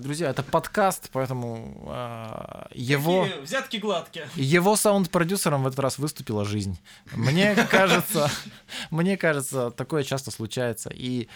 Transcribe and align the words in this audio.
Друзья, 0.00 0.30
это 0.30 0.42
подкаст, 0.42 1.10
поэтому 1.12 1.84
э, 1.86 2.64
его... 2.72 3.24
Такие 3.24 3.42
взятки 3.42 3.76
гладкие. 3.76 4.28
Его 4.34 4.74
саунд-продюсером 4.74 5.62
в 5.62 5.66
этот 5.66 5.78
раз 5.78 5.98
выступила 5.98 6.46
жизнь. 6.46 6.78
Мне 7.12 7.54
кажется, 7.70 8.30
мне 8.90 9.18
кажется, 9.18 9.70
такое 9.70 10.02
часто 10.02 10.30
случается. 10.30 10.90
И 10.90 11.28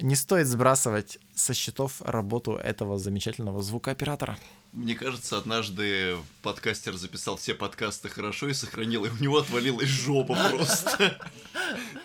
не 0.00 0.16
стоит 0.16 0.48
сбрасывать 0.48 1.18
со 1.34 1.54
счетов 1.54 2.02
работу 2.02 2.56
этого 2.56 2.98
замечательного 2.98 3.62
звукооператора. 3.62 4.36
Мне 4.72 4.94
кажется, 4.94 5.36
однажды 5.36 6.16
подкастер 6.40 6.94
записал 6.94 7.36
все 7.36 7.52
подкасты 7.52 8.08
хорошо 8.08 8.48
и 8.48 8.54
сохранил, 8.54 9.04
и 9.04 9.10
у 9.10 9.22
него 9.22 9.36
отвалилась 9.36 9.86
жопа 9.86 10.34
просто. 10.50 11.18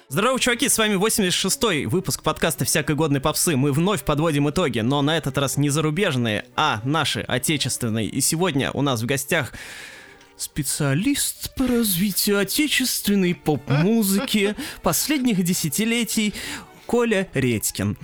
Здорово, 0.10 0.38
чуваки, 0.38 0.68
с 0.68 0.78
вами 0.78 0.96
86-й 0.96 1.86
выпуск 1.86 2.24
подкаста 2.24 2.66
«Всякой 2.66 2.98
годной 2.98 3.22
попсы». 3.22 3.56
Мы 3.56 3.72
вновь 3.72 4.04
подводим 4.04 4.50
итоги, 4.50 4.82
но 4.82 5.02
на 5.02 5.16
этот 5.16 5.38
раз 5.38 5.56
не 5.56 5.70
зарубежные, 5.70 6.46
а 6.58 6.82
наши, 6.84 7.22
отечественные. 7.22 8.10
И 8.10 8.20
сегодня 8.20 8.72
у 8.74 8.82
нас 8.82 9.02
в 9.02 9.06
гостях 9.06 9.54
специалист 10.36 11.56
по 11.56 11.68
развитию 11.68 12.38
отечественной 12.38 13.34
поп-музыки 13.34 14.58
последних 14.84 15.42
десятилетий 15.42 16.34
Коля 16.86 17.30
Редькин. 17.34 17.97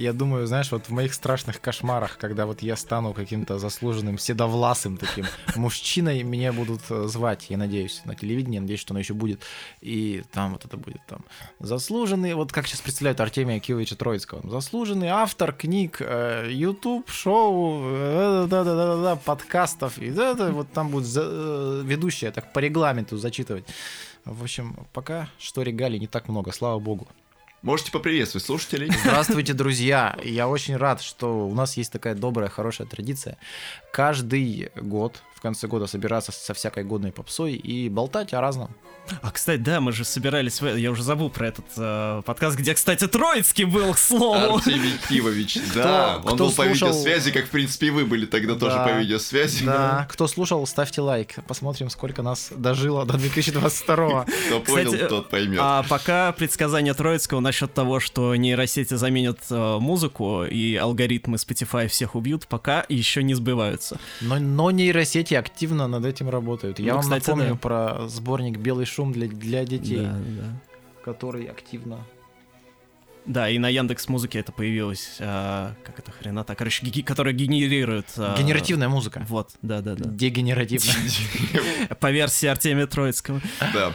Я 0.00 0.14
думаю, 0.14 0.46
знаешь, 0.46 0.72
вот 0.72 0.86
в 0.86 0.92
моих 0.92 1.12
страшных 1.12 1.60
кошмарах, 1.60 2.16
когда 2.16 2.46
вот 2.46 2.62
я 2.62 2.74
стану 2.76 3.12
каким-то 3.12 3.58
заслуженным, 3.58 4.16
седовласым 4.16 4.96
таким 4.96 5.26
мужчиной, 5.56 6.22
меня 6.22 6.54
будут 6.54 6.80
э, 6.88 7.06
звать, 7.06 7.50
я 7.50 7.58
надеюсь, 7.58 8.00
на 8.06 8.14
телевидении, 8.14 8.54
я 8.54 8.60
надеюсь, 8.62 8.80
что 8.80 8.94
оно 8.94 9.00
еще 9.00 9.12
будет. 9.12 9.42
И 9.82 10.24
там 10.32 10.52
вот 10.52 10.64
это 10.64 10.78
будет 10.78 11.02
там 11.06 11.22
заслуженный, 11.58 12.32
вот 12.32 12.50
как 12.50 12.66
сейчас 12.66 12.80
представляют 12.80 13.20
Артемия 13.20 13.60
Киевича 13.60 13.94
Троицкого, 13.94 14.48
заслуженный 14.48 15.08
автор 15.08 15.52
книг, 15.52 15.98
э, 16.00 16.48
YouTube, 16.50 17.10
шоу, 17.10 17.82
э, 17.84 18.46
да-да-да-да, 18.48 19.16
подкастов, 19.16 19.98
и 19.98 20.06
это 20.06 20.50
вот 20.50 20.72
там 20.72 20.88
будет 20.88 21.08
ведущая 21.10 22.30
так 22.30 22.54
по 22.54 22.58
регламенту 22.60 23.18
зачитывать. 23.18 23.66
В 24.24 24.42
общем, 24.42 24.76
пока 24.94 25.28
что 25.38 25.60
регалий 25.60 25.98
не 25.98 26.06
так 26.06 26.28
много, 26.28 26.52
слава 26.52 26.78
богу. 26.78 27.06
Можете 27.62 27.92
поприветствовать 27.92 28.46
слушателей. 28.46 28.90
Здравствуйте, 29.02 29.52
друзья! 29.52 30.18
Я 30.24 30.48
очень 30.48 30.76
рад, 30.76 31.02
что 31.02 31.46
у 31.46 31.54
нас 31.54 31.76
есть 31.76 31.92
такая 31.92 32.14
добрая, 32.14 32.48
хорошая 32.48 32.86
традиция. 32.86 33.36
Каждый 33.92 34.70
год 34.76 35.22
в 35.40 35.42
конце 35.42 35.66
года 35.66 35.86
собираться 35.86 36.32
со 36.32 36.52
всякой 36.52 36.84
годной 36.84 37.12
попсой 37.12 37.54
и 37.54 37.88
болтать 37.88 38.34
о 38.34 38.42
разном. 38.42 38.76
А, 39.22 39.30
кстати, 39.30 39.58
да, 39.58 39.80
мы 39.80 39.90
же 39.92 40.04
собирались, 40.04 40.60
я 40.60 40.90
уже 40.90 41.02
забыл 41.02 41.30
про 41.30 41.48
этот 41.48 41.64
э, 41.78 42.22
подкаст, 42.26 42.58
где, 42.58 42.74
кстати, 42.74 43.08
Троицкий 43.08 43.64
был, 43.64 43.94
к 43.94 43.98
слову. 43.98 44.56
Артемий 44.56 44.92
Кивович, 45.08 45.58
да, 45.74 46.18
кто, 46.18 46.28
он 46.28 46.34
кто 46.34 46.44
был 46.44 46.52
слушал... 46.52 46.56
по 46.56 46.92
видеосвязи, 46.92 47.32
как, 47.32 47.46
в 47.46 47.48
принципе, 47.48 47.86
и 47.86 47.90
вы 47.90 48.04
были 48.04 48.26
тогда 48.26 48.52
да, 48.52 48.60
тоже 48.60 48.76
по 48.76 48.98
видеосвязи. 48.98 49.64
Да, 49.64 50.06
кто 50.10 50.28
слушал, 50.28 50.64
ставьте 50.66 51.00
лайк, 51.00 51.36
посмотрим, 51.48 51.88
сколько 51.88 52.22
нас 52.22 52.50
дожило 52.54 53.06
до 53.06 53.16
2022 53.16 54.26
Кто 54.46 54.60
понял, 54.60 55.08
тот 55.08 55.30
поймет. 55.30 55.60
А 55.62 55.82
пока 55.88 56.32
предсказание 56.32 56.92
Троицкого 56.92 57.40
насчет 57.40 57.72
того, 57.72 57.98
что 57.98 58.36
нейросети 58.36 58.94
заменят 58.94 59.38
э, 59.48 59.78
музыку 59.80 60.44
и 60.44 60.76
алгоритмы 60.76 61.36
Spotify 61.36 61.88
всех 61.88 62.14
убьют, 62.14 62.46
пока 62.46 62.84
еще 62.90 63.22
не 63.22 63.34
сбываются. 63.34 63.98
Но, 64.20 64.38
но 64.38 64.70
нейросети 64.70 65.29
дети 65.30 65.34
активно 65.34 65.86
над 65.88 66.04
этим 66.04 66.28
работают. 66.28 66.78
Я 66.78 66.86
ну, 66.86 66.92
вам 66.94 67.02
кстати, 67.02 67.28
напомню 67.28 67.54
да. 67.54 67.56
про 67.56 68.08
сборник 68.08 68.58
«Белый 68.58 68.86
шум» 68.86 69.12
для, 69.12 69.28
для 69.28 69.64
детей, 69.64 70.00
да, 70.02 70.12
да. 70.12 71.02
который 71.04 71.44
активно 71.44 72.06
да, 73.26 73.50
и 73.50 73.58
на 73.58 73.68
Яндекс 73.68 74.08
Музыке 74.08 74.38
это 74.38 74.50
появилось, 74.50 75.18
а, 75.20 75.74
как 75.84 75.98
это 75.98 76.10
хренота, 76.10 76.54
короче, 76.54 76.84
гиги, 76.84 77.02
которая 77.02 77.34
генерирует... 77.34 78.06
А, 78.16 78.34
Генеративная 78.36 78.88
музыка. 78.88 79.24
Вот, 79.28 79.50
да-да-да. 79.60 80.08
Дегенеративная. 80.08 80.96
По 82.00 82.10
версии 82.10 82.46
Артемия 82.46 82.86
Троицкого. 82.86 83.40
Да. 83.74 83.92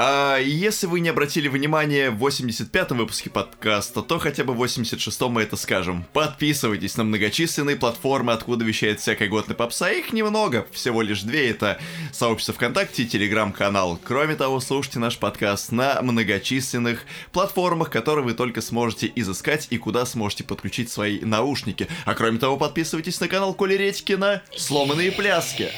А 0.00 0.38
если 0.38 0.86
вы 0.86 1.00
не 1.00 1.08
обратили 1.08 1.48
внимания 1.48 2.12
в 2.12 2.24
85-м 2.24 2.98
выпуске 2.98 3.30
подкаста, 3.30 4.00
то 4.00 4.20
хотя 4.20 4.44
бы 4.44 4.54
в 4.54 4.62
86-м 4.62 5.32
мы 5.32 5.42
это 5.42 5.56
скажем. 5.56 6.06
Подписывайтесь 6.12 6.96
на 6.96 7.02
многочисленные 7.02 7.74
платформы, 7.74 8.32
откуда 8.32 8.64
вещает 8.64 9.00
всякая 9.00 9.26
годная 9.26 9.56
попса. 9.56 9.90
Их 9.90 10.12
немного, 10.12 10.68
всего 10.70 11.02
лишь 11.02 11.22
две. 11.22 11.50
Это 11.50 11.80
сообщество 12.12 12.54
ВКонтакте 12.54 13.02
и 13.02 13.06
Телеграм-канал. 13.06 13.98
Кроме 14.04 14.36
того, 14.36 14.60
слушайте 14.60 15.00
наш 15.00 15.18
подкаст 15.18 15.72
на 15.72 16.00
многочисленных 16.00 17.04
платформах, 17.32 17.90
которые 17.90 18.24
вы 18.24 18.34
только 18.34 18.60
сможете 18.60 19.10
изыскать 19.16 19.66
и 19.70 19.78
куда 19.78 20.06
сможете 20.06 20.44
подключить 20.44 20.92
свои 20.92 21.18
наушники. 21.22 21.88
А 22.04 22.14
кроме 22.14 22.38
того, 22.38 22.56
подписывайтесь 22.56 23.18
на 23.18 23.26
канал 23.26 23.52
Коли 23.52 23.74
Редькина 23.74 24.42
«Сломанные 24.56 25.10
пляски». 25.10 25.72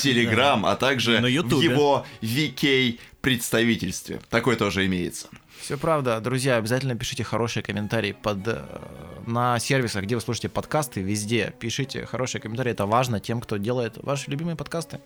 Телеграм, 0.00 0.64
а 0.64 0.76
также 0.76 1.18
в 1.18 1.26
его 1.26 2.06
VK 2.22 2.98
представительстве. 3.20 4.20
Такое 4.30 4.56
тоже 4.56 4.86
имеется. 4.86 5.28
Все 5.60 5.76
правда. 5.76 6.18
Друзья, 6.20 6.56
обязательно 6.56 6.96
пишите 6.96 7.22
хорошие 7.22 7.62
комментарии 7.62 8.12
под, 8.12 8.38
э, 8.46 8.64
на 9.26 9.58
сервисах, 9.58 10.04
где 10.04 10.14
вы 10.14 10.22
слушаете 10.22 10.48
подкасты, 10.48 11.02
везде. 11.02 11.52
Пишите 11.58 12.06
хорошие 12.06 12.40
комментарии, 12.40 12.72
это 12.72 12.86
важно 12.86 13.20
тем, 13.20 13.40
кто 13.40 13.58
делает 13.58 13.98
ваши 14.02 14.30
любимые 14.30 14.56
подкасты. 14.56 15.00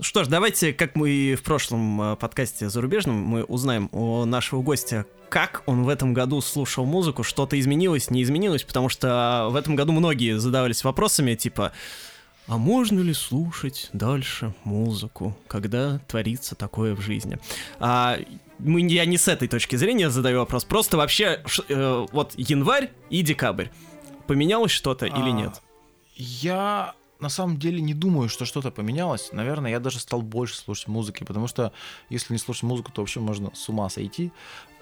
Что 0.00 0.22
ж, 0.24 0.28
давайте, 0.28 0.72
как 0.72 0.94
мы 0.94 1.10
и 1.10 1.34
в 1.34 1.42
прошлом 1.42 2.00
э, 2.00 2.16
подкасте 2.16 2.68
зарубежном, 2.68 3.16
мы 3.16 3.42
узнаем 3.42 3.88
у 3.92 4.24
нашего 4.26 4.62
гостя, 4.62 5.06
как 5.28 5.62
он 5.66 5.82
в 5.82 5.88
этом 5.88 6.14
году 6.14 6.40
слушал 6.40 6.84
музыку, 6.84 7.24
что-то 7.24 7.58
изменилось, 7.58 8.10
не 8.10 8.22
изменилось, 8.22 8.62
потому 8.62 8.88
что 8.88 9.48
в 9.50 9.56
этом 9.56 9.74
году 9.74 9.92
многие 9.92 10.38
задавались 10.38 10.84
вопросами, 10.84 11.34
типа, 11.34 11.72
а 12.48 12.58
можно 12.58 13.00
ли 13.00 13.12
слушать 13.12 13.90
дальше 13.92 14.54
музыку, 14.64 15.36
когда 15.48 15.98
творится 15.98 16.54
такое 16.54 16.94
в 16.94 17.00
жизни? 17.00 17.38
А, 17.80 18.18
мы, 18.58 18.80
я 18.82 19.04
не 19.04 19.18
с 19.18 19.28
этой 19.28 19.48
точки 19.48 19.76
зрения 19.76 20.10
задаю 20.10 20.38
вопрос, 20.38 20.64
просто 20.64 20.96
вообще 20.96 21.42
э, 21.68 22.06
вот 22.12 22.34
январь 22.36 22.92
и 23.10 23.22
декабрь. 23.22 23.66
Поменялось 24.26 24.70
что-то 24.70 25.06
а, 25.06 25.08
или 25.08 25.30
нет? 25.30 25.60
Я 26.14 26.94
на 27.18 27.28
самом 27.28 27.56
деле 27.58 27.80
не 27.80 27.94
думаю, 27.94 28.28
что 28.28 28.44
что-то 28.44 28.70
поменялось. 28.70 29.30
Наверное, 29.32 29.70
я 29.72 29.80
даже 29.80 29.98
стал 29.98 30.22
больше 30.22 30.56
слушать 30.56 30.88
музыки, 30.88 31.24
потому 31.24 31.46
что 31.48 31.72
если 32.10 32.32
не 32.32 32.38
слушать 32.38 32.62
музыку, 32.62 32.92
то 32.92 33.02
вообще 33.02 33.20
можно 33.20 33.50
с 33.54 33.68
ума 33.68 33.88
сойти 33.88 34.32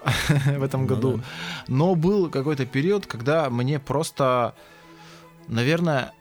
в 0.27 0.63
этом 0.63 0.81
ну 0.81 0.87
году. 0.87 1.21
Но 1.67 1.95
был 1.95 2.29
какой-то 2.29 2.65
период, 2.65 3.07
когда 3.07 3.49
мне 3.49 3.79
просто, 3.79 4.55
наверное, 5.47 6.13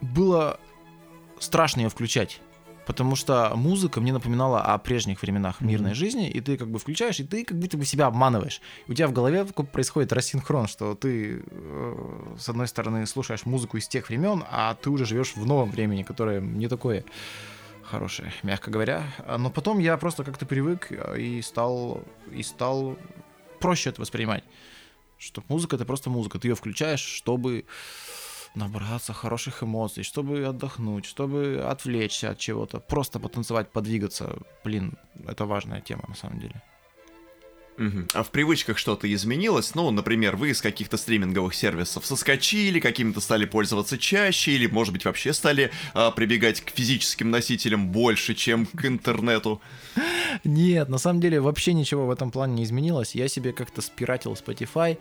было 0.00 0.58
страшно 1.38 1.80
ее 1.80 1.88
включать. 1.88 2.40
Потому 2.86 3.16
что 3.16 3.52
музыка 3.56 4.00
мне 4.00 4.12
напоминала 4.12 4.62
о 4.62 4.78
прежних 4.78 5.20
временах 5.20 5.60
мирной 5.60 5.90
mm-hmm. 5.90 5.94
жизни, 5.94 6.30
и 6.30 6.40
ты 6.40 6.56
как 6.56 6.68
бы 6.68 6.78
включаешь, 6.78 7.18
и 7.18 7.24
ты 7.24 7.44
как 7.44 7.58
будто 7.58 7.76
бы 7.76 7.84
себя 7.84 8.06
обманываешь. 8.06 8.60
У 8.86 8.94
тебя 8.94 9.08
в 9.08 9.12
голове 9.12 9.44
происходит 9.44 10.12
рассинхрон, 10.12 10.68
что 10.68 10.94
ты 10.94 11.42
э, 11.44 12.34
с 12.38 12.48
одной 12.48 12.68
стороны 12.68 13.04
слушаешь 13.06 13.44
музыку 13.44 13.76
из 13.76 13.88
тех 13.88 14.08
времен, 14.08 14.44
а 14.48 14.74
ты 14.74 14.88
уже 14.90 15.04
живешь 15.04 15.34
в 15.34 15.44
новом 15.44 15.72
времени, 15.72 16.04
которое 16.04 16.40
не 16.40 16.68
такое 16.68 17.04
хорошее, 17.82 18.32
мягко 18.44 18.70
говоря. 18.70 19.02
Но 19.36 19.50
потом 19.50 19.80
я 19.80 19.96
просто 19.96 20.22
как-то 20.22 20.46
привык 20.46 20.86
э, 20.90 21.18
и 21.18 21.42
стал, 21.42 22.04
и 22.32 22.44
стал 22.44 22.96
проще 23.58 23.90
это 23.90 24.00
воспринимать. 24.00 24.44
Что 25.18 25.42
музыка 25.48 25.74
это 25.76 25.84
просто 25.84 26.08
музыка. 26.08 26.38
Ты 26.38 26.48
ее 26.48 26.54
включаешь, 26.54 27.00
чтобы 27.00 27.64
набраться 28.56 29.12
хороших 29.12 29.62
эмоций, 29.62 30.02
чтобы 30.02 30.44
отдохнуть, 30.44 31.04
чтобы 31.04 31.62
отвлечься 31.70 32.30
от 32.30 32.38
чего-то, 32.38 32.80
просто 32.80 33.20
потанцевать, 33.20 33.70
подвигаться. 33.70 34.38
Блин, 34.64 34.98
это 35.28 35.44
важная 35.44 35.80
тема 35.80 36.04
на 36.08 36.14
самом 36.14 36.40
деле. 36.40 36.62
Угу. 37.78 38.06
А 38.14 38.22
в 38.22 38.30
привычках 38.30 38.78
что-то 38.78 39.12
изменилось? 39.12 39.74
Ну, 39.74 39.90
например, 39.90 40.36
вы 40.36 40.50
из 40.50 40.62
каких-то 40.62 40.96
стриминговых 40.96 41.54
сервисов 41.54 42.06
соскочили, 42.06 42.80
какими-то 42.80 43.20
стали 43.20 43.44
пользоваться 43.44 43.98
чаще, 43.98 44.52
или, 44.52 44.66
может 44.66 44.92
быть, 44.92 45.04
вообще 45.04 45.32
стали 45.32 45.70
а, 45.92 46.10
прибегать 46.10 46.60
к 46.62 46.70
физическим 46.70 47.30
носителям 47.30 47.88
больше, 47.88 48.34
чем 48.34 48.66
к 48.66 48.84
интернету? 48.86 49.60
Нет, 50.44 50.88
на 50.88 50.98
самом 50.98 51.20
деле 51.20 51.40
вообще 51.40 51.72
ничего 51.72 52.06
в 52.06 52.10
этом 52.10 52.30
плане 52.30 52.54
не 52.54 52.64
изменилось. 52.64 53.14
Я 53.14 53.28
себе 53.28 53.52
как-то 53.52 53.82
спиратил 53.82 54.32
Spotify. 54.34 54.98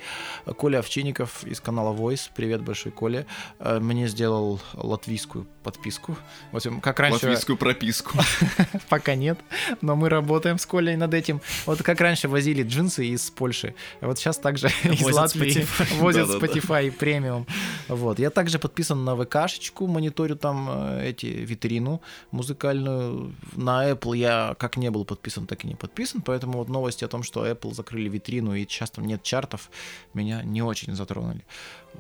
Коля 0.58 0.80
Овчинников 0.80 1.44
из 1.46 1.60
канала 1.60 1.96
Voice, 1.96 2.30
привет 2.36 2.62
большой 2.62 2.92
Коля, 2.92 3.26
э, 3.60 3.80
мне 3.80 4.08
сделал 4.08 4.60
латвийскую 4.74 5.48
подписку. 5.64 6.18
В 6.52 6.58
общем, 6.58 6.82
как 6.82 7.00
раньше... 7.00 7.26
Латвийскую 7.26 7.58
прописку. 7.58 8.18
Пока 8.90 9.16
нет, 9.16 9.40
но 9.82 9.96
мы 9.96 10.10
работаем 10.10 10.60
с 10.60 10.66
Колей 10.66 10.96
над 10.96 11.14
этим. 11.14 11.42
Вот 11.66 11.82
как 11.82 12.02
раньше 12.02 12.28
возили 12.28 12.65
джинсы 12.66 13.06
из 13.06 13.30
Польши. 13.30 13.74
Вот 14.02 14.18
сейчас 14.20 14.38
также 14.38 14.68
из 14.84 15.02
Латвии 15.02 15.66
возят 16.00 16.30
Spotify 16.30 16.92
премиум. 16.92 17.46
Вот. 17.88 18.20
Я 18.20 18.30
также 18.30 18.60
подписан 18.60 19.06
на 19.06 19.16
ВКшечку, 19.16 19.88
мониторю 19.88 20.36
там 20.36 20.70
э, 20.70 21.10
эти 21.10 21.28
витрину 21.28 22.02
музыкальную. 22.32 23.34
На 23.56 23.92
Apple 23.92 24.18
я 24.18 24.56
как 24.60 24.78
не 24.78 24.92
был 24.92 25.06
подписан, 25.06 25.48
так 25.48 25.64
и 25.66 25.68
не 25.68 25.76
подписан, 25.76 26.22
поэтому 26.22 26.58
вот 26.58 26.70
новости 26.70 27.06
о 27.06 27.08
том, 27.08 27.24
что 27.24 27.46
Apple 27.46 27.74
закрыли 27.74 28.10
витрину 28.10 28.56
и 28.56 28.62
сейчас 28.62 28.92
там 28.92 29.06
нет 29.06 29.24
чартов, 29.24 29.70
меня 30.14 30.44
не 30.44 30.62
очень 30.62 30.96
затронули. 30.96 31.44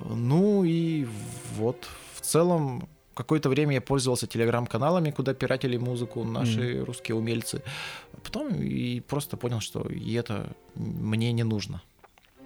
Ну 0.03 0.63
и 0.63 1.07
вот 1.57 1.87
в 2.13 2.21
целом 2.21 2.87
какое-то 3.15 3.49
время 3.49 3.73
я 3.75 3.81
пользовался 3.81 4.27
телеграм-каналами, 4.27 5.11
куда 5.11 5.33
пиратели 5.33 5.77
музыку 5.77 6.23
наши 6.23 6.75
mm. 6.75 6.85
русские 6.85 7.15
умельцы. 7.15 7.61
Потом 8.25 8.55
и 8.55 9.01
просто 9.01 9.37
понял, 9.37 9.61
что 9.61 9.87
и 9.87 10.13
это 10.13 10.55
мне 10.73 11.31
не 11.31 11.43
нужно. 11.43 11.81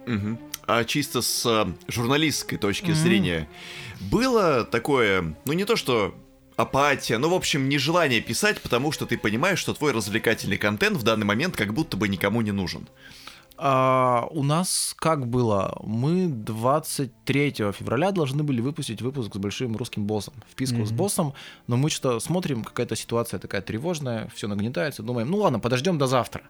Угу. 0.06 0.38
А 0.66 0.84
чисто 0.84 1.22
с 1.22 1.46
а, 1.46 1.72
журналистской 1.88 2.58
точки 2.58 2.90
mm 2.90 2.94
зрения, 2.94 3.48
было 4.00 4.64
такое, 4.64 5.34
ну 5.46 5.52
не 5.54 5.64
то 5.64 5.76
что 5.76 6.14
апатия, 6.56 7.16
ну, 7.16 7.30
в 7.30 7.34
общем, 7.34 7.68
нежелание 7.68 8.20
писать, 8.20 8.60
потому 8.60 8.92
что 8.92 9.06
ты 9.06 9.16
понимаешь, 9.16 9.58
что 9.58 9.72
твой 9.72 9.92
развлекательный 9.92 10.58
контент 10.58 10.98
в 10.98 11.02
данный 11.02 11.24
момент 11.24 11.56
как 11.56 11.72
будто 11.72 11.96
бы 11.96 12.08
никому 12.08 12.42
не 12.42 12.52
нужен. 12.52 12.86
А, 13.62 14.26
у 14.30 14.42
нас 14.42 14.94
как 14.98 15.26
было? 15.26 15.78
Мы 15.82 16.28
23 16.28 17.52
февраля 17.72 18.10
должны 18.10 18.42
были 18.42 18.62
выпустить 18.62 19.02
выпуск 19.02 19.34
с 19.34 19.38
большим 19.38 19.76
русским 19.76 20.06
боссом, 20.06 20.32
вписку 20.50 20.78
mm-hmm. 20.78 20.86
с 20.86 20.92
боссом, 20.92 21.34
но 21.66 21.76
мы 21.76 21.90
что-то 21.90 22.20
смотрим, 22.20 22.64
какая-то 22.64 22.96
ситуация 22.96 23.38
такая 23.38 23.60
тревожная, 23.60 24.30
все 24.34 24.48
нагнетается, 24.48 25.02
думаем, 25.02 25.30
ну 25.30 25.36
ладно, 25.36 25.60
подождем 25.60 25.98
до 25.98 26.06
завтра. 26.06 26.42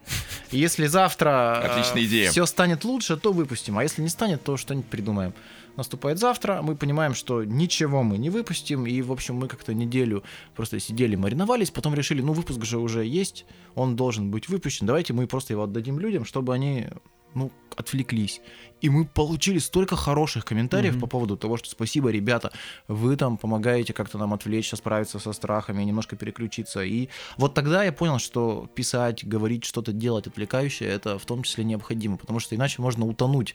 если 0.53 0.87
завтра 0.87 1.61
Отличная 1.65 2.05
идея. 2.05 2.31
все 2.31 2.47
станет 2.47 2.85
лучше, 2.85 3.17
то 3.17 3.33
выпустим, 3.33 3.77
а 3.77 3.83
если 3.83 4.03
не 4.03 4.09
станет, 4.09 4.45
то 4.45 4.57
что-нибудь 4.57 4.87
придумаем 4.87 5.35
наступает 5.81 6.19
завтра, 6.19 6.61
мы 6.63 6.77
понимаем, 6.77 7.15
что 7.15 7.43
ничего 7.45 8.03
мы 8.03 8.19
не 8.19 8.31
выпустим, 8.31 8.87
и, 8.87 9.03
в 9.03 9.11
общем, 9.11 9.37
мы 9.37 9.49
как-то 9.49 9.75
неделю 9.75 10.23
просто 10.55 10.79
сидели, 10.79 11.17
мариновались, 11.17 11.71
потом 11.71 11.95
решили, 11.95 12.21
ну, 12.23 12.33
выпуск 12.33 12.65
же 12.65 12.79
уже 12.79 13.05
есть, 13.05 13.47
он 13.75 13.97
должен 13.97 14.31
быть 14.31 14.49
выпущен, 14.49 14.87
давайте 14.87 15.13
мы 15.13 15.27
просто 15.27 15.55
его 15.55 15.63
отдадим 15.63 15.99
людям, 15.99 16.25
чтобы 16.25 16.55
они 16.55 16.89
ну, 17.35 17.51
отвлеклись. 17.77 18.41
И 18.81 18.89
мы 18.89 19.05
получили 19.05 19.59
столько 19.59 19.97
хороших 19.97 20.45
комментариев 20.45 20.97
mm-hmm. 20.97 21.01
по 21.01 21.07
поводу 21.07 21.37
того, 21.37 21.57
что 21.57 21.69
спасибо, 21.69 22.11
ребята, 22.11 22.51
вы 22.89 23.17
там 23.17 23.37
помогаете 23.37 23.93
как-то 23.93 24.19
нам 24.19 24.33
отвлечься, 24.33 24.77
справиться 24.77 25.19
со 25.19 25.33
страхами, 25.33 25.83
немножко 25.83 26.17
переключиться. 26.17 26.83
И 26.83 27.09
вот 27.37 27.55
тогда 27.55 27.85
я 27.85 27.93
понял, 27.93 28.19
что 28.19 28.69
писать, 28.75 29.27
говорить, 29.27 29.65
что-то 29.65 29.93
делать 29.93 30.27
отвлекающее, 30.27 30.89
это 30.89 31.19
в 31.19 31.27
том 31.27 31.43
числе 31.43 31.65
необходимо, 31.65 32.17
потому 32.17 32.41
что 32.41 32.55
иначе 32.55 32.81
можно 32.81 33.07
утонуть 33.07 33.55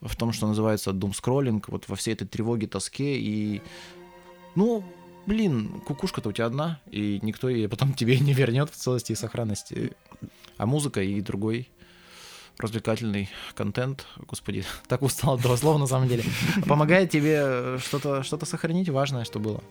в 0.00 0.16
том, 0.16 0.32
что 0.32 0.46
называется 0.46 0.92
думскроллинг, 0.92 1.68
вот 1.68 1.88
во 1.88 1.96
всей 1.96 2.14
этой 2.14 2.26
тревоге, 2.26 2.66
тоске 2.66 3.16
и, 3.16 3.62
ну, 4.54 4.84
блин, 5.26 5.80
кукушка-то 5.86 6.30
у 6.30 6.32
тебя 6.32 6.46
одна, 6.46 6.80
и 6.90 7.20
никто 7.22 7.48
ее 7.48 7.68
потом 7.68 7.92
тебе 7.94 8.18
не 8.18 8.32
вернет 8.32 8.70
в 8.70 8.76
целости 8.76 9.12
и 9.12 9.16
сохранности. 9.16 9.92
А 10.56 10.66
музыка 10.66 11.02
и 11.02 11.20
другой 11.20 11.68
развлекательный 12.58 13.28
контент, 13.54 14.06
господи, 14.28 14.64
так 14.88 15.02
устал 15.02 15.34
от 15.34 15.40
этого 15.40 15.56
слова 15.56 15.78
на 15.78 15.86
самом 15.86 16.08
деле, 16.08 16.24
помогает 16.66 17.10
тебе 17.10 17.78
что-то 17.78 18.22
что 18.22 18.44
сохранить 18.44 18.88
важное, 18.88 19.24
что 19.24 19.38
было. 19.38 19.62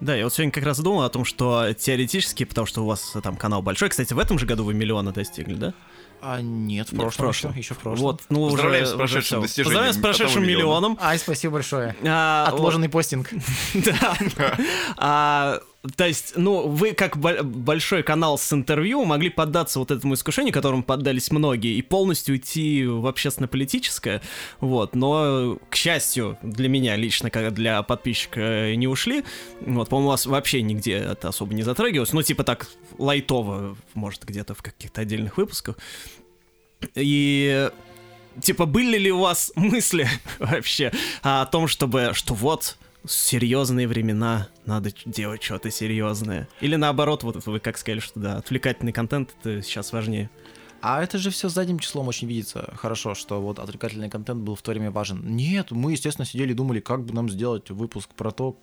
Да, 0.00 0.14
я 0.14 0.24
вот 0.24 0.32
сегодня 0.32 0.52
как 0.52 0.64
раз 0.64 0.78
думал 0.80 1.02
о 1.02 1.10
том, 1.10 1.24
что 1.24 1.72
теоретически, 1.74 2.44
потому 2.44 2.66
что 2.66 2.82
у 2.82 2.86
вас 2.86 3.16
там 3.22 3.36
канал 3.36 3.62
большой, 3.62 3.88
кстати, 3.90 4.12
в 4.12 4.18
этом 4.18 4.38
же 4.38 4.46
году 4.46 4.64
вы 4.64 4.74
миллиона 4.74 5.12
достигли, 5.12 5.54
да? 5.54 5.74
А 6.20 6.40
нет, 6.40 6.88
в 6.88 6.96
прошлом, 6.96 7.04
нет, 7.06 7.14
в 7.14 7.16
прошлом. 7.16 7.50
Еще, 7.50 7.58
еще 7.60 7.74
в 7.74 7.78
прошлом. 7.78 8.06
Вот, 8.06 8.22
ну, 8.30 8.48
Поздравляем 8.48 8.84
уже, 8.84 8.92
с 8.92 8.96
прошедшим 8.96 9.38
уже 9.38 9.48
достижением. 9.48 9.64
Поздравляем 9.66 9.94
с 9.94 9.98
прошедшим 9.98 10.42
миллионом. 10.42 10.98
Ай, 11.00 11.18
спасибо 11.18 11.54
большое. 11.54 11.96
А, 12.02 12.46
Отложенный 12.48 12.88
вот. 12.88 12.92
постинг. 12.92 13.30
Да. 13.74 14.16
А, 14.96 15.60
то 15.96 16.06
есть, 16.06 16.32
ну, 16.36 16.66
вы 16.66 16.92
как 16.92 17.18
большой 17.18 18.02
канал 18.02 18.38
с 18.38 18.52
интервью 18.52 19.04
могли 19.04 19.28
поддаться 19.28 19.78
вот 19.78 19.90
этому 19.90 20.14
искушению, 20.14 20.52
которому 20.52 20.82
поддались 20.82 21.30
многие, 21.30 21.76
и 21.76 21.82
полностью 21.82 22.34
уйти 22.34 22.86
в 22.86 23.06
общественно-политическое, 23.06 24.22
вот, 24.60 24.94
но, 24.94 25.58
к 25.68 25.76
счастью, 25.76 26.38
для 26.42 26.70
меня 26.70 26.96
лично, 26.96 27.28
как 27.28 27.52
для 27.52 27.82
подписчика, 27.82 28.74
не 28.74 28.88
ушли, 28.88 29.24
вот, 29.60 29.90
по-моему, 29.90 30.08
у 30.08 30.12
вас 30.12 30.24
вообще 30.24 30.62
нигде 30.62 30.94
это 30.94 31.28
особо 31.28 31.52
не 31.52 31.62
затрагивалось, 31.62 32.14
ну, 32.14 32.22
типа 32.22 32.44
так 32.44 32.66
лайтово, 32.96 33.76
может, 33.92 34.24
где-то 34.24 34.54
в 34.54 34.62
каких-то 34.62 35.02
отдельных 35.02 35.36
выпусках, 35.36 35.76
и 36.94 37.70
типа, 38.40 38.66
были 38.66 38.98
ли 38.98 39.12
у 39.12 39.20
вас 39.20 39.52
мысли 39.56 40.08
вообще 40.38 40.92
о 41.22 41.46
том, 41.46 41.68
чтобы, 41.68 42.10
что 42.14 42.34
вот, 42.34 42.78
серьезные 43.06 43.86
времена, 43.86 44.48
надо 44.66 44.90
делать 45.04 45.42
что-то 45.42 45.70
серьезное. 45.70 46.48
Или 46.60 46.76
наоборот, 46.76 47.22
вот 47.22 47.44
вы 47.46 47.60
как 47.60 47.76
сказали, 47.78 48.00
что 48.00 48.20
да, 48.20 48.36
отвлекательный 48.38 48.92
контент 48.92 49.34
это 49.40 49.62
сейчас 49.62 49.92
важнее. 49.92 50.30
А 50.80 51.02
это 51.02 51.16
же 51.16 51.30
все 51.30 51.48
задним 51.48 51.78
числом 51.78 52.08
очень 52.08 52.28
видится 52.28 52.74
хорошо, 52.76 53.14
что 53.14 53.40
вот 53.40 53.58
отвлекательный 53.58 54.10
контент 54.10 54.42
был 54.42 54.54
в 54.54 54.60
то 54.60 54.70
время 54.70 54.90
важен. 54.90 55.34
Нет, 55.34 55.70
мы, 55.70 55.92
естественно, 55.92 56.26
сидели 56.26 56.52
и 56.52 56.54
думали, 56.54 56.80
как 56.80 57.04
бы 57.04 57.14
нам 57.14 57.30
сделать 57.30 57.70
выпуск 57.70 58.10
про 58.10 58.30
то, 58.32 58.58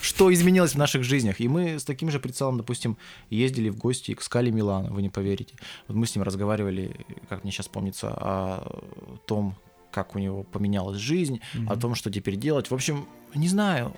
что 0.00 0.32
изменилось 0.32 0.72
в 0.72 0.78
наших 0.78 1.04
жизнях. 1.04 1.40
И 1.40 1.48
мы 1.48 1.78
с 1.78 1.84
таким 1.84 2.10
же 2.10 2.20
прицелом, 2.20 2.56
допустим, 2.56 2.96
ездили 3.30 3.68
в 3.68 3.76
гости 3.76 4.14
к 4.14 4.22
Скали 4.22 4.50
Милана, 4.50 4.90
вы 4.90 5.02
не 5.02 5.10
поверите. 5.10 5.54
Вот 5.86 5.96
мы 5.96 6.06
с 6.06 6.14
ним 6.14 6.24
разговаривали, 6.24 7.06
как 7.28 7.44
мне 7.44 7.52
сейчас 7.52 7.68
помнится, 7.68 8.08
о 8.10 8.80
том, 9.26 9.56
как 9.90 10.14
у 10.14 10.18
него 10.18 10.42
поменялась 10.42 10.98
жизнь, 10.98 11.40
mm-hmm. 11.54 11.72
о 11.72 11.76
том, 11.76 11.94
что 11.94 12.10
теперь 12.10 12.36
делать. 12.36 12.70
В 12.70 12.74
общем, 12.74 13.08
не 13.34 13.48
знаю. 13.48 13.96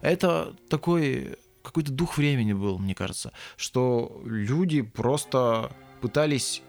Это 0.00 0.54
такой 0.68 1.36
какой-то 1.62 1.92
дух 1.92 2.18
времени 2.18 2.52
был, 2.52 2.78
мне 2.78 2.94
кажется, 2.94 3.32
что 3.56 4.20
люди 4.24 4.82
просто 4.82 5.72
пытались 6.00 6.62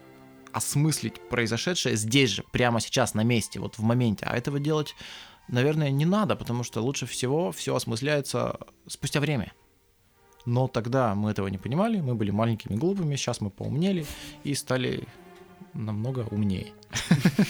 осмыслить 0.52 1.20
произошедшее 1.28 1.96
здесь 1.96 2.30
же, 2.30 2.44
прямо 2.52 2.80
сейчас, 2.80 3.14
на 3.14 3.24
месте, 3.24 3.58
вот 3.58 3.76
в 3.76 3.82
моменте. 3.82 4.24
А 4.24 4.36
этого 4.36 4.60
делать, 4.60 4.94
наверное, 5.48 5.90
не 5.90 6.04
надо, 6.04 6.36
потому 6.36 6.62
что 6.64 6.80
лучше 6.80 7.06
всего 7.06 7.52
все 7.52 7.74
осмысляется 7.74 8.58
спустя 8.86 9.20
время. 9.20 9.52
Но 10.46 10.68
тогда 10.68 11.14
мы 11.14 11.30
этого 11.30 11.48
не 11.48 11.58
понимали, 11.58 12.00
мы 12.00 12.14
были 12.14 12.30
маленькими 12.30 12.76
глупыми, 12.76 13.16
сейчас 13.16 13.40
мы 13.40 13.50
поумнели 13.50 14.04
и 14.42 14.54
стали 14.54 15.04
намного 15.72 16.26
умнее. 16.30 16.72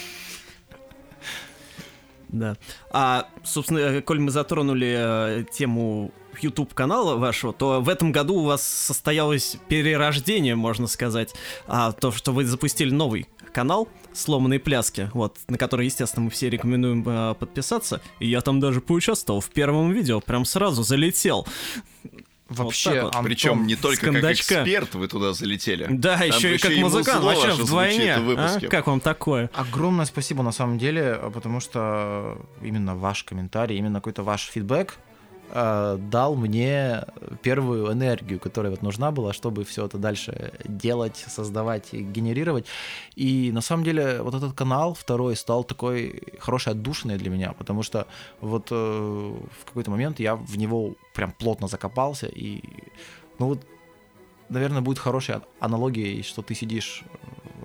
Да. 2.29 2.56
А, 2.91 3.29
собственно, 3.44 3.79
э, 3.79 4.02
коль 4.02 4.19
мы 4.19 4.32
затронули 4.32 4.97
э, 4.99 5.44
тему 5.52 6.11
YouTube 6.40 6.75
канала 6.75 7.14
вашего, 7.14 7.52
то 7.52 7.81
в 7.81 7.88
этом 7.88 8.11
году 8.11 8.40
у 8.40 8.44
вас 8.44 8.61
состоялось 8.61 9.56
перерождение, 9.69 10.56
можно 10.56 10.88
сказать, 10.88 11.32
а, 11.69 11.93
то, 11.93 12.11
что 12.11 12.32
вы 12.32 12.44
запустили 12.44 12.90
новый 12.90 13.29
канал 13.52 13.88
«Сломанные 14.14 14.61
пляски», 14.61 15.11
вот, 15.12 15.38
на 15.49 15.58
который, 15.58 15.87
естественно, 15.87 16.25
мы 16.25 16.31
все 16.31 16.49
рекомендуем 16.49 17.05
э, 17.06 17.34
подписаться, 17.34 18.00
и 18.20 18.28
я 18.28 18.40
там 18.40 18.61
даже 18.61 18.81
поучаствовал 18.81 19.40
в 19.40 19.50
первом 19.50 19.90
видео, 19.93 20.20
прям 20.20 20.44
сразу 20.44 20.82
залетел. 20.82 21.47
Вообще, 22.49 23.02
вот 23.02 23.14
вот. 23.14 23.25
Причем 23.25 23.66
не 23.66 23.75
только 23.75 24.12
как 24.12 24.33
эксперт 24.33 24.94
вы 24.94 25.09
туда 25.09 25.33
залетели. 25.33 25.87
Да, 25.90 26.18
Там 26.18 26.28
еще 26.28 26.54
и 26.54 26.59
как 26.59 26.76
музыкант, 26.76 27.25
вообще 27.25 27.52
вдвойне. 27.52 28.14
А? 28.14 28.61
Как 28.68 28.87
вам 28.87 29.00
такое? 29.00 29.50
Огромное 29.54 30.04
спасибо 30.04 30.42
на 30.42 30.52
самом 30.52 30.78
деле, 30.78 31.18
потому 31.33 31.61
что 31.61 32.38
именно 32.62 32.94
ваш 32.97 33.25
комментарий, 33.25 33.78
именно 33.78 33.99
какой-то 34.00 34.23
ваш 34.23 34.42
фидбэк, 34.42 34.99
э, 35.51 35.99
дал 35.99 36.35
мне 36.35 37.05
первую 37.43 37.93
энергию, 37.93 38.41
которая 38.41 38.71
вот 38.71 38.83
нужна 38.83 39.11
была, 39.11 39.33
чтобы 39.33 39.65
все 39.65 39.87
это 39.87 39.99
дальше 39.99 40.53
делать, 40.65 41.25
создавать 41.29 41.89
и 41.93 42.03
генерировать. 42.03 42.67
И 43.17 43.51
на 43.53 43.61
самом 43.61 43.85
деле 43.85 44.23
вот 44.23 44.35
этот 44.35 44.53
канал 44.53 44.95
второй 44.95 45.37
стал 45.37 45.65
такой 45.65 46.23
хорошей 46.39 46.73
отдушиной 46.73 47.19
для 47.19 47.31
меня, 47.31 47.53
потому 47.53 47.83
что 47.83 48.07
вот 48.41 48.69
э, 48.71 48.75
в 48.75 49.65
какой-то 49.65 49.91
момент 49.91 50.21
я 50.21 50.37
в 50.37 50.57
него 50.57 50.95
прям 51.15 51.33
плотно 51.33 51.69
закопался 51.69 52.27
и 52.27 52.63
ну 53.39 53.49
вот 53.49 53.67
наверное, 54.49 54.83
будет 54.83 54.99
хорошей 54.99 55.37
аналогией, 55.61 56.23
что 56.23 56.43
ты 56.43 56.55
сидишь 56.55 57.03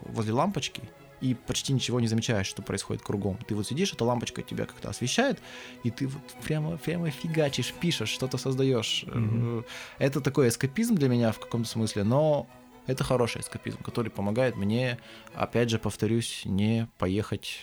возле 0.05 0.33
лампочки, 0.33 0.81
и 1.21 1.33
почти 1.33 1.73
ничего 1.73 1.99
не 1.99 2.07
замечаешь, 2.07 2.47
что 2.47 2.61
происходит 2.61 3.03
кругом. 3.03 3.37
Ты 3.47 3.55
вот 3.55 3.67
сидишь, 3.67 3.93
эта 3.93 4.05
лампочка 4.05 4.41
тебя 4.41 4.65
как-то 4.65 4.89
освещает, 4.89 5.39
и 5.83 5.91
ты 5.91 6.07
вот 6.07 6.23
прямо, 6.43 6.77
прямо 6.77 7.09
фигачишь, 7.09 7.73
пишешь, 7.73 8.09
что-то 8.09 8.37
создаешь. 8.37 9.05
Mm-hmm. 9.07 9.65
Это 9.97 10.21
такой 10.21 10.49
эскапизм 10.49 10.95
для 10.95 11.09
меня 11.09 11.31
в 11.31 11.39
каком-то 11.39 11.69
смысле, 11.69 12.03
но 12.03 12.47
это 12.87 13.03
хороший 13.03 13.41
эскапизм, 13.41 13.83
который 13.83 14.09
помогает 14.09 14.55
мне, 14.55 14.97
опять 15.35 15.69
же, 15.69 15.77
повторюсь, 15.77 16.41
не 16.45 16.87
поехать 16.97 17.59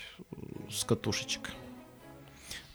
с 0.71 0.85
катушечек. 0.85 1.51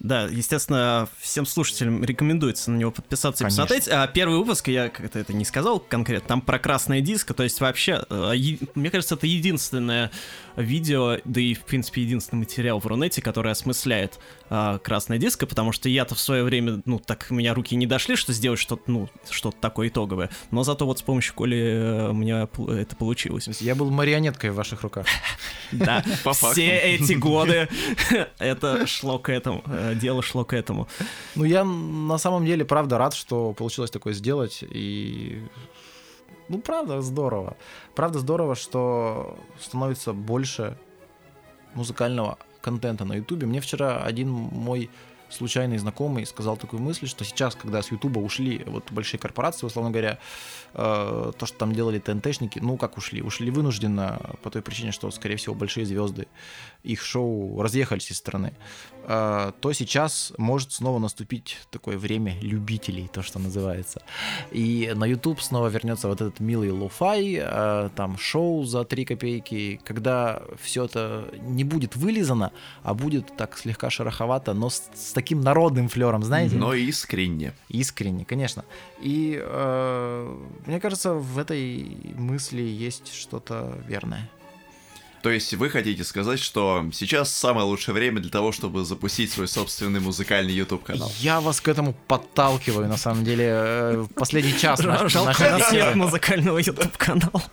Да, 0.01 0.23
естественно, 0.23 1.07
всем 1.19 1.45
слушателям 1.45 2.03
рекомендуется 2.03 2.71
на 2.71 2.77
него 2.77 2.89
подписаться 2.89 3.43
и 3.43 3.45
Конечно. 3.45 3.63
посмотреть. 3.63 3.87
А 3.87 4.07
первый 4.07 4.39
выпуск, 4.39 4.67
я 4.67 4.89
как-то 4.89 5.19
это 5.19 5.31
не 5.31 5.45
сказал 5.45 5.79
конкретно, 5.79 6.27
там 6.27 6.41
про 6.41 6.57
красное 6.57 7.01
диско, 7.01 7.35
то 7.35 7.43
есть 7.43 7.61
вообще, 7.61 8.03
э, 8.09 8.33
мне 8.73 8.89
кажется, 8.89 9.13
это 9.13 9.27
единственное 9.27 10.09
видео, 10.55 11.17
да 11.23 11.39
и, 11.39 11.53
в 11.53 11.61
принципе, 11.61 12.01
единственный 12.01 12.39
материал 12.39 12.79
в 12.79 12.87
Рунете, 12.87 13.21
который 13.21 13.51
осмысляет 13.51 14.19
а, 14.49 14.79
красное 14.79 15.17
диско, 15.17 15.47
потому 15.47 15.71
что 15.71 15.87
я-то 15.87 16.15
в 16.15 16.19
свое 16.19 16.43
время, 16.43 16.81
ну, 16.85 16.99
так 16.99 17.27
у 17.29 17.33
меня 17.33 17.53
руки 17.53 17.75
не 17.75 17.87
дошли, 17.87 18.15
что 18.15 18.33
сделать 18.33 18.59
что-то, 18.59 18.83
ну, 18.91 19.09
что-то 19.29 19.57
такое 19.61 19.87
итоговое, 19.87 20.29
но 20.51 20.63
зато 20.63 20.85
вот 20.85 20.99
с 20.99 21.01
помощью 21.01 21.33
Коли 21.35 21.57
э, 21.57 22.09
у 22.09 22.13
меня 22.13 22.49
это 22.77 22.95
получилось. 22.95 23.47
Я 23.61 23.75
был 23.75 23.89
марионеткой 23.91 24.49
в 24.49 24.55
ваших 24.55 24.81
руках. 24.81 25.05
Да, 25.71 26.03
все 26.33 26.77
эти 26.77 27.13
годы 27.13 27.69
это 28.39 28.87
шло 28.87 29.19
к 29.19 29.29
этому, 29.29 29.63
э, 29.67 29.90
дело 29.95 30.21
шло 30.21 30.43
к 30.45 30.53
этому. 30.53 30.87
Ну, 31.35 31.43
я 31.43 31.63
на 31.63 32.17
самом 32.17 32.45
деле, 32.45 32.65
правда, 32.65 32.97
рад, 32.97 33.13
что 33.13 33.53
получилось 33.53 33.91
такое 33.91 34.13
сделать. 34.13 34.63
И, 34.63 35.43
ну, 36.49 36.59
правда, 36.59 37.01
здорово. 37.01 37.55
Правда, 37.95 38.19
здорово, 38.19 38.55
что 38.55 39.37
становится 39.59 40.13
больше 40.13 40.77
музыкального 41.73 42.37
контента 42.61 43.05
на 43.05 43.13
Ютубе. 43.15 43.47
Мне 43.47 43.61
вчера 43.61 44.03
один 44.03 44.29
мой 44.29 44.89
случайный 45.31 45.77
знакомый 45.77 46.25
сказал 46.25 46.57
такую 46.57 46.81
мысль, 46.81 47.07
что 47.07 47.23
сейчас, 47.23 47.55
когда 47.55 47.81
с 47.81 47.91
Ютуба 47.91 48.19
ушли 48.19 48.63
вот 48.65 48.91
большие 48.91 49.19
корпорации, 49.19 49.65
условно 49.65 49.91
говоря, 49.91 50.19
э, 50.73 51.31
то, 51.37 51.45
что 51.45 51.57
там 51.57 51.73
делали 51.73 51.99
ТНТшники, 51.99 52.59
ну 52.59 52.77
как 52.77 52.97
ушли? 52.97 53.21
Ушли 53.21 53.49
вынужденно 53.49 54.35
по 54.43 54.49
той 54.49 54.61
причине, 54.61 54.91
что, 54.91 55.09
скорее 55.11 55.37
всего, 55.37 55.55
большие 55.55 55.85
звезды, 55.85 56.27
их 56.83 57.01
шоу 57.01 57.61
разъехались 57.61 58.11
из 58.11 58.17
страны, 58.17 58.53
то 59.07 59.73
сейчас 59.73 60.33
может 60.37 60.71
снова 60.71 60.99
наступить 60.99 61.57
такое 61.71 61.97
время 61.97 62.35
любителей, 62.41 63.07
то, 63.11 63.21
что 63.21 63.39
называется. 63.39 64.01
И 64.51 64.91
на 64.95 65.05
YouTube 65.05 65.41
снова 65.41 65.67
вернется 65.67 66.07
вот 66.07 66.21
этот 66.21 66.39
милый 66.39 66.71
лофай, 66.71 67.39
э, 67.41 67.89
там 67.95 68.17
шоу 68.17 68.63
за 68.63 68.83
3 68.83 69.05
копейки, 69.05 69.79
когда 69.83 70.41
все 70.61 70.85
это 70.85 71.25
не 71.41 71.63
будет 71.63 71.95
вылизано, 71.95 72.51
а 72.83 72.93
будет 72.93 73.35
так 73.37 73.57
слегка 73.57 73.89
шероховато, 73.89 74.53
но 74.53 74.69
с, 74.69 74.89
с 74.93 75.13
таким 75.13 75.41
народным 75.41 75.89
флером, 75.89 76.23
знаете? 76.23 76.55
Но 76.55 76.73
искренне. 76.73 77.53
Искренне, 77.69 78.25
конечно. 78.25 78.63
И 79.01 79.39
э, 79.41 80.37
мне 80.65 80.79
кажется, 80.79 81.13
в 81.13 81.37
этой 81.37 81.97
мысли 82.15 82.61
есть 82.61 83.13
что-то 83.13 83.77
верное. 83.87 84.29
То 85.21 85.29
есть 85.29 85.53
вы 85.53 85.69
хотите 85.69 86.03
сказать, 86.03 86.39
что 86.39 86.85
сейчас 86.93 87.31
самое 87.31 87.65
лучшее 87.65 87.93
время 87.93 88.19
для 88.19 88.31
того, 88.31 88.51
чтобы 88.51 88.83
запустить 88.83 89.31
свой 89.31 89.47
собственный 89.47 89.99
музыкальный 89.99 90.53
YouTube 90.53 90.83
канал? 90.83 91.11
Я 91.19 91.41
вас 91.41 91.61
к 91.61 91.67
этому 91.67 91.93
подталкиваю, 92.07 92.87
на 92.87 92.97
самом 92.97 93.23
деле, 93.23 93.45
э, 93.47 94.05
в 94.09 94.13
последний 94.13 94.57
час. 94.57 94.79
Жалко, 94.79 95.41
у 95.41 95.59
нас 95.59 95.71
нет 95.71 95.95
музыкального 95.95 96.57
YouTube-канала. 96.57 97.43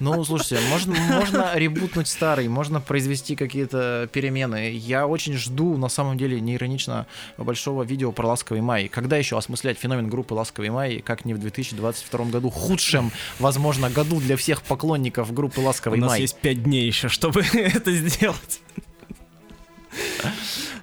Ну, 0.00 0.24
слушайте, 0.24 0.58
можно, 0.68 0.94
можно 0.94 1.52
ребутнуть 1.56 2.08
старый, 2.08 2.48
можно 2.48 2.80
произвести 2.80 3.36
какие-то 3.36 4.08
перемены. 4.12 4.70
Я 4.72 5.06
очень 5.06 5.34
жду, 5.34 5.76
на 5.76 5.88
самом 5.88 6.16
деле, 6.18 6.40
неиронично 6.40 7.06
большого 7.36 7.82
видео 7.82 8.12
про 8.12 8.28
«Ласковый 8.28 8.60
май». 8.60 8.88
Когда 8.88 9.16
еще 9.16 9.36
осмыслять 9.36 9.78
феномен 9.78 10.08
группы 10.08 10.34
«Ласковый 10.34 10.70
май», 10.70 11.02
как 11.04 11.24
не 11.24 11.34
в 11.34 11.38
2022 11.38 12.24
году, 12.26 12.50
худшем, 12.50 13.12
возможно, 13.38 13.90
году 13.90 14.20
для 14.20 14.36
всех 14.36 14.62
поклонников 14.62 15.32
группы 15.32 15.60
У 15.60 15.64
«Ласковый 15.64 15.98
нас 15.98 16.10
май». 16.10 16.20
есть 16.20 16.36
пять 16.36 16.62
дней 16.62 16.77
еще, 16.86 17.08
чтобы 17.08 17.42
это 17.52 17.92
сделать. 17.92 18.60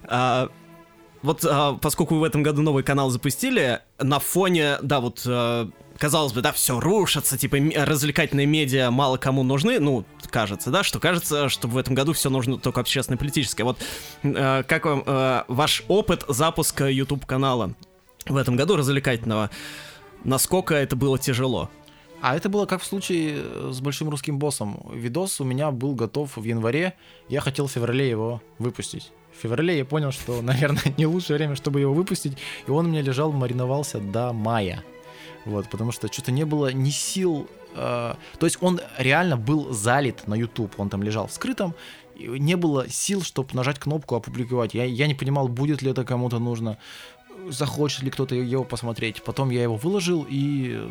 А, 0.03 0.49
Вот 1.21 1.43
а, 1.43 1.73
поскольку 1.81 2.15
в 2.15 2.23
этом 2.23 2.43
году 2.43 2.61
новый 2.61 2.83
канал 2.83 3.09
запустили, 3.09 3.79
на 3.99 4.19
фоне, 4.19 4.77
да, 4.83 4.99
вот 4.99 5.23
а, 5.25 5.69
казалось 5.97 6.33
бы, 6.33 6.41
да, 6.41 6.51
все 6.51 6.79
рушится, 6.79 7.37
типа 7.37 7.57
развлекательные 7.75 8.45
медиа 8.45 8.91
мало 8.91 9.17
кому 9.17 9.43
нужны, 9.43 9.79
ну, 9.79 10.05
кажется, 10.29 10.69
да, 10.69 10.83
что 10.83 10.99
кажется, 10.99 11.49
что 11.49 11.67
в 11.67 11.77
этом 11.77 11.95
году 11.95 12.13
все 12.13 12.29
нужно 12.29 12.57
только 12.57 12.81
общественно-политическое. 12.81 13.63
Вот 13.63 13.79
а, 14.23 14.63
как 14.63 14.85
вам 14.85 15.03
а, 15.05 15.45
ваш 15.47 15.83
опыт 15.87 16.25
запуска 16.27 16.87
YouTube 16.89 17.25
канала 17.25 17.73
в 18.27 18.37
этом 18.37 18.55
году 18.55 18.75
развлекательного? 18.75 19.49
Насколько 20.23 20.75
это 20.75 20.95
было 20.95 21.17
тяжело? 21.17 21.69
А 22.21 22.35
это 22.35 22.49
было 22.49 22.65
как 22.65 22.81
в 22.81 22.85
случае 22.85 23.35
э, 23.37 23.69
с 23.71 23.81
большим 23.81 24.09
русским 24.09 24.39
боссом. 24.39 24.89
Видос 24.93 25.41
у 25.41 25.43
меня 25.43 25.71
был 25.71 25.95
готов 25.95 26.37
в 26.37 26.43
январе, 26.43 26.93
я 27.29 27.41
хотел 27.41 27.67
в 27.67 27.71
феврале 27.71 28.09
его 28.09 28.41
выпустить. 28.57 29.11
В 29.37 29.41
феврале 29.41 29.77
я 29.77 29.85
понял, 29.85 30.11
что, 30.11 30.41
наверное, 30.41 30.93
не 30.97 31.05
лучшее 31.05 31.37
время, 31.37 31.55
чтобы 31.55 31.79
его 31.79 31.93
выпустить, 31.93 32.37
и 32.67 32.71
он 32.71 32.87
у 32.87 32.89
меня 32.89 33.01
лежал, 33.01 33.31
мариновался 33.31 33.99
до 33.99 34.33
мая. 34.33 34.83
Вот, 35.45 35.69
потому 35.69 35.91
что 35.91 36.11
что-то 36.11 36.31
не 36.31 36.45
было 36.45 36.71
ни 36.71 36.89
сил. 36.89 37.47
э, 37.75 38.15
то 38.39 38.45
есть 38.45 38.57
он 38.61 38.79
реально 38.97 39.37
был 39.37 39.71
залит 39.73 40.27
на 40.27 40.35
YouTube, 40.35 40.73
он 40.79 40.89
там 40.89 41.03
лежал 41.03 41.27
в 41.27 41.31
скрытом, 41.31 41.75
не 42.17 42.55
было 42.55 42.89
сил, 42.89 43.21
чтобы 43.21 43.49
нажать 43.53 43.77
кнопку 43.77 44.15
опубликовать. 44.15 44.73
Я, 44.73 44.85
я 44.85 45.07
не 45.07 45.15
понимал, 45.15 45.47
будет 45.47 45.81
ли 45.81 45.91
это 45.91 46.05
кому-то 46.05 46.39
нужно, 46.39 46.77
захочет 47.49 48.03
ли 48.03 48.09
кто-то 48.09 48.35
его 48.35 48.63
посмотреть. 48.63 49.21
Потом 49.23 49.49
я 49.49 49.63
его 49.63 49.75
выложил, 49.75 50.25
и 50.27 50.89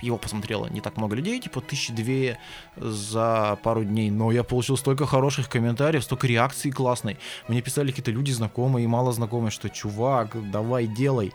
его 0.00 0.18
посмотрело 0.18 0.66
не 0.66 0.80
так 0.80 0.96
много 0.96 1.16
людей, 1.16 1.40
типа 1.40 1.60
тысячи 1.60 1.92
две 1.92 2.38
за 2.76 3.58
пару 3.62 3.84
дней, 3.84 4.10
но 4.10 4.32
я 4.32 4.44
получил 4.44 4.76
столько 4.76 5.06
хороших 5.06 5.48
комментариев, 5.48 6.04
столько 6.04 6.26
реакций 6.26 6.70
классной. 6.70 7.18
Мне 7.48 7.62
писали 7.62 7.90
какие-то 7.90 8.10
люди 8.10 8.32
знакомые 8.32 8.84
и 8.84 8.86
мало 8.86 9.12
знакомые, 9.12 9.50
что 9.50 9.68
чувак, 9.68 10.50
давай 10.50 10.86
делай. 10.86 11.32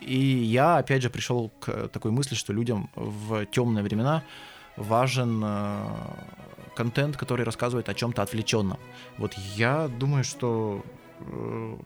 И 0.00 0.16
я 0.16 0.78
опять 0.78 1.02
же 1.02 1.10
пришел 1.10 1.50
к 1.60 1.88
такой 1.88 2.10
мысли, 2.10 2.34
что 2.34 2.52
людям 2.52 2.90
в 2.96 3.46
темные 3.46 3.84
времена 3.84 4.22
важен 4.76 5.42
э, 5.44 5.86
контент, 6.74 7.16
который 7.16 7.44
рассказывает 7.44 7.88
о 7.88 7.94
чем-то 7.94 8.22
отвлеченном. 8.22 8.78
Вот 9.18 9.34
я 9.56 9.88
думаю, 9.88 10.24
что 10.24 10.84
э, 11.20 11.76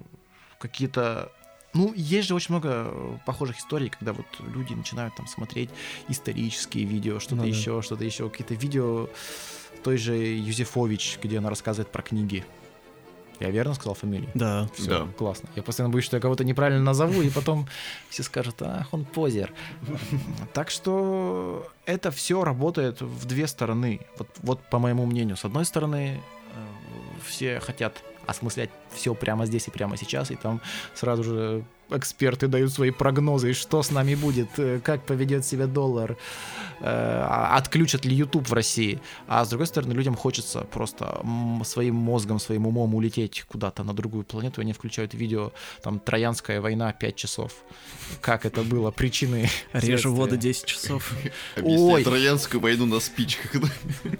какие-то 0.58 1.30
ну, 1.76 1.92
есть 1.94 2.28
же 2.28 2.34
очень 2.34 2.54
много 2.54 2.68
э, 2.88 3.18
похожих 3.26 3.58
историй, 3.58 3.88
когда 3.90 4.12
вот 4.12 4.26
люди 4.54 4.72
начинают 4.74 5.14
там 5.14 5.26
смотреть 5.26 5.70
исторические 6.08 6.84
видео, 6.84 7.18
что-то 7.20 7.36
Ну 7.36 7.42
да. 7.42 7.48
еще, 7.48 7.82
что-то 7.82 8.04
еще, 8.04 8.28
какие-то 8.30 8.54
видео 8.54 9.08
той 9.84 9.98
же 9.98 10.16
Юзефович, 10.16 11.18
где 11.22 11.38
она 11.38 11.50
рассказывает 11.50 11.92
про 11.92 12.02
книги. 12.02 12.44
Я 13.38 13.50
верно 13.50 13.74
сказал 13.74 13.92
фамилию? 13.94 14.30
Да. 14.34 14.68
Все, 14.74 14.88
Да. 14.88 15.06
классно. 15.18 15.48
Я 15.56 15.62
постоянно 15.62 15.92
боюсь, 15.92 16.06
что 16.06 16.16
я 16.16 16.20
кого-то 16.22 16.42
неправильно 16.42 16.82
назову, 16.82 17.20
и 17.20 17.28
потом 17.28 17.68
все 18.08 18.22
скажут, 18.22 18.62
ах, 18.62 18.88
он 18.92 19.04
позер. 19.04 19.52
Так 20.54 20.70
что 20.70 21.68
это 21.84 22.10
все 22.10 22.42
работает 22.44 23.02
в 23.02 23.26
две 23.26 23.46
стороны. 23.46 24.00
Вот, 24.18 24.28
вот 24.42 24.62
по 24.70 24.78
моему 24.78 25.04
мнению. 25.04 25.36
С 25.36 25.44
одной 25.44 25.66
стороны, 25.66 26.18
э, 26.54 27.20
все 27.26 27.60
хотят 27.60 28.02
осмыслять 28.26 28.70
все 28.90 29.14
прямо 29.14 29.46
здесь 29.46 29.68
и 29.68 29.70
прямо 29.70 29.96
сейчас, 29.96 30.30
и 30.30 30.36
там 30.36 30.60
сразу 30.94 31.24
же 31.24 31.64
эксперты 31.90 32.48
дают 32.48 32.72
свои 32.72 32.90
прогнозы, 32.90 33.52
что 33.52 33.82
с 33.82 33.90
нами 33.90 34.14
будет, 34.14 34.48
э, 34.58 34.80
как 34.82 35.02
поведет 35.04 35.44
себя 35.44 35.66
доллар, 35.66 36.16
э, 36.80 36.84
а 36.84 37.56
отключат 37.56 38.04
ли 38.04 38.14
YouTube 38.14 38.48
в 38.48 38.52
России. 38.52 39.00
А 39.26 39.44
с 39.44 39.48
другой 39.48 39.66
стороны, 39.66 39.92
людям 39.92 40.16
хочется 40.16 40.60
просто 40.60 41.20
своим 41.64 41.94
мозгом, 41.94 42.38
своим 42.38 42.66
умом 42.66 42.94
улететь 42.94 43.44
куда-то 43.48 43.84
на 43.84 43.94
другую 43.94 44.24
планету, 44.24 44.60
и 44.60 44.64
они 44.64 44.72
включают 44.72 45.14
видео, 45.14 45.52
там, 45.82 45.98
Троянская 45.98 46.60
война 46.60 46.92
5 46.92 47.16
часов. 47.16 47.52
Как 48.20 48.46
это 48.46 48.62
было, 48.62 48.90
причины. 48.90 49.48
Режу 49.72 50.14
воду 50.14 50.36
10 50.36 50.64
часов. 50.64 51.12
Ой. 51.62 52.04
Троянскую 52.04 52.60
войну 52.60 52.86
на 52.86 53.00
спичках. 53.00 53.62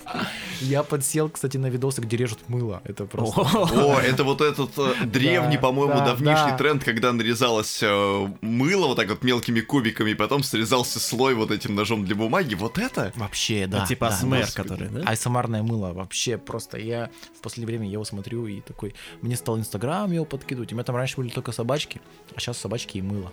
Я 0.60 0.82
подсел, 0.82 1.28
кстати, 1.28 1.56
на 1.58 1.66
видосы, 1.66 2.00
где 2.00 2.16
режут 2.16 2.38
мыло. 2.48 2.80
Это 2.84 3.04
просто... 3.04 3.40
О, 3.40 4.00
это 4.00 4.24
вот 4.24 4.40
этот 4.40 4.70
э, 4.78 5.04
древний, 5.06 5.58
по-моему, 5.58 5.94
да, 5.94 6.06
давнишний 6.06 6.50
да. 6.50 6.56
тренд, 6.56 6.84
когда 6.84 7.12
нарезалось 7.56 7.82
э, 7.82 8.36
мыло 8.40 8.86
вот 8.88 8.96
так 8.96 9.08
вот 9.08 9.24
мелкими 9.24 9.60
кубиками, 9.60 10.10
и 10.10 10.14
потом 10.14 10.42
срезался 10.42 11.00
слой 11.00 11.34
вот 11.34 11.50
этим 11.50 11.74
ножом 11.74 12.04
для 12.04 12.14
бумаги. 12.14 12.54
Вот 12.54 12.78
это? 12.78 13.12
Вообще, 13.16 13.66
да. 13.66 13.80
Ну, 13.80 13.86
типа 13.86 14.08
да. 14.08 14.14
АСМР, 14.14 14.46
который, 14.54 14.88
да? 14.88 15.02
Айсомарное 15.06 15.62
мыло 15.62 15.92
вообще 15.92 16.38
просто. 16.38 16.78
Я 16.78 17.10
в 17.38 17.42
последнее 17.42 17.78
время 17.78 17.90
его 17.90 18.04
смотрю 18.04 18.46
и 18.46 18.60
такой, 18.60 18.94
мне 19.22 19.36
стал 19.36 19.58
Инстаграм 19.58 20.10
его 20.12 20.24
подкидывать. 20.24 20.72
У 20.72 20.74
меня 20.74 20.84
там 20.84 20.96
раньше 20.96 21.16
были 21.16 21.28
только 21.28 21.52
собачки, 21.52 22.00
а 22.34 22.40
сейчас 22.40 22.58
собачки 22.58 22.98
и 22.98 23.02
мыло. 23.02 23.32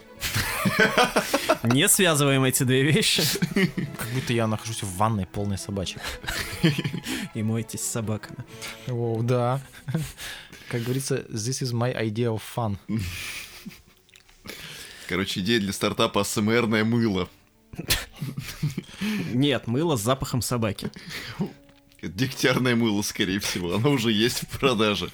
Не 1.63 1.87
связываем 1.87 2.43
эти 2.43 2.63
две 2.63 2.83
вещи. 2.83 3.23
Как 3.53 4.09
будто 4.13 4.33
я 4.33 4.47
нахожусь 4.47 4.83
в 4.83 4.97
ванной 4.97 5.25
полной 5.25 5.57
собачек. 5.57 6.01
И 7.33 7.43
мойтесь 7.43 7.81
с 7.81 7.91
собаками. 7.91 8.43
О, 8.87 9.21
да. 9.21 9.61
Как 10.69 10.83
говорится, 10.83 11.25
this 11.29 11.61
is 11.61 11.73
my 11.73 11.95
idea 11.95 12.33
of 12.33 12.41
fun. 12.55 12.77
Короче, 15.07 15.41
идея 15.41 15.59
для 15.59 15.73
стартапа 15.73 16.21
АСМРное 16.21 16.83
мыло. 16.83 17.29
Нет, 19.33 19.67
мыло 19.67 19.95
с 19.95 20.01
запахом 20.01 20.41
собаки. 20.41 20.91
Дегтярное 22.01 22.75
мыло, 22.75 23.01
скорее 23.01 23.39
всего. 23.39 23.75
Оно 23.75 23.91
уже 23.91 24.11
есть 24.11 24.43
в 24.43 24.59
продаже. 24.59 25.09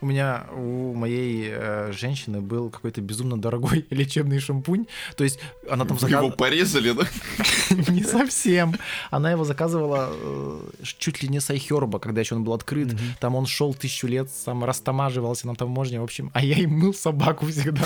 У 0.00 0.06
меня, 0.06 0.46
у 0.52 0.94
моей 0.94 1.48
э, 1.50 1.92
женщины 1.92 2.40
был 2.40 2.70
какой-то 2.70 3.00
безумно 3.00 3.36
дорогой 3.36 3.86
лечебный 3.90 4.38
шампунь. 4.38 4.86
То 5.16 5.24
есть 5.24 5.40
она 5.68 5.84
там 5.84 5.96
Вы 5.96 6.08
его 6.08 6.08
заказывала... 6.08 6.30
порезали, 6.30 6.92
да? 6.92 7.06
Не 7.92 8.04
совсем. 8.04 8.76
Она 9.10 9.32
его 9.32 9.44
заказывала 9.44 10.10
э, 10.12 10.60
чуть 10.82 11.22
ли 11.22 11.28
не 11.28 11.40
с 11.40 11.50
Айхерба, 11.50 11.98
когда 11.98 12.20
еще 12.20 12.36
он 12.36 12.44
был 12.44 12.52
открыт. 12.52 12.96
Там 13.20 13.34
он 13.34 13.46
шел 13.46 13.74
тысячу 13.74 14.06
лет, 14.06 14.30
сам 14.30 14.64
растамаживался 14.64 15.46
на 15.46 15.54
таможне. 15.56 16.00
В 16.00 16.04
общем, 16.04 16.30
а 16.32 16.44
я 16.44 16.56
им 16.56 16.70
мыл 16.78 16.94
собаку 16.94 17.46
всегда. 17.46 17.82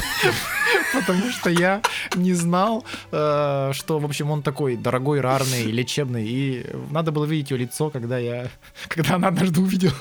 Потому 1.00 1.30
что 1.30 1.50
я 1.50 1.82
не 2.14 2.32
знал, 2.32 2.84
э, 3.12 3.70
что, 3.72 3.98
в 3.98 4.04
общем, 4.04 4.30
он 4.30 4.42
такой 4.42 4.76
дорогой, 4.76 5.20
рарный, 5.20 5.64
лечебный. 5.64 6.26
И 6.26 6.66
надо 6.90 7.12
было 7.12 7.24
видеть 7.24 7.50
ее 7.50 7.58
лицо, 7.58 7.90
когда 7.90 8.18
я... 8.18 8.48
Когда 8.88 9.16
она 9.16 9.28
однажды 9.28 9.60
увидела, 9.60 9.94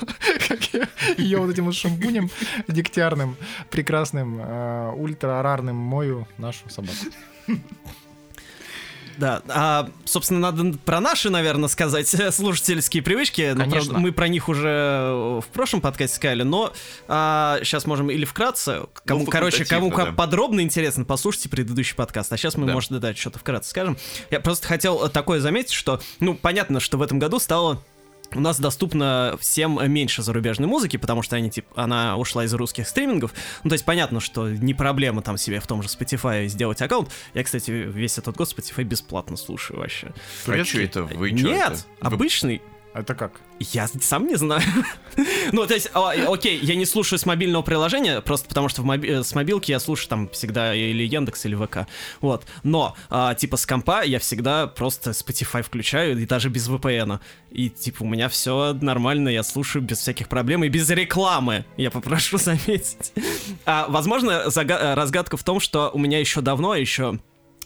как 0.48 0.62
я 0.72 0.88
ее 1.16 1.38
вот 1.38 1.50
этим 1.50 1.66
вот 1.66 1.74
шампунем 1.74 2.30
дегтярным, 2.68 3.36
прекрасным, 3.70 4.40
э, 4.40 4.92
ультрарарным 4.96 5.76
мою 5.76 6.26
нашу 6.38 6.68
собаку. 6.68 6.94
Да, 9.16 9.42
а, 9.48 9.88
собственно, 10.04 10.40
надо 10.40 10.76
про 10.84 11.00
наши, 11.00 11.30
наверное, 11.30 11.68
сказать 11.68 12.08
слушательские 12.34 13.02
привычки. 13.02 13.52
Ну, 13.54 13.60
Конечно. 13.60 13.80
правда, 13.80 13.98
мы 13.98 14.12
про 14.12 14.28
них 14.28 14.48
уже 14.48 15.40
в 15.40 15.46
прошлом 15.52 15.80
подкасте 15.80 16.16
сказали, 16.16 16.42
но 16.42 16.72
а, 17.08 17.58
сейчас 17.62 17.86
можем 17.86 18.10
или 18.10 18.24
вкратце, 18.24 18.82
кому, 19.04 19.24
Ну, 19.24 19.30
короче, 19.30 19.64
кому 19.64 19.90
да. 19.90 20.06
подробно 20.12 20.60
интересно, 20.60 21.04
послушайте 21.04 21.48
предыдущий 21.48 21.94
подкаст. 21.94 22.32
А 22.32 22.36
сейчас 22.36 22.56
мы, 22.56 22.66
Да. 22.66 22.72
может, 22.74 22.90
да, 23.00 23.14
что-то 23.14 23.38
вкратце 23.38 23.70
скажем. 23.70 23.96
Я 24.30 24.40
просто 24.40 24.66
хотел 24.66 25.08
такое 25.08 25.40
заметить, 25.40 25.72
что, 25.72 26.00
ну, 26.20 26.34
понятно, 26.34 26.80
что 26.80 26.98
в 26.98 27.02
этом 27.02 27.18
году 27.18 27.38
стало 27.38 27.82
у 28.34 28.40
нас 28.40 28.58
доступно 28.58 29.36
всем 29.40 29.80
меньше 29.90 30.22
зарубежной 30.22 30.68
музыки, 30.68 30.96
потому 30.96 31.22
что 31.22 31.36
они, 31.36 31.50
типа, 31.50 31.82
она 31.82 32.16
ушла 32.16 32.44
из 32.44 32.54
русских 32.54 32.88
стримингов. 32.88 33.32
Ну, 33.64 33.70
то 33.70 33.74
есть 33.74 33.84
понятно, 33.84 34.20
что 34.20 34.48
не 34.48 34.74
проблема 34.74 35.22
там 35.22 35.36
себе 35.36 35.60
в 35.60 35.66
том 35.66 35.82
же 35.82 35.88
Spotify 35.88 36.46
сделать 36.46 36.80
аккаунт. 36.82 37.10
Я, 37.34 37.44
кстати, 37.44 37.70
весь 37.70 38.18
этот 38.18 38.36
год 38.36 38.48
Spotify 38.48 38.84
бесплатно 38.84 39.36
слушаю 39.36 39.80
вообще. 39.80 40.12
А 40.46 40.64
что 40.64 40.80
это? 40.80 41.02
Вы 41.04 41.30
чё 41.30 41.48
Нет, 41.48 41.72
это? 41.72 41.82
Обычный. 42.00 42.62
Это 42.96 43.14
как? 43.14 43.32
Я 43.60 43.88
сам 43.88 44.26
не 44.26 44.36
знаю. 44.36 44.62
ну, 45.52 45.66
то 45.66 45.74
есть, 45.74 45.90
а, 45.92 46.12
окей, 46.32 46.58
я 46.62 46.74
не 46.76 46.86
слушаю 46.86 47.18
с 47.18 47.26
мобильного 47.26 47.60
приложения, 47.62 48.22
просто 48.22 48.48
потому 48.48 48.70
что 48.70 48.82
моби- 48.82 49.08
э, 49.20 49.22
с 49.22 49.34
мобилки 49.34 49.70
я 49.70 49.80
слушаю 49.80 50.08
там 50.08 50.28
всегда 50.30 50.74
или 50.74 51.02
Яндекс, 51.02 51.44
или 51.44 51.54
ВК. 51.54 51.86
Вот. 52.22 52.46
Но, 52.62 52.96
а, 53.10 53.34
типа, 53.34 53.58
с 53.58 53.66
компа 53.66 54.02
я 54.02 54.18
всегда 54.18 54.66
просто 54.66 55.10
Spotify 55.10 55.62
включаю, 55.62 56.18
и 56.18 56.24
даже 56.24 56.48
без 56.48 56.68
VPN. 56.70 57.20
И, 57.50 57.68
типа, 57.68 58.02
у 58.02 58.06
меня 58.06 58.30
все 58.30 58.72
нормально, 58.80 59.28
я 59.28 59.42
слушаю 59.42 59.82
без 59.82 59.98
всяких 59.98 60.28
проблем 60.28 60.64
и 60.64 60.68
без 60.68 60.88
рекламы, 60.88 61.66
я 61.76 61.90
попрошу 61.90 62.38
заметить. 62.38 63.12
А, 63.66 63.86
возможно, 63.88 64.44
зага- 64.46 64.78
э, 64.80 64.94
разгадка 64.94 65.36
в 65.36 65.44
том, 65.44 65.60
что 65.60 65.90
у 65.92 65.98
меня 65.98 66.18
еще 66.18 66.40
давно, 66.40 66.74
еще 66.74 67.18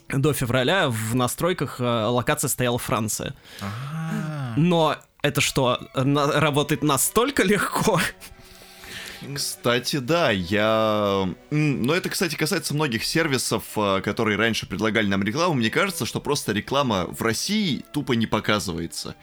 до 0.09 0.33
февраля 0.33 0.89
в 0.89 1.15
настройках 1.15 1.79
э, 1.79 1.83
локация 1.83 2.49
стояла 2.49 2.77
Франция. 2.77 3.33
А, 3.61 4.53
Но 4.57 4.97
это 5.21 5.41
что, 5.41 5.79
на- 5.93 6.39
работает 6.39 6.83
настолько 6.83 7.43
легко? 7.43 7.99
Кстати, 9.35 9.97
да, 9.97 10.31
я... 10.31 11.29
Но 11.51 11.93
это, 11.93 12.09
кстати, 12.09 12.35
касается 12.35 12.73
многих 12.73 13.03
сервисов, 13.03 13.63
а, 13.75 14.01
которые 14.01 14.35
раньше 14.37 14.65
предлагали 14.65 15.05
нам 15.05 15.21
рекламу. 15.21 15.53
Мне 15.53 15.69
кажется, 15.69 16.07
что 16.07 16.19
просто 16.19 16.53
реклама 16.53 17.05
в 17.07 17.21
России 17.21 17.85
тупо 17.93 18.13
не 18.13 18.25
показывается. 18.25 19.15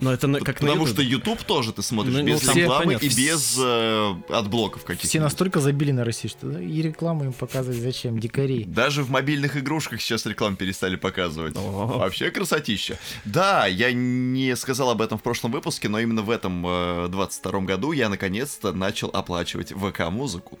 Но 0.00 0.12
это 0.12 0.28
на- 0.28 0.38
как 0.38 0.60
на 0.60 0.68
Потому 0.68 0.82
YouTube. 0.86 0.94
что 0.94 1.02
YouTube 1.02 1.42
тоже 1.44 1.72
ты 1.72 1.82
смотришь 1.82 2.14
Ну, 2.14 2.22
без 2.24 2.40
ну, 2.42 2.46
там 2.46 2.56
рекламы 2.56 2.84
понятно. 2.84 3.04
и 3.06 3.08
без 3.08 3.56
э, 3.60 4.14
отблоков 4.28 4.84
каких-то. 4.84 5.08
Все 5.08 5.20
настолько 5.20 5.58
забили 5.60 5.90
на 5.90 6.04
Россию, 6.04 6.30
что 6.30 6.46
да, 6.46 6.62
и 6.62 6.80
рекламу 6.82 7.24
им 7.24 7.32
показывать 7.32 7.78
зачем, 7.80 8.20
дикари. 8.20 8.62
Даже 8.64 9.02
в 9.02 9.10
мобильных 9.10 9.56
игрушках 9.56 10.00
сейчас 10.00 10.24
рекламу 10.26 10.54
перестали 10.56 10.94
показывать. 10.94 11.56
О. 11.56 11.86
Вообще 11.98 12.30
красотища. 12.30 12.96
Да, 13.24 13.66
я 13.66 13.92
не 13.92 14.54
сказал 14.54 14.90
об 14.90 15.02
этом 15.02 15.18
в 15.18 15.22
прошлом 15.22 15.50
выпуске, 15.50 15.88
но 15.88 15.98
именно 15.98 16.22
в 16.22 16.30
этом 16.30 16.64
э, 16.64 17.08
22 17.08 17.60
году 17.62 17.90
я 17.92 18.08
наконец-то 18.08 18.72
начал 18.72 19.08
оплачивать 19.12 19.72
ВК-музыку. 19.72 20.60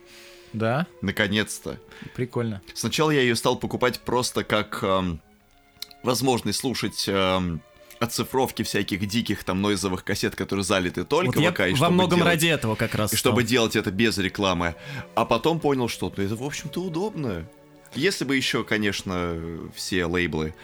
Да, 0.52 0.86
Наконец-то. 1.02 1.78
прикольно. 2.16 2.60
Сначала 2.74 3.10
я 3.12 3.20
ее 3.20 3.36
стал 3.36 3.56
покупать 3.56 4.00
просто 4.00 4.42
как 4.44 4.82
эм, 4.82 5.20
возможность 6.02 6.60
слушать 6.60 7.04
эм, 7.06 7.60
оцифровки 8.00 8.62
всяких 8.62 9.06
диких 9.06 9.44
там 9.44 9.60
нойзовых 9.62 10.04
кассет, 10.04 10.36
которые 10.36 10.64
залиты 10.64 11.04
только 11.04 11.36
Вот 11.36 11.42
я 11.42 11.52
ВК, 11.52 11.60
и 11.68 11.74
во 11.74 11.90
многом 11.90 12.18
делать- 12.18 12.32
ради 12.34 12.46
этого 12.46 12.74
как 12.76 12.94
раз. 12.94 13.12
и 13.12 13.16
чтобы 13.16 13.42
делать 13.42 13.76
это 13.76 13.90
без 13.90 14.18
рекламы. 14.18 14.74
А 15.14 15.24
потом 15.24 15.60
понял, 15.60 15.88
что 15.88 16.12
ну, 16.16 16.22
это, 16.22 16.36
в 16.36 16.42
общем-то, 16.44 16.80
удобно. 16.82 17.44
Если 17.94 18.24
бы 18.24 18.36
еще, 18.36 18.64
конечно, 18.64 19.36
все 19.74 20.04
лейблы 20.06 20.54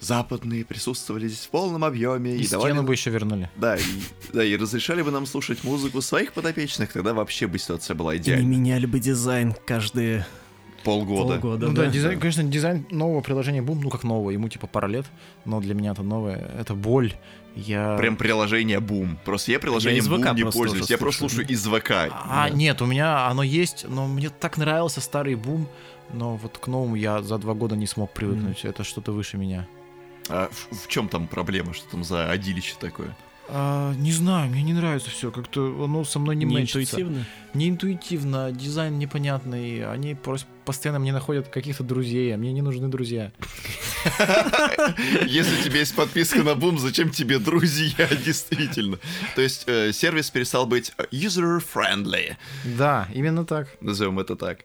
западные 0.00 0.64
присутствовали 0.66 1.28
здесь 1.28 1.46
в 1.46 1.48
полном 1.48 1.82
объеме 1.84 2.36
И, 2.36 2.42
и, 2.42 2.48
давали... 2.48 2.78
бы 2.80 2.92
еще 2.92 3.10
вернули. 3.10 3.48
Да, 3.56 3.76
и, 3.76 3.82
да, 4.32 4.44
и 4.44 4.54
разрешали 4.56 5.00
бы 5.02 5.10
нам 5.10 5.24
слушать 5.24 5.64
музыку 5.64 6.02
своих 6.02 6.32
подопечных, 6.34 6.92
тогда 6.92 7.14
вообще 7.14 7.46
бы 7.46 7.58
ситуация 7.58 7.94
была 7.94 8.14
И 8.14 8.18
не 8.18 8.22
идеальна. 8.24 8.46
меняли 8.46 8.86
бы 8.86 8.98
дизайн 9.00 9.54
каждые 9.66 10.26
Полгода. 10.84 11.40
полгода. 11.40 11.66
ну 11.68 11.72
да, 11.72 11.84
да? 11.84 11.90
дизайн, 11.90 12.20
конечно, 12.20 12.44
дизайн 12.44 12.86
нового 12.90 13.20
приложения 13.20 13.62
бум, 13.62 13.80
ну 13.80 13.90
как 13.90 14.04
нового, 14.04 14.30
ему 14.30 14.48
типа 14.48 14.66
пара 14.66 14.86
лет, 14.86 15.06
но 15.44 15.60
для 15.60 15.74
меня 15.74 15.92
это 15.92 16.02
новое, 16.02 16.50
это 16.58 16.74
боль. 16.74 17.14
Я... 17.56 17.96
Прям 17.96 18.16
приложение 18.16 18.80
бум. 18.80 19.16
Просто 19.24 19.52
я 19.52 19.60
приложением 19.60 20.02
из 20.02 20.08
бум 20.08 20.24
не 20.34 20.44
пользуюсь. 20.44 20.90
Я 20.90 20.98
просто 20.98 21.28
слушаю. 21.28 21.48
из 21.48 21.64
ВК. 21.66 21.90
А, 21.90 22.48
Да. 22.48 22.50
нет, 22.50 22.82
у 22.82 22.86
меня 22.86 23.28
оно 23.28 23.42
есть, 23.42 23.86
но 23.88 24.06
мне 24.08 24.28
так 24.28 24.56
нравился 24.56 25.00
старый 25.00 25.36
бум, 25.36 25.68
но 26.12 26.36
вот 26.36 26.58
к 26.58 26.66
новому 26.66 26.96
я 26.96 27.22
за 27.22 27.38
два 27.38 27.54
года 27.54 27.76
не 27.76 27.86
смог 27.86 28.12
привыкнуть. 28.12 28.64
Это 28.64 28.82
что-то 28.82 29.12
выше 29.12 29.36
меня. 29.36 29.66
А 30.28 30.48
в, 30.70 30.88
чем 30.88 31.08
там 31.08 31.28
проблема? 31.28 31.74
Что 31.74 31.88
там 31.90 32.02
за 32.02 32.30
одилище 32.30 32.74
такое? 32.80 33.14
А, 33.48 33.92
не 33.94 34.10
знаю, 34.12 34.50
мне 34.50 34.62
не 34.62 34.72
нравится 34.72 35.10
все. 35.10 35.30
Как-то 35.30 35.84
оно 35.84 36.04
со 36.04 36.18
мной 36.18 36.34
не, 36.36 36.44
Не 36.44 36.54
мэчится. 36.54 36.80
интуитивно. 36.80 37.26
Не 37.52 37.68
интуитивно, 37.68 38.50
дизайн 38.52 38.98
непонятный. 38.98 39.86
Они 39.90 40.14
просто 40.14 40.46
постоянно 40.64 40.98
мне 40.98 41.12
находят 41.12 41.48
каких-то 41.48 41.84
друзей, 41.84 42.34
а 42.34 42.38
мне 42.38 42.52
не 42.52 42.62
нужны 42.62 42.88
друзья. 42.88 43.30
Если 45.26 45.60
у 45.60 45.62
тебя 45.62 45.78
есть 45.80 45.94
подписка 45.94 46.42
на 46.42 46.54
бум, 46.54 46.78
зачем 46.78 47.10
тебе 47.10 47.38
друзья, 47.38 48.08
действительно? 48.24 48.98
То 49.34 49.42
есть 49.42 49.64
э, 49.66 49.92
сервис 49.92 50.30
перестал 50.30 50.66
быть 50.66 50.92
э, 50.98 51.04
user-friendly, 51.12 52.36
Да, 52.76 53.08
именно 53.14 53.44
так. 53.44 53.68
назовем 53.80 54.18
это 54.20 54.36
так. 54.36 54.60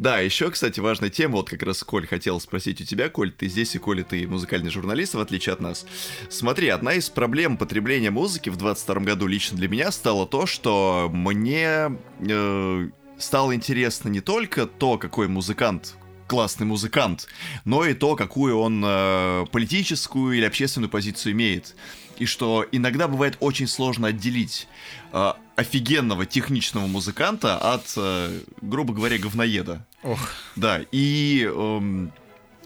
Да, 0.00 0.18
еще, 0.18 0.50
кстати, 0.50 0.80
важная 0.80 1.10
тема, 1.10 1.36
вот 1.36 1.50
как 1.50 1.62
раз 1.62 1.84
Коль 1.84 2.06
хотел 2.06 2.40
спросить 2.40 2.80
у 2.80 2.84
тебя, 2.86 3.10
Коль, 3.10 3.30
ты 3.30 3.48
здесь 3.48 3.74
и 3.74 3.78
Коля, 3.78 4.02
ты 4.02 4.26
музыкальный 4.26 4.70
журналист, 4.70 5.12
в 5.12 5.20
отличие 5.20 5.52
от 5.52 5.60
нас. 5.60 5.84
Смотри, 6.30 6.68
одна 6.68 6.94
из 6.94 7.10
проблем 7.10 7.58
потребления 7.58 8.10
музыки 8.10 8.48
в 8.48 8.56
22 8.56 8.94
году 9.02 9.26
лично 9.26 9.58
для 9.58 9.68
меня 9.68 9.92
стало 9.92 10.26
то, 10.26 10.46
что 10.46 11.10
мне 11.12 11.98
э, 12.18 12.88
стало 13.18 13.54
интересно 13.54 14.08
не 14.08 14.22
только 14.22 14.64
то, 14.66 14.96
какой 14.96 15.28
музыкант 15.28 15.96
классный 16.26 16.64
музыкант, 16.64 17.26
но 17.66 17.84
и 17.84 17.92
то, 17.92 18.16
какую 18.16 18.56
он 18.56 18.82
э, 18.82 19.44
политическую 19.52 20.32
или 20.32 20.46
общественную 20.46 20.88
позицию 20.88 21.32
имеет. 21.32 21.76
И 22.18 22.24
что 22.24 22.64
иногда 22.72 23.06
бывает 23.06 23.36
очень 23.40 23.66
сложно 23.66 24.08
отделить 24.08 24.66
э, 25.12 25.32
офигенного 25.60 26.24
техничного 26.24 26.86
музыканта 26.86 27.58
от, 27.58 27.92
э, 27.96 28.40
грубо 28.62 28.94
говоря, 28.94 29.18
говноеда. 29.18 29.86
Ох, 30.02 30.30
Да, 30.56 30.80
и 30.90 31.44
эм, 31.44 32.12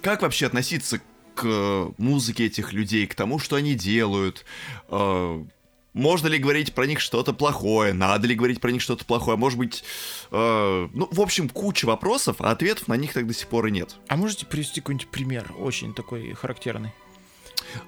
как 0.01 0.23
вообще 0.23 0.47
относиться 0.47 1.01
к 1.35 1.93
музыке 1.99 2.47
этих 2.47 2.73
людей, 2.73 3.07
к 3.09 3.17
тому, 3.17 3.41
что 3.41 3.57
они 3.57 3.75
делают? 3.75 4.45
Э, 4.89 5.45
можно 5.93 6.29
ли 6.29 6.39
говорить 6.39 6.73
про 6.73 6.87
них 6.87 7.01
что-то 7.01 7.33
плохое? 7.33 7.93
Надо 7.93 8.29
ли 8.29 8.37
говорить 8.37 8.61
про 8.61 8.71
них 8.71 8.81
что-то 8.81 9.05
плохое? 9.05 9.37
Может 9.37 9.59
быть, 9.59 9.83
э, 10.31 10.89
ну, 10.93 11.09
в 11.11 11.21
общем, 11.21 11.49
куча 11.49 11.87
вопросов, 11.87 12.37
а 12.39 12.53
ответов 12.53 12.87
на 12.87 12.95
них 12.95 13.13
так 13.13 13.27
до 13.27 13.35
сих 13.35 13.49
пор 13.49 13.67
и 13.67 13.73
нет. 13.73 13.97
а 14.07 14.17
можете 14.17 14.47
привести 14.47 14.81
какой-нибудь 14.81 15.09
пример, 15.09 15.53
очень 15.59 15.95
такой 15.95 16.33
характерный? 16.35 16.93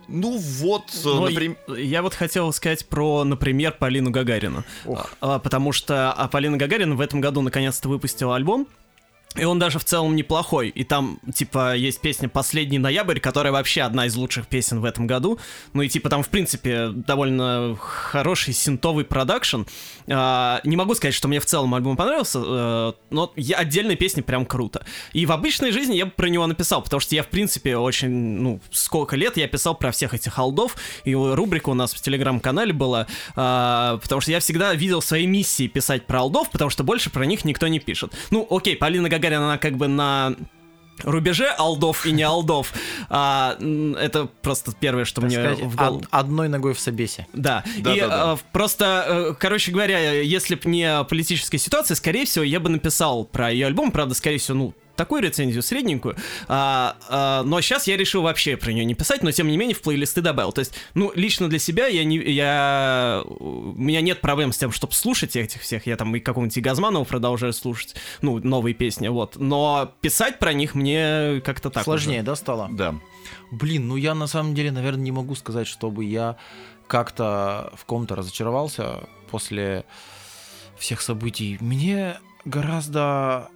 Ну 0.08 0.36
вот, 0.38 0.90
э, 1.04 1.08
например... 1.08 1.56
Я 1.76 2.02
вот 2.02 2.14
хотел 2.14 2.52
сказать 2.52 2.86
про, 2.86 3.24
например, 3.24 3.72
Полину 3.78 4.10
Гагарину. 4.10 4.64
Ох. 4.84 5.12
А, 5.20 5.36
а, 5.36 5.38
потому 5.38 5.72
что 5.72 6.12
а, 6.12 6.28
Полина 6.28 6.56
Гагарина 6.56 6.94
в 6.94 7.00
этом 7.00 7.20
году 7.20 7.40
наконец-то 7.42 7.88
выпустила 7.88 8.36
альбом. 8.36 8.66
И 9.38 9.44
он 9.44 9.58
даже 9.58 9.78
в 9.78 9.84
целом 9.84 10.16
неплохой. 10.16 10.68
И 10.68 10.84
там, 10.84 11.18
типа, 11.34 11.76
есть 11.76 12.00
песня 12.00 12.28
«Последний 12.28 12.78
ноябрь», 12.78 13.20
которая 13.20 13.52
вообще 13.52 13.82
одна 13.82 14.06
из 14.06 14.16
лучших 14.16 14.46
песен 14.46 14.80
в 14.80 14.84
этом 14.84 15.06
году. 15.06 15.38
Ну 15.74 15.82
и, 15.82 15.88
типа, 15.88 16.08
там, 16.08 16.22
в 16.22 16.28
принципе, 16.28 16.88
довольно 16.88 17.76
хороший 17.78 18.54
синтовый 18.54 19.04
продакшн. 19.04 19.62
А, 20.08 20.60
не 20.64 20.76
могу 20.76 20.94
сказать, 20.94 21.14
что 21.14 21.28
мне 21.28 21.40
в 21.40 21.46
целом 21.46 21.74
альбом 21.74 21.96
понравился, 21.96 22.40
а, 22.42 22.94
но 23.10 23.32
отдельные 23.56 23.96
песни 23.96 24.22
прям 24.22 24.46
круто. 24.46 24.86
И 25.12 25.26
в 25.26 25.32
обычной 25.32 25.70
жизни 25.70 25.96
я 25.96 26.06
бы 26.06 26.12
про 26.12 26.28
него 26.28 26.46
написал, 26.46 26.82
потому 26.82 27.00
что 27.00 27.14
я, 27.14 27.22
в 27.22 27.28
принципе, 27.28 27.76
очень, 27.76 28.08
ну, 28.10 28.60
сколько 28.70 29.16
лет 29.16 29.36
я 29.36 29.48
писал 29.48 29.74
про 29.74 29.90
всех 29.90 30.14
этих 30.14 30.32
холдов, 30.32 30.76
и 31.04 31.14
рубрика 31.14 31.68
у 31.70 31.74
нас 31.74 31.92
в 31.92 32.00
телеграм-канале 32.00 32.72
была, 32.72 33.06
а, 33.34 33.98
потому 33.98 34.20
что 34.20 34.30
я 34.30 34.40
всегда 34.40 34.74
видел 34.74 35.02
своей 35.02 35.26
миссией 35.26 35.68
писать 35.68 36.06
про 36.06 36.20
алдов, 36.20 36.50
потому 36.50 36.70
что 36.70 36.84
больше 36.84 37.10
про 37.10 37.26
них 37.26 37.44
никто 37.44 37.68
не 37.68 37.80
пишет. 37.80 38.14
Ну, 38.30 38.46
окей, 38.50 38.76
Полина 38.76 39.08
Гагарина 39.08 39.25
Гагарин, 39.26 39.42
она 39.42 39.58
как 39.58 39.76
бы 39.76 39.88
на 39.88 40.34
рубеже 41.02 41.48
алдов 41.58 42.06
и 42.06 42.12
не 42.12 42.22
алдов. 42.22 42.72
А, 43.10 43.58
это 43.98 44.26
просто 44.42 44.72
первое, 44.78 45.04
что 45.04 45.20
так 45.20 45.30
мне 45.30 45.38
сказать, 45.38 45.60
в 45.60 45.76
голову... 45.76 45.98
Од- 45.98 46.08
одной 46.10 46.48
ногой 46.48 46.74
в 46.74 46.80
собесе. 46.80 47.26
Да. 47.32 47.64
да 47.78 47.94
и 47.94 48.00
да, 48.00 48.08
да. 48.08 48.32
А, 48.32 48.38
просто, 48.52 49.04
э, 49.06 49.34
короче 49.38 49.72
говоря, 49.72 50.22
если 50.22 50.54
бы 50.54 50.70
не 50.70 51.04
политическая 51.04 51.58
ситуация, 51.58 51.94
скорее 51.96 52.24
всего, 52.24 52.44
я 52.44 52.60
бы 52.60 52.70
написал 52.70 53.24
про 53.24 53.50
ее 53.50 53.66
альбом, 53.66 53.90
правда, 53.90 54.14
скорее 54.14 54.38
всего, 54.38 54.56
ну, 54.56 54.74
такую 54.96 55.22
рецензию 55.22 55.62
средненькую, 55.62 56.16
а, 56.48 56.96
а, 57.08 57.42
но 57.42 57.60
сейчас 57.60 57.86
я 57.86 57.96
решил 57.96 58.22
вообще 58.22 58.56
про 58.56 58.72
нее 58.72 58.84
не 58.84 58.94
писать, 58.94 59.22
но 59.22 59.30
тем 59.30 59.48
не 59.48 59.56
менее 59.56 59.74
в 59.74 59.82
плейлисты 59.82 60.20
добавил. 60.20 60.52
То 60.52 60.60
есть, 60.60 60.74
ну, 60.94 61.12
лично 61.14 61.48
для 61.48 61.58
себя 61.58 61.86
я 61.86 62.04
не, 62.04 62.16
я, 62.18 63.22
у 63.26 63.74
меня 63.76 64.00
нет 64.00 64.20
проблем 64.20 64.52
с 64.52 64.58
тем, 64.58 64.72
чтобы 64.72 64.94
слушать 64.94 65.36
этих 65.36 65.60
всех, 65.62 65.86
я 65.86 65.96
там 65.96 66.14
и 66.16 66.20
какого-нибудь 66.20 66.58
Газманова 66.58 67.04
продолжаю 67.04 67.52
слушать, 67.52 67.94
ну, 68.22 68.38
новые 68.38 68.74
песни, 68.74 69.08
вот, 69.08 69.36
но 69.36 69.92
писать 70.00 70.38
про 70.38 70.52
них 70.52 70.74
мне 70.74 71.40
как-то 71.44 71.70
так 71.70 71.84
Сложнее, 71.84 72.18
уже. 72.18 72.26
да, 72.26 72.36
стало? 72.36 72.68
Да. 72.72 72.94
Блин, 73.50 73.88
ну 73.88 73.96
я 73.96 74.14
на 74.14 74.26
самом 74.26 74.54
деле, 74.54 74.70
наверное, 74.70 75.02
не 75.02 75.12
могу 75.12 75.34
сказать, 75.34 75.66
чтобы 75.66 76.04
я 76.04 76.36
как-то 76.86 77.72
в 77.76 77.84
ком-то 77.84 78.14
разочаровался 78.14 79.00
после 79.30 79.84
всех 80.78 81.00
событий. 81.00 81.58
Мне 81.60 82.18
гораздо 82.44 83.48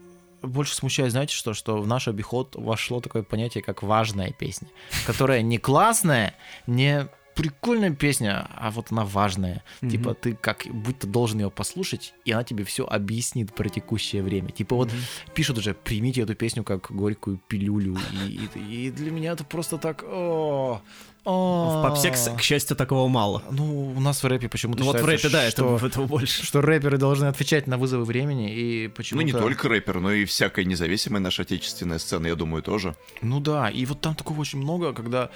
больше 0.43 0.75
смущает, 0.75 1.13
знаете 1.13 1.35
что, 1.35 1.55
что 1.55 1.81
в 1.81 1.87
наш 1.87 2.09
обиход 2.09 2.57
вошло 2.57 3.01
такое 3.01 3.23
понятие, 3.23 3.63
как 3.63 3.83
важная 3.83 4.33
песня, 4.33 4.69
которая 5.07 5.43
не 5.43 5.59
классная, 5.59 6.35
не 6.67 7.09
прикольная 7.35 7.93
песня, 7.95 8.47
а 8.55 8.71
вот 8.71 8.93
она 8.93 9.05
важная. 9.05 9.63
Mm-hmm. 9.81 9.91
Типа 9.91 10.15
ты 10.15 10.35
как 10.35 10.67
будто 10.71 11.07
должен 11.07 11.41
ее 11.41 11.51
послушать, 11.51 12.13
и 12.25 12.33
она 12.33 12.45
тебе 12.45 12.65
все 12.65 12.85
объяснит 12.85 13.55
про 13.55 13.69
текущее 13.69 14.23
время. 14.23 14.51
Типа 14.51 14.77
вот 14.77 14.89
mm-hmm. 14.89 15.33
пишут 15.35 15.59
уже, 15.59 15.75
примите 15.75 16.23
эту 16.23 16.35
песню 16.35 16.65
как 16.65 16.91
горькую 16.91 17.41
пилюлю. 17.49 17.97
И, 18.27 18.49
и, 18.55 18.87
и 18.87 18.91
для 18.91 19.11
меня 19.11 19.33
это 19.33 19.45
просто 19.45 19.79
так... 19.79 20.05
О, 20.07 20.83
в 21.25 21.83
попсе, 21.83 22.11
к, 22.11 22.41
счастью, 22.41 22.77
такого 22.77 23.09
мало. 23.09 23.43
Ну, 23.51 23.93
у 23.97 24.01
нас 24.01 24.23
в 24.23 24.27
рэпе 24.27 24.49
почему-то 24.49 24.81
Ну 24.81 24.87
вот 24.87 25.01
в 25.01 25.05
рэпе, 25.05 25.29
да, 25.29 25.51
что, 25.51 25.77
этого, 25.77 26.07
больше. 26.07 26.45
Что 26.45 26.61
рэперы 26.61 26.99
должны 26.99 27.27
отвечать 27.27 27.67
на 27.67 27.77
вызовы 27.77 28.05
времени, 28.05 28.53
и 28.53 28.89
почему-то... 28.89 29.27
Ну, 29.27 29.33
не 29.33 29.33
только 29.33 29.69
рэпер, 29.69 30.01
но 30.01 30.13
и 30.13 30.25
всякая 30.25 30.65
независимая 30.65 31.21
наша 31.21 31.43
отечественная 31.43 31.99
сцена, 31.99 32.27
я 32.27 32.35
думаю, 32.35 32.63
тоже. 32.63 32.95
Ну 33.23 33.41
да, 33.41 33.69
и 33.69 33.85
вот 33.85 34.01
там 34.01 34.15
такого 34.15 34.41
очень 34.41 34.59
много, 34.59 34.93
когда 34.93 35.31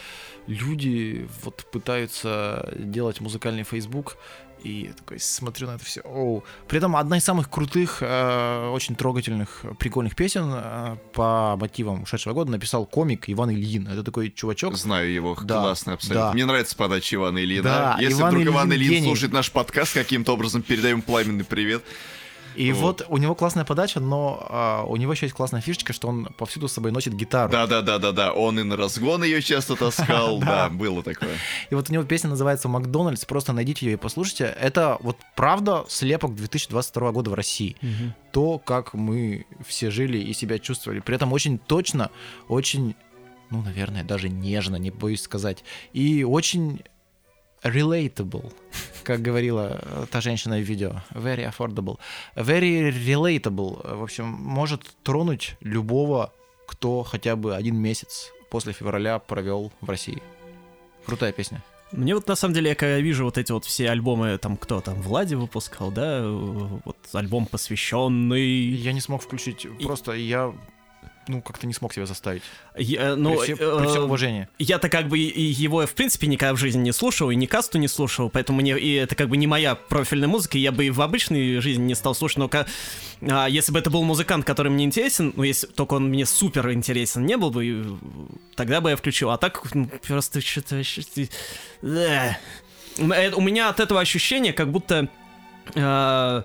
люди 0.47 1.29
вот 1.43 1.67
пытаются 1.71 2.73
делать 2.79 3.21
музыкальный 3.21 3.65
Facebook, 3.65 4.17
и 4.65 4.93
такой 4.97 5.21
смотрю 5.21 5.67
на 5.67 5.75
это 5.75 5.85
все. 5.85 6.01
Оу. 6.01 6.43
При 6.67 6.79
этом 6.79 6.97
одна 6.97 7.19
из 7.19 7.25
самых 7.25 7.51
крутых, 7.51 7.99
э, 8.01 8.71
очень 8.71 8.97
трогательных, 8.97 9.63
прикольных 9.79 10.17
песен 10.17 10.51
э, 10.53 10.97
по 11.13 11.57
мотивам 11.57 12.03
ушедшего 12.03 12.33
года 12.33 12.51
написал 12.51 12.87
комик 12.87 13.25
Иван 13.29 13.51
Ильин. 13.51 13.87
Это 13.87 14.03
такой 14.03 14.31
чувачок. 14.31 14.77
Знаю 14.77 15.13
его, 15.13 15.37
да, 15.43 15.61
классный 15.61 15.95
абсолютно. 15.95 16.29
Да. 16.29 16.33
Мне 16.33 16.47
нравится 16.47 16.75
подача 16.77 17.17
Ивана 17.17 17.39
Ильина. 17.39 17.63
Да, 17.63 17.97
Если 18.01 18.21
Иван 18.21 18.31
вдруг 18.31 18.47
Иван 18.47 18.73
Ильин 18.73 18.91
гений. 18.91 19.07
слушает 19.07 19.33
наш 19.33 19.53
подкаст, 19.53 19.93
каким-то 19.95 20.33
образом 20.33 20.63
передаем 20.63 21.03
пламенный 21.03 21.45
привет. 21.45 21.83
И 22.55 22.73
вот. 22.73 23.01
вот 23.01 23.07
у 23.09 23.17
него 23.17 23.35
классная 23.35 23.65
подача, 23.65 24.01
но 24.01 24.47
а, 24.49 24.85
у 24.85 24.97
него 24.97 25.13
еще 25.13 25.27
есть 25.27 25.35
классная 25.35 25.61
фишечка, 25.61 25.93
что 25.93 26.09
он 26.09 26.27
повсюду 26.37 26.69
с 26.69 26.73
собой 26.73 26.91
носит 26.91 27.15
гитару. 27.15 27.51
Да, 27.51 27.67
да, 27.67 27.83
да, 27.83 27.99
да, 27.99 28.13
да. 28.13 28.33
Он 28.33 28.59
и 28.59 28.63
на 28.63 28.77
разгон 28.77 29.25
ее 29.25 29.43
часто 29.43 29.77
таскал. 29.77 30.39
Да, 30.45 30.69
было 30.69 31.03
такое. 31.03 31.37
И 31.71 31.75
вот 31.75 31.89
у 31.89 31.93
него 31.93 32.05
песня 32.05 32.29
называется 32.29 32.69
Макдональдс. 32.69 33.25
Просто 33.25 33.53
найдите 33.53 33.87
ее 33.87 33.95
и 33.95 33.97
послушайте. 33.97 34.55
Это 34.61 34.99
вот 35.01 35.17
правда 35.35 35.85
слепок 35.89 36.35
2022 36.35 37.13
года 37.13 37.31
в 37.31 37.35
России. 37.35 37.77
То, 38.33 38.59
как 38.59 38.95
мы 38.95 39.47
все 39.67 39.91
жили 39.91 40.19
и 40.19 40.33
себя 40.35 40.59
чувствовали. 40.59 41.01
При 41.01 41.17
этом 41.17 41.33
очень 41.33 41.59
точно, 41.59 42.11
очень 42.49 42.95
ну, 43.51 43.63
наверное, 43.63 44.03
даже 44.05 44.29
нежно, 44.29 44.77
не 44.77 44.91
боюсь 44.91 45.23
сказать. 45.23 45.65
И 45.93 46.25
очень 46.25 46.83
relatable, 47.65 48.53
как 49.03 49.23
говорила 49.23 50.07
та 50.11 50.21
женщина 50.21 50.57
в 50.59 50.63
видео. 50.63 51.03
Very 51.11 51.51
affordable. 51.51 51.99
Very 52.37 52.91
relatable. 52.91 53.97
В 53.97 54.03
общем, 54.03 54.27
может 54.27 54.83
тронуть 55.03 55.57
любого, 55.61 56.33
кто 56.67 57.03
хотя 57.03 57.37
бы 57.37 57.57
один 57.57 57.77
месяц 57.77 58.31
после 58.51 58.73
февраля 58.73 59.19
провел 59.19 59.73
в 59.81 59.91
России. 59.91 60.23
Крутая 61.07 61.33
песня. 61.33 61.63
Мне 61.93 62.15
вот 62.15 62.27
на 62.27 62.35
самом 62.35 62.55
деле, 62.55 62.71
я 62.71 62.75
когда 62.75 62.99
вижу 62.99 63.25
вот 63.25 63.39
эти 63.39 63.53
вот 63.53 63.65
все 63.65 63.89
альбомы, 63.91 64.37
там 64.39 64.57
кто 64.57 64.81
там, 64.81 65.01
Влади 65.01 65.35
выпускал, 65.35 65.93
да, 65.93 66.23
вот 66.27 66.97
альбом 67.13 67.47
посвященный. 67.47 68.45
Я 68.45 68.93
не 68.93 69.01
смог 69.01 69.23
включить, 69.23 69.67
просто 69.83 70.13
я 70.13 70.53
ну, 71.29 71.43
как-то 71.43 71.67
не 71.67 71.75
смог 71.75 71.93
себя 71.93 72.07
заставить. 72.07 72.43
Я, 72.77 73.17
ну, 73.17 73.37
при, 73.37 73.55
все, 73.55 73.57
при 73.57 73.87
всем 73.87 74.05
уважении. 74.05 74.49
Я-то 74.59 74.89
как 74.89 75.09
бы 75.09 75.19
его, 75.19 75.87
в 75.87 75.95
принципе, 75.95 76.27
никогда 76.27 76.55
в 76.55 76.59
жизни 76.59 76.81
не 76.81 76.93
слушал, 76.93 77.31
и 77.31 77.37
ни 77.37 77.47
касту 77.47 77.79
не 77.79 77.89
слушал, 77.89 78.31
поэтому 78.31 78.61
мне, 78.61 78.79
и 78.79 78.95
это 78.95 79.15
как 79.15 79.29
бы 79.29 79.37
не 79.37 79.47
моя 79.47 79.75
профильная 79.75 80.29
музыка, 80.29 80.59
и 80.59 80.61
я 80.61 80.73
бы 80.73 80.87
и 80.87 80.91
в 80.91 81.01
обычной 81.01 81.61
жизни 81.61 81.85
не 81.85 81.95
стал 81.95 82.15
слушать, 82.15 82.39
но 82.39 82.51
а, 83.31 83.47
если 83.47 83.73
бы 83.73 83.79
это 83.79 83.91
был 83.91 84.03
музыкант, 84.03 84.45
который 84.45 84.71
мне 84.71 84.85
интересен, 84.85 85.33
ну, 85.37 85.43
если 85.43 85.67
только 85.67 85.95
он 85.95 86.09
мне 86.09 86.27
супер 86.27 86.71
интересен 86.73 87.25
не 87.27 87.37
был 87.37 87.51
бы, 87.51 87.99
тогда 88.57 88.81
бы 88.81 88.91
я 88.91 88.97
включил, 88.97 89.31
а 89.31 89.39
так 89.39 89.63
ну, 89.75 89.89
просто 90.07 90.41
что-то... 90.41 90.83
Э, 91.83 92.35
у 92.97 93.41
меня 93.41 93.69
от 93.69 93.81
этого 93.81 94.01
ощущение, 94.01 94.53
как 94.53 94.71
будто... 94.71 95.09
Э, 95.75 96.43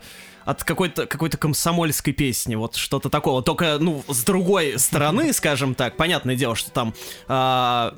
от 0.49 0.63
какой-то 0.63 1.05
какой-то 1.05 1.37
комсомольской 1.37 2.11
песни, 2.11 2.55
вот 2.55 2.75
что-то 2.75 3.09
такого. 3.09 3.43
Только, 3.43 3.77
ну, 3.79 4.03
с 4.07 4.23
другой 4.23 4.79
стороны, 4.79 5.31
скажем 5.31 5.75
так, 5.75 5.95
понятное 5.95 6.35
дело, 6.35 6.55
что 6.55 6.71
там 6.71 6.95
а, 7.27 7.95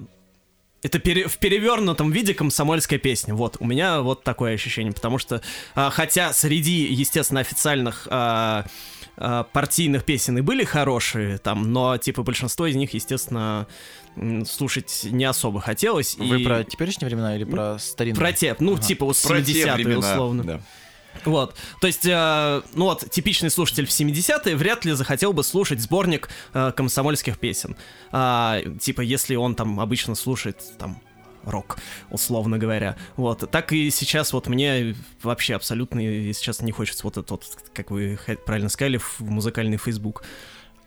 это 0.84 1.00
пере, 1.00 1.30
в 1.30 1.38
перевернутом 1.38 2.12
виде 2.12 2.34
комсомольская 2.34 3.00
песня. 3.00 3.34
Вот, 3.36 3.56
у 3.62 3.66
меня 3.66 4.02
вот 4.02 4.24
такое 4.24 4.54
ощущение, 4.54 4.92
потому 4.92 5.18
что, 5.18 5.42
а, 5.76 5.90
хотя 5.92 6.34
среди, 6.34 6.94
естественно, 6.94 7.40
официальных 7.40 8.06
а, 8.12 8.66
а, 9.16 9.44
партийных 9.44 10.04
песен 10.04 10.38
и 10.38 10.42
были 10.42 10.66
хорошие, 10.66 11.38
там, 11.38 11.72
но, 11.72 11.98
типа, 11.98 12.22
большинство 12.22 12.68
из 12.68 12.76
них, 12.76 12.94
естественно, 12.94 13.66
слушать 14.46 15.08
не 15.10 15.24
особо 15.24 15.62
хотелось. 15.62 16.18
Вы 16.18 16.42
и... 16.42 16.44
про 16.44 16.66
теперешние 16.66 17.08
времена 17.08 17.34
или 17.34 17.46
про 17.46 17.80
старинные? 17.80 18.20
Про 18.20 18.34
те, 18.34 18.58
ну, 18.60 18.74
ага. 18.74 18.82
типа, 18.82 19.06
вот 19.06 19.16
70-е, 19.16 19.98
условно. 19.98 20.44
Да. 20.44 20.62
Вот, 21.26 21.56
то 21.80 21.88
есть, 21.88 22.06
э, 22.06 22.62
ну 22.74 22.86
вот, 22.86 23.10
типичный 23.10 23.50
слушатель 23.50 23.86
в 23.86 23.90
70-е 23.90 24.56
вряд 24.56 24.86
ли 24.86 24.94
захотел 24.94 25.34
бы 25.34 25.44
слушать 25.44 25.80
сборник 25.80 26.30
э, 26.54 26.72
комсомольских 26.76 27.38
песен. 27.38 27.76
А, 28.12 28.62
типа, 28.80 29.02
если 29.02 29.36
он 29.36 29.56
там 29.56 29.80
обычно 29.80 30.16
слушает 30.16 30.58
там 30.80 31.02
рок, 31.44 31.78
условно 32.10 32.58
говоря. 32.58 32.96
Вот. 33.16 33.50
Так 33.50 33.74
и 33.74 33.90
сейчас 33.90 34.34
вот 34.34 34.48
мне 34.48 34.96
вообще 35.22 35.56
абсолютно 35.56 36.02
сейчас 36.34 36.62
не 36.62 36.72
хочется 36.72 37.04
вот 37.04 37.18
этот 37.18 37.32
вот, 37.32 37.58
как 37.74 37.92
вы 37.92 38.20
правильно 38.46 38.70
сказали, 38.70 39.00
музыкальный 39.20 39.78
Facebook. 39.78 40.24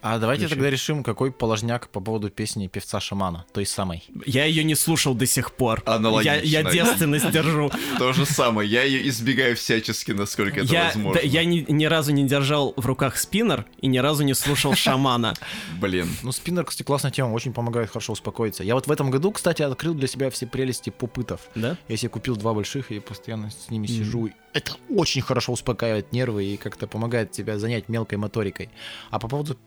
А 0.06 0.18
давайте 0.18 0.44
Еще. 0.44 0.54
тогда 0.54 0.68
решим, 0.68 1.02
какой 1.02 1.32
положняк 1.32 1.88
по 1.88 1.98
поводу 1.98 2.28
песни 2.28 2.66
певца 2.66 3.00
Шамана, 3.00 3.46
той 3.54 3.64
самой. 3.64 4.04
Я 4.26 4.44
ее 4.44 4.62
не 4.62 4.74
слушал 4.74 5.14
до 5.14 5.24
сих 5.24 5.52
пор. 5.52 5.82
Аналогично. 5.86 6.40
Я, 6.44 6.60
я 6.60 6.70
девственность 6.70 7.30
держу. 7.30 7.70
То 7.98 8.12
же 8.12 8.26
самое. 8.26 8.68
Я 8.68 8.82
ее 8.82 9.08
избегаю 9.08 9.56
всячески, 9.56 10.12
насколько 10.12 10.60
это 10.60 10.74
возможно. 10.74 11.20
Я 11.22 11.46
ни, 11.46 11.64
ни 11.66 11.86
разу 11.86 12.12
не 12.12 12.24
держал 12.24 12.74
в 12.76 12.84
руках 12.84 13.16
спиннер 13.16 13.64
и 13.80 13.86
ни 13.86 13.96
разу 13.96 14.24
не 14.24 14.34
слушал 14.34 14.74
Шамана. 14.74 15.32
Блин. 15.80 16.10
Ну, 16.22 16.32
спиннер, 16.32 16.66
кстати, 16.66 16.84
классная 16.84 17.10
тема, 17.10 17.32
очень 17.32 17.54
помогает 17.54 17.88
хорошо 17.88 18.12
успокоиться. 18.12 18.62
Я 18.62 18.74
вот 18.74 18.86
в 18.86 18.92
этом 18.92 19.10
году, 19.10 19.32
кстати, 19.32 19.62
открыл 19.62 19.94
для 19.94 20.06
себя 20.06 20.28
все 20.28 20.46
прелести 20.46 20.90
попытов. 20.90 21.40
Да? 21.54 21.78
Я 21.88 21.96
себе 21.96 22.10
купил 22.10 22.36
два 22.36 22.52
больших 22.52 22.90
и 22.90 23.00
постоянно 23.00 23.50
с 23.50 23.70
ними 23.70 23.86
сижу 23.86 24.28
это 24.54 24.72
очень 24.88 25.20
хорошо 25.20 25.52
успокаивает 25.52 26.12
нервы 26.12 26.44
и 26.44 26.56
как-то 26.56 26.86
помогает 26.86 27.32
тебя 27.32 27.58
занять 27.58 27.88
мелкой 27.88 28.18
моторикой. 28.18 28.70
А 29.10 29.18
по 29.18 29.26
поводу 29.26 29.58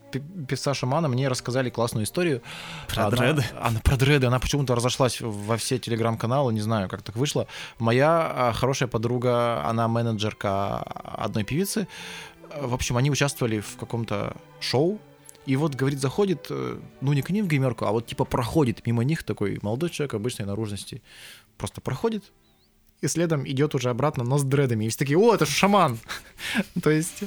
певца 0.48 0.74
Шамана 0.74 1.10
мне 1.10 1.28
рассказали 1.28 1.70
классную 1.70 2.06
историю. 2.06 2.42
Про 2.88 3.08
она, 3.08 3.18
дреды? 3.18 3.46
Она, 3.62 3.80
про 3.82 3.98
дреды. 3.98 4.28
Она 4.28 4.40
почему-то 4.40 4.76
разошлась 4.76 5.20
во 5.20 5.58
все 5.58 5.78
телеграм-каналы, 5.78 6.54
не 6.54 6.62
знаю, 6.62 6.88
как 6.88 7.02
так 7.02 7.18
вышло. 7.18 7.48
Моя 7.80 8.32
а, 8.34 8.54
хорошая 8.54 8.88
подруга, 8.88 9.62
она 9.66 9.90
менеджерка 9.90 10.80
одной 10.80 11.44
певицы. 11.44 11.88
В 12.62 12.74
общем, 12.74 12.96
они 12.96 13.12
участвовали 13.12 13.60
в 13.60 13.76
каком-то 13.76 14.38
шоу, 14.62 15.00
И 15.46 15.58
вот, 15.58 15.76
говорит, 15.76 16.00
заходит, 16.00 16.48
э, 16.50 16.80
ну 17.02 17.14
не 17.14 17.22
к 17.22 17.30
ним 17.30 17.46
в 17.46 17.50
гримерку, 17.50 17.86
а 17.86 17.92
вот 17.92 18.06
типа 18.08 18.24
проходит 18.26 18.86
мимо 18.86 19.04
них 19.04 19.24
такой 19.24 19.60
молодой 19.62 19.90
человек 19.90 20.14
обычной 20.14 20.46
наружности. 20.46 21.02
Просто 21.58 21.82
проходит, 21.82 22.24
и 23.02 23.08
следом 23.08 23.48
идет 23.48 23.76
уже 23.76 23.90
обратно, 23.90 24.24
но 24.24 24.38
с 24.38 24.44
дредами. 24.44 24.86
И 24.86 24.90
все 24.90 25.00
такие, 25.00 25.18
о, 25.18 25.34
это 25.34 25.46
ж 25.46 25.50
шаман! 25.50 26.00
То 26.84 26.90
есть, 26.90 27.24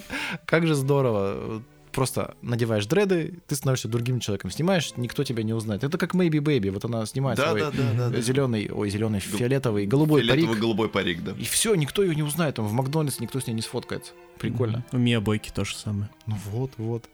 как 0.47 0.67
же 0.67 0.75
здорово. 0.75 1.63
Просто 1.93 2.37
надеваешь 2.41 2.87
дреды, 2.87 3.41
ты 3.49 3.57
становишься 3.57 3.89
другим 3.89 4.21
человеком. 4.21 4.53
Снимаешь, 4.53 4.93
никто 4.97 5.25
тебя 5.25 5.43
не 5.43 5.53
узнает. 5.53 5.83
Это 5.83 5.99
как 5.99 6.15
Maybe 6.15 6.39
Baby. 6.39 6.71
Вот 6.71 6.85
она 6.85 7.05
снимает 7.05 7.37
Да, 7.37 7.49
свой 7.49 7.63
да, 7.63 7.71
да, 7.73 7.93
да, 7.97 8.09
да. 8.11 8.21
зеленый, 8.21 8.71
ой, 8.71 8.91
зеленый, 8.91 9.19
фиолетовый, 9.19 9.87
голубой 9.87 10.21
парик. 10.21 10.45
Фиолетово-голубой 10.45 10.89
парик, 10.89 11.25
да. 11.25 11.33
И 11.33 11.43
все, 11.43 11.75
никто 11.75 12.05
ее 12.05 12.15
не 12.15 12.23
узнает. 12.23 12.55
Там 12.55 12.67
в 12.69 12.73
Макдональдс 12.73 13.19
никто 13.19 13.41
с 13.41 13.49
ней 13.49 13.55
не 13.55 13.63
сфоткается. 13.63 14.13
Прикольно. 14.39 14.85
У 14.93 14.99
Мия 14.99 15.19
Бойки 15.21 15.51
то 15.53 15.65
же 15.65 15.75
самое. 15.75 16.09
Ну 16.27 16.37
вот, 16.53 16.71
вот. 16.77 17.09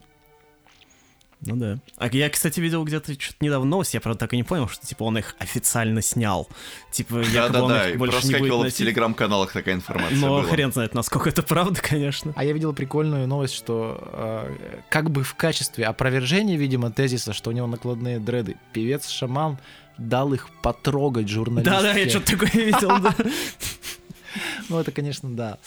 Ну 1.43 1.57
да. 1.57 1.79
А 1.99 2.09
я, 2.09 2.31
кстати, 2.31 2.61
видел 2.61 2.83
где-то 2.85 3.13
что-то 3.21 3.45
недавно 3.45 3.69
новость, 3.69 3.95
я, 3.95 4.01
правда, 4.01 4.21
так 4.21 4.33
и 4.33 4.37
не 4.37 4.43
понял, 4.43 4.69
что, 4.69 4.87
типа, 4.87 5.03
он 5.05 5.19
их 5.19 5.37
официально 5.39 6.01
снял. 6.01 6.49
Типа, 6.91 7.17
якобы 7.21 7.61
он 7.61 7.69
Да-да-да, 7.69 7.89
их 7.89 7.95
и 7.95 7.99
больше 7.99 8.27
не 8.27 8.49
будет 8.49 8.73
в 8.73 8.77
телеграм-каналах 8.77 9.53
такая 9.53 9.75
информация 9.75 10.17
Но 10.17 10.29
была. 10.29 10.43
хрен 10.45 10.73
знает, 10.73 10.95
насколько 10.95 11.29
это 11.29 11.43
правда, 11.43 11.81
конечно. 11.81 12.33
А 12.37 12.45
я 12.45 12.53
видел 12.53 12.73
прикольную 12.73 13.29
новость, 13.29 13.55
что 13.55 14.01
э, 14.13 14.79
как 14.89 15.11
бы 15.11 15.23
в 15.23 15.35
качестве 15.35 15.85
опровержения, 15.85 16.57
видимо, 16.57 16.91
тезиса, 16.91 17.33
что 17.33 17.51
у 17.51 17.53
него 17.53 17.67
накладные 17.67 18.19
дреды, 18.19 18.57
певец-шаман 18.73 19.59
дал 19.99 20.33
их 20.33 20.49
потрогать 20.63 21.29
журналистке. 21.29 21.71
Да-да, 21.71 21.93
я 21.93 22.09
что-то 22.09 22.33
такое 22.33 22.51
видел, 22.51 22.89
да. 23.01 23.15
Ну, 24.69 24.79
это, 24.79 24.91
конечно, 24.93 25.31
да. 25.31 25.59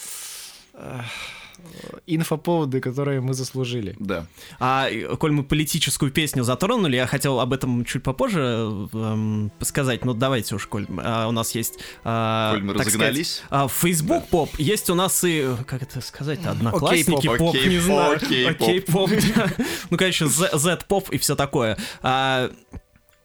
Инфоповоды, 2.08 2.80
которые 2.82 3.22
мы 3.22 3.34
заслужили. 3.34 3.96
Да. 4.00 4.26
А 4.60 4.90
коль 5.20 5.32
мы 5.32 5.44
политическую 5.44 6.12
песню 6.12 6.44
затронули, 6.44 6.96
я 6.96 7.08
хотел 7.08 7.40
об 7.40 7.54
этом 7.54 7.86
чуть 7.86 8.04
попозже 8.04 8.88
эм, 8.94 9.52
сказать. 9.62 10.04
Ну, 10.06 10.14
давайте 10.14 10.56
уж, 10.56 10.66
коль 10.68 10.86
а, 10.98 11.28
у 11.28 11.32
нас 11.32 11.56
есть... 11.56 11.80
а, 12.04 12.54
Коль 12.54 12.64
мы 12.64 12.74
так 12.74 12.88
разогнались. 12.88 13.36
сказать, 13.46 13.48
а, 13.50 13.68
Facebook 13.68 14.28
поп. 14.28 14.50
Есть 14.58 14.90
у 14.90 14.96
нас 14.96 15.24
и, 15.24 15.48
как 15.66 15.84
это 15.84 16.02
сказать-то, 16.02 16.52
одноклассники 16.52 17.28
Окей-поп. 17.28 17.38
поп, 17.38 17.54
не 17.56 17.60
Окей-поп, 17.62 17.84
знаю. 17.84 18.16
окей-поп. 18.18 18.62
Окей-поп, 18.62 19.10
да. 19.36 19.52
Ну, 19.90 19.98
конечно, 19.98 20.28
Z- 20.28 20.58
Z-поп 20.58 21.10
и 21.12 21.18
все 21.18 21.36
такое. 21.36 21.78
А, 22.02 22.52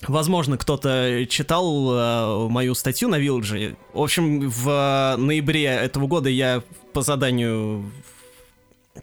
Возможно, 0.07 0.59
кто-то 0.59 1.25
читал 1.31 1.95
э, 1.95 2.49
мою 2.51 2.75
статью 2.75 3.09
на 3.09 3.17
Вилладже. 3.19 3.77
В 3.95 4.03
общем, 4.03 4.51
в 4.51 4.69
э, 4.69 5.17
ноябре 5.17 5.65
этого 5.65 6.07
года 6.07 6.29
я 6.29 6.63
по 6.93 7.01
заданию 7.01 7.91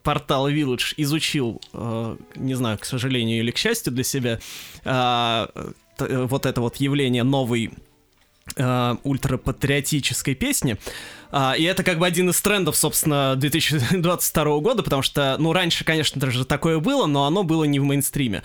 портала 0.03 0.51
Village 0.51 0.93
изучил, 0.97 1.61
э, 1.73 2.17
не 2.35 2.53
знаю, 2.53 2.77
к 2.77 2.85
сожалению 2.85 3.39
или 3.39 3.51
к 3.51 3.57
счастью 3.57 3.93
для 3.93 4.03
себя, 4.03 4.39
э, 4.83 5.47
э, 5.99 6.25
вот 6.25 6.45
это 6.45 6.61
вот 6.61 6.77
явление 6.77 7.23
новой 7.23 7.71
э, 8.55 8.95
ультрапатриотической 9.03 10.35
песни. 10.35 10.77
А, 11.31 11.53
и 11.57 11.63
это 11.63 11.83
как 11.83 11.97
бы 11.97 12.05
один 12.05 12.29
из 12.29 12.41
трендов, 12.41 12.75
собственно, 12.75 13.35
2022 13.35 14.59
года, 14.59 14.83
потому 14.83 15.01
что, 15.01 15.35
ну, 15.39 15.53
раньше, 15.53 15.83
конечно, 15.83 16.19
даже 16.19 16.45
такое 16.45 16.79
было, 16.79 17.05
но 17.05 17.25
оно 17.25 17.43
было 17.43 17.63
не 17.63 17.79
в 17.79 17.83
мейнстриме. 17.83 18.43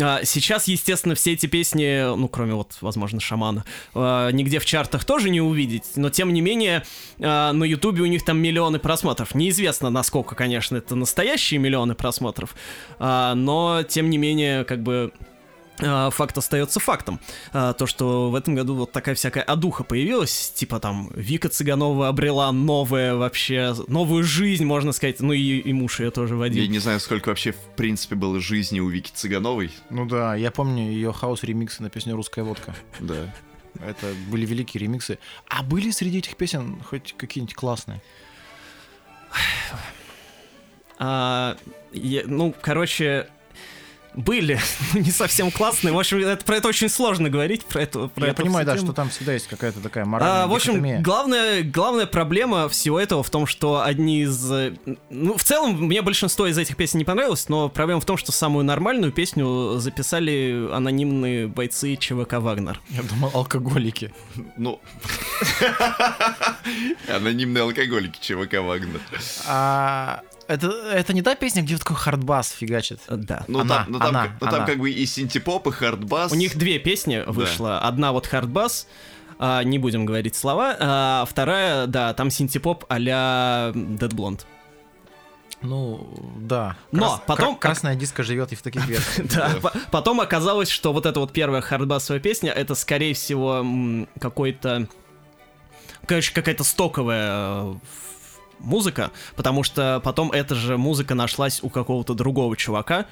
А, 0.00 0.20
Сейчас, 0.24 0.68
естественно, 0.68 1.14
все 1.14 1.32
эти 1.32 1.46
песни, 1.46 2.14
ну, 2.16 2.28
кроме 2.28 2.54
вот, 2.54 2.76
возможно, 2.80 3.20
шамана, 3.20 3.64
а, 3.94 4.30
нигде 4.30 4.60
в 4.60 4.64
чартах 4.64 5.04
тоже 5.04 5.30
не 5.30 5.40
увидеть, 5.40 5.96
но 5.96 6.10
тем 6.10 6.32
не 6.32 6.40
менее 6.40 6.84
а, 7.20 7.52
на 7.52 7.64
Ютубе 7.64 8.02
у 8.02 8.06
них 8.06 8.24
там 8.24 8.38
миллионы 8.38 8.78
просмотров. 8.78 9.34
Неизвестно, 9.34 9.90
насколько, 9.90 10.34
конечно, 10.34 10.76
это 10.76 10.94
настоящие 10.94 11.58
миллионы 11.58 11.94
просмотров, 11.94 12.54
а, 12.98 13.34
но 13.34 13.82
тем 13.82 14.10
не 14.10 14.18
менее, 14.18 14.64
как 14.64 14.82
бы 14.82 15.12
факт 16.10 16.36
остается 16.38 16.80
фактом. 16.80 17.20
А, 17.52 17.72
То, 17.72 17.86
что 17.86 18.30
в 18.30 18.34
этом 18.34 18.54
году 18.54 18.74
вот 18.74 18.92
такая 18.92 19.14
всякая 19.14 19.42
одуха 19.42 19.84
появилась, 19.84 20.50
типа 20.50 20.80
там 20.80 21.10
Вика 21.14 21.48
Цыганова 21.48 22.08
обрела 22.08 22.50
новое 22.52 23.14
вообще, 23.14 23.74
новую 23.88 24.24
жизнь, 24.24 24.64
можно 24.64 24.92
сказать, 24.92 25.20
ну 25.20 25.32
и, 25.32 25.58
и 25.58 25.72
муж 25.72 26.00
ее 26.00 26.10
тоже 26.10 26.34
Я 26.34 26.40
водил. 26.40 26.70
не 26.70 26.78
знаю, 26.78 27.00
сколько 27.00 27.28
вообще 27.28 27.52
в 27.52 27.76
принципе 27.76 28.14
было 28.14 28.40
жизни 28.40 28.80
у 28.80 28.88
Вики 28.88 29.10
Цыгановой. 29.14 29.70
Ну 29.90 30.06
да, 30.06 30.34
я 30.34 30.50
помню 30.50 30.84
ее 30.90 31.12
хаос-ремиксы 31.12 31.82
на 31.82 31.90
песню 31.90 32.14
«Русская 32.16 32.42
водка». 32.44 32.74
Да. 33.00 33.32
Это 33.86 34.12
были 34.28 34.44
великие 34.46 34.80
ремиксы. 34.82 35.18
А 35.48 35.62
были 35.62 35.90
среди 35.92 36.18
этих 36.18 36.36
песен 36.36 36.82
хоть 36.84 37.14
какие-нибудь 37.16 37.54
классные? 37.54 38.02
А, 40.98 41.56
я- 41.92 42.24
ну, 42.26 42.54
короче, 42.60 43.28
были, 44.14 44.58
ну, 44.94 45.00
не 45.00 45.10
совсем 45.10 45.50
классные. 45.50 45.92
В 45.92 45.98
общем, 45.98 46.18
это, 46.18 46.44
про 46.44 46.56
это 46.56 46.68
очень 46.68 46.88
сложно 46.88 47.30
говорить. 47.30 47.64
Про 47.64 47.82
это, 47.82 48.08
про 48.08 48.26
я 48.26 48.32
эту 48.32 48.42
понимаю, 48.42 48.66
да, 48.66 48.76
что 48.76 48.92
там 48.92 49.10
всегда 49.10 49.32
есть 49.32 49.46
какая-то 49.46 49.80
такая 49.80 50.04
моральная 50.04 50.44
А, 50.44 50.46
в 50.46 50.54
общем, 50.54 50.74
дихотомия. 50.74 51.00
главная, 51.00 51.62
главная 51.62 52.06
проблема 52.06 52.68
всего 52.68 52.98
этого 52.98 53.22
в 53.22 53.30
том, 53.30 53.46
что 53.46 53.82
одни 53.82 54.22
из... 54.22 54.50
Ну, 55.10 55.36
в 55.36 55.44
целом, 55.44 55.86
мне 55.86 56.02
большинство 56.02 56.46
из 56.46 56.58
этих 56.58 56.76
песен 56.76 56.98
не 56.98 57.04
понравилось, 57.04 57.48
но 57.48 57.68
проблема 57.68 58.00
в 58.00 58.04
том, 58.04 58.16
что 58.16 58.32
самую 58.32 58.64
нормальную 58.64 59.12
песню 59.12 59.78
записали 59.78 60.68
анонимные 60.72 61.46
бойцы 61.46 61.96
ЧВК 61.96 62.34
«Вагнер». 62.34 62.80
Я 62.90 63.02
думал, 63.02 63.30
алкоголики. 63.34 64.12
Ну... 64.56 64.80
Анонимные 67.08 67.62
алкоголики 67.62 68.18
ЧВК 68.20 68.60
Вагнер. 68.60 69.00
Это, 70.50 70.68
это 70.92 71.12
не 71.14 71.22
та 71.22 71.34
песня, 71.36 71.62
где 71.62 71.74
вот 71.74 71.82
такой 71.82 71.96
хардбас 71.96 72.50
фигачит? 72.50 73.00
Э, 73.08 73.16
Да. 73.16 73.44
Ну, 73.48 73.60
Она, 73.60 73.76
там, 73.84 73.86
ну, 73.92 73.98
там, 73.98 74.08
она, 74.08 74.22
как- 74.24 74.32
ну, 74.40 74.46
там 74.46 74.54
она. 74.56 74.66
как 74.66 74.78
бы 74.78 74.90
и 74.90 75.06
синтепоп, 75.06 75.66
и 75.68 75.70
хардбас. 75.70 76.32
У 76.32 76.34
них 76.34 76.56
две 76.56 76.78
песни 76.78 77.22
вышло. 77.26 77.78
Одна 77.80 78.12
вот 78.12 78.26
«Хардбас», 78.26 78.86
а, 79.38 79.62
не 79.62 79.78
будем 79.78 80.04
говорить 80.06 80.34
слова, 80.36 80.76
а 80.80 81.24
вторая, 81.28 81.86
да, 81.86 82.12
там 82.14 82.30
синтепоп 82.30 82.84
а-ля 82.88 83.70
Dead 83.74 84.10
Blonde. 84.10 84.40
Ну, 85.62 86.08
да. 86.38 86.76
Но 86.90 87.22
потом- 87.26 87.54
кра- 87.56 87.68
Красная 87.70 87.94
Дискета 87.94 88.22
живет 88.22 88.52
и 88.52 88.56
в 88.56 88.62
таких 88.62 88.86
версиях. 88.86 89.28
Да, 89.34 89.50
по- 89.60 89.72
потом 89.90 90.20
оказалось, 90.20 90.70
что 90.70 90.92
вот 90.92 91.04
эта 91.06 91.20
вот 91.20 91.32
первая 91.32 91.60
хардбасовая 91.60 92.20
песня, 92.20 92.50
это, 92.50 92.74
скорее 92.74 93.12
всего, 93.14 93.64
какой-то... 94.18 94.88
Короче, 96.06 96.32
какая-то 96.32 96.64
стоковая 96.64 97.28
э, 97.30 97.74
музыка, 98.60 99.10
потому 99.36 99.62
что 99.62 100.00
потом 100.04 100.30
эта 100.32 100.54
же 100.54 100.76
музыка 100.76 101.14
нашлась 101.14 101.60
у 101.62 101.68
какого-то 101.68 102.14
другого 102.14 102.56
чувака, 102.56 103.06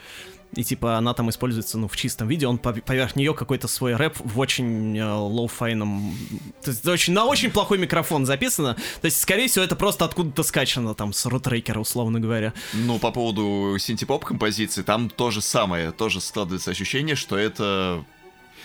и 0.55 0.65
типа 0.65 0.97
она 0.97 1.15
там 1.15 1.29
используется, 1.31 1.79
ну, 1.79 1.89
в 1.89 1.97
чистом 1.97 2.29
виде, 2.29 2.47
он 2.47 2.59
по- 2.59 2.73
поверх 2.73 3.17
нее 3.17 3.35
какой-то 3.35 3.69
свой 3.69 3.95
рэп 3.95 4.17
в 4.19 4.39
очень 4.39 4.97
э, 4.97 5.05
лоу-файном... 5.05 6.15
То 6.63 6.71
есть 6.71 6.87
очень, 6.87 7.13
на 7.13 7.27
очень 7.27 7.51
плохой 7.51 7.79
микрофон 7.79 8.25
записано, 8.25 8.75
то 8.75 9.05
есть, 9.05 9.21
скорее 9.21 9.49
всего, 9.49 9.65
это 9.65 9.77
просто 9.77 10.05
откуда-то 10.05 10.43
скачано, 10.43 10.95
там, 10.95 11.13
с 11.13 11.27
рутрекера, 11.27 11.81
условно 11.81 12.19
говоря. 12.19 12.55
Ну, 12.73 12.99
по 12.99 13.11
поводу 13.11 13.77
синтепоп 13.79 14.25
композиции, 14.25 14.83
там 14.83 15.11
то 15.11 15.31
же 15.31 15.43
самое, 15.43 15.93
тоже 15.93 16.21
складывается 16.21 16.71
ощущение, 16.71 17.15
что 17.15 17.37
это... 17.37 18.05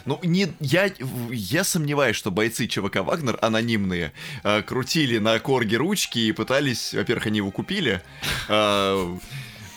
Ну, 0.06 0.20
не, 0.24 0.54
я, 0.60 0.92
я 1.32 1.64
сомневаюсь, 1.64 2.16
что 2.16 2.30
бойцы 2.30 2.68
ЧВК 2.68 2.98
Вагнер, 2.98 3.38
анонимные, 3.42 4.12
э, 4.44 4.62
крутили 4.62 5.18
на 5.18 5.40
корге 5.40 5.78
ручки 5.78 6.20
и 6.20 6.32
пытались... 6.32 6.94
Во-первых, 6.94 7.28
они 7.28 7.38
его 7.38 7.52
купили, 7.52 8.02
э, 8.50 9.18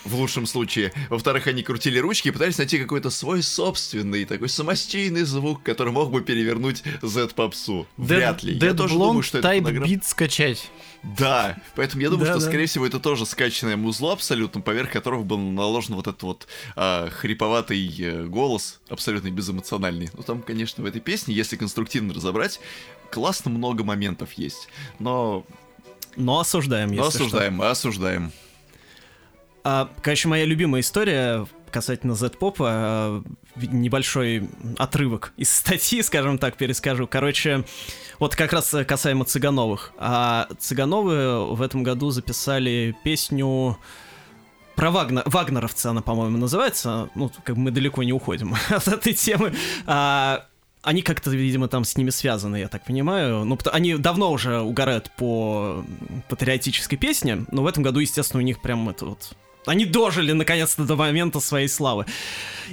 в 0.07 0.15
лучшем 0.15 0.47
случае. 0.47 0.93
Во-вторых, 1.11 1.47
они 1.47 1.63
крутили 1.63 1.99
ручки 1.99 2.29
и 2.29 2.31
пытались 2.31 2.59
найти 2.59 2.79
какой-то 2.79 3.11
свой 3.11 3.43
собственный, 3.43 4.25
такой 4.25 4.49
самостийный 4.49 5.23
звук, 5.25 5.63
который 5.63 5.93
мог 5.93 6.11
бы 6.11 6.23
перевернуть 6.23 6.83
Z-попсу. 7.03 7.87
Вряд 7.97 8.43
ли. 8.43 8.55
я 8.55 8.59
Dead 8.59 8.75
тоже 8.77 8.95
Blonde 8.95 8.99
думаю, 8.99 9.23
что 9.23 9.39
это 9.39 9.49
Type 9.49 9.63
фонограмма- 9.63 9.87
Beat 9.87 10.03
скачать. 10.05 10.71
да, 11.03 11.57
поэтому 11.75 12.03
я 12.03 12.11
думаю, 12.11 12.27
Да, 12.27 12.33
что, 12.33 12.41
да. 12.41 12.47
скорее 12.49 12.67
всего, 12.67 12.87
это 12.87 12.99
тоже 13.01 13.27
скачанное 13.27 13.77
музло 13.77 14.13
абсолютно, 14.13 14.61
поверх 14.61 14.91
которого 14.91 15.23
был 15.23 15.39
наложен 15.39 15.95
вот 15.95 16.07
этот 16.07 16.23
вот 16.23 16.47
а, 16.77 17.09
хриповатый 17.11 17.95
э, 17.99 18.25
голос, 18.25 18.81
абсолютно 18.89 19.31
безэмоциональный. 19.31 20.11
Ну, 20.13 20.23
там, 20.23 20.43
конечно, 20.43 20.83
в 20.83 20.87
этой 20.87 21.01
песне, 21.01 21.35
если 21.35 21.57
конструктивно 21.57 22.15
разобрать, 22.15 22.61
классно 23.11 23.51
много 23.51 23.85
моментов 23.85 24.33
есть. 24.35 24.69
Но, 24.99 25.45
Но 26.17 26.41
осуждаем, 26.41 26.91
если 26.91 27.03
но 27.03 27.11
что. 27.11 27.19
осуждаем, 27.21 27.63
осуждаем. 27.63 28.33
А, 29.69 29.91
конечно, 30.01 30.31
моя 30.31 30.45
любимая 30.45 30.81
история 30.81 31.45
касательно 31.73 32.15
Z-попа, 32.15 32.69
а, 32.71 33.23
небольшой 33.57 34.49
отрывок 34.79 35.33
из 35.37 35.51
статьи, 35.51 36.03
скажем 36.03 36.39
так, 36.39 36.57
перескажу. 36.57 37.09
Короче, 37.09 37.65
вот 38.21 38.37
как 38.37 38.53
раз 38.53 38.73
касаемо 38.87 39.25
Цыгановых. 39.25 39.93
А 39.99 40.47
Цыгановы 40.61 41.53
в 41.53 41.61
этом 41.63 41.83
году 41.83 42.11
записали 42.11 42.97
песню 43.03 43.77
про 44.77 44.93
Вагна... 44.93 45.25
Вагнеровца 45.27 45.91
она, 45.91 46.01
по-моему, 46.01 46.39
называется. 46.39 47.11
Ну, 47.17 47.33
как 47.43 47.57
бы 47.57 47.63
мы 47.63 47.71
далеко 47.73 48.05
не 48.05 48.13
уходим 48.13 48.55
от 48.69 48.87
этой 48.87 49.15
темы. 49.15 49.53
А, 49.85 50.47
они 50.83 51.03
как-то, 51.03 51.31
видимо, 51.31 51.67
там 51.67 51.83
с 51.83 51.97
ними 51.97 52.11
связаны, 52.11 52.55
я 52.55 52.69
так 52.69 52.85
понимаю. 52.85 53.45
Ну, 53.45 53.59
они 53.73 53.97
давно 53.97 54.31
уже 54.31 54.61
угорают 54.61 55.11
по 55.17 55.85
патриотической 56.29 56.97
песне, 56.97 57.47
но 57.51 57.65
в 57.65 57.67
этом 57.67 57.83
году, 57.83 57.99
естественно, 57.99 58.41
у 58.41 58.47
них 58.47 58.63
прям 58.63 58.89
это 58.89 59.07
вот 59.07 59.35
они 59.67 59.85
дожили 59.85 60.33
наконец-то 60.33 60.85
до 60.85 60.97
момента 60.97 61.41
своей 61.41 61.69
славы. 61.69 62.07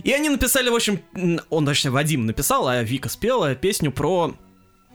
И 0.04 0.12
они 0.12 0.30
написали, 0.30 0.70
в 0.70 0.76
общем, 0.76 1.02
он, 1.50 1.66
точнее, 1.66 1.92
Вадим 1.92 2.26
написал, 2.26 2.68
а 2.68 2.82
Вика 2.84 3.10
спела 3.10 3.56
песню 3.56 3.92
про 3.92 4.34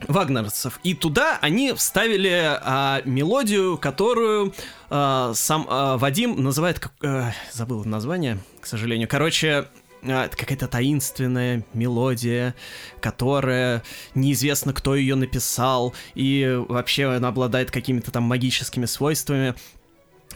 вагнеровцев. 0.07 0.79
И 0.85 0.95
туда 0.95 1.39
они 1.41 1.73
вставили 1.73 2.41
а, 2.45 3.03
мелодию, 3.05 3.77
которую 3.79 4.55
а, 4.91 5.33
сам 5.35 5.67
а, 5.69 5.97
Вадим 5.99 6.43
называет, 6.43 6.79
как, 6.79 6.93
э, 7.03 7.33
забыл 7.53 7.85
название, 7.85 8.39
к 8.61 8.67
сожалению. 8.67 9.09
Короче, 9.09 9.67
а, 10.03 10.27
это 10.27 10.37
какая-то 10.37 10.69
таинственная 10.69 11.65
мелодия, 11.75 12.55
которая 13.01 13.83
неизвестно, 14.15 14.73
кто 14.73 14.95
ее 14.95 15.17
написал, 15.17 15.95
и 16.15 16.63
вообще 16.69 17.07
она 17.07 17.29
обладает 17.29 17.71
какими-то 17.71 18.11
там 18.11 18.25
магическими 18.25 18.87
свойствами. 18.87 19.55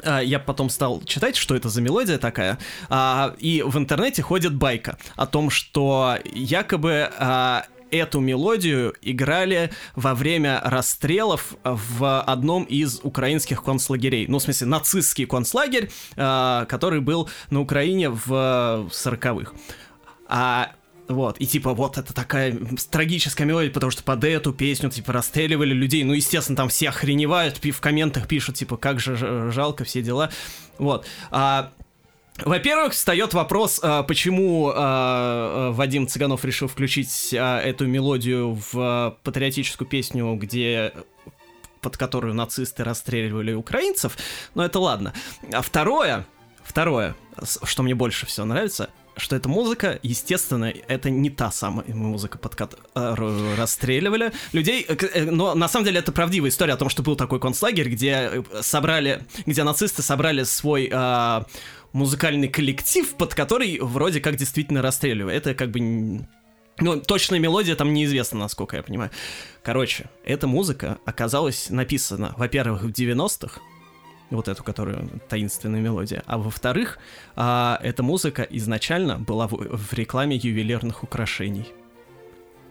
А, 0.05 0.21
Я 0.21 0.39
потом 0.39 0.71
стал 0.71 1.03
читать, 1.05 1.37
что 1.37 1.55
это 1.55 1.69
за 1.69 1.81
мелодия 1.81 2.19
такая, 2.19 2.59
а, 2.89 3.35
и 3.39 3.63
в 3.65 3.77
интернете 3.79 4.23
ходит 4.23 4.55
байка 4.55 4.99
о 5.17 5.27
том, 5.27 5.51
что 5.51 6.19
якобы 6.25 7.11
а, 7.19 7.67
эту 7.91 8.21
мелодию 8.21 8.95
играли 9.03 9.71
во 9.95 10.15
время 10.15 10.61
расстрелов 10.65 11.55
в 11.63 12.23
одном 12.23 12.65
из 12.65 13.01
украинских 13.03 13.63
концлагерей. 13.63 14.27
Ну, 14.29 14.39
в 14.39 14.43
смысле, 14.43 14.67
нацистский 14.69 15.27
концлагерь, 15.27 15.91
который 16.15 17.03
был 17.03 17.29
на 17.51 17.61
Украине 17.61 18.09
в 18.09 18.89
40-х. 18.91 19.53
А 20.27 20.73
вот, 21.13 21.37
и 21.39 21.47
типа 21.47 21.75
вот 21.75 21.99
это 21.99 22.15
такая 22.15 22.57
трагическая 22.91 23.47
мелодия, 23.47 23.71
потому 23.71 23.91
что 23.91 24.03
под 24.03 24.25
эту 24.25 24.53
песню 24.53 24.91
типа 24.91 25.13
расстреливали 25.13 25.73
людей. 25.73 26.05
Ну, 26.05 26.13
естественно, 26.13 26.57
там 26.57 26.69
все 26.69 26.89
охреневают, 26.89 27.63
в 27.63 27.81
комментах 27.81 28.29
пишут, 28.29 28.57
типа, 28.57 28.77
как 28.77 29.01
же 29.01 29.17
ж- 29.17 29.51
жалко, 29.51 29.85
все 29.85 30.03
дела. 30.03 30.31
Вот. 30.79 31.07
А, 31.31 31.73
во-первых, 32.39 32.93
встает 32.93 33.35
вопрос, 33.35 33.81
а, 33.83 34.03
почему 34.03 34.69
а, 34.69 34.75
а, 34.77 35.73
Вадим 35.73 36.07
Цыганов 36.09 36.45
решил 36.45 36.69
включить 36.69 37.33
эту 37.33 37.87
мелодию 37.87 38.59
в 38.73 39.17
патриотическую 39.23 39.87
песню, 39.87 40.35
где 40.37 40.93
под 41.81 41.97
которую 41.97 42.35
нацисты 42.35 42.85
расстреливали 42.85 43.53
украинцев, 43.53 44.17
но 44.55 44.65
это 44.65 44.79
ладно. 44.79 45.13
А 45.53 45.63
второе, 45.63 46.27
второе, 46.63 47.17
что 47.65 47.83
мне 47.83 47.95
больше 47.97 48.25
всего 48.25 48.47
нравится, 48.47 48.89
что 49.17 49.37
эта 49.37 49.49
музыка, 49.49 49.99
естественно, 50.03 50.73
это 50.89 51.11
не 51.11 51.31
та 51.31 51.51
самая 51.51 51.87
музыка, 51.89 52.39
под 52.39 52.55
которую 52.55 53.57
расстреливали 53.57 54.33
людей. 54.53 54.85
Э, 54.89 54.95
э, 54.95 55.31
Но 55.31 55.55
на 55.55 55.69
самом 55.69 55.85
деле 55.85 55.99
это 55.99 56.13
правдивая 56.13 56.51
история 56.51 56.75
о 56.75 56.77
том, 56.77 56.89
что 56.89 57.03
был 57.03 57.17
такой 57.17 57.41
концлагерь, 57.41 57.89
где 57.89 58.31
э, 58.33 58.43
собрали, 58.63 59.25
где 59.47 59.65
нацисты 59.65 60.03
собрали 60.03 60.45
свой 60.45 60.91
а, 60.93 61.47
музыкальный 61.93 62.49
коллектив, 62.49 63.15
под 63.15 63.35
который 63.35 63.79
вроде 63.81 64.21
как 64.21 64.37
действительно 64.37 64.83
расстреливали. 64.83 65.37
Это 65.37 65.55
как 65.55 65.71
бы 65.71 66.27
ну, 66.79 67.01
точная 67.01 67.39
мелодия 67.39 67.77
там 67.77 67.93
неизвестна, 67.93 68.39
насколько 68.39 68.77
я 68.77 68.83
понимаю. 68.83 69.11
Короче, 69.63 70.07
эта 70.25 70.47
музыка 70.47 70.99
оказалась 71.05 71.71
написана, 71.71 72.35
во-первых, 72.37 72.83
в 72.83 72.89
90-х, 72.89 73.61
вот 74.33 74.49
эту, 74.49 74.63
которую 74.65 75.21
таинственная 75.29 75.81
мелодия, 75.81 76.23
а 76.27 76.39
во-вторых, 76.39 76.99
а, 77.37 77.79
эта 77.83 78.03
музыка 78.03 78.43
изначально 78.43 79.19
была 79.19 79.47
в, 79.47 79.53
в 79.53 79.93
рекламе 79.93 80.37
ювелирных 80.37 81.03
украшений. 81.03 81.67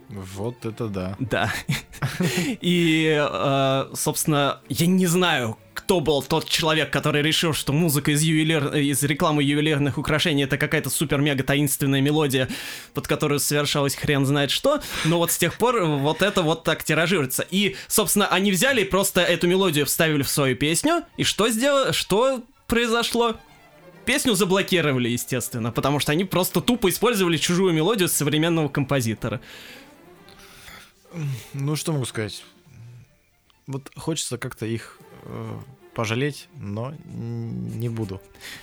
Вот 0.10 0.66
это 0.66 0.88
да. 0.88 1.16
Да. 1.20 1.52
И, 2.62 3.18
э, 3.18 3.86
собственно, 3.94 4.60
я 4.68 4.88
не 4.88 5.08
знаю, 5.08 5.58
кто 5.92 6.00
был 6.00 6.24
тот 6.24 6.48
человек, 6.48 6.90
который 6.90 7.22
решил, 7.22 7.52
что 7.52 7.74
музыка 7.74 8.12
из, 8.12 8.22
ювелир... 8.22 8.74
из 8.76 9.04
рекламы 9.04 9.44
ювелирных 9.44 9.98
украшений 9.98 10.44
это 10.44 10.58
какая-то 10.58 10.90
супер-мега 10.90 11.44
таинственная 11.44 12.00
мелодия, 12.00 12.48
под 12.94 13.10
которую 13.10 13.42
совершалось 13.42 13.96
хрен 13.96 14.26
знает 14.26 14.52
что, 14.52 14.82
но 15.04 15.18
вот 15.18 15.34
с 15.34 15.38
тех 15.38 15.56
пор 15.56 15.84
вот 15.84 16.22
это 16.22 16.44
вот 16.44 16.64
так 16.64 16.86
тиражируется. 16.86 17.46
И, 17.52 17.76
собственно, 17.90 18.30
они 18.30 18.54
взяли 18.54 18.84
и 18.84 18.86
просто 18.86 19.20
эту 19.20 19.48
мелодию 19.48 19.86
вставили 19.86 20.24
в 20.24 20.30
свою 20.30 20.56
песню, 20.56 21.04
и 21.18 21.26
что 21.26 21.50
сделали? 21.50 21.92
Что 21.92 22.42
произошло? 22.68 23.36
Песню 24.06 24.34
заблокировали, 24.34 25.10
естественно, 25.10 25.74
потому 25.74 26.00
что 26.00 26.14
они 26.14 26.24
просто 26.24 26.62
тупо 26.62 26.88
использовали 26.88 27.36
чужую 27.36 27.74
мелодию 27.74 28.08
современного 28.08 28.70
композитора. 28.70 29.42
Ну, 31.52 31.76
что 31.76 31.92
могу 31.92 32.06
сказать? 32.06 32.46
Вот 33.68 33.92
хочется 33.98 34.38
как-то 34.38 34.66
их 34.66 34.98
э, 35.24 35.60
пожалеть, 35.94 36.48
но 36.56 36.94
не 37.06 37.90
буду. 37.90 38.22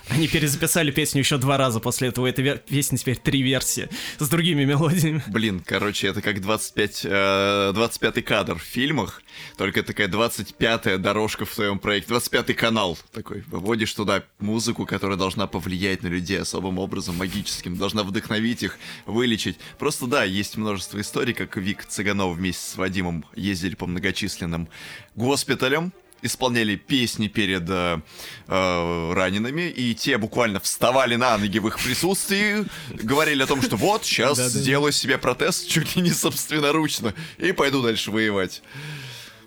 Они 0.08 0.26
перезаписали 0.28 0.90
песню 0.90 1.20
еще 1.20 1.38
два 1.38 1.56
раза 1.56 1.78
после 1.80 2.08
этого. 2.08 2.26
Этой 2.26 2.44
вер- 2.44 2.58
песни 2.58 2.96
теперь 2.96 3.16
три 3.16 3.42
версии 3.42 3.88
с 4.18 4.28
другими 4.28 4.64
мелодиями. 4.64 5.22
Блин, 5.28 5.62
короче, 5.64 6.08
это 6.08 6.22
как 6.22 6.40
25, 6.40 7.02
э, 7.04 7.72
25 7.74 8.22
кадр 8.24 8.58
в 8.58 8.62
фильмах, 8.62 9.22
только 9.56 9.82
такая 9.82 10.08
25-я 10.08 10.98
дорожка 10.98 11.44
в 11.44 11.54
твоем 11.54 11.78
проекте, 11.78 12.14
25-й 12.14 12.54
канал 12.54 12.98
такой. 13.12 13.44
Выводишь 13.48 13.92
туда 13.92 14.24
музыку, 14.38 14.86
которая 14.86 15.18
должна 15.18 15.46
повлиять 15.46 16.02
на 16.02 16.08
людей 16.08 16.40
особым 16.40 16.78
образом, 16.78 17.16
магическим, 17.16 17.76
должна 17.76 18.02
вдохновить 18.02 18.62
их, 18.62 18.78
вылечить. 19.06 19.58
Просто 19.78 20.06
да, 20.06 20.24
есть 20.24 20.56
множество 20.56 21.00
историй, 21.00 21.34
как 21.34 21.56
Вик 21.56 21.84
Цыганов 21.84 22.36
вместе 22.36 22.62
с 22.64 22.76
Вадимом 22.76 23.24
ездили 23.34 23.74
по 23.74 23.86
многочисленным 23.86 24.68
госпиталям, 25.14 25.92
исполняли 26.22 26.76
песни 26.76 27.28
перед 27.28 27.68
э, 27.68 28.00
э, 28.48 29.12
ранеными, 29.12 29.68
и 29.68 29.94
те 29.94 30.18
буквально 30.18 30.60
вставали 30.60 31.16
на 31.16 31.38
ноги 31.38 31.58
в 31.58 31.68
их 31.68 31.78
присутствии, 31.78 32.66
говорили 32.90 33.42
о 33.42 33.46
том, 33.46 33.62
что 33.62 33.76
вот, 33.76 34.04
сейчас 34.04 34.38
сделаю 34.38 34.92
себе 34.92 35.18
протез 35.18 35.62
чуть 35.64 35.96
ли 35.96 36.02
не 36.02 36.10
собственноручно, 36.10 37.14
и 37.38 37.52
пойду 37.52 37.82
дальше 37.82 38.10
воевать. 38.10 38.62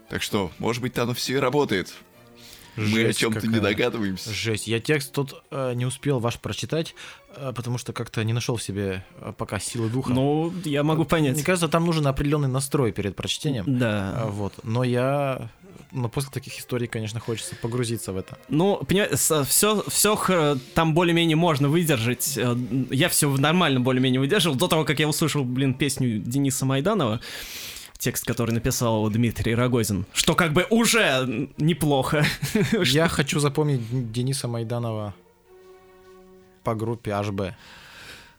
Так 0.09 0.21
что, 0.21 0.51
может 0.59 0.81
быть, 0.81 0.97
оно 0.97 1.13
все 1.13 1.33
и 1.33 1.37
работает. 1.37 1.93
Мы 2.75 3.05
о 3.05 3.13
чем-то 3.13 3.47
не 3.47 3.59
догадываемся. 3.59 4.31
Жесть. 4.33 4.67
Я 4.67 4.79
текст 4.79 5.11
тут 5.11 5.35
э, 5.51 5.73
не 5.75 5.85
успел 5.85 6.19
ваш 6.19 6.37
прочитать, 6.39 6.95
э, 7.35 7.51
потому 7.55 7.77
что 7.77 7.93
как-то 7.93 8.23
не 8.23 8.33
нашел 8.33 8.55
в 8.55 8.63
себе 8.63 9.03
э, 9.19 9.33
пока 9.37 9.59
силы 9.59 9.89
духа. 9.89 10.13
Ну, 10.13 10.53
я 10.65 10.83
могу 10.83 11.01
Мне 11.01 11.09
понять. 11.09 11.43
кажется, 11.43 11.67
там 11.67 11.85
нужен 11.85 12.07
определенный 12.07 12.47
настрой 12.47 12.91
перед 12.91 13.15
прочтением. 13.15 13.65
Да. 13.67 14.25
Вот. 14.29 14.53
Но 14.63 14.83
я. 14.83 15.49
Но 15.91 16.07
после 16.07 16.29
таких 16.31 16.57
историй, 16.57 16.87
конечно, 16.87 17.19
хочется 17.19 17.53
погрузиться 17.57 18.13
в 18.13 18.17
это. 18.17 18.37
Ну, 18.47 18.77
понимаешь, 18.77 19.19
все, 19.47 19.83
все 19.89 20.57
там 20.73 20.93
более-менее 20.93 21.35
можно 21.35 21.67
выдержать. 21.67 22.37
Э, 22.37 22.55
Я 22.89 23.09
все 23.09 23.29
нормально 23.29 23.81
более-менее 23.81 24.21
выдерживал 24.21 24.55
до 24.55 24.67
того, 24.69 24.85
как 24.85 24.99
я 24.99 25.07
услышал, 25.09 25.43
блин, 25.43 25.73
песню 25.73 26.19
Дениса 26.19 26.65
Майданова. 26.65 27.19
Текст, 28.01 28.25
который 28.25 28.49
написал 28.49 29.07
Дмитрий 29.11 29.53
Рогозин. 29.53 30.07
Что 30.11 30.33
как 30.33 30.53
бы 30.53 30.65
уже 30.71 31.49
неплохо. 31.57 32.25
Я 32.83 33.07
хочу 33.07 33.39
запомнить 33.39 34.11
Дениса 34.11 34.47
Майданова 34.47 35.13
по 36.63 36.73
группе 36.73 37.11
HB. 37.11 37.53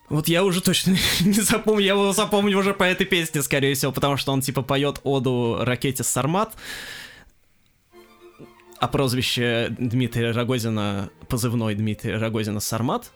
Вот 0.09 0.27
я 0.27 0.43
уже 0.43 0.63
точно 0.63 0.97
не 1.21 1.41
запомню, 1.41 1.85
я 1.85 1.93
его 1.93 2.13
запомню 2.13 2.59
уже 2.59 2.75
по 2.75 2.83
этой 2.83 3.07
песне, 3.07 3.41
скорее 3.41 3.75
всего, 3.75 3.93
потому 3.93 4.17
что 4.17 4.33
он 4.33 4.41
типа 4.41 4.63
поет 4.63 5.01
оду 5.05 5.59
ракете 5.61 6.03
Сармат, 6.03 6.57
а 8.81 8.89
прозвище 8.89 9.69
Дмитрия 9.79 10.33
Рогозина, 10.33 11.11
позывной 11.29 11.77
Дмитрия 11.77 12.17
Рогозина 12.17 12.59
Сармат. 12.59 13.13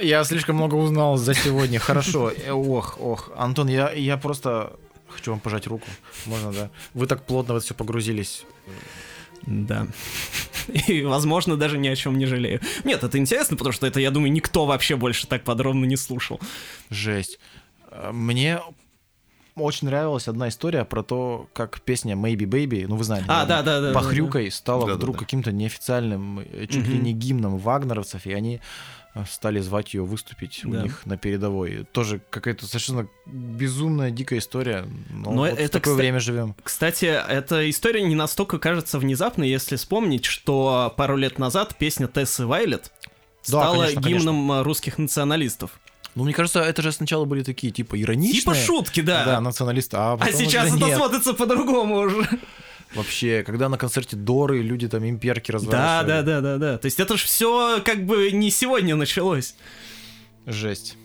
Я 0.00 0.24
слишком 0.24 0.56
много 0.56 0.74
узнал 0.76 1.16
за 1.16 1.34
сегодня. 1.34 1.78
Хорошо. 1.78 2.30
Э, 2.30 2.52
Ох, 2.52 2.96
ох. 3.00 3.30
Антон, 3.36 3.68
я, 3.68 3.90
я 3.92 4.16
просто 4.16 4.72
хочу 5.08 5.30
вам 5.32 5.40
пожать 5.40 5.66
руку. 5.66 5.86
Можно, 6.26 6.52
да? 6.52 6.70
Вы 6.94 7.06
так 7.06 7.24
плотно 7.24 7.54
в 7.54 7.56
это 7.58 7.66
все 7.66 7.74
погрузились. 7.74 8.44
Да. 9.46 9.86
И, 10.88 11.02
возможно, 11.02 11.56
даже 11.56 11.78
ни 11.78 11.88
о 11.88 11.96
чем 11.96 12.18
не 12.18 12.26
жалею. 12.26 12.60
Нет, 12.84 13.02
это 13.04 13.18
интересно, 13.18 13.56
потому 13.56 13.72
что 13.72 13.86
это, 13.86 14.00
я 14.00 14.10
думаю, 14.10 14.32
никто 14.32 14.66
вообще 14.66 14.96
больше 14.96 15.26
так 15.26 15.42
подробно 15.44 15.84
не 15.84 15.96
слушал. 15.96 16.40
Жесть. 16.90 17.38
Э, 17.90 18.10
Мне 18.12 18.60
очень 19.56 19.88
нравилась 19.88 20.28
одна 20.28 20.48
история 20.48 20.84
про 20.84 21.02
то, 21.02 21.48
как 21.52 21.80
песня 21.82 22.14
Maybe 22.14 22.44
Baby, 22.46 22.86
ну 22.88 22.96
вы 22.96 23.04
знаете, 23.04 23.26
А, 23.28 23.44
наверное, 23.44 23.62
да, 23.62 23.80
да, 23.80 23.88
да. 23.88 23.94
похрюкой 23.94 24.50
стала 24.50 24.82
Да-да-да. 24.82 24.96
вдруг 24.96 25.18
каким-то 25.18 25.52
неофициальным, 25.52 26.38
э, 26.40 26.66
чуть 26.66 26.86
ли 26.86 26.94
Мгм. 26.94 27.04
не 27.04 27.12
гимном 27.12 27.58
вагнеровцев, 27.58 28.24
и 28.26 28.32
они 28.32 28.60
стали 29.30 29.60
звать 29.60 29.92
ее 29.94 30.04
выступить 30.04 30.64
у 30.64 30.70
Да. 30.72 30.82
них 30.82 31.04
на 31.04 31.16
передовой. 31.16 31.84
Тоже 31.92 32.20
какая-то 32.30 32.66
совершенно 32.66 33.08
безумная, 33.26 34.10
дикая 34.10 34.38
история. 34.38 34.86
Но, 35.10 35.32
Но 35.32 35.40
вот 35.42 35.46
это, 35.50 35.62
в 35.64 35.70
такое 35.70 35.80
кстати, 35.94 35.96
время 35.96 36.20
живем. 36.20 36.54
Кстати, 36.62 37.04
эта 37.06 37.68
история 37.68 38.02
не 38.02 38.14
настолько 38.14 38.58
кажется 38.58 38.98
внезапной, 38.98 39.48
если 39.48 39.76
вспомнить, 39.76 40.24
что 40.24 40.94
пару 40.96 41.16
лет 41.16 41.38
назад 41.38 41.76
песня 41.76 42.06
Тессы 42.06 42.46
Вайлет 42.46 42.92
Да, 43.48 43.62
стала 43.62 43.84
конечно, 43.86 44.00
гимном 44.08 44.52
э, 44.52 44.62
русских 44.62 44.98
националистов. 44.98 45.72
Ну, 46.14 46.24
мне 46.24 46.32
кажется, 46.32 46.60
это 46.60 46.82
же 46.82 46.90
сначала 46.92 47.24
были 47.24 47.42
такие, 47.44 47.72
типа, 47.72 48.00
ироничные. 48.00 48.40
Типа 48.40 48.54
шутки, 48.54 49.00
да. 49.00 49.24
Да, 49.24 49.40
националисты, 49.40 49.96
а 49.96 50.16
а 50.20 50.32
сейчас 50.32 50.66
уже 50.68 50.76
это 50.78 50.86
нет. 50.86 50.96
смотрится 50.96 51.34
по-другому 51.34 51.98
уже. 52.00 52.28
Вообще, 52.94 53.42
когда 53.44 53.68
на 53.68 53.78
концерте 53.78 54.16
Доры 54.16 54.62
люди 54.62 54.88
там 54.88 55.08
имперки 55.08 55.50
Да, 55.52 55.56
разворачивали. 55.58 56.06
да, 56.08 56.22
да, 56.22 56.40
да, 56.40 56.58
да. 56.58 56.78
То 56.78 56.86
есть 56.86 56.98
это 56.98 57.16
же 57.16 57.24
все 57.24 57.80
как 57.84 58.04
бы 58.04 58.30
не 58.32 58.50
сегодня 58.50 58.96
началось. 58.96 59.54
Жесть. 60.46 60.96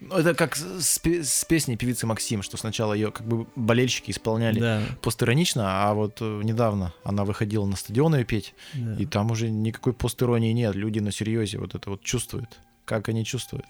Ну, 0.00 0.16
это 0.16 0.34
как 0.34 0.54
с, 0.54 1.00
с 1.02 1.44
песней 1.46 1.76
певицы 1.78 2.06
Максим, 2.06 2.42
что 2.42 2.58
сначала 2.58 2.92
ее 2.92 3.10
как 3.10 3.26
бы 3.26 3.46
болельщики 3.56 4.10
исполняли 4.10 4.60
Да, 4.60 4.82
постиронично, 5.00 5.88
а 5.88 5.94
вот 5.94 6.18
э, 6.20 6.40
недавно 6.44 6.92
она 7.04 7.24
выходила 7.24 7.64
на 7.64 7.74
стадионы 7.76 8.22
петь, 8.24 8.54
да. 8.74 8.96
и 8.98 9.06
там 9.06 9.30
уже 9.30 9.48
никакой 9.48 9.94
постиронии 9.94 10.52
нет, 10.52 10.74
люди 10.74 10.98
на 10.98 11.10
серьезе 11.10 11.56
вот 11.58 11.74
это 11.74 11.88
вот 11.88 12.02
чувствуют. 12.02 12.58
Как 12.84 13.08
они 13.08 13.24
чувствуют? 13.24 13.64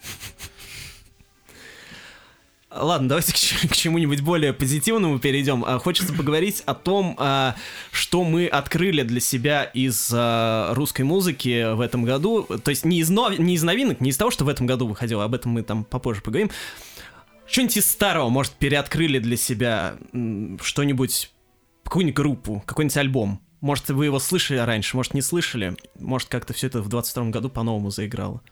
Ладно, 2.77 3.09
давайте 3.09 3.33
к, 3.33 3.71
к 3.71 3.77
чему-нибудь 3.77 4.21
более 4.21 4.53
позитивному 4.53 5.19
перейдем. 5.21 5.65
А, 5.65 5.79
Хочется 5.79 6.13
поговорить 6.13 6.63
о 6.67 6.75
том, 6.75 7.15
а, 7.19 7.55
что 7.93 8.25
мы 8.25 8.47
открыли 8.47 9.03
для 9.03 9.21
себя 9.21 9.63
из 9.63 10.11
а, 10.13 10.75
русской 10.75 11.03
музыки 11.03 11.73
в 11.75 11.81
этом 11.81 12.05
году. 12.05 12.43
То 12.43 12.71
есть 12.71 12.85
не 12.85 12.99
из, 12.99 13.11
нов- 13.11 13.39
не 13.39 13.55
из 13.55 13.63
новинок, 13.63 14.01
не 14.01 14.11
из 14.11 14.17
того, 14.17 14.31
что 14.31 14.45
в 14.45 14.49
этом 14.49 14.67
году 14.67 14.89
выходило, 14.89 15.25
об 15.25 15.35
этом 15.35 15.53
мы 15.53 15.63
там 15.63 15.85
попозже 15.85 16.21
поговорим. 16.21 16.51
Что-нибудь 17.47 17.77
из 17.77 17.87
старого, 17.91 18.29
может, 18.29 18.55
переоткрыли 18.55 19.19
для 19.19 19.37
себя 19.37 19.97
что-нибудь, 20.61 21.31
какую-нибудь 21.85 22.17
группу, 22.17 22.63
какой-нибудь 22.67 22.97
альбом. 22.97 23.41
Может, 23.61 23.89
вы 23.91 24.07
его 24.07 24.19
слышали 24.19 24.59
раньше, 24.59 24.97
может, 24.97 25.15
не 25.15 25.23
слышали. 25.23 25.77
Может, 25.99 26.29
как-то 26.29 26.53
все 26.53 26.67
это 26.67 26.83
в 26.83 26.89
22 26.89 27.27
году 27.27 27.51
по-новому 27.51 27.91
заиграло. 27.91 28.43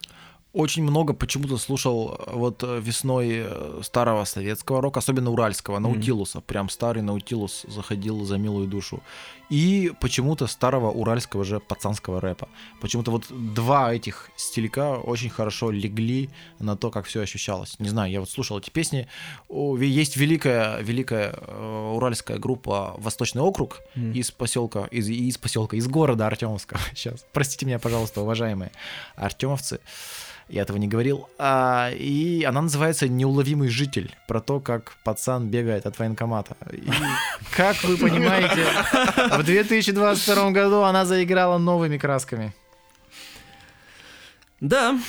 Очень 0.53 0.83
много 0.83 1.15
почему-то 1.15 1.57
слушал 1.57 2.15
э, 2.27 2.33
вот 2.35 2.63
э, 2.63 2.79
весной 2.81 3.43
э, 3.47 3.81
старого 3.83 4.25
советского 4.25 4.83
рока, 4.83 4.99
особенно 4.99 5.31
уральского, 5.31 5.79
Наутилуса. 5.79 6.41
Прям 6.43 6.69
старый 6.69 7.03
Наутилус 7.03 7.65
заходил 7.69 8.25
за 8.25 8.37
милую 8.37 8.67
душу. 8.67 9.03
И 9.49 9.93
почему-то 10.01 10.47
старого 10.47 10.91
уральского 10.91 11.45
же 11.45 11.59
пацанского 11.59 12.21
рэпа. 12.21 12.49
Почему-то 12.81 13.11
вот 13.11 13.25
два 13.55 13.95
этих 13.95 14.31
стилька 14.37 14.99
очень 14.99 15.31
хорошо 15.31 15.71
легли 15.71 16.29
на 16.59 16.77
то, 16.77 16.91
как 16.91 17.07
все 17.07 17.23
ощущалось. 17.23 17.79
Не 17.79 17.89
знаю, 17.89 18.13
я 18.13 18.21
вот 18.21 18.29
слушал 18.31 18.59
эти 18.59 18.71
песни. 18.71 19.09
Есть 19.51 20.17
великая, 20.17 20.81
великая 20.81 21.33
уральская 21.33 22.39
группа 22.39 22.95
Восточный 22.99 23.43
округ 23.43 23.81
Мгм. 23.95 24.13
из 24.13 24.31
поселка, 24.31 24.85
из, 24.91 25.09
из 25.09 25.39
поселка, 25.39 25.77
из 25.77 25.87
города 25.87 26.27
Артемовска. 26.27 26.79
Сейчас, 26.95 27.25
простите 27.33 27.67
меня, 27.67 27.79
пожалуйста, 27.79 28.21
уважаемые 28.21 28.71
артемовцы. 29.17 29.81
Я 30.53 30.63
этого 30.63 30.77
не 30.77 30.87
говорил. 30.87 31.31
А, 31.39 31.91
и 31.95 32.45
она 32.45 32.61
называется 32.61 33.09
«Неуловимый 33.09 33.71
житель». 33.71 34.15
Про 34.29 34.43
то, 34.43 34.61
как 34.61 34.93
пацан 35.03 35.49
бегает 35.49 35.87
от 35.87 35.99
военкомата. 35.99 36.59
И, 36.71 36.91
как 37.57 37.83
вы 37.85 37.97
понимаете, 37.97 38.67
в 39.35 39.43
2022 39.43 40.51
году 40.51 40.83
она 40.83 41.07
заиграла 41.07 41.57
новыми 41.57 41.97
красками. 41.97 42.53
Да. 44.61 45.01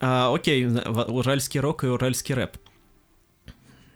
А, 0.00 0.34
окей, 0.34 0.66
уральский 0.66 1.60
рок 1.60 1.84
и 1.84 1.88
уральский 1.88 2.34
рэп. 2.34 2.56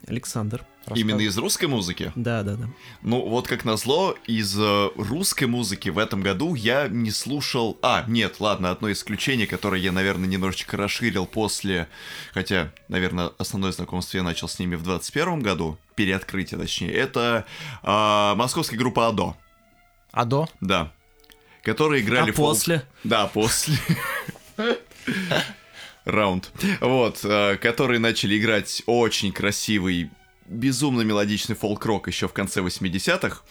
Александр. 0.06 0.62
Именно 0.96 1.20
из 1.20 1.36
русской 1.38 1.66
музыки? 1.66 2.12
Да, 2.14 2.42
да, 2.42 2.56
да. 2.56 2.68
Ну, 3.02 3.20
вот 3.28 3.46
как 3.48 3.64
назло, 3.64 4.16
из 4.26 4.56
э, 4.58 4.88
русской 4.96 5.44
музыки 5.44 5.88
в 5.88 5.98
этом 5.98 6.22
году 6.22 6.54
я 6.54 6.88
не 6.88 7.10
слушал... 7.10 7.78
А, 7.82 8.04
нет, 8.06 8.36
ладно, 8.40 8.70
одно 8.70 8.90
исключение, 8.92 9.46
которое 9.46 9.80
я, 9.80 9.92
наверное, 9.92 10.28
немножечко 10.28 10.76
расширил 10.76 11.26
после... 11.26 11.88
Хотя, 12.32 12.72
наверное, 12.88 13.30
основное 13.38 13.72
знакомство 13.72 14.16
я 14.18 14.22
начал 14.22 14.48
с 14.48 14.58
ними 14.58 14.76
в 14.76 14.82
21 14.82 15.40
году, 15.40 15.78
переоткрытие 15.94 16.58
точнее, 16.60 16.92
это 16.92 17.44
э, 17.82 18.34
московская 18.36 18.76
группа 18.76 19.08
АДО, 19.08 19.36
А 20.12 20.24
до? 20.24 20.48
да. 20.60 20.92
Которые 21.62 22.02
играли 22.02 22.30
а 22.30 22.32
фолк- 22.32 22.36
после? 22.54 22.82
Да, 23.04 23.26
после. 23.26 23.76
Раунд. 26.04 26.50
Вот, 26.80 27.20
э, 27.24 27.56
которые 27.58 27.98
начали 27.98 28.38
играть 28.38 28.82
очень 28.86 29.32
красивый, 29.32 30.10
безумно 30.48 31.02
мелодичный 31.02 31.54
фолк-рок 31.54 32.08
еще 32.08 32.28
в 32.28 32.32
конце 32.32 32.60
80-х. 32.60 33.42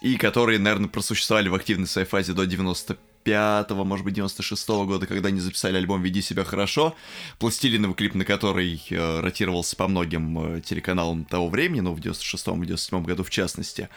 И 0.00 0.16
которые, 0.16 0.60
наверное, 0.60 0.88
просуществовали 0.88 1.48
в 1.48 1.54
активной 1.54 1.88
своей 1.88 2.06
фазе 2.06 2.32
до 2.32 2.44
95-го, 2.44 3.84
может 3.84 4.04
быть, 4.04 4.16
96-го 4.16 4.84
года, 4.84 5.08
когда 5.08 5.28
они 5.28 5.40
записали 5.40 5.76
альбом 5.76 6.02
«Веди 6.02 6.22
себя 6.22 6.44
хорошо», 6.44 6.94
пластилиновый 7.40 7.96
клип, 7.96 8.14
на 8.14 8.24
который 8.24 8.80
э, 8.90 9.20
ротировался 9.20 9.74
по 9.74 9.88
многим 9.88 10.56
э, 10.56 10.60
телеканалам 10.60 11.24
того 11.24 11.48
времени, 11.48 11.80
ну, 11.80 11.94
в 11.94 11.98
96-м, 11.98 12.62
97-м 12.62 13.02
году 13.02 13.24
в 13.24 13.30
частности. 13.30 13.88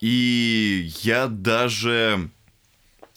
И 0.00 0.90
я 1.02 1.28
даже 1.28 2.30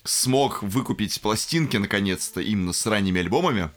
смог 0.06 0.64
выкупить 0.64 1.20
пластинки 1.20 1.76
наконец-то 1.76 2.40
именно 2.40 2.72
с 2.72 2.86
ранними 2.86 3.20
альбомами, 3.20 3.70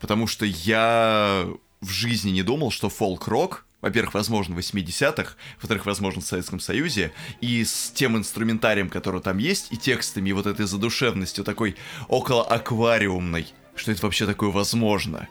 потому 0.00 0.26
что 0.26 0.44
я 0.44 1.48
в 1.80 1.90
жизни 1.90 2.30
не 2.30 2.42
думал, 2.42 2.70
что 2.70 2.88
фолк-рок, 2.88 3.64
во-первых, 3.80 4.14
возможно, 4.14 4.54
в 4.54 4.58
80-х, 4.58 5.34
во-вторых, 5.60 5.86
возможно, 5.86 6.20
в 6.20 6.26
Советском 6.26 6.60
Союзе, 6.60 7.12
и 7.40 7.64
с 7.64 7.90
тем 7.90 8.16
инструментарием, 8.16 8.88
который 8.88 9.20
там 9.20 9.38
есть, 9.38 9.72
и 9.72 9.76
текстами, 9.76 10.30
и 10.30 10.32
вот 10.32 10.46
этой 10.46 10.66
задушевностью 10.66 11.44
такой 11.44 11.76
около 12.08 12.44
аквариумной, 12.44 13.46
что 13.74 13.92
это 13.92 14.02
вообще 14.02 14.26
такое 14.26 14.50
возможно. 14.50 15.28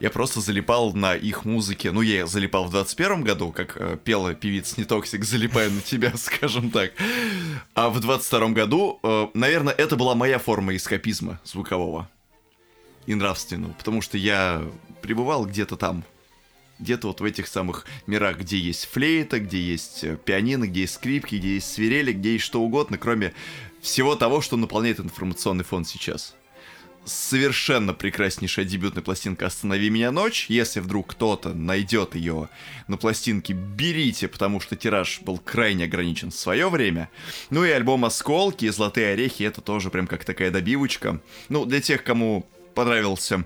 Я 0.00 0.10
просто 0.10 0.40
залипал 0.40 0.92
на 0.94 1.14
их 1.14 1.44
музыке. 1.44 1.92
Ну, 1.92 2.00
я 2.00 2.26
залипал 2.26 2.64
в 2.64 2.70
21 2.72 3.22
году, 3.22 3.52
как 3.52 3.76
э, 3.76 3.96
пела 4.02 4.34
певица 4.34 4.80
Нетоксик, 4.80 5.24
залипаю 5.24 5.70
на 5.70 5.80
тебя, 5.80 6.12
скажем 6.16 6.72
так. 6.72 6.92
А 7.74 7.88
в 7.88 8.00
22 8.00 8.48
году, 8.48 8.98
э, 9.04 9.28
наверное, 9.34 9.72
это 9.72 9.94
была 9.94 10.16
моя 10.16 10.40
форма 10.40 10.74
эскапизма 10.74 11.40
звукового 11.44 12.10
и 13.06 13.14
нравственного, 13.14 13.74
потому 13.74 14.02
что 14.02 14.18
я 14.18 14.64
пребывал 15.02 15.46
где-то 15.46 15.76
там, 15.76 16.02
где-то 16.78 17.08
вот 17.08 17.20
в 17.20 17.24
этих 17.24 17.46
самых 17.46 17.86
мирах, 18.06 18.38
где 18.38 18.58
есть 18.58 18.86
флейта, 18.86 19.38
где 19.40 19.60
есть 19.60 20.04
э, 20.04 20.16
пианино, 20.16 20.66
где 20.66 20.82
есть 20.82 20.94
скрипки, 20.94 21.36
где 21.36 21.54
есть 21.54 21.72
свирели, 21.72 22.12
где 22.12 22.34
есть 22.34 22.44
что 22.44 22.60
угодно, 22.60 22.98
кроме 22.98 23.32
всего 23.80 24.16
того, 24.16 24.40
что 24.40 24.56
наполняет 24.56 25.00
информационный 25.00 25.64
фон 25.64 25.84
сейчас. 25.84 26.34
Совершенно 27.04 27.94
прекраснейшая 27.94 28.64
дебютная 28.64 29.02
пластинка 29.02 29.46
«Останови 29.46 29.90
меня 29.90 30.12
ночь». 30.12 30.46
Если 30.48 30.78
вдруг 30.78 31.08
кто-то 31.08 31.52
найдет 31.52 32.14
ее 32.14 32.48
на 32.86 32.96
пластинке, 32.96 33.54
берите, 33.54 34.28
потому 34.28 34.60
что 34.60 34.76
тираж 34.76 35.20
был 35.22 35.38
крайне 35.38 35.84
ограничен 35.84 36.30
в 36.30 36.36
свое 36.36 36.68
время. 36.68 37.10
Ну 37.50 37.64
и 37.64 37.70
альбом 37.70 38.04
«Осколки» 38.04 38.66
и 38.66 38.70
«Золотые 38.70 39.14
орехи»— 39.14 39.42
это 39.44 39.60
тоже 39.60 39.90
прям 39.90 40.06
как 40.06 40.24
такая 40.24 40.52
добивочка. 40.52 41.20
Ну, 41.48 41.64
для 41.64 41.80
тех, 41.80 42.04
кому 42.04 42.46
понравился 42.76 43.44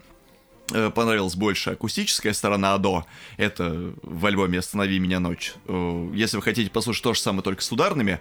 понравилась 0.68 1.36
больше 1.36 1.70
акустическая 1.70 2.32
сторона 2.32 2.74
Адо. 2.74 3.04
Это 3.36 3.92
в 4.02 4.26
альбоме 4.26 4.58
«Останови 4.58 4.98
меня 4.98 5.20
ночь». 5.20 5.54
Э, 5.66 6.10
Если 6.14 6.36
вы 6.36 6.42
хотите 6.42 6.70
послушать 6.70 7.02
то 7.02 7.14
же 7.14 7.20
самое, 7.20 7.42
только 7.42 7.62
с 7.62 7.70
ударными, 7.70 8.20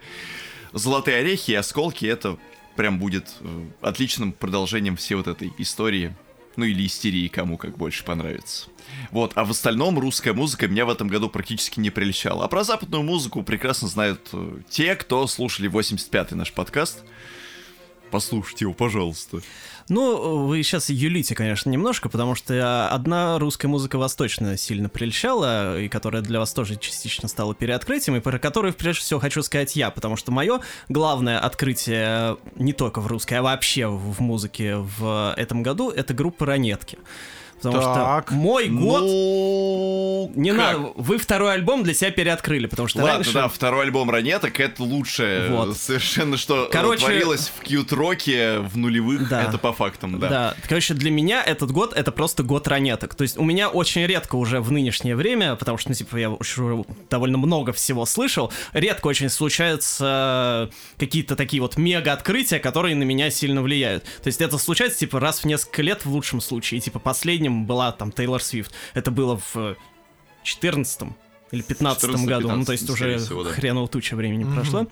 «Золотые 0.73 1.17
орехи» 1.17 1.51
и 1.51 1.55
«Осколки»— 1.55 2.05
это 2.07 2.37
прям 2.75 2.99
будет 2.99 3.33
э, 3.39 3.65
отличным 3.81 4.33
продолжением 4.33 4.97
всей 4.97 5.15
вот 5.15 5.27
этой 5.27 5.53
истории. 5.57 6.15
Ну 6.57 6.63
или 6.63 6.85
истерии, 6.85 7.27
кому 7.27 7.57
как 7.57 7.77
больше 7.77 8.05
понравится. 8.05 8.67
Вот, 9.11 9.33
а 9.35 9.43
в 9.43 9.51
остальном 9.51 9.99
русская 9.99 10.31
музыка 10.31 10.69
меня 10.69 10.85
в 10.85 10.89
этом 10.89 11.09
году 11.09 11.29
практически 11.29 11.81
не 11.81 11.89
прельщала. 11.89 12.45
А 12.45 12.47
про 12.47 12.63
западную 12.63 13.03
музыку 13.03 13.43
прекрасно 13.43 13.89
знают 13.89 14.29
э, 14.31 14.59
те, 14.69 14.95
кто 14.95 15.27
слушали 15.27 15.69
85-й 15.69 16.35
наш 16.35 16.53
подкаст. 16.53 17.03
Послушайте 18.11 18.65
его, 18.65 18.73
пожалуйста. 18.73 19.41
Ну, 19.87 20.45
вы 20.47 20.63
сейчас 20.63 20.89
юлите, 20.89 21.35
конечно, 21.35 21.69
немножко, 21.69 22.09
потому 22.09 22.33
что 22.33 22.87
одна 22.87 23.37
русская 23.37 23.67
музыка 23.67 23.99
вас 23.99 24.15
точно 24.15 24.57
сильно 24.57 24.89
прельщала, 24.89 25.79
и 25.79 25.87
которая 25.89 26.23
для 26.23 26.39
вас 26.39 26.53
тоже 26.53 26.75
частично 26.75 27.27
стала 27.27 27.53
переоткрытием, 27.53 28.17
и 28.17 28.19
про 28.19 28.39
которую, 28.39 28.73
прежде 28.73 29.01
всего, 29.01 29.19
хочу 29.19 29.43
сказать 29.43 29.75
я, 29.75 29.91
потому 29.91 30.15
что 30.15 30.31
мое 30.31 30.61
главное 30.89 31.37
открытие 31.39 32.37
не 32.55 32.73
только 32.73 32.99
в 32.99 33.07
русской, 33.07 33.35
а 33.35 33.43
вообще 33.43 33.87
в 33.87 34.21
музыке 34.21 34.77
в 34.77 35.35
этом 35.37 35.61
году— 35.61 35.89
это 35.95 36.13
группа 36.15 36.47
«Ранетки». 36.47 36.97
Потому 37.61 37.81
Так. 37.81 38.25
что 38.27 38.35
мой 38.35 38.67
год... 38.67 39.01
Ну, 39.01 40.31
Не 40.35 40.51
как? 40.51 40.57
надо, 40.77 40.91
вы 40.95 41.17
второй 41.17 41.53
альбом 41.53 41.83
для 41.83 41.93
себя 41.93 42.11
переоткрыли, 42.11 42.67
потому 42.67 42.87
что 42.87 42.99
Ладно, 42.99 43.13
раньше... 43.15 43.33
да, 43.33 43.47
второй 43.47 43.85
альбом 43.85 44.09
Ранеток 44.11 44.59
это 44.59 44.83
лучшее. 44.83 45.49
Вот. 45.49 45.77
Совершенно 45.77 46.37
что 46.37 46.69
Короче- 46.71 47.01
творилось 47.05 47.51
в 47.55 47.61
кьют-роке 47.63 48.59
в 48.59 48.77
нулевых, 48.77 49.29
Да. 49.29 49.43
это 49.43 49.57
по 49.57 49.73
фактам, 49.73 50.19
да. 50.19 50.29
Да. 50.29 50.55
короче, 50.67 50.93
для 50.93 51.09
меня 51.11 51.41
этот 51.43 51.71
год 51.71 51.93
это 51.93 52.11
просто 52.11 52.43
год 52.43 52.67
ранеток. 52.67 53.15
То 53.15 53.21
есть 53.23 53.37
у 53.37 53.43
меня 53.43 53.69
очень 53.69 54.05
редко 54.05 54.35
уже 54.35 54.59
в 54.61 54.71
нынешнее 54.71 55.15
время, 55.15 55.55
потому 55.55 55.77
что, 55.77 55.89
ну, 55.89 55.95
типа, 55.95 56.17
я 56.17 56.29
уже 56.31 56.83
довольно 57.09 57.37
много 57.37 57.71
всего 57.73 58.05
слышал, 58.05 58.51
редко 58.73 59.07
очень 59.07 59.29
случаются 59.29 60.69
какие-то 60.97 61.35
такие 61.35 61.61
вот 61.61 61.77
мега-открытия, 61.77 62.59
которые 62.59 62.95
на 62.95 63.03
меня 63.03 63.29
сильно 63.29 63.61
влияют. 63.61 64.03
То 64.23 64.27
есть 64.27 64.41
это 64.41 64.57
случается, 64.57 64.99
типа, 64.99 65.19
раз 65.19 65.39
в 65.39 65.45
несколько 65.45 65.81
лет 65.81 66.05
в 66.05 66.11
лучшем 66.11 66.41
случае. 66.41 66.79
И, 66.79 66.81
типа, 66.81 66.99
последним 67.45 67.65
была 67.65 67.91
там 67.91 68.11
Тейлор 68.11 68.41
Свифт. 68.41 68.73
Это 68.93 69.11
было 69.11 69.39
в 69.53 69.75
14 70.43 71.01
или 71.01 71.11
или 71.51 71.61
15 71.61 72.09
году, 72.25 72.51
ну 72.51 72.65
то 72.65 72.71
есть 72.71 72.89
уже 72.89 73.17
всего, 73.17 73.43
да. 73.43 73.51
хреново 73.51 73.87
туча 73.87 74.15
времени 74.15 74.43
прошло. 74.43 74.87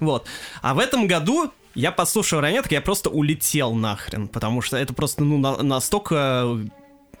Вот. 0.00 0.26
А 0.62 0.74
в 0.74 0.78
этом 0.78 1.06
году 1.06 1.52
я 1.74 1.92
послушал 1.92 2.40
ранеток, 2.40 2.72
я 2.72 2.80
просто 2.80 3.10
улетел 3.10 3.74
нахрен, 3.74 4.26
потому 4.28 4.62
что 4.62 4.76
это 4.76 4.94
просто 4.94 5.22
ну 5.22 5.38
на- 5.38 5.62
настолько 5.62 6.58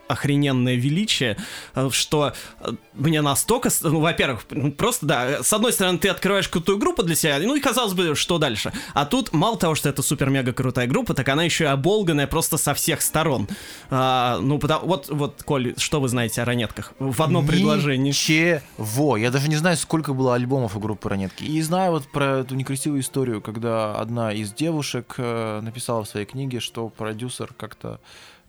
охрененное 0.08 0.74
величие, 0.74 1.36
э, 1.74 1.88
что 1.92 2.32
э, 2.60 2.72
мне 2.94 3.22
настолько... 3.22 3.70
Ну, 3.82 4.00
во-первых, 4.00 4.46
ну, 4.50 4.72
просто, 4.72 5.06
да, 5.06 5.42
с 5.42 5.52
одной 5.52 5.72
стороны, 5.72 5.98
ты 5.98 6.08
открываешь 6.08 6.48
крутую 6.48 6.78
группу 6.78 7.02
для 7.02 7.14
себя, 7.14 7.38
ну 7.40 7.54
и 7.54 7.60
казалось 7.60 7.94
бы, 7.94 8.14
что 8.14 8.38
дальше? 8.38 8.72
А 8.94 9.06
тут, 9.06 9.32
мало 9.32 9.56
того, 9.56 9.74
что 9.74 9.88
это 9.88 10.02
супер-мега 10.02 10.52
крутая 10.52 10.86
группа, 10.86 11.14
так 11.14 11.28
она 11.28 11.44
еще 11.44 11.64
и 11.64 11.68
оболганная 11.68 12.26
просто 12.26 12.56
со 12.56 12.74
всех 12.74 13.02
сторон. 13.02 13.48
А, 13.90 14.38
ну, 14.40 14.58
потому, 14.58 14.86
вот, 14.86 15.08
вот, 15.08 15.42
Коль, 15.44 15.74
что 15.78 16.00
вы 16.00 16.08
знаете 16.08 16.42
о 16.42 16.44
ранетках? 16.44 16.92
В 16.98 17.22
одном 17.22 17.46
предложении. 17.46 18.06
Ничего. 18.06 19.16
Я 19.16 19.30
даже 19.30 19.48
не 19.48 19.56
знаю, 19.56 19.76
сколько 19.76 20.12
было 20.14 20.34
альбомов 20.34 20.76
у 20.76 20.80
группы 20.80 21.08
Ранетки. 21.08 21.44
И 21.44 21.60
знаю 21.62 21.92
вот 21.92 22.06
про 22.10 22.38
эту 22.40 22.54
некрасивую 22.54 23.00
историю, 23.00 23.40
когда 23.40 23.94
одна 23.96 24.32
из 24.32 24.52
девушек 24.52 25.14
э, 25.18 25.60
написала 25.60 26.04
в 26.04 26.08
своей 26.08 26.26
книге, 26.26 26.60
что 26.60 26.88
продюсер 26.88 27.52
как-то 27.56 28.00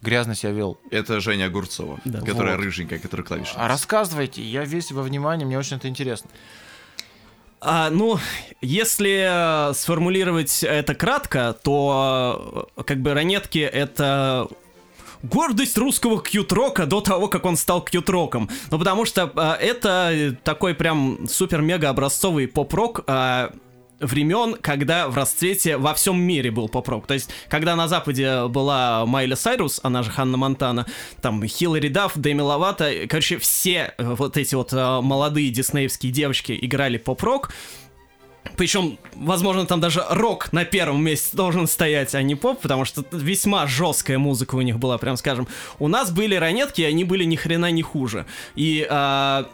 грязно 0.02 0.36
себя 0.36 0.52
вел. 0.52 0.78
Это 0.92 1.20
Женя 1.20 1.46
Огурцова, 1.46 2.00
Да. 2.06 2.22
которая 2.22 2.56
Вот. 2.56 2.64
рыженькая, 2.64 3.00
которая 3.00 3.26
клавишница. 3.26 3.60
А 3.60 3.68
рассказывайте, 3.68 4.42
я 4.42 4.64
весь 4.64 4.92
во 4.92 5.02
внимании, 5.02 5.46
мне 5.46 5.58
очень 5.58 5.78
это 5.78 5.88
интересно. 5.88 6.30
А, 7.60 7.90
ну, 7.90 8.20
если 8.62 9.70
э, 9.72 9.74
сформулировать 9.74 10.64
это 10.64 10.94
кратко, 10.94 11.58
то 11.64 12.70
э, 12.78 12.84
как 12.84 13.02
бы 13.02 13.14
ранетки 13.16 13.58
это 13.58 14.48
гордость 15.24 15.76
русского 15.78 16.22
кьют-рока 16.22 16.86
до 16.86 17.02
того, 17.02 17.28
как 17.28 17.46
он 17.46 17.58
стал 17.58 17.82
кьют-роком. 17.82 18.48
Ну, 18.70 18.78
потому 18.78 19.06
что 19.06 19.32
э, 19.36 19.66
это 19.66 20.38
такой 20.44 20.76
прям 20.76 21.28
супер-мега 21.28 21.90
образцовый 21.90 22.48
поп-рок, 22.48 23.04
э, 23.08 23.50
времен, 24.00 24.56
когда 24.62 25.08
в 25.08 25.16
расцвете 25.16 25.78
во 25.78 25.94
всем 25.94 26.22
мире 26.22 26.52
был 26.52 26.70
поп-рок. 26.70 27.08
То 27.08 27.14
есть, 27.14 27.30
когда 27.50 27.76
на 27.76 27.88
Западе 27.88 28.48
была 28.48 29.06
Майли 29.06 29.36
Сайрус, 29.36 29.80
она 29.84 30.04
же 30.04 30.12
Ханна 30.12 30.38
Монтана, 30.38 30.86
там 31.22 31.46
Хиллари 31.46 31.90
Дафф, 31.90 32.14
Дэми 32.16 32.42
Ловато, 32.42 33.08
короче, 33.10 33.38
все 33.38 33.94
э, 33.98 34.16
вот 34.16 34.38
эти 34.38 34.56
вот 34.56 34.74
э, 34.74 35.02
молодые 35.02 35.50
диснеевские 35.50 36.12
девочки 36.12 36.58
играли 36.60 36.98
поп-рок, 36.98 37.52
причем, 38.56 38.98
возможно, 39.14 39.66
там 39.66 39.80
даже 39.80 40.04
рок 40.10 40.54
на 40.54 40.66
первом 40.66 41.04
месте 41.04 41.36
должен 41.36 41.68
стоять, 41.68 42.16
а 42.16 42.22
не 42.22 42.36
поп, 42.36 42.62
потому 42.62 42.86
что 42.86 43.04
весьма 43.12 43.68
жесткая 43.68 44.18
музыка 44.18 44.56
у 44.56 44.62
них 44.62 44.80
была, 44.80 44.98
прям 44.98 45.18
скажем. 45.18 45.48
У 45.80 45.88
нас 45.88 46.12
были 46.12 46.36
ранетки, 46.36 46.82
и 46.82 46.86
они 46.86 47.04
были 47.04 47.24
ни 47.24 47.36
хрена 47.36 47.72
не 47.72 47.82
хуже. 47.82 48.26
И 48.56 48.88
а, 48.90 49.48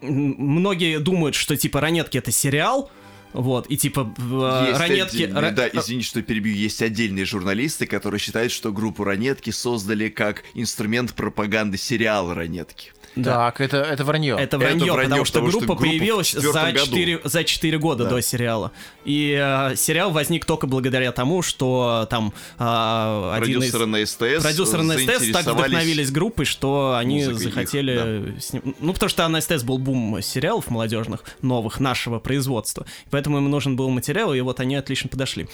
многие 0.00 0.98
думают, 0.98 1.34
что 1.34 1.56
типа 1.56 1.80
ранетки 1.80 2.18
это 2.18 2.30
сериал. 2.30 2.90
Вот, 3.32 3.66
и 3.70 3.76
типа 3.76 4.12
в, 4.16 4.66
Есть 4.68 4.80
ранетки... 4.80 5.22
отдельные- 5.22 5.42
ра- 5.42 5.50
да, 5.52 5.68
извините, 5.68 6.06
что 6.08 6.22
перебью. 6.22 6.54
Есть 6.54 6.82
отдельные 6.82 7.24
журналисты, 7.24 7.86
которые 7.86 8.20
считают, 8.20 8.52
что 8.52 8.72
группу 8.72 9.04
Ранетки 9.04 9.50
создали 9.50 10.08
как 10.08 10.44
инструмент 10.54 11.14
пропаганды 11.14 11.78
сериала 11.78 12.34
Ранетки. 12.34 12.92
Да. 13.14 13.34
Так, 13.34 13.60
это, 13.60 13.76
это 13.78 14.04
вранье. 14.04 14.36
Это 14.38 14.58
вранье, 14.58 14.92
вранье, 14.92 15.08
потому 15.08 15.24
что 15.24 15.40
потому 15.40 15.50
что 15.50 15.58
группа 15.66 15.74
появилась 15.82 16.32
за 16.32 16.72
году. 16.72 16.86
4, 16.86 17.20
за 17.24 17.44
4 17.44 17.78
года 17.78 18.04
Да. 18.04 18.10
до 18.10 18.22
сериала. 18.22 18.72
И 19.04 19.36
э, 19.38 19.76
сериал 19.76 20.10
возник 20.12 20.44
только 20.46 20.66
благодаря 20.66 21.12
тому, 21.12 21.42
что 21.42 22.06
там 22.10 22.32
э, 22.58 23.32
один 23.34 23.62
из... 23.62 23.70
Продюсеры 23.70 23.86
на 23.86 24.06
СТС 24.06 24.42
Продюсеры 24.42 24.82
на 24.82 24.98
СТС 24.98 25.30
так 25.32 25.46
вдохновились 25.46 26.10
группой, 26.10 26.44
что 26.44 26.96
они 26.98 27.16
музыкой 27.24 27.34
их, 27.36 27.42
захотели... 27.42 28.34
сни- 28.40 28.62
Ну, 28.80 28.92
потому 28.94 29.10
что 29.10 29.28
на 29.28 29.40
СТС 29.40 29.62
был 29.62 29.78
бум 29.78 30.20
сериалов 30.22 30.70
молодежных, 30.70 31.24
новых, 31.42 31.80
нашего 31.80 32.18
производства. 32.18 32.86
Поэтому 33.10 33.38
им 33.38 33.50
нужен 33.50 33.76
был 33.76 33.90
материал, 33.90 34.32
и 34.34 34.40
вот 34.40 34.60
они 34.60 34.74
отлично 34.76 35.08
подошли. 35.10 35.48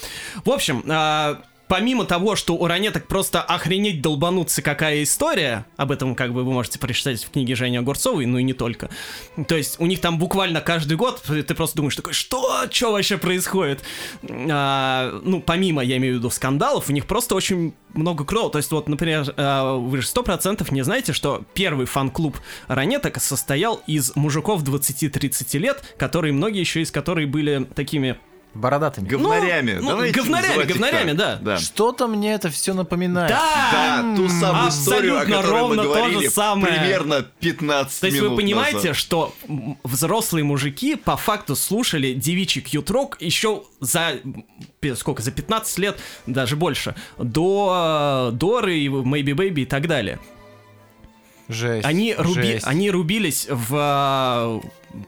В 0.45 0.51
общем, 0.51 0.85
а, 0.89 1.43
Помимо 1.69 2.05
того, 2.05 2.35
что 2.35 2.55
у 2.55 2.67
ранеток 2.67 3.07
просто 3.07 3.43
охренеть 3.43 4.01
долбануться 4.01 4.63
какая 4.63 5.03
история, 5.03 5.67
об 5.77 5.93
этом 5.93 6.15
как 6.15 6.33
бы 6.33 6.43
вы 6.43 6.53
можете 6.53 6.79
прочитать 6.79 7.23
в 7.23 7.31
книге 7.31 7.55
Жени 7.55 7.77
Огурцовой, 7.77 8.25
ну 8.27 8.39
и 8.39 8.43
не 8.43 8.55
только. 8.55 8.89
То 9.47 9.57
есть 9.57 9.79
у 9.79 9.87
них 9.87 10.01
там 10.01 10.19
буквально 10.19 10.61
каждый 10.61 10.97
год 10.97 11.23
ты 11.23 11.55
просто 11.55 11.77
думаешь 11.77 11.97
такой, 11.97 12.15
что, 12.15 12.65
что 12.71 12.93
вообще 12.93 13.19
происходит? 13.19 13.83
А, 14.29 15.21
ну, 15.23 15.41
помимо, 15.41 15.85
я 15.85 15.99
имею 15.99 16.15
в 16.15 16.19
виду, 16.19 16.31
скандалов, 16.31 16.89
у 16.89 16.93
них 16.93 17.07
просто 17.07 17.35
очень 17.35 17.75
много 17.95 18.25
крова. 18.25 18.51
То 18.51 18.59
есть 18.59 18.71
вот, 18.71 18.89
например, 18.89 19.33
а, 19.37 19.77
вы 19.77 20.01
же 20.01 20.07
сто 20.07 20.23
процентов 20.23 20.73
не 20.73 20.83
знаете, 20.83 21.13
что 21.13 21.45
первый 21.55 21.87
фан-клуб 21.87 22.39
ранеток 22.67 23.21
состоял 23.21 23.83
из 23.87 24.17
мужиков 24.17 24.63
20-30 24.63 25.59
лет, 25.59 25.95
которые, 25.99 26.33
многие 26.33 26.61
еще 26.61 26.81
из 26.81 26.91
которых 26.91 27.29
были 27.29 27.65
такими 27.75 28.19
Бородатыми. 28.55 29.07
Говнарями. 29.07 29.75
Ну, 29.75 29.83
ну, 29.83 29.89
Давайте 29.91 30.19
говнарями, 30.21 30.63
говнарями, 30.65 31.09
так. 31.11 31.17
да. 31.17 31.37
да. 31.43 31.59
Что-то 31.59 32.07
мне 32.09 32.33
это 32.33 32.49
все 32.51 32.75
напоминает. 32.75 33.31
Да, 33.31 34.15
ту 34.17 34.29
самую 34.29 34.71
историю, 34.71 35.17
о 35.17 35.21
Абсолютно 35.21 35.37
которой 35.43 35.61
ровно 35.61 35.83
мы 35.85 35.95
то 35.95 36.21
же 36.21 36.31
самое. 36.31 36.75
примерно 36.81 37.23
15 37.41 38.01
То 38.01 38.07
есть 38.07 38.19
минут 38.19 38.31
вы 38.31 38.37
понимаете, 38.37 38.77
назад. 38.77 38.97
что 38.97 39.35
взрослые 39.85 40.45
мужики 40.45 40.97
по 40.97 41.17
факту 41.17 41.55
слушали 41.55 42.15
девичий 42.15 42.63
кьют-рок 42.63 43.17
еще 43.21 43.63
за 43.81 44.15
сколько, 44.97 45.23
за 45.23 45.31
15 45.31 45.79
лет, 45.79 45.99
даже 46.27 46.57
больше, 46.57 46.95
до 47.19 48.31
э, 48.31 48.37
Доры 48.37 48.79
и 48.79 48.89
Maybe 48.89 49.35
Baby 49.35 49.61
и 49.61 49.67
так 49.67 49.87
далее. 49.87 50.19
Жесть. 51.49 51.87
Они, 51.87 52.15
руби, 52.17 52.43
жесть. 52.43 52.67
они 52.67 52.91
рубились 52.91 53.47
в 53.51 54.63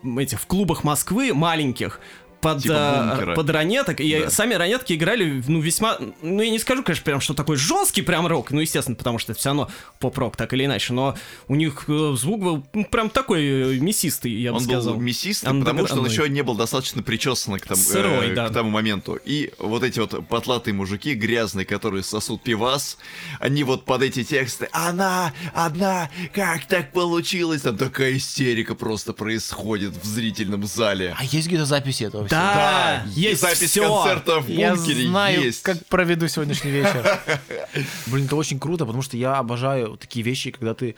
э, 0.05 0.20
этих 0.20 0.41
в 0.41 0.47
клубах 0.47 0.84
Москвы 0.84 1.34
маленьких 1.34 2.01
под, 2.41 2.62
Типа 2.62 2.72
э, 2.74 3.09
бункера. 3.11 3.34
под 3.34 3.51
ранеток, 3.51 4.01
и 4.01 4.20
Да. 4.24 4.30
сами 4.30 4.55
ранетки 4.55 4.93
играли, 4.95 5.43
ну, 5.47 5.61
весьма, 5.61 5.99
ну, 6.22 6.43
я 6.43 6.51
не 6.51 6.59
скажу, 6.59 6.82
конечно, 6.82 7.05
прям, 7.05 7.20
что 7.20 7.34
такой 7.34 7.57
жесткий 7.57 8.03
прям 8.03 8.26
рок, 8.26 8.51
ну, 8.51 8.61
естественно, 8.61 8.97
потому 8.97 9.18
что 9.18 9.32
это 9.32 9.38
все 9.41 9.51
равно 9.51 9.70
поп-рок, 9.99 10.36
так 10.36 10.53
или 10.53 10.64
иначе, 10.64 10.93
но 10.93 11.16
у 11.49 11.55
них 11.55 11.84
э, 11.88 12.14
звук 12.16 12.41
был 12.43 12.66
ну, 12.72 12.84
прям 12.84 13.11
такой 13.11 13.45
э, 13.76 13.78
мясистый, 13.80 14.32
я 14.32 14.51
бы 14.53 14.59
Он 14.59 14.64
сказал. 14.64 14.95
был 14.95 15.01
мясистый, 15.01 15.53
потому 15.59 15.86
что 15.86 16.01
он 16.01 16.07
еще 16.07 16.28
не 16.28 16.43
был 16.43 16.55
достаточно 16.55 17.03
причесан 17.03 17.59
к, 17.59 17.66
тому- 17.66 17.82
Сырой, 17.82 18.30
э, 18.30 18.34
да. 18.34 18.49
к 18.49 18.53
тому 18.53 18.70
моменту. 18.70 19.18
И 19.24 19.53
вот 19.59 19.82
эти 19.82 19.99
вот 20.01 20.26
потлатые 20.28 20.74
мужики, 20.74 21.14
грязные, 21.14 21.66
которые 21.66 22.03
сосут 22.03 22.43
пивас, 22.43 22.97
они 23.38 23.64
вот 23.64 23.84
под 23.84 24.03
эти 24.03 24.24
тексты 24.24 24.68
«Она 24.72 25.32
одна! 25.55 26.11
Как 26.34 26.66
так 26.66 26.93
получилось?» 26.93 27.62
Там 27.62 27.76
такая 27.76 28.16
истерика 28.16 28.74
просто 28.74 29.12
происходит 29.12 29.93
в 30.03 30.05
зрительном 30.07 30.64
зале. 30.66 31.14
А 31.18 31.24
есть 31.24 31.49
где-то 31.49 31.64
записи 31.66 32.05
этого 32.05 32.28
Да, 32.31 33.03
есть 33.14 33.41
запись 33.41 33.70
всё. 33.70 34.03
концерта 34.03 34.41
в 34.41 34.49
Я 34.49 34.74
бункере 34.74 35.07
знаю, 35.09 35.43
есть. 35.45 35.62
как 35.62 35.85
проведу 35.87 36.28
сегодняшний 36.28 36.70
вечер. 36.70 37.18
Блин, 38.07 38.26
это 38.26 38.37
очень 38.37 38.59
круто, 38.59 38.85
потому 38.87 39.03
что 39.03 39.16
я 39.16 39.37
обожаю 39.39 39.97
такие 39.97 40.24
вещи, 40.24 40.51
когда 40.51 40.74
ты 40.74 40.95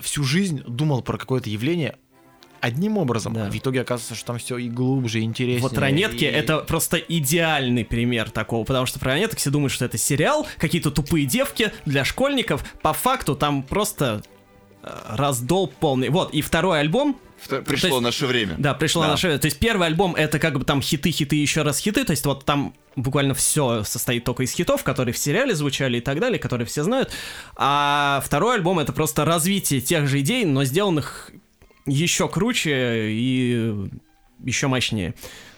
всю 0.00 0.24
жизнь 0.24 0.62
думал 0.66 1.02
про 1.02 1.18
какое-то 1.18 1.50
явление 1.50 1.96
одним 2.60 2.96
образом, 2.96 3.34
Да. 3.34 3.46
а 3.46 3.50
в 3.50 3.56
итоге 3.58 3.80
оказывается, 3.80 4.14
что 4.14 4.26
там 4.28 4.38
все 4.38 4.56
и 4.56 4.68
глубже, 4.68 5.18
и 5.18 5.22
интереснее. 5.24 5.60
Вот 5.60 5.76
ранетки 5.76 6.24
и- 6.24 6.28
это 6.28 6.58
просто 6.58 6.96
идеальный 6.96 7.84
пример 7.84 8.30
такого, 8.30 8.64
потому 8.64 8.86
что 8.86 9.00
про 9.00 9.10
ранеток 9.14 9.38
все 9.40 9.50
думают, 9.50 9.72
что 9.72 9.84
это 9.84 9.98
сериал, 9.98 10.46
какие-то 10.58 10.92
тупые 10.92 11.26
девки 11.26 11.72
для 11.86 12.04
школьников. 12.04 12.64
По 12.80 12.92
факту 12.92 13.34
там 13.34 13.64
просто 13.64 14.22
э, 14.84 14.88
раздол 15.10 15.66
полный. 15.66 16.08
Вот, 16.10 16.32
и 16.32 16.40
второй 16.40 16.78
альбом, 16.80 17.18
То 17.48 17.60
Пришло 17.62 17.88
есть- 17.90 18.00
наше 18.02 18.26
время. 18.26 18.54
да, 18.58 18.74
пришло 18.74 19.02
Да. 19.02 19.08
наше 19.08 19.26
время. 19.26 19.40
То 19.40 19.46
есть 19.46 19.58
первый 19.58 19.86
альбом 19.86 20.14
это 20.14 20.38
как 20.38 20.58
бы 20.58 20.64
там 20.64 20.80
хиты, 20.80 21.10
хиты, 21.10 21.36
еще 21.36 21.62
раз 21.62 21.78
хиты. 21.78 22.04
То 22.04 22.12
есть 22.12 22.24
вот 22.24 22.44
там 22.44 22.74
буквально 22.96 23.34
все 23.34 23.82
состоит 23.84 24.24
только 24.24 24.42
из 24.44 24.52
хитов, 24.52 24.82
которые 24.84 25.12
в 25.12 25.18
сериале 25.18 25.54
звучали 25.54 25.98
и 25.98 26.00
так 26.00 26.20
далее, 26.20 26.38
которые 26.38 26.66
все 26.66 26.82
знают. 26.84 27.10
А 27.56 28.22
второй 28.24 28.56
альбом 28.56 28.78
это 28.78 28.92
просто 28.92 29.24
развитие 29.24 29.80
тех 29.80 30.06
же 30.08 30.20
идей, 30.20 30.44
но 30.44 30.64
сделанных 30.64 31.30
еще 31.86 32.28
круче 32.28 33.10
и 33.10 33.88
еще 34.44 34.68
мощнее. 34.68 35.14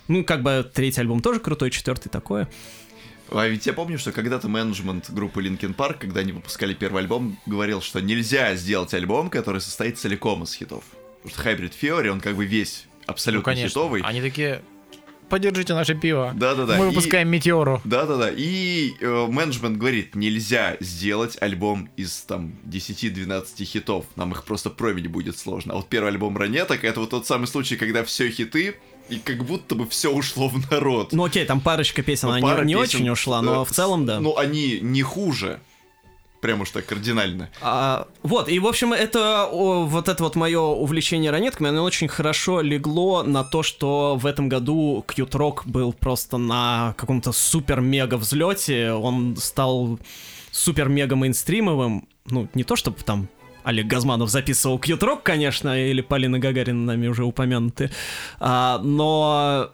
Ну, 0.08 0.24
как 0.24 0.42
бы 0.42 0.68
третий 0.72 1.00
альбом 1.00 1.20
тоже 1.20 1.40
крутой, 1.40 1.70
четвертый 1.70 2.08
такое. 2.08 2.48
А 3.30 3.46
ведь 3.48 3.66
я 3.66 3.72
помню, 3.72 3.98
что 3.98 4.12
когда-то 4.12 4.48
менеджмент 4.48 5.10
группы 5.10 5.42
Linkin 5.42 5.74
Park, 5.74 5.96
когда 6.00 6.20
они 6.20 6.32
выпускали 6.32 6.74
первый 6.74 7.02
альбом, 7.02 7.38
говорил, 7.46 7.80
что 7.80 8.00
нельзя 8.00 8.54
сделать 8.54 8.92
альбом, 8.94 9.30
который 9.30 9.60
состоит 9.62 9.98
целиком 9.98 10.42
из 10.44 10.54
хитов. 10.54 10.84
Потому 11.24 11.30
что 11.40 11.50
Hybrid 11.50 11.72
Theory, 11.80 12.08
он 12.08 12.20
как 12.20 12.36
бы 12.36 12.44
весь 12.44 12.84
Ну, 12.86 13.04
абсолютно 13.06 13.44
конечно. 13.44 13.68
хитовый. 13.70 14.02
Они 14.02 14.20
такие, 14.20 14.62
поддержите 15.28 15.72
наше 15.74 15.94
пиво. 15.94 16.32
Да-да-да. 16.36 16.76
Мы 16.76 16.84
И- 16.84 16.88
выпускаем 16.90 17.28
Метеору. 17.28 17.80
Да-да-да. 17.84 18.30
И 18.30 18.92
э, 19.00 19.26
менеджмент 19.28 19.78
говорит, 19.78 20.14
нельзя 20.14 20.76
сделать 20.80 21.36
альбом 21.40 21.88
из 21.96 22.20
там 22.22 22.52
10-12 22.66 23.64
хитов. 23.64 24.04
Нам 24.16 24.32
их 24.32 24.44
просто 24.44 24.70
промить 24.70 25.06
будет 25.08 25.36
сложно. 25.38 25.72
А 25.72 25.76
вот 25.76 25.88
первый 25.88 26.08
альбом 26.10 26.36
Ранеток, 26.36 26.84
это 26.84 27.00
вот 27.00 27.10
тот 27.10 27.26
самый 27.26 27.46
случай, 27.46 27.76
когда 27.76 28.04
все 28.04 28.30
хиты, 28.30 28.76
и 29.08 29.16
как 29.18 29.44
будто 29.44 29.74
бы 29.74 29.86
все 29.88 30.10
ушло 30.12 30.48
в 30.48 30.70
народ. 30.70 31.12
Ну 31.12 31.24
окей, 31.24 31.44
там 31.44 31.60
парочка 31.60 32.02
песен, 32.02 32.28
Ну, 32.28 32.32
она 32.34 32.40
не- 32.40 32.46
пара 32.46 32.64
не, 32.64 32.74
песен, 32.74 32.82
очень 33.00 33.08
ушла, 33.10 33.42
но 33.42 33.62
э, 33.62 33.64
в 33.64 33.70
целом 33.70 34.06
да. 34.06 34.20
Ну, 34.20 34.36
они 34.36 34.78
не 34.80 35.02
хуже. 35.02 35.60
Прям 36.44 36.60
уж 36.60 36.70
так 36.70 36.84
кардинально. 36.84 37.48
А, 37.62 38.06
вот, 38.22 38.50
и, 38.50 38.58
в 38.58 38.66
общем, 38.66 38.92
это 38.92 39.48
вот 39.50 40.08
это 40.08 40.22
вот 40.22 40.36
мое 40.36 40.60
увлечение 40.60 41.30
ранетками, 41.30 41.70
оно 41.70 41.82
очень 41.82 42.06
хорошо 42.06 42.60
легло 42.60 43.22
на 43.22 43.44
то, 43.44 43.62
что 43.62 44.16
в 44.16 44.26
этом 44.26 44.50
году 44.50 45.02
Rock 45.32 45.62
был 45.64 45.94
просто 45.94 46.36
на 46.36 46.94
каком-то 46.98 47.32
супер-мега 47.32 48.18
взлете, 48.18 48.92
он 48.92 49.36
стал 49.38 49.98
супер-мега 50.50 51.16
мейнстримовым, 51.16 52.06
ну, 52.26 52.46
не 52.52 52.64
то 52.64 52.76
чтобы 52.76 52.98
там 52.98 53.28
Олег 53.62 53.86
Газманов 53.86 54.28
записывал 54.28 54.78
Rock, 55.00 55.20
конечно, 55.22 55.90
или 55.90 56.02
Полина 56.02 56.38
Гагарина 56.38 56.84
нами 56.84 57.06
уже 57.06 57.24
упомянуты, 57.24 57.90
а, 58.38 58.80
но 58.84 59.70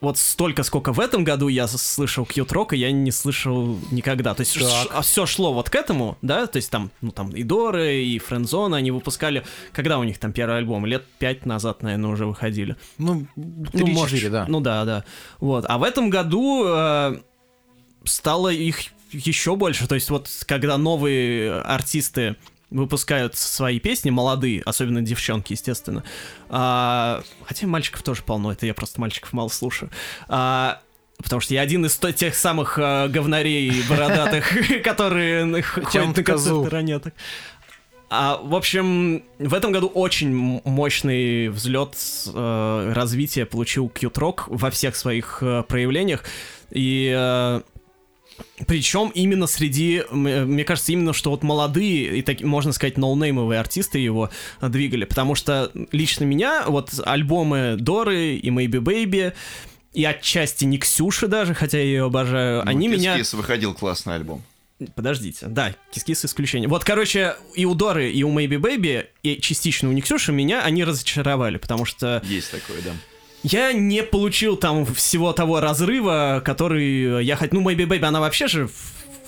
вот 0.00 0.16
столько, 0.16 0.62
сколько 0.62 0.92
в 0.92 1.00
этом 1.00 1.24
году 1.24 1.48
я 1.48 1.66
слышал 1.66 2.24
Rock, 2.24 2.74
я 2.74 2.90
не 2.90 3.10
слышал 3.10 3.78
никогда. 3.90 4.34
То 4.34 4.40
есть 4.40 4.56
все 5.02 5.26
шло 5.26 5.52
вот 5.52 5.68
к 5.68 5.74
этому, 5.74 6.16
да, 6.22 6.46
то 6.46 6.56
есть 6.56 6.70
там, 6.70 6.90
ну 7.00 7.10
там 7.10 7.30
и 7.30 7.42
Доры, 7.42 8.02
и 8.02 8.18
Френдзона, 8.18 8.78
они 8.78 8.90
выпускали, 8.90 9.44
когда 9.72 9.98
у 9.98 10.04
них 10.04 10.18
там 10.18 10.32
первый 10.32 10.58
альбом? 10.58 10.86
Лет 10.86 11.04
пять 11.18 11.44
назад, 11.46 11.82
наверное, 11.82 12.10
уже 12.10 12.26
выходили. 12.26 12.76
Ну, 12.98 13.26
3 13.36 13.44
ну 13.74 13.86
может, 13.88 14.30
да. 14.30 14.46
Ну 14.48 14.60
да, 14.60 14.84
да. 14.84 15.04
Вот. 15.38 15.64
А 15.68 15.78
в 15.78 15.82
этом 15.82 16.08
году 16.08 16.64
э, 16.66 17.18
стало 18.04 18.48
их 18.48 18.78
еще 19.12 19.56
больше. 19.56 19.86
То 19.86 19.94
есть 19.94 20.10
вот 20.10 20.28
когда 20.46 20.78
новые 20.78 21.60
артисты 21.60 22.36
выпускают 22.70 23.36
свои 23.36 23.78
песни, 23.78 24.10
молодые, 24.10 24.62
особенно 24.62 25.02
девчонки, 25.02 25.52
естественно. 25.52 26.04
А, 26.48 27.22
хотя 27.44 27.66
мальчиков 27.66 28.02
тоже 28.02 28.22
полно, 28.22 28.52
это 28.52 28.66
я 28.66 28.74
просто 28.74 29.00
мальчиков 29.00 29.32
мало 29.32 29.48
слушаю. 29.48 29.90
А, 30.28 30.80
Потому 31.22 31.40
что 31.40 31.52
я 31.52 31.60
один 31.60 31.84
из 31.84 31.98
тех 31.98 32.34
самых 32.34 32.78
э, 32.78 33.08
говнарей 33.08 33.82
бородатых, 33.90 34.54
которые 34.82 35.62
ходят 35.62 36.16
на 36.16 36.22
концерты 36.22 36.70
ранеток. 36.70 37.14
А, 38.12 38.40
в 38.42 38.56
общем, 38.56 39.22
в 39.38 39.54
этом 39.54 39.70
году 39.70 39.86
очень 39.86 40.60
мощный 40.64 41.48
взлет 41.48 41.96
э, 42.26 42.92
развития 42.92 43.46
получил 43.46 43.86
Cute 43.86 44.14
Rock 44.14 44.42
во 44.48 44.70
всех 44.70 44.96
своих 44.96 45.38
э, 45.42 45.62
проявлениях. 45.62 46.24
И 46.70 47.12
э, 47.16 47.60
причем 48.66 49.10
именно 49.14 49.46
среди, 49.46 50.02
мне 50.10 50.64
кажется, 50.64 50.92
именно 50.92 51.12
что 51.12 51.30
вот 51.30 51.42
молодые 51.42 52.18
и 52.18 52.22
так, 52.22 52.40
можно 52.40 52.72
сказать, 52.72 52.98
ноунеймовые 52.98 53.58
артисты 53.58 53.98
его 53.98 54.30
двигали, 54.60 55.04
потому 55.04 55.34
что 55.34 55.70
лично 55.92 56.24
меня 56.24 56.64
вот 56.66 56.90
альбомы 57.04 57.76
Доры 57.78 58.34
и 58.34 58.50
Maybe 58.50 58.80
Baby 58.80 59.32
и 59.92 60.04
отчасти 60.04 60.64
не 60.64 60.78
Ксюши 60.78 61.26
даже, 61.26 61.54
хотя 61.54 61.78
я 61.78 61.84
ее 61.84 62.04
обожаю, 62.04 62.62
ну, 62.64 62.70
они 62.70 62.88
Кис 62.88 62.98
меня... 62.98 63.16
Выходил 63.32 63.74
классный 63.74 64.14
альбом. 64.14 64.42
Подождите, 64.94 65.46
да, 65.46 65.74
кис-кис 65.92 66.24
исключение. 66.24 66.68
Вот, 66.68 66.84
короче, 66.84 67.36
и 67.54 67.66
у 67.66 67.74
Доры, 67.74 68.10
и 68.10 68.22
у 68.22 68.32
Maybe 68.32 68.56
Baby, 68.56 69.06
и 69.22 69.38
частично 69.40 69.90
у 69.90 69.92
Никсюши 69.92 70.32
меня 70.32 70.62
они 70.62 70.84
разочаровали, 70.84 71.58
потому 71.58 71.84
что... 71.84 72.22
Есть 72.24 72.50
такое, 72.50 72.80
да. 72.82 72.92
Я 73.42 73.72
не 73.72 74.02
получил 74.02 74.56
там 74.56 74.84
всего 74.86 75.32
того 75.32 75.60
разрыва, 75.60 76.42
который 76.44 77.24
я 77.24 77.36
хотел... 77.36 77.60
Ну, 77.60 77.70
Maybe 77.70 77.86
Baby, 77.86 78.04
она 78.04 78.20
вообще 78.20 78.46
же 78.48 78.68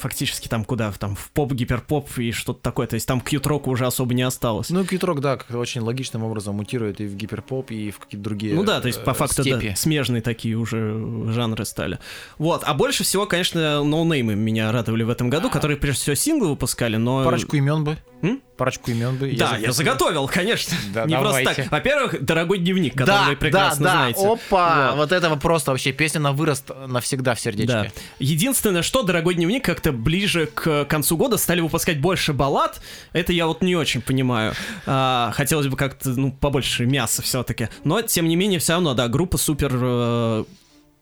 фактически 0.02 0.48
там 0.48 0.64
куда, 0.64 0.90
там 0.92 1.14
в 1.14 1.30
поп, 1.30 1.52
гиперпоп 1.52 2.18
и 2.18 2.32
что-то 2.32 2.60
такое, 2.60 2.88
то 2.88 2.94
есть 2.94 3.06
там 3.06 3.20
кьют-рока 3.20 3.68
уже 3.68 3.86
особо 3.86 4.14
не 4.14 4.22
осталось. 4.22 4.68
Ну, 4.68 4.84
кьют-рок, 4.84 5.20
да, 5.20 5.36
как 5.36 5.56
очень 5.56 5.80
логичным 5.80 6.24
образом 6.24 6.56
мутирует 6.56 7.00
и 7.00 7.06
в 7.06 7.14
гиперпоп, 7.14 7.70
и 7.70 7.92
в 7.92 8.00
какие-то 8.00 8.24
другие 8.24 8.54
Ну 8.54 8.64
да, 8.64 8.80
то 8.80 8.88
есть 8.88 9.04
по 9.04 9.14
факту 9.14 9.44
да, 9.44 9.76
смежные 9.76 10.20
такие 10.20 10.56
уже 10.56 11.32
жанры 11.32 11.64
стали. 11.64 12.00
Вот, 12.36 12.62
а 12.64 12.74
больше 12.74 13.04
всего, 13.04 13.26
конечно, 13.26 13.84
ноунеймы 13.84 14.34
меня 14.34 14.72
радовали 14.72 15.04
в 15.04 15.10
этом 15.10 15.30
году, 15.30 15.48
которые 15.50 15.76
прежде 15.76 16.02
всего 16.02 16.16
синглы 16.16 16.48
выпускали, 16.48 16.96
но... 16.96 17.22
Парочку 17.22 17.56
имен 17.56 17.84
бы. 17.84 17.96
М? 18.22 18.40
Парочку 18.62 18.92
имен 18.92 19.16
бы. 19.16 19.32
Да, 19.32 19.56
я, 19.56 19.66
я 19.66 19.72
заготовил, 19.72 20.28
конечно. 20.28 20.76
Да, 20.94 21.04
не 21.04 21.14
давайте. 21.14 21.42
просто 21.42 21.62
так. 21.62 21.72
Во-первых, 21.72 22.24
дорогой 22.24 22.58
дневник, 22.58 22.92
который 22.92 23.06
да, 23.08 23.28
вы 23.30 23.34
прекрасно 23.34 23.84
да, 23.84 23.90
да. 23.90 23.98
знаете. 23.98 24.20
Опа! 24.24 24.90
Вот. 24.90 24.96
вот 24.98 25.12
этого 25.12 25.34
просто 25.34 25.72
вообще 25.72 25.90
песня 25.90 26.20
на 26.20 26.30
вырост 26.30 26.70
навсегда 26.86 27.34
в 27.34 27.40
сердечке. 27.40 27.72
Да. 27.72 27.86
Единственное, 28.20 28.82
что 28.82 29.02
дорогой 29.02 29.34
дневник 29.34 29.64
как-то 29.64 29.90
ближе 29.90 30.46
к 30.46 30.84
концу 30.84 31.16
года 31.16 31.38
стали 31.38 31.60
выпускать 31.60 31.98
больше 31.98 32.32
баллад. 32.32 32.80
Это 33.12 33.32
я 33.32 33.48
вот 33.48 33.62
не 33.62 33.74
очень 33.74 34.00
понимаю. 34.00 34.54
А, 34.86 35.32
хотелось 35.34 35.66
бы 35.66 35.76
как-то, 35.76 36.10
ну, 36.10 36.30
побольше 36.30 36.86
мяса 36.86 37.20
все-таки. 37.20 37.68
Но, 37.82 38.00
тем 38.02 38.28
не 38.28 38.36
менее, 38.36 38.60
все 38.60 38.74
равно, 38.74 38.94
да, 38.94 39.08
группа 39.08 39.38
супер 39.38 40.46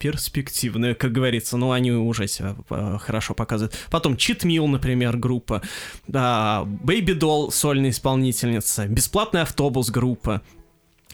э, 0.01 0.11
перспективные, 0.11 0.95
как 0.95 1.13
говорится, 1.13 1.57
но 1.57 1.73
они 1.73 1.93
уже 1.93 2.29
себя 2.29 2.57
э, 2.71 2.99
хорошо 3.01 3.35
показывают. 3.35 3.75
Потом 3.91 4.15
Meal, 4.15 4.67
например, 4.67 5.17
группа, 5.17 5.63
Baby 6.09 7.19
Doll, 7.19 7.51
сольная 7.51 7.91
исполнительница, 7.91 8.87
Бесплатный 8.87 9.43
автобус 9.43 9.91
группа, 9.91 10.43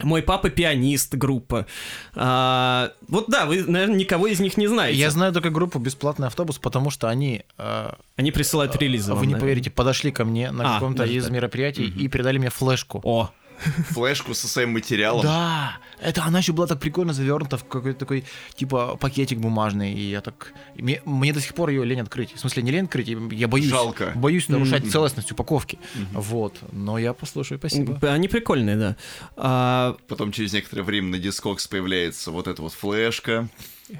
мой 0.03 0.21
папа 0.21 0.49
пианист 0.49 1.15
группа. 1.15 1.65
А, 2.13 2.91
вот 3.07 3.25
да, 3.29 3.45
вы, 3.45 3.63
наверное, 3.63 3.97
никого 3.97 4.27
из 4.27 4.39
них 4.39 4.55
не 4.57 4.67
знаете. 4.67 4.99
Я 4.99 5.09
знаю 5.09 5.33
только 5.33 5.49
группу 5.49 5.79
Бесплатный 5.79 6.27
автобус, 6.27 6.59
потому 6.59 6.91
что 6.91 7.07
они... 7.09 7.43
А, 7.57 7.97
они 8.15 8.31
присылают 8.31 8.75
релизы. 8.75 9.11
Вы 9.11 9.15
вам, 9.15 9.23
не 9.23 9.33
наверное. 9.33 9.41
поверите, 9.41 9.71
подошли 9.71 10.11
ко 10.11 10.23
мне 10.23 10.51
на 10.51 10.69
а, 10.69 10.73
каком-то 10.75 11.03
из 11.03 11.29
мероприятий 11.29 11.87
угу. 11.87 11.99
и 11.99 12.07
передали 12.09 12.37
мне 12.37 12.49
флешку. 12.51 13.01
О, 13.03 13.31
флешку 13.89 14.33
со 14.33 14.47
своим 14.47 14.71
материалом. 14.71 15.23
Да, 15.23 15.77
это 15.99 16.23
она 16.23 16.39
еще 16.39 16.53
была 16.53 16.67
так 16.67 16.79
прикольно 16.79 17.13
завернута 17.13 17.57
в 17.57 17.65
какой-то 17.65 17.99
такой, 17.99 18.23
типа, 18.55 18.97
пакетик 18.97 19.39
бумажный, 19.39 19.93
и 19.93 20.01
я 20.09 20.21
так... 20.21 20.53
Мне, 20.75 21.01
мне 21.05 21.33
до 21.33 21.41
сих 21.41 21.53
пор 21.53 21.69
ее 21.69 21.85
лень 21.85 22.01
открыть. 22.01 22.33
В 22.35 22.39
смысле, 22.39 22.63
не 22.63 22.71
лень 22.71 22.85
открыть, 22.85 23.07
я 23.07 23.47
боюсь. 23.47 23.69
Жалко. 23.69 24.11
Боюсь 24.15 24.47
нарушать 24.47 24.83
mm-hmm. 24.83 24.91
целостность 24.91 25.31
упаковки. 25.31 25.79
Mm-hmm. 25.95 26.05
Вот, 26.13 26.57
но 26.71 26.97
я 26.97 27.13
послушаю, 27.13 27.57
спасибо. 27.57 27.97
Они 28.11 28.27
прикольные, 28.27 28.75
да. 28.75 28.95
А... 29.35 29.97
Потом 30.07 30.31
через 30.31 30.53
некоторое 30.53 30.83
время 30.83 31.09
на 31.09 31.15
Discogs 31.15 31.67
появляется 31.69 32.31
вот 32.31 32.47
эта 32.47 32.61
вот 32.61 32.73
флешка, 32.73 33.49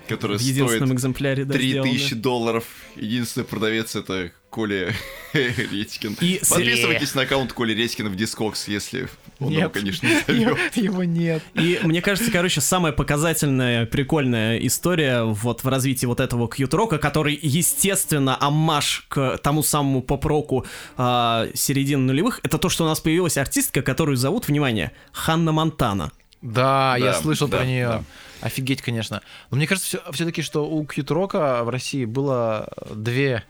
которая 0.08 0.38
в 0.38 0.42
единственном 0.42 0.88
стоит 0.88 0.98
экземпляре, 0.98 1.46
да, 1.46 1.54
3000 1.54 2.16
долларов. 2.16 2.66
Единственный 2.96 3.46
продавец 3.46 3.96
это 3.96 4.32
Коля 4.50 4.94
Редькин. 5.34 6.18
И 6.22 6.42
Подписывайтесь 6.48 7.16
на 7.16 7.24
аккаунт 7.24 7.54
Коли 7.54 7.74
Редькина 7.74 8.10
в 8.10 8.16
Discogs, 8.16 8.64
если 8.68 9.08
он 9.40 9.50
нет, 9.50 9.72
конечно, 9.72 10.08
не 10.08 10.34
Его 10.82 11.04
нет. 11.04 11.44
И 11.54 11.80
мне 11.84 12.02
кажется, 12.02 12.32
короче, 12.32 12.62
самая 12.62 12.92
показательная, 12.92 13.86
прикольная 13.86 14.58
история 14.58 15.24
вот 15.24 15.64
в 15.64 15.68
развитии 15.68 16.06
вот 16.06 16.20
этого 16.20 16.50
кьют-рока, 16.50 16.98
который, 16.98 17.38
естественно, 17.42 18.38
аммаж 18.40 19.06
к 19.10 19.38
тому 19.38 19.64
самому 19.64 20.02
поп-року 20.02 20.66
э, 20.98 21.52
середины 21.54 22.04
нулевых, 22.04 22.40
это 22.44 22.58
то, 22.58 22.70
что 22.70 22.86
у 22.86 22.88
нас 22.88 23.00
появилась 23.00 23.38
артистка, 23.38 23.82
которую 23.82 24.18
зовут, 24.18 24.48
внимание, 24.48 24.92
Ханна 25.12 25.52
Монтана. 25.52 26.12
Да, 26.42 26.96
да 26.98 26.98
я 26.98 27.14
слышал 27.14 27.48
да, 27.48 27.58
про 27.58 27.66
нее. 27.66 27.88
Да. 27.88 28.04
Офигеть, 28.42 28.82
конечно. 28.82 29.22
Но 29.50 29.58
мне 29.58 29.68
кажется, 29.68 30.02
все-таки, 30.12 30.42
что 30.42 30.70
у 30.70 30.86
кьют-рока 30.86 31.64
в 31.64 31.70
России 31.70 32.06
было 32.06 32.70
две 32.94 33.44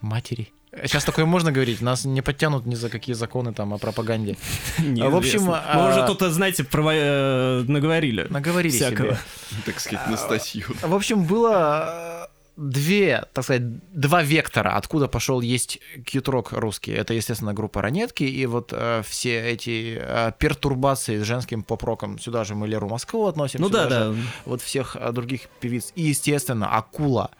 матери. 0.00 0.52
Сейчас 0.82 1.04
такое 1.04 1.24
можно 1.26 1.52
говорить, 1.52 1.80
нас 1.80 2.04
не 2.04 2.22
подтянут 2.22 2.66
ни 2.66 2.74
за 2.74 2.88
какие 2.88 3.14
законы 3.14 3.52
там 3.52 3.74
о 3.74 3.78
пропаганде. 3.78 4.36
В 4.78 5.16
общем, 5.16 5.42
мы 5.42 5.56
а, 5.56 5.90
уже 5.90 6.06
тут, 6.06 6.32
знаете, 6.32 6.64
э, 6.64 7.64
наговорили. 7.66 8.26
Наговорили 8.30 8.72
всякого. 8.72 9.08
себе. 9.08 9.18
Так 9.66 9.80
сказать, 9.80 10.08
на 10.08 10.16
статью. 10.16 10.66
В 10.82 10.94
общем, 10.94 11.24
было 11.24 11.84
э, 11.88 12.26
две, 12.58 13.24
так 13.32 13.44
сказать, 13.44 13.62
два 13.92 14.22
вектора, 14.22 14.76
откуда 14.76 15.06
пошел 15.06 15.40
есть 15.40 15.78
кьютрок 16.04 16.52
русский. 16.52 16.92
Это, 16.92 17.14
естественно, 17.14 17.54
группа 17.54 17.80
Ранетки, 17.80 18.24
и 18.24 18.46
вот 18.46 18.72
э, 18.72 19.02
все 19.06 19.40
эти 19.52 19.98
э, 20.00 20.32
пертурбации 20.38 21.20
с 21.20 21.22
женским 21.22 21.62
поп-роком, 21.62 22.18
сюда 22.18 22.44
же 22.44 22.54
мы 22.54 22.66
Леру 22.66 22.88
Москву 22.88 23.26
относим. 23.26 23.60
Ну 23.60 23.68
да, 23.68 23.86
да. 23.86 24.14
Вот 24.44 24.60
всех 24.60 24.96
э, 24.96 25.12
других 25.12 25.42
певиц. 25.60 25.92
И, 25.94 26.02
естественно, 26.02 26.68
Акула. 26.76 27.30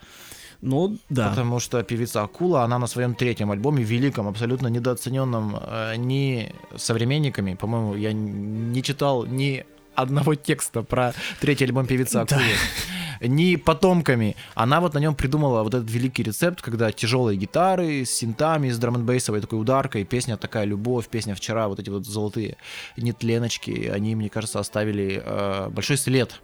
Ну, 0.61 0.99
да. 1.09 1.31
Потому 1.31 1.61
что 1.61 1.83
певица 1.83 2.23
Акула, 2.23 2.65
она 2.65 2.79
на 2.79 2.87
своем 2.87 3.15
третьем 3.15 3.51
альбоме, 3.51 3.85
великом, 3.85 4.27
абсолютно 4.27 4.69
недооцененном 4.69 5.57
э, 5.61 5.97
ни 5.97 6.53
современниками, 6.77 7.55
по-моему, 7.55 7.95
я 7.95 8.13
не 8.13 8.83
читал 8.83 9.25
ни 9.25 9.65
одного 9.95 10.35
текста 10.35 10.83
про 10.83 11.13
третий 11.41 11.65
альбом 11.65 11.87
певицы 11.87 12.17
Акулы. 12.17 12.43
Да. 13.21 13.27
Ни 13.27 13.57
потомками. 13.57 14.37
Она 14.55 14.81
вот 14.81 14.95
на 14.95 14.99
нем 14.99 15.15
придумала 15.17 15.65
вот 15.65 15.75
этот 15.75 15.91
великий 15.91 16.23
рецепт, 16.23 16.63
когда 16.63 16.93
тяжелые 16.93 17.37
гитары 17.37 18.05
с 18.05 18.11
синтами, 18.11 18.71
с 18.71 18.79
драм 18.79 18.95
бейсовой 19.05 19.41
такой 19.41 19.61
ударкой, 19.61 20.05
песня 20.05 20.37
такая 20.37 20.65
«Любовь», 20.65 21.09
песня 21.09 21.35
«Вчера», 21.35 21.67
вот 21.67 21.81
эти 21.81 21.91
вот 21.91 22.07
золотые 22.07 22.57
нетленочки, 22.97 23.91
они, 23.93 24.15
мне 24.15 24.29
кажется, 24.29 24.61
оставили 24.61 25.21
э, 25.25 25.69
большой 25.71 25.97
след 25.97 26.41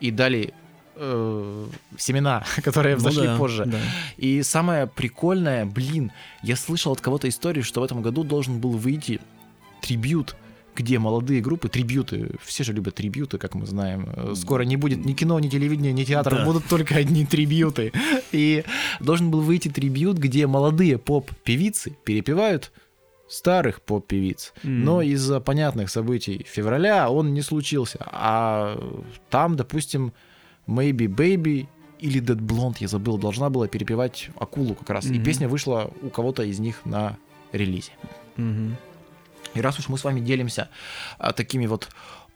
и 0.00 0.10
дали 0.10 0.52
э, 0.96 1.66
семена, 1.98 2.44
которые 2.62 2.96
ну, 2.96 3.00
взошли 3.00 3.26
да, 3.26 3.36
позже. 3.36 3.64
Да. 3.66 3.78
И 4.16 4.42
самое 4.42 4.86
прикольное, 4.86 5.64
блин, 5.64 6.12
я 6.42 6.56
слышал 6.56 6.92
от 6.92 7.00
кого-то 7.00 7.28
историю, 7.28 7.64
что 7.64 7.80
в 7.80 7.84
этом 7.84 8.02
году 8.02 8.24
должен 8.24 8.58
был 8.58 8.72
выйти 8.72 9.20
трибют 9.80 10.36
где 10.74 10.98
молодые 10.98 11.40
группы, 11.40 11.68
трибюты, 11.68 12.30
все 12.42 12.64
же 12.64 12.72
любят 12.72 12.94
трибюты, 12.94 13.38
как 13.38 13.54
мы 13.54 13.66
знаем. 13.66 14.08
Э, 14.16 14.34
Скоро 14.34 14.62
не 14.62 14.76
будет 14.76 15.04
ни 15.04 15.12
кино, 15.12 15.38
ни 15.38 15.48
телевидения, 15.48 15.92
ни 15.92 16.04
театра, 16.04 16.36
Да. 16.36 16.44
будут 16.44 16.66
только 16.66 16.96
одни 16.96 17.26
трибюты. 17.26 17.92
И 18.32 18.64
должен 19.00 19.30
был 19.30 19.40
выйти 19.40 19.68
трибют, 19.68 20.18
где 20.18 20.46
молодые 20.46 20.98
поп-певицы 20.98 21.96
перепевают 22.04 22.72
старых 23.28 23.80
поп-певиц. 23.82 24.52
М. 24.62 24.84
Но 24.84 25.02
из-за 25.02 25.40
понятных 25.40 25.90
событий 25.90 26.46
февраля 26.48 27.10
он 27.10 27.34
не 27.34 27.42
случился. 27.42 27.98
А 28.10 28.78
там, 29.30 29.56
допустим, 29.56 30.12
Maybe 30.66 31.06
Baby 31.08 31.66
или 31.98 32.20
Dead 32.20 32.38
Blonde, 32.38 32.76
я 32.80 32.88
забыл, 32.88 33.18
должна 33.18 33.48
была 33.50 33.68
перепевать 33.68 34.30
акулу 34.38 34.74
как 34.74 34.90
раз. 34.90 35.06
И 35.06 35.12
Мгм. 35.14 35.24
песня 35.24 35.48
вышла 35.48 35.90
у 36.02 36.10
кого-то 36.10 36.42
из 36.42 36.58
них 36.58 36.84
на 36.84 37.16
релизе. 37.52 37.92
Мгм. 38.36 38.76
И 39.54 39.60
раз 39.60 39.78
уж 39.78 39.88
мы 39.88 39.98
с 39.98 40.04
вами 40.04 40.20
делимся 40.20 40.68
а, 41.18 41.32
такими 41.32 41.66
вот 41.66 41.88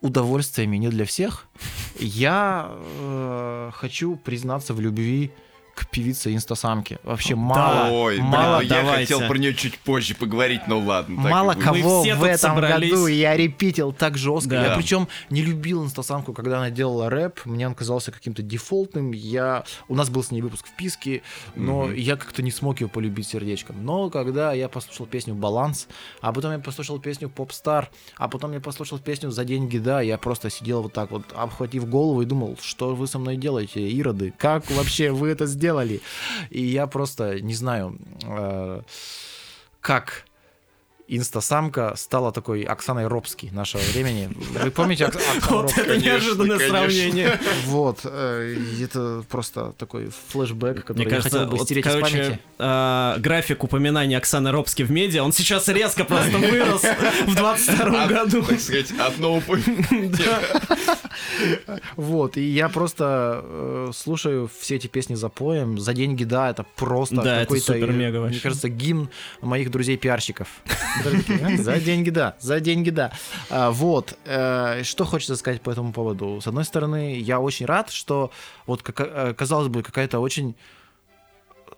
удовольствиями 0.03 0.77
не 0.77 0.89
для 0.89 1.05
всех, 1.05 1.47
я 1.99 2.71
э, 2.71 3.71
хочу 3.73 4.17
признаться 4.17 4.75
в 4.75 4.81
любви 4.81 5.33
к 5.77 5.89
певице 5.91 6.35
инстасамке. 6.35 6.99
Вообще 7.05 7.35
мало, 7.35 7.91
Ой, 7.91 8.19
мало, 8.19 8.59
блин, 8.61 8.71
я 8.73 8.81
давайте. 8.81 9.13
хотел 9.15 9.29
про 9.29 9.37
нее 9.37 9.55
чуть 9.55 9.79
позже 9.79 10.15
поговорить, 10.15 10.63
но 10.67 10.79
ладно. 10.81 11.15
мало 11.21 11.53
кого 11.53 12.03
все 12.03 12.15
в 12.15 12.25
этом 12.25 12.53
собрались. 12.55 12.91
году 12.91 13.07
я 13.09 13.37
репитил 13.37 13.93
так 13.93 14.17
жестко. 14.17 14.51
Да. 14.53 14.67
Я 14.71 14.75
причем 14.77 15.07
не 15.29 15.43
любил 15.43 15.85
инстасамку, 15.85 16.33
когда 16.33 16.57
она 16.59 16.71
делала 16.71 17.11
рэп. 17.11 17.41
Мне 17.45 17.67
он 17.69 17.75
казался 17.75 18.11
каким-то 18.11 18.41
дефолтным. 18.43 19.13
Я... 19.13 19.65
У 19.87 19.95
нас 19.95 20.09
был 20.09 20.23
с 20.25 20.31
ней 20.31 20.41
выпуск 20.41 20.67
в 20.67 20.75
Писке, 20.77 21.21
но 21.55 21.85
Мгм. 21.85 21.95
я 21.95 22.17
как-то 22.17 22.43
не 22.43 22.51
смог 22.51 22.81
ее 22.81 22.89
полюбить 22.89 23.29
сердечком. 23.29 23.77
Но 23.85 24.09
когда 24.09 24.55
я 24.55 24.71
послушал 24.71 25.05
песню 25.05 25.35
«Баланс», 25.35 25.89
а 26.23 26.33
потом 26.33 26.53
я 26.53 26.59
послушал 26.59 26.99
песню 27.01 27.29
«Попстар», 27.29 27.91
а 28.17 28.29
потом 28.29 28.53
я 28.55 28.61
послушал 28.61 28.99
песню 28.99 29.31
«За 29.31 29.45
деньги, 29.45 29.77
да», 29.77 30.01
я 30.01 30.17
просто 30.17 30.49
сидел 30.49 30.81
вот 30.81 30.95
так 30.95 31.11
вот, 31.11 31.25
обхватив 31.37 31.87
голову 31.87 32.23
и 32.23 32.25
думал, 32.25 32.57
что 32.63 32.95
вы 32.95 33.07
со 33.07 33.19
мной 33.19 33.37
делаете, 33.37 33.87
ироды? 34.01 34.33
Как 34.39 34.71
вообще 34.71 35.11
вы 35.13 35.29
это 35.29 35.45
сделали? 35.45 35.66
И 36.51 36.63
я 36.63 36.87
просто 36.87 37.41
не 37.41 37.55
знаю, 37.55 37.99
э, 38.25 38.83
как 39.81 40.26
инстасамка 41.09 41.95
стала 41.97 42.33
такой 42.33 42.63
Оксаной 42.63 43.07
Робски 43.07 43.51
нашего 43.53 43.81
времени. 43.93 44.29
Вы 44.63 44.71
помните 44.71 45.05
Окс- 45.05 45.17
Оксану 45.17 45.57
Вот 45.59 45.63
Робски? 45.63 45.81
это 45.81 45.97
неожиданное 45.99 46.59
конечно. 46.59 46.79
сравнение. 46.79 47.41
Вот, 47.67 48.01
э, 48.05 48.55
и 48.77 48.83
это 48.83 49.23
просто 49.29 49.73
такой 49.79 50.11
флешбэк, 50.29 50.81
который 50.85 50.97
Мне 50.97 51.05
я 51.05 51.11
кажется, 51.11 51.31
хотел 51.39 51.51
бы 51.51 51.57
вот, 51.59 51.67
стереть 51.67 51.87
из 51.87 51.93
короче, 51.93 52.17
памяти. 52.17 52.41
а, 52.59 53.17
график 53.19 53.63
упоминания 53.65 54.17
Оксаны 54.19 54.51
Робски 54.51 54.83
в 54.83 54.91
медиа, 54.91 55.23
он 55.23 55.33
сейчас 55.33 55.69
резко 55.69 56.05
просто 56.05 56.39
вырос 56.39 56.83
в 57.27 57.35
22 57.35 58.03
От- 58.05 58.09
году. 58.11 58.43
Так 58.43 58.61
сказать, 58.61 58.93
одно 58.99 59.37
упоминание. 59.37 60.17
Вот, 61.97 62.37
и 62.37 62.43
я 62.43 62.69
просто 62.69 63.41
э, 63.43 63.91
слушаю 63.95 64.51
все 64.61 64.77
эти 64.77 64.87
песни 64.87 65.15
за 65.15 65.29
поем. 65.29 65.79
За 65.79 65.93
деньги, 65.95 66.25
да, 66.25 66.51
это 66.51 66.65
просто 66.77 67.17
Да, 67.17 67.37
это 67.37 67.41
какой-то, 67.47 67.73
э, 67.75 67.81
супер-мега 67.81 68.21
мне 68.21 68.39
кажется, 68.39 68.69
гимн 68.69 69.09
моих 69.41 69.71
друзей-пиарщиков. 69.71 70.49
Которые 70.99 71.23
такие, 71.23 71.47
«А, 71.47 71.63
За 71.63 71.79
деньги, 71.81 72.11
да, 72.11 72.35
за 72.41 72.61
деньги, 72.61 72.91
да. 72.91 73.13
А, 73.51 73.71
Вот, 73.71 74.19
э, 74.25 74.83
что 74.85 75.05
хочется 75.05 75.37
сказать 75.37 75.61
по 75.61 75.71
этому 75.71 75.93
поводу? 75.93 76.41
С 76.41 76.47
одной 76.47 76.65
стороны, 76.65 77.19
я 77.19 77.41
очень 77.41 77.67
рад, 77.67 77.91
что 77.91 78.31
вот, 78.67 78.83
э, 78.99 79.35
казалось 79.37 79.69
бы, 79.69 79.83
какая-то 79.83 80.19
очень 80.21 80.55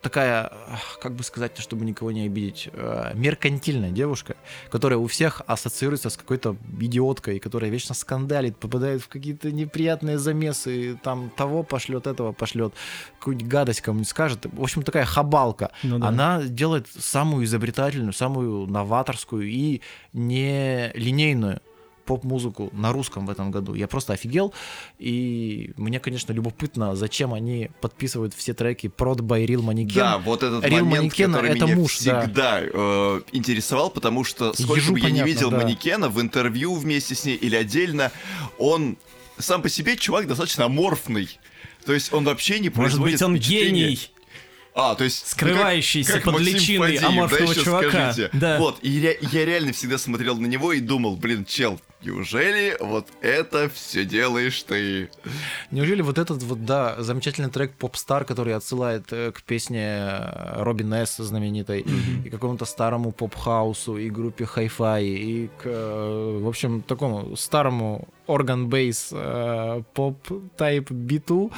такая, 0.00 0.52
как 1.00 1.14
бы 1.14 1.22
сказать, 1.22 1.58
чтобы 1.58 1.84
никого 1.84 2.10
не 2.12 2.26
обидеть, 2.26 2.68
э, 2.72 3.12
меркантильная 3.14 3.90
девушка, 3.90 4.36
которая 4.70 4.98
у 4.98 5.06
всех 5.06 5.42
ассоциируется 5.46 6.10
с 6.10 6.16
какой-то 6.16 6.56
идиоткой, 6.80 7.38
которая 7.38 7.70
вечно 7.70 7.94
скандалит, 7.94 8.56
попадает 8.56 9.02
в 9.02 9.08
какие-то 9.08 9.50
неприятные 9.50 10.18
замесы, 10.18 10.98
там 11.02 11.30
того 11.36 11.62
пошлет, 11.62 12.06
этого 12.06 12.32
пошлет, 12.32 12.74
какую-нибудь 13.18 13.48
гадость 13.48 13.80
кому-нибудь 13.80 14.08
скажет. 14.08 14.46
В 14.52 14.62
общем, 14.62 14.82
такая 14.82 15.04
хабалка. 15.04 15.70
Ну 15.82 15.98
да. 15.98 16.08
Она 16.08 16.42
делает 16.42 16.86
самую 16.88 17.44
изобретательную, 17.44 18.12
самую 18.12 18.66
новаторскую 18.66 19.48
и 19.48 19.80
не 20.12 20.90
линейную 20.94 21.60
поп-музыку 22.08 22.70
на 22.72 22.90
русском 22.92 23.26
в 23.26 23.30
этом 23.30 23.50
году. 23.50 23.74
Я 23.74 23.86
просто 23.86 24.14
офигел. 24.14 24.52
И 24.98 25.72
мне, 25.76 26.00
конечно, 26.00 26.32
любопытно, 26.32 26.96
зачем 26.96 27.34
они 27.34 27.70
подписывают 27.80 28.32
все 28.34 28.54
треки 28.54 28.88
прод 28.88 29.20
by 29.20 29.44
Real 29.46 29.60
Mannequin. 29.60 29.94
Да, 29.94 30.18
вот 30.18 30.42
этот 30.42 30.64
Real 30.64 30.84
момент, 30.84 31.12
Mannequin 31.12 31.26
который 31.26 31.50
это 31.50 31.64
меня 31.66 31.76
муж, 31.76 31.98
да. 32.00 32.22
всегда 32.22 32.60
э, 32.62 33.20
интересовал, 33.32 33.90
потому 33.90 34.24
что 34.24 34.54
сколько 34.54 34.80
Ежу 34.80 34.92
бы 34.94 35.00
я 35.00 35.10
не 35.10 35.22
видел 35.22 35.50
да. 35.50 35.58
манекена 35.58 36.08
в 36.08 36.20
интервью 36.20 36.74
вместе 36.74 37.14
с 37.14 37.24
ней 37.24 37.36
или 37.36 37.54
отдельно, 37.54 38.10
он 38.58 38.96
сам 39.38 39.60
по 39.62 39.68
себе 39.68 39.96
чувак 39.96 40.26
достаточно 40.26 40.64
аморфный. 40.64 41.38
То 41.84 41.92
есть 41.92 42.12
он 42.12 42.24
вообще 42.24 42.58
не 42.58 42.70
Может 42.70 42.76
производит 42.98 43.14
быть, 43.16 43.22
он 43.22 43.36
гений, 43.36 44.10
А, 44.74 44.94
то 44.94 45.04
есть... 45.04 45.22
ну, 45.24 45.30
скрывающийся 45.32 46.12
как- 46.14 46.22
как 46.22 46.32
под 46.32 46.40
Максим 46.40 46.54
личиной 46.54 46.96
Фадеев, 46.96 47.04
аморфного 47.04 47.54
да, 47.54 47.62
чувака. 47.62 47.90
скажите. 48.12 48.30
Да. 48.32 48.58
Вот, 48.58 48.78
и 48.82 49.00
ре- 49.00 49.18
я 49.32 49.44
реально 49.44 49.72
всегда 49.72 49.98
смотрел 49.98 50.36
на 50.38 50.46
него 50.46 50.72
и 50.72 50.80
думал, 50.80 51.16
блин, 51.16 51.44
чел, 51.44 51.80
неужели 52.02 52.76
вот 52.80 53.08
это 53.20 53.68
все 53.68 54.04
делаешь 54.04 54.62
ты? 54.62 55.08
Неужели 55.70 56.02
вот 56.02 56.18
этот 56.18 56.42
вот, 56.42 56.64
да, 56.64 56.96
замечательный 57.02 57.50
трек 57.50 57.72
Popstar, 57.78 58.24
который 58.24 58.54
отсылает 58.54 59.12
э, 59.12 59.32
к 59.32 59.42
песне 59.42 59.84
э, 59.84 60.62
Робин 60.62 60.92
С. 60.92 61.16
знаменитой, 61.22 61.84
и 62.24 62.30
какому-то 62.30 62.64
старому 62.64 63.12
поп-хаусу, 63.12 63.96
и 63.98 64.10
группе 64.10 64.44
Hi-Fi, 64.44 65.04
и 65.04 65.48
к, 65.48 65.62
э, 65.64 66.40
в 66.42 66.48
общем, 66.48 66.82
такому 66.82 67.36
старому 67.36 68.08
орган-бейс 68.26 69.08
э, 69.12 69.82
поп-тайп 69.94 70.90
биту, 70.90 71.50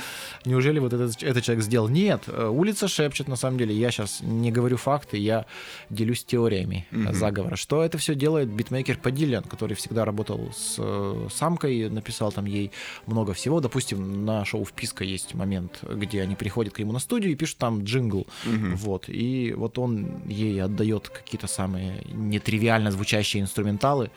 неужели 0.44 0.78
вот 0.78 0.92
этот, 0.92 1.22
этот 1.22 1.42
человек 1.44 1.64
сделал? 1.64 1.88
Нет, 1.88 2.28
улица 2.28 2.86
шепчет, 2.88 3.28
на 3.28 3.36
самом 3.36 3.58
деле, 3.58 3.74
я 3.74 3.90
сейчас 3.90 4.20
не 4.22 4.52
говорю 4.52 4.76
факты, 4.76 5.16
я 5.18 5.46
делюсь 5.90 6.24
теориями 6.24 6.86
Мгм. 6.92 7.12
заговора, 7.14 7.56
что 7.56 7.82
это 7.82 7.98
все 7.98 8.14
делает 8.14 8.48
битмейкер 8.48 8.98
Падильян, 8.98 9.42
который 9.42 9.74
всегда 9.74 10.04
работал 10.04 10.29
с 10.52 10.76
э, 10.78 11.28
самкой, 11.30 11.88
написал 11.90 12.32
там 12.32 12.44
ей 12.44 12.70
много 13.06 13.32
всего. 13.32 13.60
Допустим, 13.60 14.24
на 14.24 14.44
шоу 14.44 14.64
«Вписка» 14.64 15.04
есть 15.04 15.34
момент, 15.34 15.82
где 15.82 16.22
они 16.22 16.36
приходят 16.36 16.74
к 16.74 16.78
нему 16.78 16.92
на 16.92 16.98
студию 16.98 17.32
и 17.32 17.36
пишут 17.36 17.58
там 17.58 17.84
джингл. 17.84 18.26
Мгм. 18.44 18.76
Вот. 18.76 19.08
И 19.08 19.52
вот 19.56 19.78
он 19.78 20.22
ей 20.26 20.62
отдает 20.62 21.08
какие-то 21.08 21.46
самые 21.46 22.02
нетривиально 22.12 22.90
звучащие 22.90 23.42
инструменталы, 23.42 24.10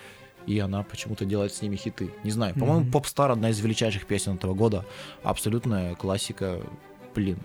и 0.46 0.60
она 0.60 0.84
почему-то 0.84 1.26
делает 1.26 1.54
с 1.54 1.62
ними 1.62 1.76
хиты. 1.76 2.12
Не 2.24 2.32
знаю, 2.32 2.54
по-моему, 2.54 2.82
Мгм. 2.82 2.92
«Попстар» 2.92 3.32
одна 3.32 3.50
из 3.50 3.60
величайших 3.60 4.06
песен 4.06 4.34
этого 4.36 4.54
года. 4.54 4.86
Абсолютная 5.24 5.96
классика, 5.96 6.62
блин, 7.16 7.40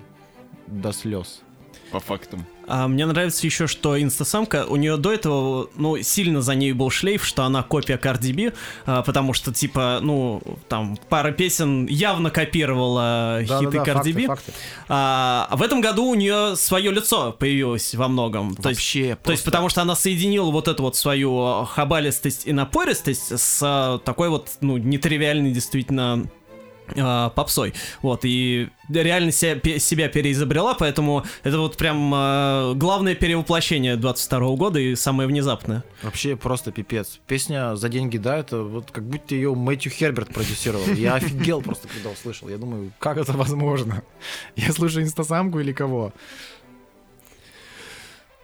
до 0.67 0.93
слез. 0.93 1.43
По 1.91 2.01
фактам. 2.01 2.47
А 2.69 2.87
мне 2.87 3.07
нравится 3.07 3.47
еще, 3.47 3.67
что 3.67 4.01
инстасамка, 4.01 4.67
у 4.69 4.77
нее 4.77 4.99
до 4.99 5.11
этого, 5.11 5.71
ну, 5.77 6.01
сильно 6.03 6.43
за 6.43 6.55
ней 6.55 6.73
был 6.73 6.91
шлейф, 6.91 7.25
что 7.25 7.45
она 7.45 7.63
копия 7.63 7.97
Cardi 7.97 8.35
B, 8.35 8.53
а, 8.85 9.03
потому 9.03 9.33
что, 9.33 9.55
типа, 9.55 10.01
ну, 10.03 10.43
там, 10.69 10.99
пара 11.09 11.33
песен 11.33 11.87
явно 11.87 12.31
копировала 12.31 13.39
хиты 13.43 13.79
Да-да-да, 13.79 13.79
Cardi 13.79 13.95
факты, 13.95 14.13
B. 14.13 14.27
факты. 14.27 14.53
А, 14.89 15.49
а 15.51 15.57
в 15.57 15.63
этом 15.63 15.81
году 15.81 16.05
у 16.05 16.15
нее 16.15 16.57
свое 16.57 16.91
лицо 16.93 17.33
появилось 17.33 17.95
во 17.95 18.07
многом. 18.07 18.55
То 18.55 18.69
есть, 18.69 18.81
Вообще, 18.81 19.17
то 19.23 19.33
есть 19.33 19.45
потому 19.45 19.71
что 19.71 19.81
она 19.81 19.97
соединила 19.97 20.51
вот 20.51 20.69
эту 20.69 20.83
вот 20.83 20.95
свою 20.95 21.65
хабалистость 21.65 22.47
и 22.47 22.53
напористость 22.53 23.33
с 23.39 23.61
а, 23.63 23.99
такой 23.99 24.29
вот, 24.29 24.51
ну, 24.61 24.77
нетривиальной 24.77 25.53
действительно 25.53 26.27
а, 26.97 27.31
попсой. 27.31 27.75
Вот, 28.03 28.25
и 28.25 28.69
реально 28.89 29.33
себя, 29.33 29.79
себя 29.79 30.09
переизобрела, 30.09 30.75
поэтому 30.75 31.25
это 31.43 31.59
вот 31.59 31.77
прям 31.77 32.13
а, 32.15 32.75
главное 32.75 33.15
перевоплощение 33.15 33.97
22 33.97 34.57
года 34.57 34.79
и 34.79 34.95
самое 34.95 35.29
внезапное. 35.29 35.85
Вообще 36.03 36.37
просто 36.37 36.73
пипец. 36.73 37.21
Песня 37.27 37.77
«За 37.77 37.89
деньги, 37.89 38.19
да» 38.19 38.39
это 38.39 38.63
вот 38.63 38.91
как 38.91 39.05
будто 39.05 39.35
ее 39.35 39.55
Мэтью 39.55 39.91
Херберт 39.91 40.33
продюсировал. 40.33 40.87
Я 40.95 41.15
офигел 41.15 41.61
просто, 41.63 41.89
когда 41.89 42.11
услышал. 42.11 42.49
Я 42.49 42.59
думаю, 42.59 42.93
как 42.99 43.19
это 43.19 43.33
возможно? 43.33 44.03
Я 44.57 44.73
слушаю 44.73 45.05
инстасамку 45.05 45.61
или 45.61 45.73
кого? 45.73 46.13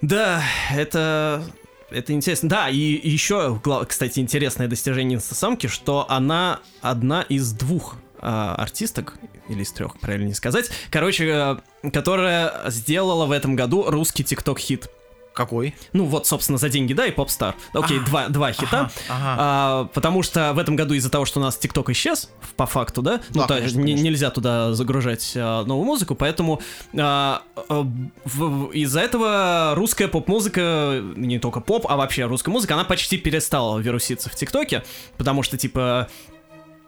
Да, 0.01 0.43
это... 0.73 1.45
Это 1.91 2.13
интересно. 2.13 2.49
Да, 2.49 2.69
и 2.69 2.77
еще, 2.77 3.61
кстати, 3.87 4.19
интересное 4.19 4.67
достижение 4.67 5.17
инстасамки, 5.17 5.69
что 5.69 6.07
она 6.09 6.61
одна 6.81 7.23
из 7.23 7.53
двух 7.53 7.97
артисток, 8.25 9.15
или 9.49 9.63
из 9.63 9.73
трех, 9.73 9.99
правильно 10.01 10.35
сказать, 10.35 10.71
короче, 10.91 11.59
э, 11.85 11.91
которая 11.91 12.53
сделала 12.71 13.27
в 13.27 13.31
этом 13.33 13.57
году 13.57 13.85
русский 13.89 14.25
тикток-хит. 14.25 14.89
Какой? 15.35 15.75
Ну 15.93 16.05
вот, 16.05 16.29
собственно, 16.29 16.59
за 16.59 16.69
деньги, 16.69 16.93
да, 16.93 17.07
и 17.07 17.11
Popstar. 17.11 17.55
Окей, 17.73 17.99
А, 17.99 18.05
два, 18.07 18.29
два 18.29 18.53
хита. 18.53 18.83
Ага, 18.83 18.91
ага. 19.09 19.37
А, 19.41 19.85
потому 19.93 20.23
что 20.23 20.53
в 20.53 20.61
этом 20.61 20.77
году 20.77 20.95
из-за 20.95 21.11
того, 21.11 21.25
что 21.25 21.41
у 21.41 21.43
нас 21.43 21.59
TikTok 21.61 21.91
исчез, 21.91 22.31
по 22.55 22.67
факту, 22.67 23.03
да, 23.03 23.21
ну 23.31 23.41
Да, 23.41 23.49
то 23.49 23.55
конечно, 23.57 23.79
не- 23.79 23.85
конечно. 23.87 24.05
нельзя 24.05 24.31
туда 24.31 24.75
загружать 24.75 25.33
а, 25.35 25.65
новую 25.65 25.87
музыку, 25.87 26.15
поэтому 26.15 26.63
а, 26.97 27.43
а, 27.69 27.81
в- 27.81 27.89
в- 28.25 28.71
из-за 28.71 29.01
этого 29.01 29.73
русская 29.75 30.07
поп-музыка, 30.07 31.03
не 31.17 31.41
только 31.41 31.59
поп, 31.59 31.87
а 31.89 31.97
вообще 31.97 32.27
русская 32.27 32.53
музыка, 32.53 32.75
она 32.75 32.85
почти 32.85 33.19
перестала 33.19 33.81
вируситься 33.81 34.31
в 34.31 34.37
ТикТоке, 34.37 34.85
потому 35.17 35.43
что 35.43 35.59
типа 35.59 36.09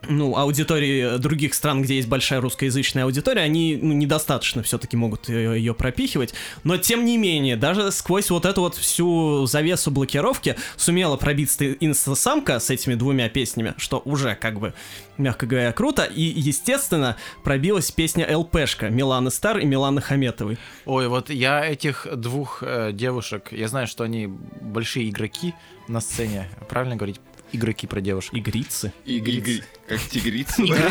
ну, 0.09 0.37
аудитории 0.37 1.19
других 1.19 1.55
стран, 1.55 1.83
где 1.83 1.97
есть 1.97 2.09
большая 2.09 2.41
русскоязычная 2.41 3.05
аудитория, 3.05 3.43
они 3.43 3.79
ну, 3.81 3.93
недостаточно 3.93 4.63
все-таки 4.63 4.97
могут 4.97 5.29
ее, 5.29 5.59
ее 5.59 5.75
пропихивать. 5.75 6.35
Но 6.65 6.77
тем 6.77 7.05
не 7.05 7.19
менее, 7.19 7.57
даже 7.57 7.91
сквозь 7.93 8.31
вот 8.31 8.45
эту 8.45 8.63
вот 8.63 8.75
всю 8.75 9.47
завесу 9.47 9.91
блокировки 9.91 10.57
сумела 10.77 11.17
пробиться 11.17 11.73
инстасамка 11.73 12.59
с 12.59 12.71
этими 12.71 12.95
двумя 12.95 13.29
песнями, 13.29 13.75
что 13.77 14.03
уже 14.05 14.35
как 14.35 14.59
бы, 14.59 14.75
мягко 15.19 15.47
говоря, 15.47 15.73
круто. 15.73 16.05
И, 16.05 16.23
естественно, 16.23 17.17
пробилась 17.45 17.91
песня 17.91 18.27
ЛПшка 18.37 18.91
Миланы 18.91 19.31
Стар 19.31 19.59
и 19.59 19.65
Миланы 19.65 20.01
Хаметовой. 20.01 20.59
Ой, 20.85 21.09
вот 21.09 21.31
я 21.31 21.65
этих 21.65 22.07
двух 22.17 22.63
э, 22.63 22.93
девушек, 22.93 23.49
я 23.53 23.69
знаю, 23.69 23.87
что 23.87 24.05
они 24.05 24.27
большие 24.27 25.09
игроки 25.09 25.55
на 25.89 26.01
сцене. 26.01 26.49
Правильно 26.69 26.97
говорить? 26.97 27.21
Игроки 27.53 27.87
про 27.87 28.01
девушек. 28.01 28.35
Игрицы. 28.35 28.93
Игры, 29.05 29.63
как 29.89 30.01
тигрица, 30.01 30.63
да? 30.67 30.89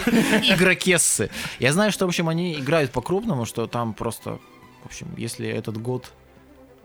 Игрокессы. 0.53 1.29
Я 1.59 1.73
знаю, 1.73 1.91
что, 1.91 2.05
в 2.05 2.09
общем, 2.09 2.29
они 2.29 2.55
играют 2.55 2.91
по-крупному, 2.91 3.45
что 3.45 3.67
там 3.67 3.93
просто, 3.93 4.39
в 4.83 4.85
общем, 4.85 5.07
если 5.17 5.47
этот 5.47 5.77
год 5.81 6.11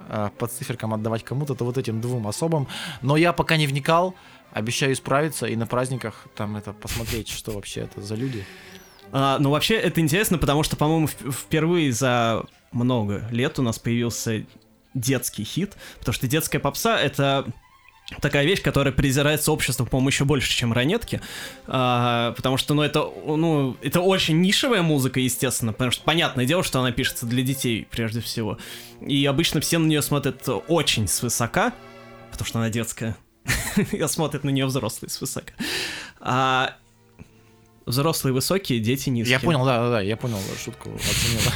э, 0.09 0.31
по 0.39 0.47
циферкам 0.47 0.93
отдавать 0.95 1.25
кому-то, 1.25 1.55
то 1.55 1.65
вот 1.65 1.79
этим 1.79 2.01
двум 2.01 2.27
особам. 2.27 2.67
Но 3.03 3.17
я 3.17 3.33
пока 3.33 3.57
не 3.57 3.67
вникал, 3.67 4.15
обещаю 4.53 4.93
исправиться 4.93 5.47
и 5.47 5.55
на 5.57 5.67
праздниках 5.67 6.27
там 6.35 6.57
это 6.57 6.73
посмотреть, 6.73 7.29
что 7.29 7.53
вообще 7.53 7.83
это 7.83 8.01
за 8.03 8.17
люди. 8.17 8.45
А, 9.13 9.39
ну, 9.39 9.51
вообще, 9.51 9.75
это 9.77 10.01
интересно, 10.01 10.39
потому 10.39 10.63
что, 10.63 10.77
по-моему, 10.77 11.07
в- 11.07 11.33
впервые 11.33 11.93
за 11.93 12.45
много 12.73 13.27
лет 13.31 13.59
у 13.59 13.63
нас 13.63 13.79
появился 13.79 14.45
детский 14.95 15.45
хит, 15.45 15.77
потому 16.01 16.13
что 16.15 16.27
детская 16.27 16.59
попса— 16.59 16.99
это 17.01 17.47
такая 18.21 18.45
вещь, 18.45 18.63
которая 18.63 18.93
презирается 18.93 19.53
обществом, 19.53 19.87
по-моему, 19.87 20.09
еще 20.09 20.25
больше, 20.25 20.51
чем 20.51 20.73
ранетки, 20.73 21.21
А, 21.67 22.33
потому 22.33 22.57
что, 22.57 22.75
ну, 22.75 22.83
это, 22.83 23.01
ну, 23.27 23.77
это 23.83 24.01
очень 24.01 24.41
нишевая 24.41 24.83
музыка, 24.83 25.21
естественно, 25.21 25.73
потому 25.73 25.91
что 25.91 26.03
понятное 26.05 26.45
дело, 26.47 26.63
что 26.65 26.81
она 26.81 26.93
пишется 26.93 27.27
для 27.27 27.43
детей, 27.43 27.87
прежде 27.91 28.21
всего, 28.21 28.59
и 29.01 29.25
обычно 29.27 29.61
все 29.61 29.79
на 29.79 29.87
нее 29.87 30.03
смотрят 30.03 30.43
очень 30.69 31.07
свысока, 31.09 31.73
потому 32.33 32.47
что 32.47 32.59
она 32.59 32.71
детская, 32.71 33.17
и 33.93 34.07
смотрят 34.07 34.45
на 34.45 34.51
нее 34.51 34.67
взрослые 34.67 35.11
свысока. 35.11 35.53
А 36.21 36.77
взрослые 37.87 38.33
высокие, 38.33 38.81
дети 38.81 39.09
низкие. 39.09 39.35
Я 39.35 39.41
понял, 39.41 39.65
да, 39.65 39.83
да, 39.85 39.91
да, 39.91 40.01
я 40.01 40.17
понял 40.17 40.39
шутку, 40.63 40.91
оценил. 40.95 41.41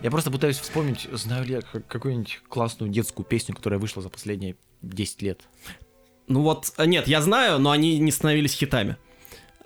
Я 0.00 0.12
просто 0.12 0.30
пытаюсь 0.30 0.58
вспомнить, 0.58 1.08
знаю 1.12 1.44
ли 1.44 1.54
я 1.54 1.60
ка- 1.60 1.80
какую-нибудь 1.80 2.42
классную 2.48 2.88
детскую 2.88 3.26
песню, 3.26 3.56
которая 3.56 3.80
вышла 3.80 4.00
за 4.00 4.08
последние 4.08 4.54
10 4.80 5.22
лет. 5.22 5.40
Ну 6.28 6.42
вот, 6.42 6.72
а, 6.76 6.86
нет, 6.86 7.08
я 7.08 7.20
знаю, 7.22 7.58
но 7.58 7.70
они 7.70 7.98
не 7.98 8.10
становились 8.12 8.52
хитами. 8.52 8.96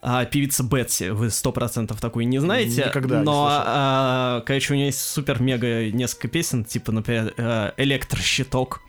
А, 0.00 0.24
певица 0.24 0.64
Бетси, 0.64 1.10
вы 1.10 1.30
сто 1.30 1.52
процентов 1.52 2.00
такую 2.00 2.26
не 2.26 2.38
знаете. 2.40 2.84
Никогда 2.86 3.18
не 3.18 3.24
Но, 3.24 3.32
слышал. 3.46 3.62
а, 3.66 4.40
короче, 4.46 4.72
у 4.72 4.76
нее 4.76 4.86
есть 4.86 5.00
супер-мега 5.00 5.90
несколько 5.90 6.28
песен, 6.28 6.64
типа, 6.64 6.90
например, 6.92 7.32
э, 7.36 7.72
«Электрощиток». 7.76 8.80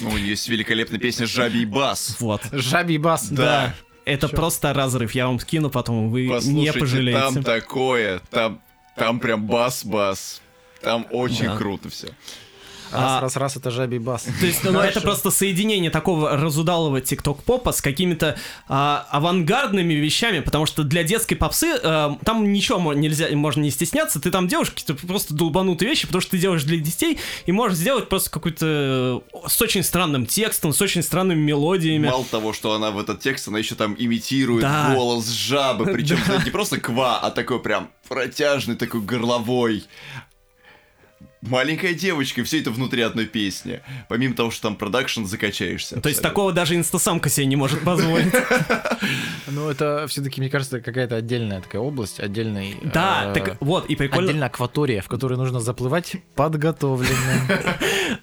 Ну, 0.00 0.10
у 0.10 0.18
нее 0.18 0.30
есть 0.30 0.48
великолепная 0.48 0.98
песня 0.98 1.26
«Жабий 1.26 1.64
бас». 1.64 2.16
Вот. 2.20 2.42
Жабий 2.52 2.98
бас. 2.98 3.28
Да. 3.30 3.74
Это 4.04 4.28
Чё? 4.28 4.36
просто 4.36 4.72
разрыв, 4.74 5.12
я 5.14 5.26
вам 5.28 5.38
скину 5.38 5.70
потом, 5.70 6.10
вы 6.10 6.26
не 6.26 6.28
Послушайте, 6.32 6.78
пожалеете. 6.80 7.20
там 7.20 7.42
такое, 7.44 8.20
там, 8.30 8.60
там 8.96 9.20
прям 9.20 9.46
бас-бас. 9.46 10.40
Там 10.82 11.06
очень 11.10 11.44
Да. 11.46 11.56
круто 11.56 11.88
все. 11.90 12.08
Раз, 12.92 13.02
А- 13.02 13.20
раз, 13.20 13.36
раз, 13.36 13.56
это 13.56 13.70
жабий 13.70 13.98
бас. 13.98 14.22
То 14.40 14.46
есть, 14.46 14.64
ну, 14.64 14.80
это 14.80 15.00
просто 15.00 15.30
соединение 15.30 15.90
такого 15.90 16.36
разудалого 16.36 17.00
тикток-попа 17.00 17.72
с 17.72 17.80
какими-то 17.80 18.36
а, 18.68 19.06
авангардными 19.10 19.94
вещами, 19.94 20.40
потому 20.40 20.66
что 20.66 20.82
для 20.82 21.04
детской 21.04 21.34
попсы 21.36 21.78
а, 21.82 22.18
там 22.24 22.52
ничего 22.52 22.92
нельзя, 22.92 23.28
можно 23.32 23.62
не 23.62 23.70
стесняться, 23.70 24.20
ты 24.20 24.30
там 24.30 24.48
делаешь 24.48 24.70
какие-то 24.70 24.94
просто 25.06 25.34
долбанутые 25.34 25.88
вещи, 25.88 26.06
потому 26.06 26.20
что 26.22 26.32
ты 26.32 26.38
делаешь 26.38 26.64
для 26.64 26.78
детей, 26.78 27.18
и 27.46 27.52
можешь 27.52 27.78
сделать 27.78 28.08
просто 28.08 28.30
какую-то 28.30 29.22
э, 29.32 29.48
с 29.48 29.60
очень 29.62 29.82
странным 29.82 30.26
текстом, 30.26 30.72
с 30.72 30.80
очень 30.82 31.02
странными 31.02 31.40
мелодиями. 31.40 32.06
Мало 32.08 32.24
того, 32.24 32.52
что 32.52 32.72
она 32.74 32.90
в 32.90 32.98
этот 32.98 33.20
текст, 33.20 33.48
она 33.48 33.58
еще 33.58 33.74
там 33.74 33.94
имитирует 33.98 34.62
Да. 34.62 34.94
голос 34.94 35.28
жабы, 35.30 35.86
причем 35.86 36.18
не 36.44 36.50
просто 36.50 36.80
ква, 36.80 37.18
а 37.20 37.30
такой 37.30 37.60
прям 37.60 37.88
протяжный, 38.08 38.74
такой 38.76 39.00
горловой. 39.00 39.84
Маленькая 41.42 41.94
девочка, 41.94 42.44
все 42.44 42.60
это 42.60 42.70
внутри 42.70 43.02
одной 43.02 43.24
песни. 43.24 43.80
Помимо 44.08 44.34
того, 44.34 44.50
что 44.50 44.62
там 44.62 44.76
продакшн, 44.76 45.24
закачаешься. 45.24 46.00
То 46.00 46.08
есть 46.08 46.20
такого 46.20 46.52
даже 46.52 46.74
инстасамка 46.74 47.30
себе 47.30 47.46
не 47.46 47.56
может 47.56 47.80
позволить. 47.82 48.32
Ну, 49.52 49.68
это 49.68 50.06
все-таки, 50.08 50.40
мне 50.40 50.48
кажется, 50.48 50.80
какая-то 50.80 51.16
отдельная 51.16 51.60
такая 51.60 51.82
область, 51.82 52.20
отдельный... 52.20 52.76
Да, 52.82 53.30
э, 53.30 53.34
так 53.34 53.56
вот, 53.60 53.86
и 53.86 53.96
прикольно... 53.96 54.28
Отдельная 54.28 54.46
акватория, 54.46 55.00
в 55.00 55.08
которой 55.08 55.36
нужно 55.36 55.58
заплывать 55.60 56.16
подготовленным. 56.36 57.08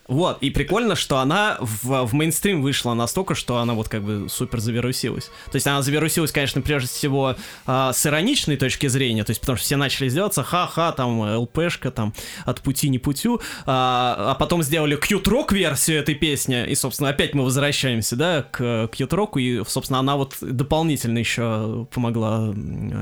Вот, 0.07 0.37
и 0.41 0.49
прикольно, 0.49 0.95
что 0.95 1.17
она 1.17 1.57
в, 1.59 2.05
в 2.05 2.13
мейнстрим 2.13 2.61
вышла 2.61 2.93
настолько, 2.93 3.35
что 3.35 3.57
она 3.57 3.73
вот 3.73 3.89
как 3.89 4.03
бы 4.03 4.27
супер 4.29 4.59
завирусилась. 4.59 5.25
То 5.45 5.55
есть 5.55 5.67
она 5.67 5.81
завирусилась, 5.81 6.31
конечно, 6.31 6.61
прежде 6.61 6.89
всего 6.89 7.35
а, 7.65 7.91
с 7.91 8.05
ироничной 8.05 8.55
точки 8.55 8.87
зрения, 8.87 9.25
то 9.25 9.31
есть 9.31 9.41
потому 9.41 9.57
что 9.57 9.65
все 9.65 9.75
начали 9.75 10.07
издеваться, 10.07 10.43
ха-ха, 10.43 10.93
там, 10.93 11.21
ЛПшка, 11.21 11.91
там, 11.91 12.13
«Опять 12.45 12.87
не 12.87 12.99
пойду», 13.07 13.39
а, 13.65 14.31
а 14.31 14.35
потом 14.35 14.61
сделали 14.63 14.97
кьют-рок 14.97 15.53
версию 15.53 15.99
этой 15.99 16.13
песни, 16.13 16.67
и, 16.67 16.75
собственно, 16.75 17.09
опять 17.09 17.33
мы 17.33 17.45
возвращаемся, 17.45 18.17
да, 18.17 18.43
к 18.43 18.89
кьют-року, 18.91 19.39
и, 19.39 19.63
собственно, 19.65 19.99
она 19.99 20.17
вот 20.17 20.35
дополнительно 20.41 21.17
еще 21.17 21.87
помогла 21.93 22.53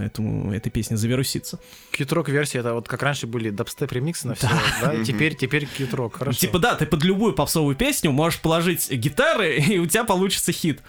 этому, 0.03 0.53
этой 0.53 0.69
песне 0.69 0.95
завируситься. 0.95 1.59
Кьютрок 1.91 2.29
версия 2.29 2.59
это 2.59 2.75
вот 2.75 2.87
как 2.87 3.01
раньше 3.01 3.25
были 3.25 3.49
дабстеп 3.49 3.91
ремиксы 3.93 4.27
на 4.27 4.35
все, 4.35 4.47
да? 4.79 5.03
Теперь, 5.03 5.35
теперь 5.35 5.65
кьютрок, 5.65 6.17
хорошо. 6.17 6.37
Типа, 6.37 6.59
да, 6.59 6.75
ты 6.75 6.85
под 6.85 7.03
любую 7.03 7.33
попсовую 7.33 7.75
песню 7.75 8.11
можешь 8.11 8.39
положить 8.39 8.91
гитары, 8.91 9.57
и 9.69 9.79
у 9.79 9.87
тебя 9.87 10.03
получится 10.03 10.51
хит. 10.51 10.81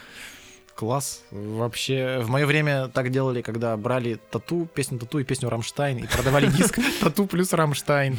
Класс. 0.76 1.22
Вообще, 1.30 2.20
в 2.20 2.28
мое 2.28 2.44
время 2.44 2.88
так 2.88 3.10
делали, 3.10 3.40
когда 3.40 3.74
брали 3.78 4.20
тату, 4.30 4.68
песню 4.74 4.98
тату 4.98 5.18
и 5.18 5.24
песню 5.24 5.48
Рамштайн, 5.48 5.98
и 5.98 6.06
продавали 6.06 6.48
диск 6.48 6.78
тату 7.00 7.26
плюс 7.26 7.54
Рамштайн. 7.54 8.18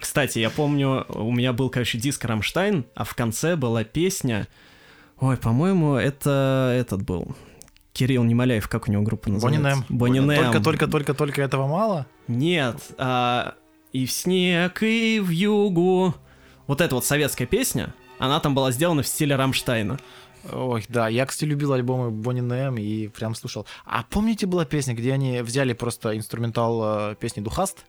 Кстати, 0.00 0.38
я 0.38 0.50
помню, 0.50 1.04
у 1.08 1.32
меня 1.32 1.52
был, 1.52 1.68
короче, 1.68 1.98
диск 1.98 2.24
Рамштайн, 2.24 2.86
а 2.94 3.04
в 3.04 3.14
конце 3.14 3.56
была 3.56 3.82
песня... 3.82 4.46
Ой, 5.18 5.36
по-моему, 5.36 5.94
это 5.94 6.74
этот 6.78 7.02
был. 7.02 7.34
Кирилл 7.92 8.22
Немоляев, 8.22 8.68
как 8.68 8.86
у 8.86 8.92
него 8.92 9.02
группа 9.02 9.30
называется? 9.30 9.84
Бонни 9.88 10.20
Нэм. 10.20 10.44
Только, 10.44 10.60
только, 10.60 10.86
только, 10.86 11.14
только 11.14 11.42
этого 11.42 11.66
мало? 11.66 12.06
Нет, 12.28 12.76
а, 12.98 13.54
и 13.92 14.06
в 14.06 14.12
снег, 14.12 14.82
и 14.82 15.18
вьюгу. 15.18 16.14
Вот 16.66 16.80
эта 16.80 16.94
вот 16.94 17.04
советская 17.04 17.46
песня, 17.46 17.94
она 18.18 18.38
там 18.40 18.54
была 18.54 18.70
сделана 18.70 19.02
в 19.02 19.06
стиле 19.06 19.36
Рамштайна. 19.36 19.98
Ой, 20.52 20.84
да, 20.88 21.08
я, 21.08 21.26
кстати, 21.26 21.44
любил 21.48 21.72
альбомы 21.72 22.10
Бонни 22.10 22.40
Нэм 22.40 22.76
и 22.78 23.08
прям 23.08 23.34
слушал. 23.34 23.66
А 23.84 24.02
помните, 24.02 24.46
была 24.46 24.64
песня, 24.64 24.94
где 24.94 25.12
они 25.12 25.40
взяли 25.40 25.72
просто 25.72 26.16
инструментал 26.16 27.10
э, 27.10 27.14
песни 27.16 27.40
Du 27.40 27.53
hast? 27.53 27.84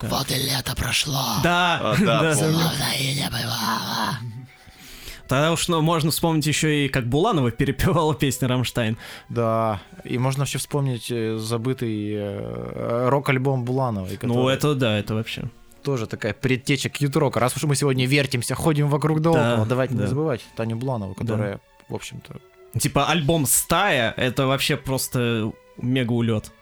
Вот 0.00 0.30
и 0.30 0.34
лето 0.34 0.76
прошло. 0.76 1.22
Да, 1.42 1.80
А, 1.82 1.96
да, 1.98 2.18
помню. 2.18 2.34
Словно 2.34 2.96
и 2.98 3.14
не 3.14 3.28
бывало. 3.28 4.18
Тогда 5.28 5.52
уж 5.52 5.66
ну, 5.68 5.80
можно 5.80 6.10
вспомнить 6.10 6.46
еще 6.46 6.84
и 6.84 6.88
как 6.88 7.08
Буланова 7.08 7.50
перепевала 7.50 8.14
песни 8.14 8.46
Рамштайн. 8.46 8.98
Да, 9.28 9.80
и 10.04 10.18
можно 10.18 10.40
вообще 10.40 10.58
вспомнить 10.58 11.10
э, 11.10 11.36
забытый 11.38 12.12
э, 12.12 13.08
рок-альбом 13.08 13.64
Булановой, 13.64 14.16
который 14.16 14.34
Ну, 14.34 14.48
это 14.48 14.74
да, 14.74 14.98
это 14.98 15.14
вообще. 15.14 15.44
Тоже 15.82 16.06
такая 16.06 16.32
предтеча 16.32 16.88
кьют-рока. 16.88 17.40
Раз 17.40 17.56
уж 17.56 17.64
мы 17.64 17.76
сегодня 17.76 18.06
вертимся, 18.06 18.54
ходим 18.54 18.88
вокруг 18.88 19.20
да 19.20 19.32
Да, 19.32 19.52
около, 19.54 19.66
давайте 19.66 19.94
да. 19.94 20.02
не 20.02 20.08
забывать 20.08 20.40
Таню 20.56 20.76
Буланову, 20.76 21.14
которая, 21.14 21.60
в 21.88 21.94
общем-то, 21.94 22.40
Типа 22.78 23.06
альбом 23.06 23.44
«Стая»— 23.44 24.14
это 24.16 24.46
вообще 24.46 24.78
просто 24.78 25.52
мега 25.76 26.12
улет. 26.12 26.52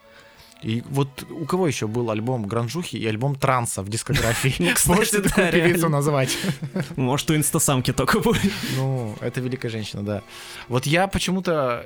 И 0.63 0.83
вот 0.89 1.09
у 1.29 1.45
кого 1.45 1.67
еще 1.67 1.87
был 1.87 2.11
альбом 2.11 2.45
гранжухи 2.45 2.95
и 2.95 3.05
альбом 3.07 3.35
транса 3.35 3.81
в 3.81 3.89
дискографии? 3.89 4.55
Можете 4.87 5.21
такую 5.21 5.51
певицу 5.51 5.89
назвать? 5.89 6.37
Может, 6.95 7.31
у 7.31 7.35
инстасамки 7.35 7.91
только 7.93 8.19
будет. 8.19 8.51
Ну, 8.75 9.15
это 9.21 9.41
великая 9.41 9.69
женщина, 9.69 10.03
да. 10.03 10.21
Вот 10.67 10.85
я 10.85 11.07
почему-то 11.07 11.85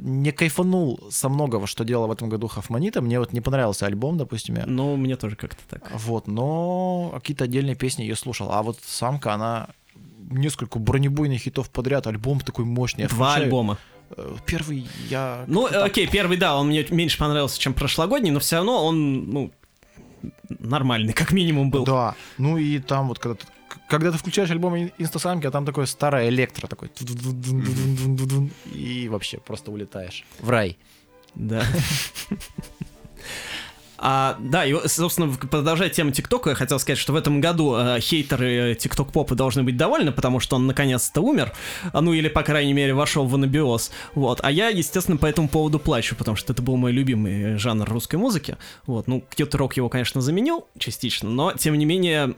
не 0.00 0.32
кайфанул 0.32 1.00
со 1.10 1.28
многого, 1.28 1.66
что 1.66 1.84
делал 1.84 2.06
в 2.06 2.12
этом 2.12 2.28
году 2.28 2.46
Хафманита. 2.48 3.00
Мне 3.00 3.18
вот 3.18 3.32
не 3.32 3.40
понравился 3.40 3.86
альбом, 3.86 4.16
допустим, 4.16 4.56
я. 4.56 4.66
Ну, 4.66 4.96
мне 4.96 5.16
тоже 5.16 5.36
как-то 5.36 5.62
так. 5.68 5.90
Вот, 5.94 6.28
но 6.28 7.10
какие-то 7.14 7.44
отдельные 7.44 7.74
песни 7.74 8.04
я 8.04 8.14
слушал. 8.16 8.52
А 8.52 8.62
вот 8.62 8.78
самка, 8.86 9.34
она 9.34 9.68
несколько 10.30 10.78
бронебойных 10.78 11.40
хитов 11.40 11.70
подряд, 11.70 12.06
альбом 12.06 12.40
такой 12.40 12.64
мощный. 12.64 13.02
Я 13.02 13.08
Два 13.08 13.30
включаю, 13.30 13.44
альбома. 13.46 13.78
Первый 14.46 14.86
я... 15.08 15.44
Ну, 15.46 15.66
окей, 15.66 16.06
первый, 16.06 16.36
да, 16.36 16.56
он 16.56 16.68
мне 16.68 16.86
меньше 16.90 17.18
понравился, 17.18 17.58
чем 17.58 17.74
прошлогодний, 17.74 18.30
но 18.30 18.40
все 18.40 18.56
равно 18.56 18.84
он, 18.84 19.30
ну, 19.30 19.52
нормальный, 20.48 21.12
как 21.12 21.32
минимум 21.32 21.70
был. 21.70 21.84
Да, 21.84 22.14
ну 22.38 22.56
и 22.56 22.78
там 22.78 23.08
вот 23.08 23.18
когда 23.18 23.36
ты, 23.36 23.46
когда 23.88 24.10
ты 24.12 24.18
включаешь 24.18 24.50
альбом 24.50 24.74
Ин- 24.76 24.92
инстасамки, 24.98 25.46
а 25.46 25.50
там 25.50 25.64
такое 25.64 25.86
старое 25.86 26.28
электро, 26.28 26.66
такой 26.66 26.90
и 28.72 29.08
вообще 29.08 29.38
просто 29.38 29.70
улетаешь 29.70 30.24
в 30.40 30.50
рай. 30.50 30.78
Да. 31.34 31.62
А, 34.00 34.36
да, 34.38 34.64
и, 34.64 34.74
собственно, 34.86 35.32
продолжая 35.32 35.90
тему 35.90 36.12
ТикТока, 36.12 36.50
я 36.50 36.56
хотел 36.56 36.78
сказать, 36.78 36.98
что 36.98 37.12
в 37.12 37.16
этом 37.16 37.40
году 37.40 37.74
э, 37.76 38.00
хейтеры 38.00 38.76
ТикТок 38.78 39.12
попы 39.12 39.34
должны 39.34 39.64
быть 39.64 39.76
довольны, 39.76 40.12
потому 40.12 40.38
что 40.38 40.56
он 40.56 40.68
наконец-то 40.68 41.20
умер, 41.20 41.52
а, 41.92 42.00
ну 42.00 42.12
или, 42.12 42.28
по 42.28 42.42
крайней 42.42 42.72
мере, 42.72 42.94
вошел 42.94 43.26
в 43.26 43.34
анабиоз. 43.34 43.90
Вот. 44.14 44.40
А 44.42 44.52
я, 44.52 44.68
естественно, 44.68 45.16
по 45.16 45.26
этому 45.26 45.48
поводу 45.48 45.80
плачу, 45.80 46.14
потому 46.14 46.36
что 46.36 46.52
это 46.52 46.62
был 46.62 46.76
мой 46.76 46.92
любимый 46.92 47.56
жанр 47.56 47.88
русской 47.88 48.16
музыки. 48.16 48.56
Вот. 48.86 49.08
Ну, 49.08 49.24
Кьют-рок 49.34 49.76
его, 49.76 49.88
конечно, 49.88 50.20
заменил 50.20 50.66
частично, 50.78 51.28
но, 51.28 51.52
тем 51.52 51.76
не 51.76 51.84
менее, 51.84 52.34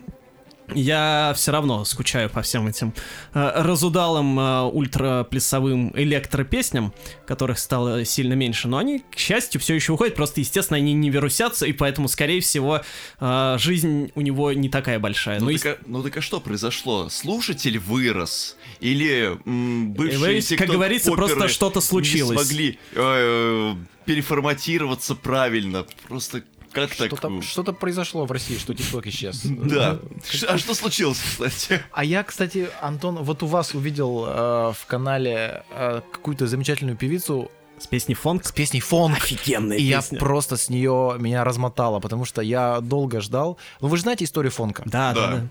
я 0.75 1.33
все 1.37 1.53
равно 1.53 1.85
скучаю 1.85 2.31
по 2.31 2.43
всем 2.43 2.67
этим 2.67 2.93
э, 3.35 3.53
разудалым 3.63 4.39
э, 4.39 4.63
ультраплясовым 4.63 5.93
электропесням, 5.95 6.93
которых 7.27 7.59
стало 7.59 8.05
сильно 8.05 8.35
меньше, 8.35 8.69
но 8.69 8.79
они, 8.79 9.03
к 9.11 9.19
счастью, 9.19 9.61
все 9.61 9.75
еще 9.75 9.93
уходят, 9.93 10.15
просто, 10.15 10.41
естественно, 10.41 10.77
они 10.79 10.93
не 10.93 11.11
вирусятся, 11.11 11.67
и 11.67 11.73
поэтому, 11.73 12.09
скорее 12.09 12.41
всего, 12.41 12.83
э, 13.21 13.57
жизнь 13.59 14.13
у 14.15 14.21
него 14.21 14.53
не 14.53 14.69
такая 14.69 14.99
большая. 14.99 15.41
Ну, 15.41 15.51
Ну, 15.51 15.59
так, 15.59 15.79
а, 15.81 15.83
ну 15.87 16.03
так 16.03 16.17
а 16.17 16.21
что 16.21 16.41
произошло? 16.41 17.09
Слушатель 17.09 17.79
вырос? 17.79 18.57
Или 18.81 19.37
м, 19.47 19.93
бывшие 19.93 20.19
Говорит- 20.19 20.49
как 20.49 20.69
TikTok 20.69 20.73
говорится, 20.73 21.13
просто 21.13 21.49
что-то 21.49 21.81
случилось. 21.81 22.39
Не 22.39 22.45
смогли 22.45 22.79
э, 22.95 23.75
переформатироваться 24.05 25.15
правильно. 25.15 25.87
Просто 26.09 26.43
как 26.73 26.95
так? 26.95 27.07
Что-то, 27.09 27.43
что-то 27.43 27.73
произошло 27.73 28.27
в 28.27 28.33
России, 28.33 28.57
что 28.59 28.75
ТикТок 28.75 29.07
исчез. 29.07 29.43
Да. 29.45 29.99
Ш- 30.31 30.47
А 30.49 30.59
что 30.59 30.75
случилось, 30.75 31.19
кстати? 31.21 31.83
А 31.93 32.05
я, 32.05 32.23
кстати, 32.23 32.69
Антон, 32.81 33.17
вот 33.17 33.43
у 33.43 33.47
вас 33.47 33.75
увидел 33.75 34.25
э, 34.27 34.73
в 34.79 34.87
канале 34.87 35.63
э, 35.71 36.01
какую-то 36.13 36.47
замечательную 36.47 36.97
певицу 36.97 37.51
с 37.79 37.87
песней 37.87 38.15
фонк. 38.15 38.45
с 38.45 38.53
песней 38.53 38.81
«Фонк». 38.81 39.17
Офигенная 39.17 39.79
И 39.79 39.83
я 39.83 39.99
песня. 40.03 40.19
просто 40.19 40.59
с 40.59 40.69
нее 40.69 41.17
меня 41.19 41.45
размотало, 41.45 41.99
потому 41.99 42.27
что 42.27 42.43
я 42.43 42.81
долго 42.81 43.23
ждал. 43.23 43.57
Ну, 43.81 43.89
вы 43.89 43.97
же 43.97 44.03
знаете 44.03 44.25
историю 44.27 44.53
фонка? 44.53 44.83
Да, 44.85 45.15
да, 45.15 45.27
Да. 45.29 45.37
да. 45.37 45.49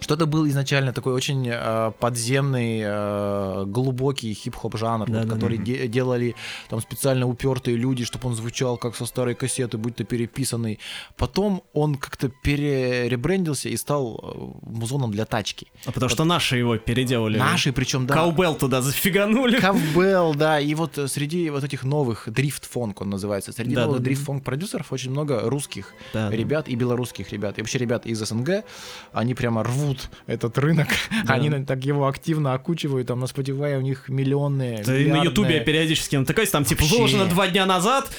Что 0.00 0.14
это 0.14 0.26
был 0.26 0.48
изначально 0.48 0.92
такой 0.92 1.12
очень 1.12 1.48
э, 1.50 1.92
подземный, 2.00 2.80
э, 2.84 3.64
глубокий 3.66 4.32
хип-хоп 4.34 4.76
жанр, 4.76 5.06
вот, 5.06 5.10
Да-да-да. 5.12 5.34
который 5.34 5.58
де- 5.58 5.86
делали 5.88 6.34
там 6.68 6.80
специально 6.80 7.26
упертые 7.26 7.76
люди, 7.76 8.04
чтобы 8.04 8.28
он 8.28 8.34
звучал 8.34 8.76
как 8.78 8.96
со 8.96 9.06
старой 9.06 9.34
кассеты, 9.34 9.78
будь 9.78 9.96
то 9.96 10.04
переписанный. 10.04 10.78
Потом 11.16 11.62
он 11.74 11.96
как-то 11.96 12.28
переребрендился 12.42 13.68
и 13.68 13.76
стал 13.76 14.18
э, 14.64 14.68
музоном 14.70 15.10
для 15.10 15.24
тачки. 15.24 15.66
А 15.86 15.92
потому 15.92 16.08
что 16.10 16.24
наши 16.24 16.56
его 16.56 16.76
переделали. 16.78 17.38
Наши, 17.38 17.72
причем, 17.72 18.06
да. 18.06 18.14
Каубелл 18.14 18.54
туда 18.54 18.82
зафиганули. 18.82 19.58
Кавбелл, 19.60 20.34
да, 20.34 20.60
и 20.60 20.74
вот 20.74 20.98
э, 20.98 21.08
среди 21.08 21.50
вот 21.50 21.64
этих 21.64 21.84
новых 21.84 22.28
дрифт-фонк 22.30 23.00
он 23.02 23.10
называется, 23.10 23.52
среди 23.52 23.74
Да, 23.74 23.82
новых 23.82 23.98
да, 23.98 23.98
да. 23.98 24.04
дрифт-фонк 24.04 24.44
продюсеров 24.44 24.92
очень 24.92 25.10
много 25.10 25.40
русских 25.44 25.92
Да, 26.14 26.28
да. 26.30 26.36
ребят 26.36 26.68
и 26.68 26.74
белорусских 26.74 27.30
ребят, 27.32 27.58
и 27.58 27.62
вообще 27.62 27.78
ребят 27.78 28.06
из 28.06 28.18
СНГ, 28.20 28.64
они 29.12 29.34
прямо 29.34 29.62
рвут 29.62 29.89
этот 30.26 30.58
рынок, 30.58 30.88
Да. 31.26 31.34
они 31.34 31.50
так 31.64 31.84
его 31.84 32.06
активно 32.08 32.54
окучивают, 32.54 33.08
там 33.08 33.20
на 33.20 33.24
Spotify 33.24 33.76
у 33.78 33.80
них 33.80 34.08
миллионные, 34.08 34.82
Да 34.84 34.96
и 34.96 35.06
на. 35.06 35.22
Ютубе 35.22 35.60
периодически 35.60 36.16
натыкаюсь, 36.16 36.50
там 36.50 36.64
типа 36.64 36.84
выложено 36.84 37.26
два 37.26 37.48
дня 37.48 37.66
назад, 37.66 38.10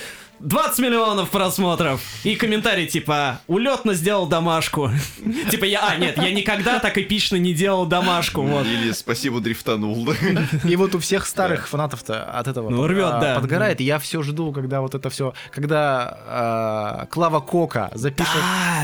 20 0.41 0.79
миллионов 0.79 1.29
просмотров. 1.29 2.01
И 2.23 2.35
комментарий 2.35 2.87
типа 2.87 3.41
улетно 3.47 3.93
сделал 3.93 4.27
домашку. 4.27 4.91
Типа 5.51 5.65
я, 5.65 5.87
а 5.87 5.95
нет, 5.97 6.17
я 6.17 6.31
никогда 6.31 6.79
так 6.79 6.97
эпично 6.97 7.35
не 7.35 7.53
делал 7.53 7.85
домашку. 7.85 8.41
Вот. 8.41 8.65
Или 8.65 8.91
спасибо, 8.91 9.39
дрифтанул. 9.39 10.09
И 10.63 10.75
вот 10.75 10.95
у 10.95 10.99
всех 10.99 11.25
старых 11.25 11.67
фанатов-то 11.67 12.23
от 12.23 12.47
этого 12.47 12.69
Ну, 12.69 12.87
рвет, 12.87 13.05
а, 13.05 13.19
да. 13.19 13.35
подгорает. 13.35 13.81
И 13.81 13.83
я 13.83 13.99
все 13.99 14.21
жду, 14.23 14.51
когда 14.51 14.81
вот 14.81 14.95
это 14.95 15.09
все, 15.09 15.33
когда 15.51 16.17
а, 16.27 17.05
Клава 17.11 17.39
Кока 17.39 17.91
запишет 17.93 18.41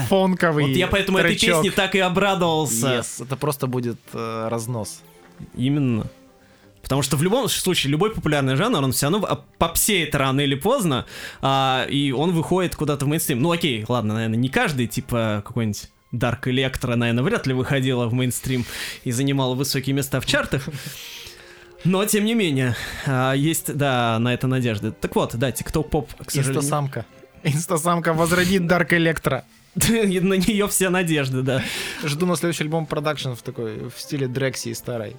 фонковый 0.10 0.68
Вот 0.68 0.76
я 0.76 0.88
поэтому 0.88 1.18
этой 1.18 1.38
песне 1.38 1.72
так 1.72 1.96
и 1.96 2.00
обрадовался. 2.00 3.04
Это 3.20 3.36
просто 3.36 3.68
будет 3.68 4.00
э, 4.14 4.48
разнос. 4.50 5.02
Именно. 5.56 6.08
Потому 6.88 7.02
что 7.02 7.18
в 7.18 7.24
любом 7.24 7.50
случае, 7.50 7.92
любой 7.92 8.14
популярный 8.14 8.56
жанр, 8.56 8.82
он 8.82 8.94
все 8.94 9.10
равно 9.10 9.44
попсеет 9.58 10.16
рано 10.16 10.40
или 10.40 10.56
поздно, 10.56 11.06
а, 11.42 11.86
и 11.90 12.14
он 12.14 12.32
выходит 12.32 12.78
куда-то 12.78 13.04
в 13.04 13.10
мейнстрим. 13.10 13.42
Ну 13.42 13.52
окей, 13.52 13.84
ладно, 13.90 14.14
наверное, 14.14 14.38
не 14.38 14.48
каждый, 14.48 14.88
типа 14.88 15.44
какой-нибудь 15.46 15.90
Dark 16.14 16.44
Electro, 16.44 16.96
наверное, 16.96 17.24
вряд 17.24 17.46
ли 17.46 17.54
выходила 17.54 18.08
в 18.08 18.14
мейнстрим 18.14 18.64
и 19.04 19.12
занимала 19.12 19.54
высокие 19.54 19.94
места 19.94 20.22
в 20.22 20.26
чартах. 20.26 20.70
Но, 21.84 22.06
тем 22.06 22.24
не 22.24 22.36
менее, 22.36 22.78
а, 23.06 23.34
есть, 23.34 23.76
да, 23.76 24.18
на 24.20 24.34
это 24.34 24.48
надежды. 24.48 24.92
Так 24.92 25.14
вот, 25.18 25.36
да, 25.36 25.50
TikTok 25.50 25.90
Pop, 25.90 26.08
к 26.26 26.32
сожалению... 26.32 26.62
Инстасамка. 26.62 27.06
Инстасамка 27.44 28.14
возродит 28.14 28.62
Dark 28.64 28.92
Electro. 28.92 29.44
На 29.76 30.34
нее 30.36 30.68
все 30.70 30.90
надежды, 30.90 31.42
да. 31.42 31.62
Жду 32.04 32.26
на 32.26 32.36
следующий 32.36 32.64
альбом 32.64 32.88
Production 32.90 33.36
в 33.36 33.42
такой, 33.42 33.90
в 33.90 34.00
стиле 34.00 34.28
Дрекси 34.28 34.74
старой. 34.74 35.18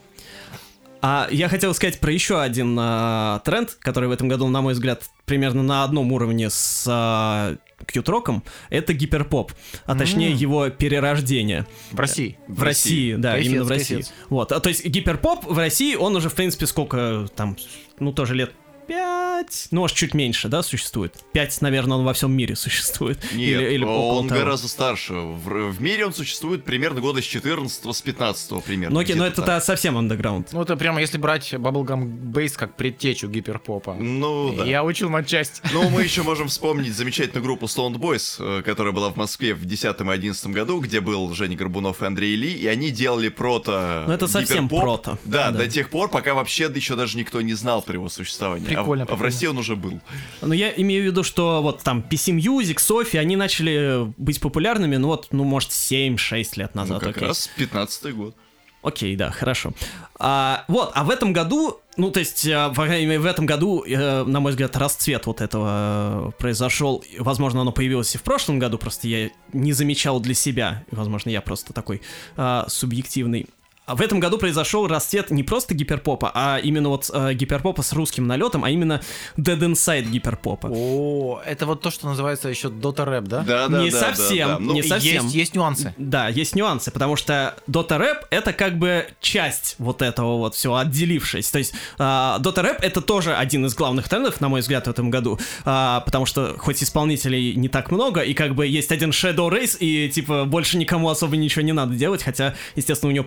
А 1.00 1.28
я 1.30 1.48
хотел 1.48 1.74
сказать 1.74 2.00
про 2.00 2.12
еще 2.12 2.40
один 2.40 2.76
а, 2.80 3.40
тренд, 3.44 3.76
который 3.80 4.08
в 4.08 4.12
этом 4.12 4.26
году, 4.28 4.48
на 4.48 4.62
мой 4.62 4.72
взгляд, 4.72 5.04
примерно 5.26 5.62
на 5.62 5.84
одном 5.84 6.10
уровне 6.12 6.50
с 6.50 6.84
а, 6.88 7.56
кьют-роком. 7.86 8.42
Это 8.68 8.92
гиперпоп, 8.94 9.52
а 9.84 9.94
точнее 9.96 10.32
М. 10.32 10.36
его 10.36 10.68
перерождение. 10.70 11.66
В 11.92 12.00
России. 12.00 12.36
В 12.48 12.62
России, 12.62 13.14
да, 13.14 13.32
Кайфец, 13.32 13.50
именно 13.50 13.64
в 13.64 13.68
России. 13.68 13.94
кайфец. 13.94 14.12
Вот, 14.28 14.50
а, 14.50 14.58
то 14.58 14.68
есть 14.68 14.84
гиперпоп 14.84 15.44
в 15.44 15.56
России, 15.56 15.94
он 15.94 16.16
уже, 16.16 16.28
в 16.28 16.34
принципе, 16.34 16.66
сколько 16.66 17.28
там, 17.36 17.56
ну, 18.00 18.12
тоже 18.12 18.34
лет 18.34 18.52
пять, 18.88 19.68
ну, 19.70 19.80
может, 19.82 19.96
чуть 19.96 20.14
меньше, 20.14 20.48
да, 20.48 20.62
существует. 20.62 21.14
Пять, 21.32 21.60
наверное, 21.60 21.98
он 21.98 22.04
во 22.04 22.12
всем 22.14 22.32
мире 22.32 22.56
существует. 22.56 23.18
Нет, 23.32 23.60
или, 23.60 23.74
или 23.74 23.84
он 23.84 24.28
того. 24.28 24.40
гораздо 24.40 24.68
старше. 24.68 25.12
В, 25.14 25.70
в 25.70 25.80
мире 25.80 26.06
он 26.06 26.14
существует 26.14 26.64
примерно 26.64 27.00
года 27.00 27.20
с 27.20 27.24
14 27.24 27.94
с 27.94 28.02
15 28.02 28.64
примерно. 28.64 28.94
Ну, 28.94 29.00
окей, 29.00 29.14
но 29.14 29.26
это 29.26 29.42
да, 29.42 29.60
совсем 29.60 29.96
андеграунд. 29.98 30.52
Ну, 30.52 30.62
это 30.62 30.76
прямо 30.76 31.00
если 31.00 31.18
брать 31.18 31.52
Bubblegum 31.52 32.32
Bass 32.32 32.54
как 32.56 32.76
предтечу 32.76 33.28
гиперпопа. 33.28 33.94
Ну, 33.94 34.54
да. 34.56 34.64
Я 34.64 34.82
учил 34.82 35.10
матчасть. 35.10 35.62
Ну, 35.72 35.88
мы 35.90 36.02
еще 36.02 36.22
можем 36.22 36.48
вспомнить 36.48 36.94
замечательную 36.94 37.44
группу 37.44 37.66
Stoned 37.66 37.96
Boys, 37.96 38.36
э, 38.38 38.62
которая 38.62 38.92
была 38.94 39.10
в 39.10 39.16
Москве 39.16 39.54
в 39.54 39.64
10 39.66 39.84
и 40.00 40.08
11 40.08 40.46
году, 40.48 40.80
где 40.80 41.00
был 41.00 41.32
Женя 41.34 41.56
Горбунов 41.56 42.02
и 42.02 42.06
Андрей 42.06 42.34
Ли, 42.36 42.52
и 42.52 42.66
они 42.66 42.90
делали 42.90 43.28
прото 43.28 44.04
Ну, 44.06 44.12
это 44.14 44.26
совсем 44.26 44.64
гиперпоп. 44.64 44.80
прото. 45.02 45.18
Да, 45.24 45.50
Да. 45.50 45.58
до 45.58 45.68
тех 45.68 45.90
пор, 45.90 46.08
пока 46.08 46.34
вообще 46.34 46.70
еще 46.74 46.96
даже 46.96 47.18
никто 47.18 47.40
не 47.42 47.54
знал 47.54 47.82
про 47.82 47.94
его 47.94 48.08
существование. 48.08 48.77
А 48.78 48.82
в- 48.82 48.84
Прикольно, 48.86 49.06
А, 49.08 49.16
в. 49.16 49.22
России 49.22 49.46
он 49.46 49.58
уже 49.58 49.76
был. 49.76 50.00
Но 50.42 50.54
я 50.54 50.70
имею 50.76 51.02
в 51.02 51.06
виду, 51.06 51.22
что 51.22 51.62
вот 51.62 51.82
там 51.82 52.04
PC 52.08 52.36
Music, 52.38 52.78
Софи, 52.78 53.18
они 53.18 53.36
начали 53.36 54.12
быть 54.16 54.40
популярными, 54.40 54.96
ну 54.96 55.08
вот, 55.08 55.28
ну, 55.30 55.44
может, 55.44 55.70
7-6 55.70 56.56
лет 56.56 56.70
Ну, 56.74 56.80
назад, 56.82 57.00
как 57.02 57.16
окей. 57.16 57.28
раз 57.28 57.48
15 57.56 58.14
год. 58.14 58.34
Окей, 58.80 59.16
да, 59.16 59.30
хорошо. 59.32 59.72
А, 60.20 60.64
вот, 60.68 60.92
а 60.94 61.02
в 61.02 61.10
этом 61.10 61.32
году, 61.32 61.80
ну, 61.96 62.12
то 62.12 62.20
есть, 62.20 62.48
по 62.48 62.84
крайней 62.86 63.06
мере, 63.06 63.18
в 63.18 63.26
этом 63.26 63.44
году, 63.44 63.82
э, 63.84 64.22
на 64.22 64.38
мой 64.38 64.52
взгляд, 64.52 64.76
расцвет 64.76 65.26
вот 65.26 65.40
этого 65.40 66.28
э, 66.28 66.30
произошел. 66.38 67.04
Возможно, 67.18 67.62
оно 67.62 67.72
появилось 67.72 68.14
и 68.14 68.18
в 68.18 68.22
прошлом 68.22 68.60
году, 68.60 68.78
просто 68.78 69.08
я 69.08 69.30
не 69.52 69.72
замечал 69.72 70.20
для 70.20 70.34
себя. 70.34 70.84
Возможно, 70.92 71.28
я 71.30 71.40
просто 71.40 71.72
такой 71.72 72.02
а, 72.36 72.66
субъективный. 72.68 73.46
А 73.88 73.94
в 73.94 74.02
этом 74.02 74.20
году 74.20 74.36
произошел 74.36 74.86
расцвет 74.86 75.30
не 75.30 75.42
просто 75.42 75.74
гиперпопа, 75.74 76.30
а 76.34 76.58
именно 76.62 76.90
вот 76.90 77.10
э, 77.10 77.32
гиперпопа 77.32 77.82
с 77.82 77.94
русским 77.94 78.26
налетом, 78.26 78.62
а 78.62 78.70
именно 78.70 79.00
Dead 79.38 79.58
Inside 79.58 80.10
гиперпопа. 80.10 80.68
О, 80.70 81.40
это 81.46 81.64
вот 81.64 81.80
то, 81.80 81.90
что 81.90 82.06
называется 82.06 82.50
еще 82.50 82.68
Dota 82.68 83.06
Rap, 83.06 83.22
да? 83.22 83.40
Да, 83.40 83.68
да, 83.68 83.82
не 83.82 83.90
да, 83.90 83.98
да, 83.98 84.14
совсем, 84.14 84.48
да. 84.48 84.58
Ну, 84.58 84.74
не 84.74 84.82
совсем. 84.82 85.24
Есть, 85.24 85.34
есть 85.34 85.54
нюансы. 85.54 85.94
Да, 85.96 86.28
есть 86.28 86.54
нюансы, 86.54 86.90
потому 86.90 87.16
что 87.16 87.56
Dota 87.66 87.98
Rap 87.98 88.26
это 88.28 88.52
как 88.52 88.78
бы 88.78 89.06
часть 89.22 89.76
вот 89.78 90.02
этого 90.02 90.36
вот 90.36 90.54
всего, 90.54 90.76
отделившись. 90.76 91.50
То 91.50 91.58
есть 91.58 91.72
э, 91.98 92.02
Dota 92.02 92.56
Rap 92.56 92.80
это 92.82 93.00
тоже 93.00 93.34
один 93.34 93.64
из 93.64 93.74
главных 93.74 94.06
трендов, 94.10 94.42
на 94.42 94.50
мой 94.50 94.60
взгляд, 94.60 94.86
в 94.86 94.90
этом 94.90 95.08
году, 95.08 95.38
э, 95.64 96.00
потому 96.04 96.26
что 96.26 96.56
хоть 96.58 96.82
исполнителей 96.82 97.54
не 97.54 97.70
так 97.70 97.90
много, 97.90 98.20
и 98.20 98.34
как 98.34 98.54
бы 98.54 98.66
есть 98.66 98.92
один 98.92 99.10
Shadow 99.10 99.48
Race, 99.48 99.78
и 99.78 100.10
типа 100.10 100.44
больше 100.44 100.76
никому 100.76 101.08
особо 101.08 101.38
ничего 101.38 101.62
не 101.62 101.72
надо 101.72 101.94
делать, 101.94 102.22
хотя, 102.22 102.54
естественно, 102.76 103.08
у 103.08 103.14
него 103.14 103.24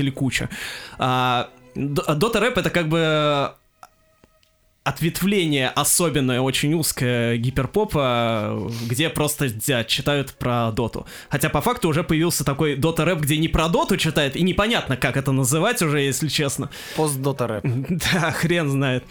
последователи 0.00 0.10
куча. 0.10 0.48
А, 0.98 1.48
Dota 1.74 2.40
Rap 2.40 2.58
это 2.58 2.70
как 2.70 2.88
бы 2.88 3.52
ответвление 4.82 5.68
особенное, 5.68 6.40
очень 6.40 6.74
узкое 6.74 7.36
гиперпопа, 7.36 8.70
где 8.88 9.10
просто 9.10 9.50
да, 9.66 9.84
читают 9.84 10.32
про 10.32 10.72
доту. 10.72 11.06
Хотя 11.28 11.50
по 11.50 11.60
факту 11.60 11.88
уже 11.88 12.02
появился 12.02 12.44
такой 12.44 12.76
дота 12.76 13.04
рэп, 13.04 13.20
где 13.20 13.36
не 13.36 13.48
про 13.48 13.68
доту 13.68 13.96
читает, 13.98 14.36
и 14.36 14.42
непонятно, 14.42 14.96
как 14.96 15.16
это 15.16 15.32
называть 15.32 15.82
уже, 15.82 16.00
если 16.00 16.28
честно. 16.28 16.70
Пост-Dota 16.96 17.62
Rap. 17.62 18.00
Да, 18.12 18.32
хрен 18.32 18.70
знает. 18.70 19.04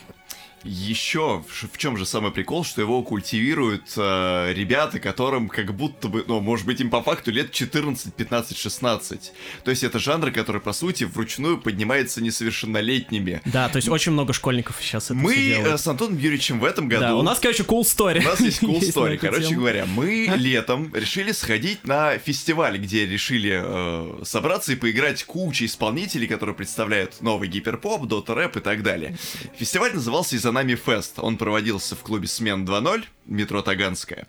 Еще 0.64 1.44
в, 1.48 1.78
чем 1.78 1.98
же 1.98 2.06
самый 2.06 2.32
прикол, 2.32 2.64
что 2.66 2.82
его 2.82 3.02
культивируют 3.02 3.94
э, 3.96 4.54
ребята, 4.54 5.00
которым 5.00 5.48
как 5.48 5.74
будто 5.74 6.10
бы, 6.10 6.26
ну, 6.28 6.42
может 6.42 6.66
быть, 6.66 6.82
им 6.82 6.90
по 6.90 7.02
факту 7.02 7.32
лет 7.32 7.52
14, 7.52 8.14
15, 8.14 8.58
16. 8.58 9.32
То 9.64 9.72
есть 9.72 9.84
это 9.84 10.00
жанр, 10.00 10.32
который, 10.32 10.62
по 10.62 10.74
сути, 10.74 11.06
вручную 11.06 11.58
поднимается 11.58 12.22
несовершеннолетними. 12.22 13.42
Да, 13.46 13.70
то 13.70 13.78
есть 13.78 13.88
очень 13.88 14.12
много 14.12 14.34
школьников 14.34 14.78
сейчас 14.82 15.06
это 15.06 15.16
Мы 15.16 15.36
э, 15.36 15.78
с 15.78 15.88
Антоном 15.88 16.18
Юрьевичем 16.18 16.60
в 16.60 16.66
этом 16.66 16.90
году... 16.90 17.02
Да, 17.02 17.16
у 17.16 17.22
нас, 17.22 17.40
короче, 17.40 17.64
cool 17.64 17.82
story. 17.82 18.20
У 18.20 18.24
нас 18.24 18.40
есть 18.42 18.62
cool 18.62 18.80
story. 18.82 19.14
эту 19.14 19.28
Короче 19.28 19.48
тему. 19.48 19.62
говоря, 19.62 19.86
мы 19.86 20.26
летом 20.36 20.94
решили 20.94 21.32
сходить 21.32 21.86
на 21.86 22.18
фестиваль, 22.18 22.78
где 22.78 23.06
решили 23.06 23.62
э, 23.64 24.24
собраться 24.24 24.74
и 24.74 24.76
поиграть 24.76 25.24
куча 25.24 25.66
исполнителей, 25.66 26.28
которые 26.28 26.56
представляют 26.56 27.22
новый 27.22 27.48
гиперпоп, 27.48 28.06
дота 28.06 28.36
рэп 28.36 28.58
и 28.58 28.60
так 28.60 28.84
далее. 28.84 29.18
Фестиваль 29.58 29.94
назывался 29.94 30.36
«И 30.36 30.40
за 30.50 30.54
нами 30.54 30.74
фест». 30.74 31.20
Он 31.20 31.38
проводился 31.38 31.96
в 31.96 32.00
клубе 32.00 32.28
«Смен 32.28 32.66
2.0», 32.66 33.04
метро 33.26 33.62
Таганская. 33.62 34.28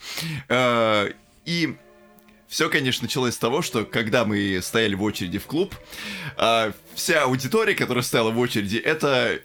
Э, 0.49 1.13
и 1.47 1.77
все, 2.47 2.69
конечно, 2.69 3.05
началось 3.05 3.35
с 3.35 3.39
того, 3.39 3.63
что 3.63 3.85
когда 3.87 4.27
мы 4.27 4.61
стояли 4.63 4.95
в 4.95 5.03
очереди 5.03 5.39
в 5.39 5.47
клуб, 5.47 5.75
а, 6.37 6.73
вся 6.95 7.23
аудитория, 7.23 7.75
которая 7.75 8.03
стояла 8.03 8.33
в 8.33 8.39
очереди, 8.39 8.77
это 8.77 9.41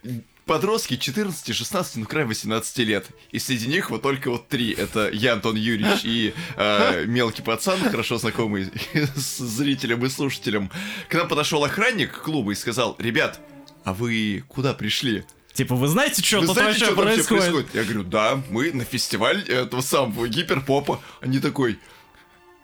подростки 0.45 0.97
14, 0.97 1.55
16, 1.55 1.95
ну 1.97 2.05
край 2.05 2.25
18 2.25 2.77
лет. 2.79 3.05
И 3.31 3.39
среди 3.39 3.67
них 3.67 3.89
вот 3.91 4.01
только 4.01 4.31
вот 4.31 4.47
три. 4.47 4.73
Это 4.73 5.09
я, 5.13 5.33
Антон 5.33 5.55
Юрьевич, 5.55 6.01
и 6.03 6.33
а, 6.57 7.05
мелкий 7.05 7.43
пацан, 7.43 7.79
хорошо 7.79 8.17
знакомый 8.17 8.69
с 9.15 9.37
зрителям 9.37 10.03
и 10.05 10.09
слушателям. 10.09 10.69
К 11.07 11.13
нам 11.13 11.27
подошел 11.27 11.63
охранник 11.63 12.21
клуба 12.21 12.51
и 12.51 12.55
сказал, 12.55 12.95
ребят, 12.99 13.39
а 13.85 13.93
вы 13.93 14.43
куда 14.47 14.73
пришли? 14.73 15.23
Типа, 15.55 15.75
вы 15.75 15.87
знаете, 15.87 16.21
что 16.21 16.41
Вы 16.41 16.47
тут 16.47 16.55
знаете, 16.57 16.79
вообще 16.79 16.85
что 16.85 16.95
вообще 16.95 17.13
происходит? 17.15 17.43
происходит? 17.43 17.75
Я 17.75 17.83
говорю, 17.85 18.03
да, 18.03 18.43
мы 18.49 18.73
на 18.73 18.83
фестиваль 18.83 19.41
этого 19.47 19.79
самого 19.79 20.27
гиперпопа. 20.27 21.01
Они 21.21 21.39
такой, 21.39 21.79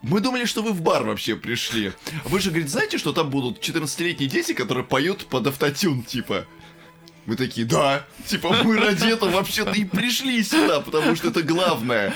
мы 0.01 0.19
думали, 0.19 0.43
что 0.43 0.61
вы 0.61 0.73
в 0.73 0.81
бар 0.81 1.05
вообще 1.05 1.37
пришли. 1.37 1.93
А 2.25 2.27
Вы 2.27 2.41
же, 2.41 2.49
говорит, 2.49 2.69
знаете, 2.69 2.97
что 2.97 3.13
там 3.13 3.29
будут 3.29 3.65
14-летние 3.65 4.29
дети, 4.29 4.53
которые 4.53 4.83
поют 4.83 5.25
под 5.27 5.47
автотюн, 5.47 6.03
типа? 6.03 6.45
Мы 7.25 7.37
такие, 7.37 7.65
да, 7.65 8.05
типа, 8.27 8.57
мы 8.61 8.77
ради 8.77 9.07
этого 9.07 9.29
вообще-то 9.29 9.71
и 9.71 9.85
пришли 9.85 10.43
сюда, 10.43 10.81
потому 10.81 11.15
что 11.15 11.29
это 11.29 11.43
главное. 11.43 12.13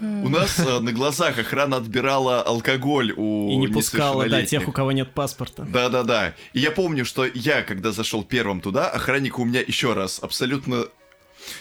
У 0.00 0.28
нас 0.28 0.58
э, 0.58 0.80
на 0.80 0.92
глазах 0.92 1.38
охрана 1.38 1.76
отбирала 1.76 2.42
алкоголь 2.42 3.12
у 3.16 3.50
И 3.50 3.56
не 3.56 3.68
пускала, 3.68 4.28
да, 4.28 4.42
тех, 4.42 4.66
у 4.68 4.72
кого 4.72 4.92
нет 4.92 5.12
паспорта. 5.12 5.64
Да-да-да. 5.64 6.34
И 6.52 6.60
я 6.60 6.70
помню, 6.70 7.04
что 7.04 7.24
я, 7.24 7.62
когда 7.62 7.92
зашел 7.92 8.24
первым 8.24 8.60
туда, 8.60 8.88
охранник 8.88 9.38
у 9.38 9.44
меня 9.44 9.60
еще 9.60 9.92
раз 9.92 10.18
абсолютно 10.20 10.86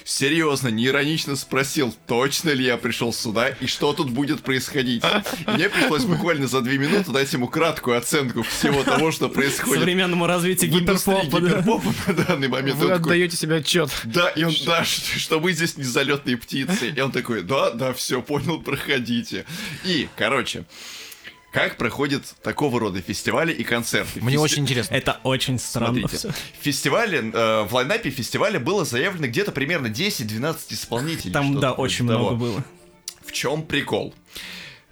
серьезно, 0.04 0.70
не 0.70 0.88
иронично 0.88 1.36
спросил, 1.36 1.94
точно 2.08 2.52
ли 2.52 2.66
я 2.66 2.78
пришел 2.78 3.14
сюда 3.14 3.50
и 3.50 3.68
что 3.68 3.94
тут 3.94 4.10
будет 4.10 4.42
происходить. 4.44 5.04
И 5.48 5.50
мне 5.50 5.70
пришлось 5.70 6.04
буквально 6.04 6.48
за 6.48 6.62
две 6.62 6.78
минуты 6.78 7.12
дать 7.12 7.32
ему 7.34 7.48
краткую 7.48 7.98
оценку 7.98 8.44
всего 8.44 8.84
того, 8.84 9.12
что 9.12 9.30
происходит 9.30 9.80
Современному 9.80 10.28
развитию 10.28 10.72
индустрии 10.72 11.16
гиперпопа, 11.16 11.42
да. 11.42 11.48
гиперпопа 11.48 11.94
на 12.08 12.14
данный 12.14 12.48
момент. 12.48 12.78
Вы 12.78 12.86
Он 12.86 12.92
такой, 12.94 13.14
отдаете 13.14 13.38
себе 13.38 13.56
отчет. 13.58 13.90
да, 14.06 14.30
и 14.30 14.44
он, 14.44 14.54
да, 14.66 14.84
что, 14.84 15.20
что 15.20 15.40
вы 15.40 15.54
здесь 15.54 15.78
не 15.78 15.84
залетные 15.84 16.38
птицы. 16.38 16.90
И 16.90 17.00
он 17.00 17.12
такой, 17.12 17.42
да, 17.44 17.72
да, 17.72 17.94
все, 17.94 18.22
понял, 18.22 18.62
проходите. 18.62 19.46
И, 19.84 20.08
короче, 20.16 20.66
как 21.54 21.78
проходят 21.78 22.24
такого 22.41 22.80
рода 22.80 22.99
фестивали 22.99 23.54
и 23.54 23.64
концерты? 23.64 24.20
Мне 24.22 24.36
Фести- 24.36 24.39
очень 24.39 24.64
интересно. 24.64 24.95
Это 24.95 25.20
очень 25.24 25.60
странно 25.60 25.99
Смотрите, 26.08 26.34
фестивале, 26.60 27.20
э, 27.32 27.64
в 27.70 27.74
лайнапе 27.74 28.10
фестиваля 28.10 28.60
было 28.60 28.84
заявлено 28.86 29.28
где-то 29.28 29.51
примерно 29.51 29.88
10-12 29.88 30.74
исполнителей. 30.74 31.32
Там, 31.32 31.60
да, 31.60 31.74
очень 31.74 32.08
того. 32.08 32.32
много 32.32 32.36
было. 32.36 32.64
В 33.24 33.32
чем 33.32 33.62
прикол? 33.62 34.16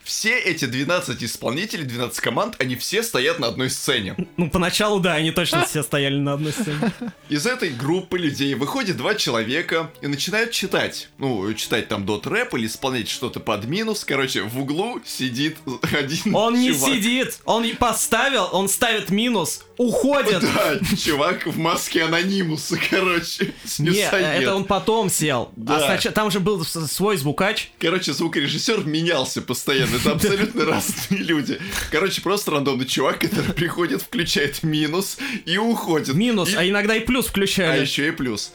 Все 0.04 0.38
эти 0.38 0.66
12 0.66 1.24
исполнителей, 1.24 1.86
12 1.86 2.20
команд, 2.20 2.56
они 2.60 2.76
все 2.76 3.04
стоят 3.04 3.40
на 3.40 3.48
одной 3.48 3.70
сцене. 3.70 4.16
Ну, 4.38 4.50
поначалу, 4.50 5.00
да, 5.00 5.14
они 5.14 5.32
точно 5.32 5.66
все 5.66 5.84
стояли 5.84 6.18
на 6.18 6.34
одной 6.34 6.52
сцене. 6.52 6.92
Из 7.30 7.46
этой 7.46 7.70
группы 7.70 8.18
людей 8.18 8.54
выходит 8.56 8.98
два 8.98 9.16
человека 9.16 9.92
и 10.02 10.08
начинают 10.08 10.52
читать. 10.52 11.10
Ну, 11.18 11.54
читать 11.54 11.88
там 11.88 12.06
дот 12.06 12.28
рэп 12.28 12.56
или 12.56 12.66
исполнять 12.66 13.08
что-то 13.10 13.40
под 13.40 13.66
минус. 13.66 14.04
Короче, 14.04 14.42
в 14.44 14.60
углу 14.60 15.00
сидит 15.06 15.58
один 15.94 16.36
Он 16.36 16.60
не 16.60 16.74
чувак. 16.74 16.90
сидит, 16.94 17.40
он 17.46 17.64
и 17.64 17.74
поставил, 17.74 18.50
он 18.52 18.68
ставит 18.68 19.10
минус, 19.12 19.64
уходит. 19.78 20.42
Да, 20.42 20.80
чувак 20.98 21.46
в 21.46 21.58
маске 21.58 22.04
анонимуса, 22.04 22.78
короче. 22.90 23.54
Не, 23.78 23.90
мясоед. 23.90 24.42
это 24.44 24.56
он 24.56 24.66
потом 24.66 25.10
сел. 25.10 25.52
Да. 25.56 25.78
А 25.78 25.80
сначала, 25.80 26.14
там 26.16 26.32
же 26.32 26.40
был 26.40 26.64
свой 26.66 27.18
звукач. 27.18 27.72
Короче, 27.80 28.14
звукорежиссер 28.14 28.86
менялся 28.86 29.42
постоянно. 29.42 29.91
Это 29.96 30.12
абсолютно 30.12 30.66
разные 30.66 31.22
люди. 31.24 31.60
Короче, 31.92 32.22
просто 32.22 32.52
рандомный 32.52 32.86
чувак, 32.86 33.20
который 33.20 33.54
приходит, 33.54 34.02
включает 34.02 34.64
минус 34.64 35.18
и 35.46 35.58
уходит. 35.58 36.16
Минус, 36.16 36.50
И- 36.50 36.56
а 36.56 36.68
иногда 36.68 36.96
и 36.96 37.00
плюс 37.02 37.28
А 37.28 37.30
включали. 37.30 37.82
еще 37.82 38.08
и 38.08 38.12
плюс. 38.12 38.52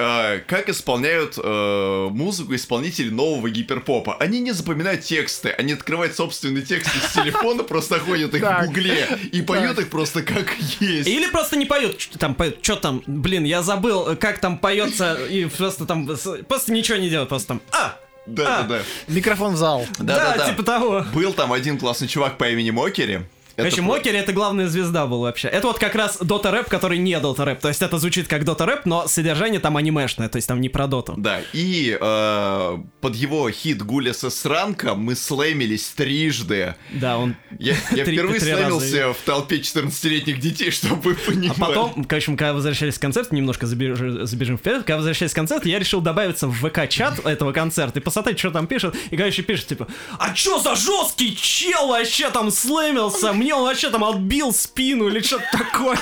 А, 0.00 0.38
как 0.46 0.68
исполняют 0.68 1.34
э, 1.42 2.08
музыку 2.12 2.54
исполнители 2.54 3.10
нового 3.10 3.50
гиперпопа? 3.50 4.16
Они 4.20 4.38
не 4.38 4.52
запоминают 4.52 5.02
тексты, 5.02 5.48
они 5.50 5.72
открывают 5.72 6.14
собственные 6.14 6.62
тексты 6.64 6.96
с 7.00 7.14
телефона, 7.14 7.64
просто 7.64 7.98
ходят 7.98 8.32
их 8.32 8.40
в 8.42 8.66
гугле 8.66 9.08
и 9.32 9.42
поют 9.42 9.76
их 9.80 9.90
просто 9.90 10.22
как 10.22 10.54
есть. 10.78 11.08
Или 11.08 11.26
просто 11.28 11.56
не 11.56 11.66
поют, 11.66 12.00
что 12.00 12.16
там, 12.16 12.36
что 12.62 12.76
там, 12.76 13.02
блин, 13.08 13.42
я 13.42 13.62
забыл, 13.62 14.14
как 14.14 14.38
там 14.38 14.58
поется, 14.58 15.14
и 15.28 15.46
просто 15.46 15.84
там, 15.84 16.06
просто 16.06 16.72
ничего 16.72 16.96
не 16.98 17.10
делают, 17.10 17.28
просто 17.30 17.48
там, 17.48 17.62
а, 17.72 17.98
Да, 18.34 18.62
да, 18.62 18.62
да. 18.62 18.78
Микрофон 19.08 19.54
в 19.54 19.56
зал. 19.56 19.84
Да, 19.98 20.16
да, 20.16 20.36
да. 20.36 20.50
типа 20.50 20.62
того. 20.62 21.04
Был 21.14 21.32
там 21.32 21.52
один 21.52 21.78
классный 21.78 22.08
чувак 22.08 22.38
по 22.38 22.48
имени 22.48 22.70
Мокери. 22.70 23.26
Короче, 23.58 23.82
Мокери 23.82 24.16
это 24.18 24.32
главная 24.32 24.68
звезда 24.68 25.06
был 25.06 25.20
вообще. 25.20 25.48
Это 25.48 25.66
вот 25.66 25.78
как 25.78 25.94
раз 25.94 26.18
Дота 26.18 26.50
рэп, 26.50 26.68
который 26.68 26.98
не 26.98 27.18
Дота 27.18 27.44
рэп. 27.44 27.60
То 27.60 27.68
есть 27.68 27.82
это 27.82 27.98
звучит 27.98 28.28
как 28.28 28.44
Дота 28.44 28.64
рэп, 28.66 28.86
но 28.86 29.06
содержание 29.08 29.60
там 29.60 29.76
анимешное, 29.76 30.28
то 30.28 30.36
есть 30.36 30.46
там 30.48 30.60
не 30.60 30.68
про 30.68 30.86
Доту. 30.86 31.14
Да, 31.16 31.40
и 31.52 31.96
э, 32.00 32.78
под 33.00 33.14
его 33.16 33.50
хит 33.50 33.82
Гуля 33.82 34.14
со 34.14 34.30
сранка 34.30 34.94
мы 34.94 35.14
слэмились 35.16 35.88
трижды. 35.88 36.76
Да, 36.92 37.18
он... 37.18 37.34
Я, 37.58 37.74
я 37.90 38.04
впервые 38.04 38.40
слэмился 38.40 39.12
в 39.12 39.18
толпе 39.24 39.56
14-летних 39.56 40.38
детей, 40.40 40.70
чтобы 40.72 40.96
вы 41.02 41.12
А 41.12 41.30
понимали. 41.30 41.58
потом, 41.58 42.04
короче, 42.04 42.26
когда 42.36 42.52
возвращались 42.52 42.94
с 42.94 42.98
концерта, 42.98 43.34
немножко 43.34 43.66
забежи- 43.66 44.24
забежим 44.24 44.56
вперед, 44.56 44.78
когда 44.84 44.96
возвращались 44.98 45.32
с 45.32 45.34
концерта, 45.34 45.68
я 45.68 45.78
решил 45.78 46.00
добавиться 46.00 46.46
в 46.46 46.64
ВК-чат 46.64 47.24
этого 47.26 47.52
концерта 47.52 47.98
и 47.98 48.02
посмотреть, 48.02 48.38
что 48.38 48.50
там 48.52 48.66
пишет. 48.68 48.94
И, 49.10 49.16
короче, 49.16 49.42
пишет, 49.42 49.66
типа, 49.66 49.88
а 50.18 50.32
чё 50.32 50.58
за 50.60 50.76
жесткий 50.76 51.36
чел 51.36 51.88
вообще 51.88 52.30
там 52.30 52.50
слэмился? 52.50 53.32
Мне 53.32 53.47
он 53.52 53.64
вообще 53.64 53.90
там 53.90 54.04
отбил 54.04 54.52
спину 54.52 55.08
или 55.08 55.20
что-то 55.20 55.44
такое. 55.52 55.98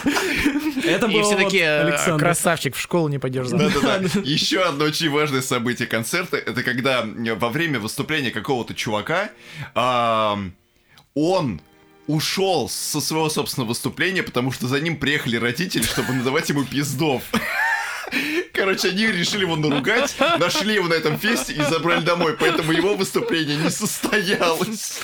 Это 0.85 1.09
было 1.09 1.23
все 1.23 1.35
вот 1.35 1.45
такие, 1.45 1.65
э, 1.65 1.81
Александр. 1.89 2.25
красавчик, 2.25 2.77
в 2.77 2.81
школу 2.81 3.09
не 3.09 3.19
пойдешь. 3.19 3.49
Да-да-да. 3.49 4.21
Еще 4.25 4.63
одно 4.63 4.85
очень 4.85 5.11
важное 5.11 5.43
событие 5.43 5.89
концерта, 5.89 6.37
это 6.37 6.63
когда 6.63 7.05
э, 7.05 7.35
во 7.35 7.49
время 7.49 7.81
выступления 7.81 8.31
какого-то 8.31 8.75
чувака 8.75 9.31
он 11.15 11.61
ушел 12.07 12.69
со 12.69 13.01
своего 13.01 13.29
собственного 13.29 13.71
выступления, 13.71 14.23
потому 14.23 14.53
что 14.53 14.69
за 14.69 14.81
ним 14.81 14.97
приехали 14.97 15.37
родители, 15.37 15.83
чтобы 15.83 16.13
надавать 16.13 16.49
ему 16.49 16.65
пиздов. 16.65 17.23
Короче, 18.53 18.89
они 18.89 19.07
решили 19.09 19.43
его 19.43 19.57
наругать, 19.57 20.15
нашли 20.39 20.75
его 20.75 20.89
на 20.89 20.95
этом 20.95 21.19
фесте 21.19 21.53
и 21.53 21.63
забрали 21.63 22.03
домой, 22.03 22.37
поэтому 22.39 22.73
его 22.73 22.95
выступление 22.95 23.57
не 23.57 23.71
состоялось. 23.71 25.01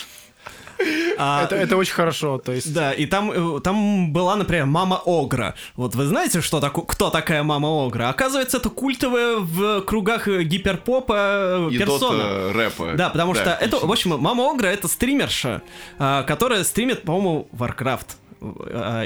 А, 1.18 1.45
Это, 1.45 1.57
это 1.57 1.76
очень 1.76 1.93
хорошо, 1.95 2.39
то 2.39 2.53
есть... 2.53 2.72
Да, 2.72 2.93
и 2.93 3.07
там, 3.07 3.30
э, 3.30 3.61
там 3.61 4.12
была, 4.12 4.37
например, 4.37 4.66
Мама 4.66 5.01
Огра. 5.05 5.55
Вот 5.76 5.95
вы 5.95 6.07
знаете, 6.07 6.41
что 6.41 6.61
тако- 6.61 6.83
кто 6.83 7.11
такая 7.11 7.43
Мама 7.43 7.68
Огра? 7.87 8.09
Оказывается, 8.09 8.57
это 8.57 8.70
культовая 8.70 9.37
в 9.37 9.83
кругах 9.83 10.26
э, 10.28 10.43
гиперпопа 10.43 11.14
э, 11.16 11.68
И 11.72 11.78
персона. 11.78 12.18
дота 12.18 12.53
рэпа. 12.53 12.93
Да, 12.95 13.11
потому 13.11 13.35
что 13.35 13.51
это, 13.61 13.70
точно. 13.72 13.87
в 13.89 13.93
общем, 13.93 14.18
Мама 14.18 14.51
Огра 14.51 14.68
это 14.68 14.89
стримерша, 14.89 15.62
а, 15.99 16.22
которая 16.22 16.64
стримит, 16.64 17.03
по-моему, 17.03 17.49
Warcraft. 17.53 18.07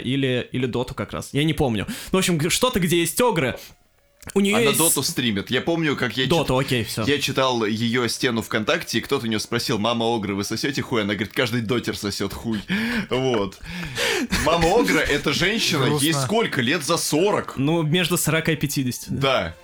Или, 0.03 0.49
или 0.53 0.65
Доту 0.65 0.95
как 0.95 1.13
раз. 1.13 1.29
Я 1.33 1.45
не 1.45 1.53
помню. 1.53 1.87
Ну, 2.11 2.17
в 2.17 2.21
общем, 2.21 2.49
что-то, 2.49 2.81
где 2.81 3.01
есть 3.01 3.21
огры. 3.21 3.59
У 4.35 4.41
нее 4.41 4.57
Она 4.57 4.65
есть... 4.67 4.79
доту 4.79 5.03
стримит. 5.03 5.51
Я 5.51 5.61
помню, 5.61 5.97
как 5.97 6.17
я 6.17 6.25
чит- 6.25 6.31
Доту, 6.31 6.59
окей, 6.59 6.85
все. 6.85 7.05
Я 7.05 7.19
читал 7.19 7.65
ее 7.65 8.09
стену 8.09 8.43
ВКонтакте, 8.43 8.99
и 8.99 9.01
кто-то 9.01 9.27
у 9.27 9.29
нее 9.29 9.39
спросил, 9.41 9.79
мама 9.79 10.05
Огры, 10.15 10.35
вы 10.35 10.45
сосете 10.45 10.83
хуй? 10.83 11.03
Она 11.03 11.15
говорит, 11.15 11.33
каждый 11.33 11.61
дотер 11.63 11.97
сосет 11.97 12.33
хуй. 12.33 12.61
Вот. 13.11 13.59
Мама 14.45 14.79
Огра 14.81 15.01
это 15.01 15.33
женщина, 15.33 15.87
Грустно. 15.87 16.05
ей 16.05 16.13
сколько? 16.15 16.61
Лет 16.61 16.85
за 16.85 16.97
40. 16.97 17.55
Ну, 17.57 17.83
между 17.83 18.17
40 18.17 18.49
и 18.51 18.57
50. 18.57 19.19
да. 19.19 19.55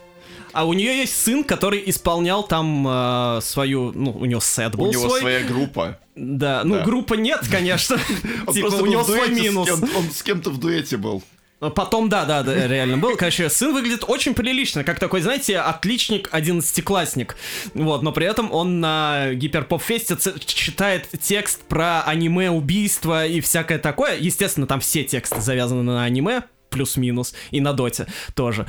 А 0.54 0.66
у 0.66 0.74
нее 0.74 0.98
есть 0.98 1.16
сын, 1.18 1.44
который 1.44 1.82
исполнял 1.86 2.46
там 2.46 2.86
э, 2.86 3.40
свою, 3.42 3.90
ну, 3.92 4.10
у 4.10 4.26
него 4.26 4.40
сет 4.42 4.74
был 4.76 4.84
У 4.88 4.92
него 4.92 5.08
свой. 5.08 5.20
своя 5.20 5.42
группа. 5.44 5.98
Да, 6.14 6.60
ну 6.62 6.74
Да. 6.74 6.84
группа 6.84 7.14
нет, 7.14 7.40
конечно. 7.50 7.96
Он 8.46 8.52
Типа 8.52 8.68
просто 8.68 8.82
у 8.82 8.86
него 8.86 9.02
свой 9.02 9.30
минус. 9.30 9.70
Он 9.70 10.10
с 10.10 10.22
кем-то 10.22 10.50
в 10.50 10.58
дуэте 10.58 10.98
был. 10.98 11.22
Потом, 11.70 12.08
да, 12.08 12.24
да, 12.24 12.42
да, 12.42 12.66
реально 12.66 12.98
был. 12.98 13.16
Короче, 13.16 13.48
сын 13.48 13.72
выглядит 13.72 14.04
очень 14.06 14.34
прилично, 14.34 14.82
как 14.82 14.98
такой, 14.98 15.20
знаете, 15.20 15.58
отличник, 15.58 16.28
одиннадцатиклассник. 16.32 17.36
Вот, 17.74 18.02
но 18.02 18.10
при 18.12 18.26
этом 18.26 18.52
он 18.52 18.80
на 18.80 19.32
гиперпоп-фесте 19.34 20.16
читает 20.44 21.08
текст 21.20 21.62
про 21.62 22.02
аниме, 22.02 22.50
убийства 22.50 23.26
и 23.26 23.40
всякое 23.40 23.78
такое. 23.78 24.16
Естественно, 24.18 24.66
там 24.66 24.80
все 24.80 25.04
тексты 25.04 25.40
завязаны 25.40 25.82
на 25.82 26.02
аниме, 26.02 26.42
плюс-минус, 26.70 27.34
и 27.50 27.60
на 27.60 27.72
доте 27.72 28.06
тоже. 28.34 28.66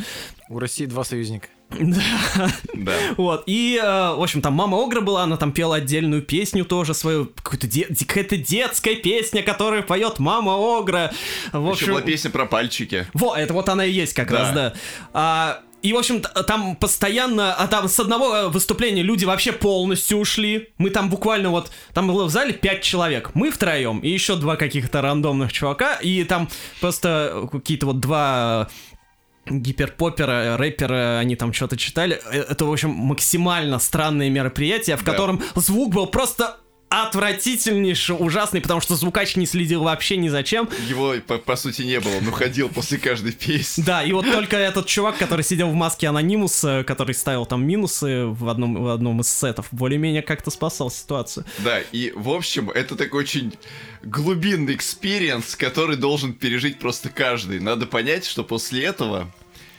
У 0.49 0.59
России 0.59 0.85
два 0.85 1.03
союзника. 1.03 1.47
Да. 1.69 2.93
Вот, 3.17 3.43
и, 3.47 3.79
э, 3.81 3.85
в 4.15 4.21
общем, 4.21 4.41
там 4.41 4.53
мама 4.53 4.81
Огра 4.83 5.01
была, 5.01 5.23
она 5.23 5.37
там 5.37 5.51
пела 5.51 5.77
отдельную 5.77 6.21
песню 6.21 6.65
тоже 6.65 6.93
свою, 6.93 7.25
какую-то 7.25 7.67
де- 7.67 7.87
какая-то 8.05 8.37
детская 8.37 8.95
песня, 8.95 9.41
которую 9.43 9.83
поет 9.83 10.19
мама 10.19 10.55
Огра. 10.77 11.11
В 11.51 11.61
Еще 11.63 11.71
общем, 11.71 11.87
была 11.93 12.01
песня 12.01 12.29
про 12.29 12.45
пальчики. 12.45 13.07
во, 13.13 13.35
это 13.35 13.53
вот 13.53 13.69
она 13.69 13.85
и 13.85 13.91
есть 13.91 14.13
как 14.13 14.29
Да. 14.29 14.37
раз, 14.39 14.51
да. 14.53 14.73
А, 15.13 15.61
и, 15.81 15.91
в 15.93 15.97
общем, 15.97 16.21
там 16.21 16.75
постоянно, 16.77 17.53
а 17.53 17.67
там 17.67 17.87
с 17.89 17.99
одного 17.99 18.35
э, 18.35 18.47
выступления 18.49 19.01
люди 19.01 19.25
вообще 19.25 19.51
полностью 19.51 20.17
ушли. 20.19 20.69
Мы 20.77 20.91
там 20.91 21.09
буквально 21.09 21.49
вот, 21.49 21.71
там 21.93 22.07
было 22.07 22.25
в 22.25 22.29
зале 22.29 22.53
пять 22.53 22.83
человек. 22.83 23.31
Мы 23.33 23.51
втроем 23.51 23.99
и 23.99 24.09
еще 24.09 24.35
два 24.35 24.55
каких-то 24.55 25.01
рандомных 25.01 25.51
чувака. 25.51 25.95
И 25.95 26.23
там 26.23 26.47
просто 26.79 27.49
какие-то 27.51 27.87
вот 27.87 27.99
два 27.99 28.69
гиперпопера, 29.45 30.57
рэпера, 30.57 31.19
они 31.19 31.35
там 31.35 31.53
что-то 31.53 31.77
читали. 31.77 32.19
Э, 32.31 32.41
Это, 32.49 32.65
в 32.65 32.71
общем, 32.71 32.89
максимально 32.91 33.79
странное 33.79 34.29
мероприятие, 34.29 34.95
в 34.97 35.03
Да. 35.03 35.11
котором 35.11 35.41
звук 35.55 35.93
был 35.93 36.07
просто 36.07 36.57
отвратительнейший, 37.01 38.15
ужасный, 38.19 38.61
потому 38.61 38.79
что 38.81 38.95
звукач 38.95 39.35
не 39.35 39.45
следил 39.45 39.83
вообще 39.83 40.17
ни 40.17 40.29
за 40.29 40.43
чем. 40.43 40.69
Его, 40.87 41.15
по, 41.25 41.37
по 41.37 41.55
сути, 41.55 41.81
не 41.81 41.99
было, 41.99 42.17
он 42.17 42.27
уходил 42.27 42.69
после 42.69 42.97
каждой 42.97 43.31
песни. 43.31 43.83
Да, 43.83 44.03
и 44.03 44.11
вот 44.13 44.25
только 44.25 44.57
этот 44.57 44.85
чувак, 44.85 45.17
который 45.17 45.43
сидел 45.43 45.69
в 45.69 45.73
маске 45.73 46.07
анонимуса, 46.07 46.83
который 46.85 47.15
ставил 47.15 47.45
там 47.45 47.65
минусы 47.65 48.25
в 48.25 48.47
одном, 48.47 48.75
в 48.83 48.87
одном 48.89 49.21
из 49.21 49.27
сетов, 49.29 49.67
более-менее 49.71 50.21
как-то 50.21 50.51
спасал 50.51 50.91
ситуацию. 50.91 51.45
Да, 51.59 51.79
и, 51.91 52.11
в 52.15 52.29
общем, 52.29 52.69
это 52.69 52.95
такой 52.95 53.21
очень 53.23 53.53
глубинный 54.03 54.75
experience, 54.75 55.55
который 55.55 55.95
должен 55.97 56.33
пережить 56.33 56.79
просто 56.79 57.09
каждый. 57.09 57.59
Надо 57.59 57.85
понять, 57.85 58.25
что 58.25 58.43
после 58.43 58.83
этого 58.83 59.31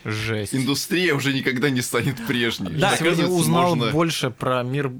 Жесть. 0.04 0.54
индустрия 0.54 1.14
уже 1.14 1.32
никогда 1.32 1.70
не 1.70 1.80
станет 1.82 2.16
прежней. 2.26 2.70
Да, 2.72 2.90
Я 2.92 2.96
сегодня 2.96 3.26
узнал 3.26 3.76
можно- 3.76 3.90
больше 3.92 4.30
про 4.30 4.62
мир 4.62 4.92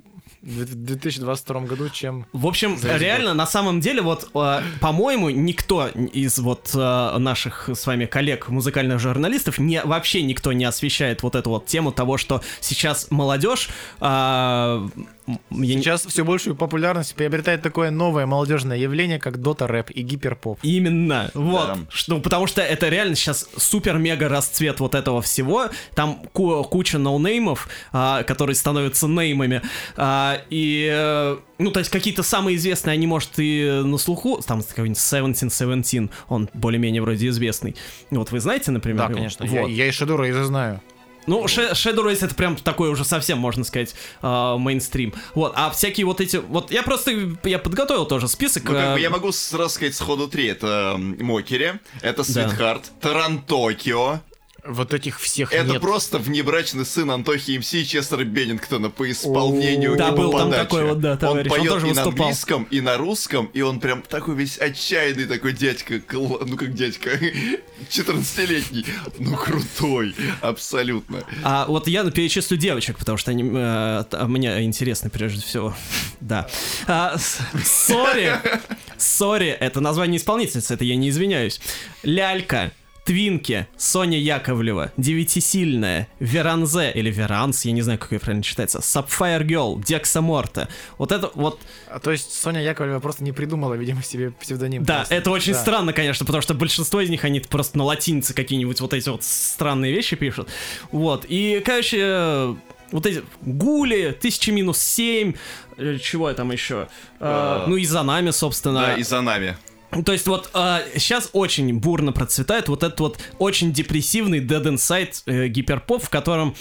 в 0.45 0.75
2022 0.75 1.61
году, 1.61 1.89
чем... 1.89 2.27
В 2.33 2.47
общем, 2.47 2.77
За 2.77 2.93
весь 2.93 3.03
реально, 3.03 3.35
на 3.35 3.47
самом 3.47 3.81
деле, 3.81 4.03
вот, 4.03 4.29
э, 4.35 4.61
по-моему, 4.81 5.31
никто 5.31 5.89
из 5.89 6.39
вот 6.39 6.71
э, 6.75 7.19
наших 7.19 7.71
с 7.73 7.87
вами 7.87 8.05
коллег, 8.07 8.49
музыкальных 8.49 8.99
журналистов, 8.99 9.59
не, 9.59 9.83
вообще 9.83 10.23
никто 10.23 10.53
не 10.53 10.65
освещает 10.65 11.23
вот 11.23 11.35
эту 11.35 11.51
вот 11.51 11.67
тему 11.67 11.93
того, 11.93 12.19
что 12.19 12.43
сейчас 12.61 13.11
молодежь... 13.11 13.69
э, 14.01 14.89
я 15.27 15.37
Сейчас 15.79 16.05
все 16.07 16.25
большую 16.25 16.55
популярность 16.57 17.15
приобретает 17.15 17.63
такое 17.63 17.91
новое 17.91 18.27
молодежное 18.27 18.77
явление, 18.77 19.19
как 19.19 19.39
дота 19.41 19.67
рэп 19.67 19.91
и 19.91 20.03
гиперпоп. 20.03 20.59
Именно, 20.63 21.31
вот, 21.35 21.67
Да. 21.67 21.79
что, 21.89 22.21
потому 22.21 22.47
что 22.47 22.61
это 22.61 22.89
реально 22.89 23.15
сейчас 23.15 23.49
супер-мега 23.57 24.29
расцвет 24.29 24.81
вот 24.81 24.95
этого 24.95 25.23
всего, 25.23 25.71
там 25.95 26.17
ку- 26.33 26.63
куча 26.65 26.99
ноунеймов, 26.99 27.69
а, 27.93 28.23
которые 28.25 28.55
становятся 28.57 29.09
неймами, 29.09 29.63
а, 29.97 30.41
и, 30.51 30.89
э, 30.93 31.37
ну, 31.59 31.71
то 31.71 31.79
есть 31.81 31.91
какие-то 31.91 32.23
самые 32.23 32.57
известные, 32.57 32.93
они, 32.95 33.07
может, 33.07 33.31
и 33.39 33.81
на 33.85 33.97
слуху, 33.99 34.43
там 34.47 34.63
какой-нибудь 34.63 34.99
1717, 34.99 36.11
он 36.29 36.49
более-менее 36.55 37.01
вроде 37.01 37.29
известный, 37.29 37.77
вот 38.11 38.31
вы 38.31 38.41
знаете, 38.41 38.71
например? 38.71 38.99
Да, 38.99 39.05
его? 39.07 39.15
конечно. 39.15 39.45
Я, 39.45 39.63
Вот. 39.63 39.69
я 39.71 39.87
и 39.87 39.91
Шедура 39.91 40.29
уже 40.29 40.45
знаю. 40.45 40.81
Ну, 41.27 41.45
Shadow 41.45 42.05
Race 42.05 42.25
это 42.25 42.35
прям 42.35 42.57
такой 42.57 42.91
уже 42.91 43.05
совсем, 43.05 43.39
можно 43.39 43.65
сказать, 43.65 43.95
э, 44.23 44.57
мейнстрим. 44.59 45.15
Вот, 45.35 45.53
а 45.57 45.71
всякие 45.71 46.07
вот 46.07 46.21
эти... 46.21 46.37
Вот 46.37 46.71
я 46.71 46.83
просто... 46.83 47.37
Я 47.45 47.59
подготовил 47.59 48.07
тоже 48.07 48.29
список. 48.29 48.65
Ну, 48.65 48.73
как 48.73 48.95
бы 48.95 48.99
э, 48.99 49.03
я 49.03 49.11
могу 49.11 49.33
сразу 49.33 49.75
сказать 49.75 49.95
сходу 49.95 50.29
три. 50.29 50.47
Это 50.47 50.97
Мокери, 50.99 51.81
это 52.03 52.25
Свитхарт, 52.25 52.91
Тарантокио. 53.01 54.21
Вот 54.67 54.95
этих 54.95 55.21
всех 55.21 55.53
Это 55.53 55.73
нет. 55.73 55.83
просто 55.83 56.19
внебрачный 56.19 56.87
сын 56.87 57.11
Антохи 57.11 57.59
МС 57.59 57.75
и 57.75 57.85
Честера 57.87 58.25
Беннингтона 58.25 58.89
по 58.89 59.11
исполнению 59.11 59.95
Да, 59.97 60.09
и 60.09 60.11
по 60.13 60.17
был 60.17 60.33
там 60.33 60.51
такой 60.51 60.85
вот, 60.85 61.01
да, 61.01 61.17
товарищ, 61.19 61.51
Он 61.53 61.59
он 61.59 61.67
поет 61.67 61.73
тоже 61.73 61.87
и 61.87 61.89
на 61.91 61.95
выступал. 62.05 62.27
английском, 62.27 62.63
и 62.71 62.81
на 62.81 62.97
русском, 62.97 63.47
и 63.53 63.61
он 63.61 63.79
прям 63.81 64.01
такой 64.03 64.35
весь 64.37 64.57
отчаянный 64.59 65.27
такой 65.27 65.53
дядька, 65.53 66.01
кл- 66.01 66.39
ну 66.47 66.57
как 66.57 66.73
дядька, 66.73 67.11
14-летний, 67.91 68.87
ну 69.19 69.37
крутой, 69.37 70.15
абсолютно. 70.41 71.25
А 71.43 71.67
вот 71.67 71.87
я 71.89 72.05
перечислю 72.11 72.57
девочек, 72.57 72.99
потому 72.99 73.19
что 73.19 73.31
они 73.31 73.43
э, 73.55 74.05
мне 74.27 74.63
интересны 74.65 75.11
прежде 75.11 75.43
всего. 75.43 75.75
Да. 76.21 76.49
А, 76.87 77.17
Sorry. 77.63 78.33
Sorry, 78.97 79.49
это 79.49 79.81
название 79.83 80.19
исполнительницы, 80.19 80.73
это 80.73 80.83
я 80.85 80.97
не 80.97 81.11
извиняюсь. 81.11 81.61
Лялька. 82.03 82.73
Твинки, 83.05 83.67
Соня 83.77 84.19
Яковлева, 84.19 84.91
Девятисильная, 84.97 86.09
Веранзе 86.21 86.91
или 86.91 87.11
Веранс, 87.11 87.65
я 87.67 87.73
не 87.73 87.83
знаю, 87.83 87.99
как 87.99 88.13
ее 88.13 88.19
правильно 88.19 88.43
читается, 88.43 88.79
Sapphire 88.79 89.43
Girl, 89.43 89.83
Декса 89.85 90.23
Морта. 90.23 90.69
Вот 90.97 91.13
это 91.13 91.31
вот 91.35 91.61
А, 91.89 91.99
то 91.99 92.11
есть 92.11 92.33
Соня 92.33 92.63
Яковлева 92.63 93.01
просто 93.01 93.23
не 93.23 93.33
придумала, 93.33 93.75
видимо, 93.75 94.03
себе 94.03 94.31
псевдоним. 94.31 94.85
Да, 94.85 94.97
просто. 95.01 95.15
это 95.17 95.31
очень 95.31 95.53
Да. 95.53 95.59
странно, 95.61 95.93
конечно, 95.93 96.25
потому 96.25 96.41
что 96.41 96.55
большинство 96.55 97.01
из 97.03 97.11
них, 97.11 97.25
они 97.25 97.41
просто 97.41 97.77
на 97.77 97.85
латинице 97.85 98.33
какие-нибудь 98.33 98.81
вот 98.81 98.95
эти 98.95 99.09
вот 99.11 99.23
странные 99.23 99.93
вещи 99.93 100.17
пишут. 100.17 100.49
Вот, 100.91 101.27
и, 101.29 101.63
короче, 101.65 102.57
вот 102.91 103.05
эти 103.07 103.23
гули, 103.43 104.17
тысячи 104.19 104.49
минус 104.51 104.79
семь, 104.79 105.35
э, 105.77 105.99
чего 105.99 106.33
там 106.33 106.53
еще? 106.53 106.85
Э, 106.85 106.87
А. 107.21 107.65
ну 107.67 107.77
и 107.77 107.85
за 107.85 108.03
нами, 108.03 108.31
собственно. 108.31 108.81
Да, 108.81 108.95
и 108.95 109.03
за 109.03 109.21
нами. 109.21 109.57
То 110.03 110.13
есть 110.13 110.27
вот 110.27 110.51
сейчас 110.53 111.31
очень 111.33 111.73
бурно 111.79 112.13
процветает 112.13 112.69
вот 112.69 112.83
этот 112.83 113.01
вот 113.01 113.19
очень 113.39 113.73
депрессивный 113.73 114.41
Dead 114.41 114.63
Inside 114.63 115.23
э, 115.27 115.49
гиперпоп, 115.49 116.03
в 116.03 116.11
котором 116.11 116.55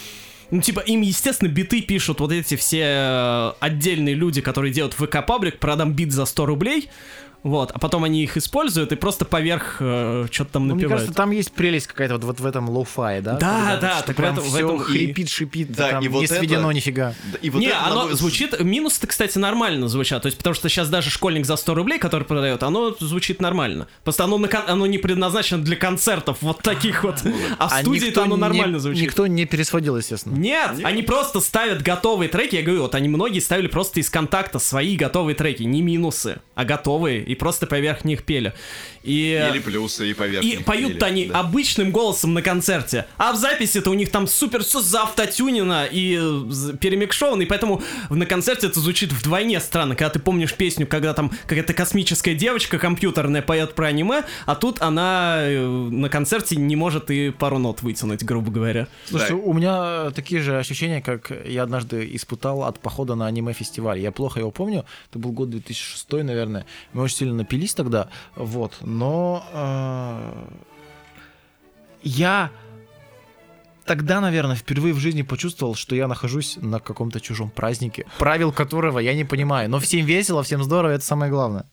ну, 0.51 0.61
типа, 0.61 0.81
им, 0.81 1.01
естественно, 1.01 1.49
биты 1.49 1.81
пишут 1.81 2.19
вот 2.19 2.31
эти 2.31 2.55
все 2.55 2.83
э, 2.83 3.51
отдельные 3.59 4.13
люди, 4.13 4.39
которые 4.39 4.71
делают 4.71 4.93
ВК-паблик, 4.93 5.57
продам 5.57 5.93
бит 5.93 6.11
за 6.11 6.25
100 6.25 6.45
рублей, 6.45 6.89
вот, 7.43 7.71
а 7.73 7.79
потом 7.79 8.03
они 8.05 8.23
их 8.23 8.37
используют 8.37 8.91
и 8.91 8.95
просто 8.95 9.25
поверх 9.25 9.77
э, 9.79 10.27
что-то 10.31 10.53
там 10.53 10.67
Ну, 10.67 10.75
мне 10.75 10.83
напевают. 10.83 11.01
кажется, 11.01 11.15
там 11.15 11.31
есть 11.31 11.51
прелесть 11.51 11.87
какая-то 11.87 12.13
вот, 12.15 12.23
вот 12.23 12.39
в 12.39 12.45
этом 12.45 12.69
lo-fi, 12.69 13.21
да? 13.21 13.33
Да, 13.33 13.57
Когда 13.71 13.77
да, 13.95 14.01
так 14.01 14.15
в 14.15 14.17
прям 14.17 14.33
этом- 14.33 14.43
в 14.49 14.55
этом 14.55 14.75
и- 14.77 14.79
хрипит, 14.83 15.29
шипит, 15.29 15.71
Да, 15.73 15.89
там 15.91 16.03
и 16.03 16.07
вот 16.07 16.19
не 16.19 16.25
это- 16.25 16.35
сведено 16.35 16.71
нифига. 16.71 17.13
Да, 17.31 17.37
И 17.41 17.49
вот 17.49 17.59
не, 17.59 17.69
оно 17.71 18.01
взгляд, 18.03 18.17
звучит, 18.19 18.59
минус-то, 18.61 19.07
кстати, 19.07 19.37
нормально 19.37 19.87
звучат, 19.87 20.21
то 20.21 20.27
есть 20.27 20.37
потому 20.37 20.53
что 20.53 20.69
сейчас 20.69 20.89
даже 20.89 21.09
школьник 21.09 21.45
за 21.45 21.55
100 21.57 21.73
рублей, 21.75 21.99
который 21.99 22.23
продает, 22.23 22.63
оно 22.63 22.95
звучит 22.99 23.41
нормально. 23.41 23.87
Просто 24.03 24.23
оно, 24.23 24.37
на 24.37 24.47
кон- 24.47 24.63
оно 24.67 24.85
не 24.85 24.97
предназначено 24.97 25.61
для 25.63 25.75
концертов 25.75 26.37
вот 26.41 26.61
таких 26.61 27.03
вот, 27.03 27.15
а 27.59 27.67
в 27.67 27.73
А 27.73 27.81
студии-то 27.81 28.23
оно 28.23 28.37
нормально 28.37 28.79
звучит. 28.79 29.03
Никто 29.03 29.27
не 29.27 29.45
пересводил, 29.45 29.97
естественно. 29.97 30.35
Нет, 30.35 30.71
они 30.83 31.01
просто 31.03 31.39
ставят 31.41 31.81
готовые 31.81 32.29
треки. 32.29 32.55
Я 32.55 32.61
говорю, 32.63 32.83
вот 32.83 32.95
они 32.95 33.09
многие 33.09 33.39
ставили 33.39 33.67
просто 33.67 33.99
из 33.99 34.09
контакта 34.09 34.59
свои 34.59 34.95
готовые 34.95 35.35
треки, 35.35 35.63
не 35.63 35.81
минусы. 35.81 36.37
а 36.55 36.65
готовые, 36.65 37.32
и 37.33 37.35
просто 37.35 37.67
поверх 37.67 38.05
них 38.05 38.23
пели. 38.23 38.53
И, 39.03 39.49
Или 39.51 39.59
плюсы 39.59 40.11
и 40.11 40.13
поверх 40.13 40.45
и 40.45 40.63
поют 40.63 41.03
они 41.03 41.25
да. 41.25 41.41
обычным 41.41 41.91
голосом 41.91 42.33
на 42.33 42.41
концерте, 42.41 43.05
а 43.17 43.33
в 43.33 43.35
записи-то 43.35 43.89
у 43.89 43.93
них 43.93 44.09
там 44.11 44.27
супер 44.27 44.63
все 44.63 44.79
заавтотюнено 44.81 45.85
и 45.85 46.17
э, 46.19 46.77
перемикшовано, 46.77 47.41
и 47.41 47.45
поэтому 47.45 47.83
на 48.09 48.25
концерте 48.25 48.67
это 48.67 48.79
звучит 48.79 49.11
вдвойне 49.11 49.59
странно, 49.59 49.95
когда 49.95 50.09
ты 50.09 50.19
помнишь 50.19 50.53
песню, 50.53 50.87
когда 50.87 51.13
там 51.13 51.31
какая-то 51.47 51.73
космическая 51.73 52.33
девочка 52.33 52.79
компьютерная 52.79 53.41
поет 53.41 53.75
про 53.75 53.87
аниме, 53.87 54.23
а 54.45 54.55
тут 54.55 54.81
она 54.81 55.37
э, 55.39 55.67
на 55.67 56.07
концерте 56.09 56.55
не 56.55 56.75
может 56.75 57.11
и 57.11 57.31
пару 57.31 57.57
нот 57.57 57.81
вытянуть, 57.81 58.23
грубо 58.23 58.51
говоря. 58.51 58.87
Слушайте, 59.09 59.35
Да. 59.35 59.39
у 59.41 59.53
меня 59.53 60.11
такие 60.11 60.41
же 60.41 60.57
ощущения, 60.57 61.01
как 61.01 61.31
я 61.45 61.63
однажды 61.63 62.09
испытал 62.13 62.63
от 62.63 62.79
похода 62.79 63.15
на 63.15 63.27
аниме-фестиваль. 63.27 63.99
Я 63.99 64.11
плохо 64.11 64.39
его 64.39 64.51
помню, 64.51 64.85
это 65.09 65.19
был 65.19 65.31
год 65.31 65.49
2006, 65.49 66.23
наверное. 66.23 66.65
Мы 66.93 67.03
очень 67.03 67.17
сильно 67.17 67.33
напились 67.35 67.73
тогда, 67.73 68.07
вот. 68.35 68.73
Но 68.93 69.43
э, 69.51 70.47
я 72.03 72.51
тогда, 73.85 74.21
наверное, 74.21 74.55
впервые 74.55 74.93
в 74.93 74.99
жизни 74.99 75.23
почувствовал, 75.23 75.75
что 75.75 75.95
я 75.95 76.07
нахожусь 76.07 76.57
на 76.61 76.79
каком-то 76.79 77.19
чужом 77.19 77.49
празднике, 77.49 78.05
правил 78.17 78.51
которого 78.51 78.99
я 78.99 79.13
не 79.13 79.23
понимаю. 79.25 79.69
Но 79.69 79.79
всем 79.79 80.05
весело, 80.05 80.43
всем 80.43 80.63
здорово, 80.63 80.91
это 80.93 81.03
самое 81.03 81.31
главное. 81.31 81.65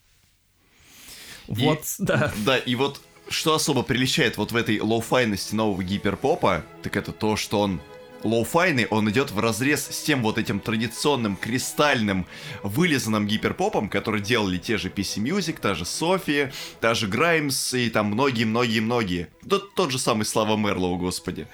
И- 1.49 1.53
Вот, 1.67 1.83
да. 1.99 2.33
Да, 2.45 2.57
и 2.57 2.75
вот 2.75 3.01
что 3.29 3.55
особо 3.55 3.83
отличает 3.83 4.37
вот 4.39 4.51
в 4.53 4.57
этой 4.57 4.81
лоу-файности 4.81 5.55
нового 5.55 5.83
гиперпопа, 5.85 6.65
так 6.83 6.97
это 6.97 7.13
то, 7.13 7.37
что 7.37 7.61
он 7.61 7.81
лоу-файный, 8.23 8.87
он 8.91 9.09
идет 9.11 9.31
в 9.31 9.39
разрез 9.39 9.87
с 9.87 10.03
тем 10.03 10.23
вот 10.23 10.39
этим 10.39 10.61
традиционным, 10.61 11.37
кристальным, 11.37 12.27
вылизанным 12.63 13.27
гиперпопом, 13.27 13.89
который 13.89 14.21
делали 14.21 14.59
те 14.59 14.79
же 14.79 14.89
PC 14.89 15.23
Music, 15.23 15.59
та 15.61 15.75
же 15.75 15.85
Софи, 15.85 16.51
та 16.81 16.95
же 16.95 17.07
Граймс 17.07 17.75
и 17.75 17.91
там 17.91 18.07
многие-многие-многие. 18.07 19.29
Тот, 19.49 19.75
тот 19.75 19.91
же 19.91 19.99
самый 19.99 20.25
Слава 20.25 20.57
Мерлоу, 20.57 20.97
господи. 20.97 21.47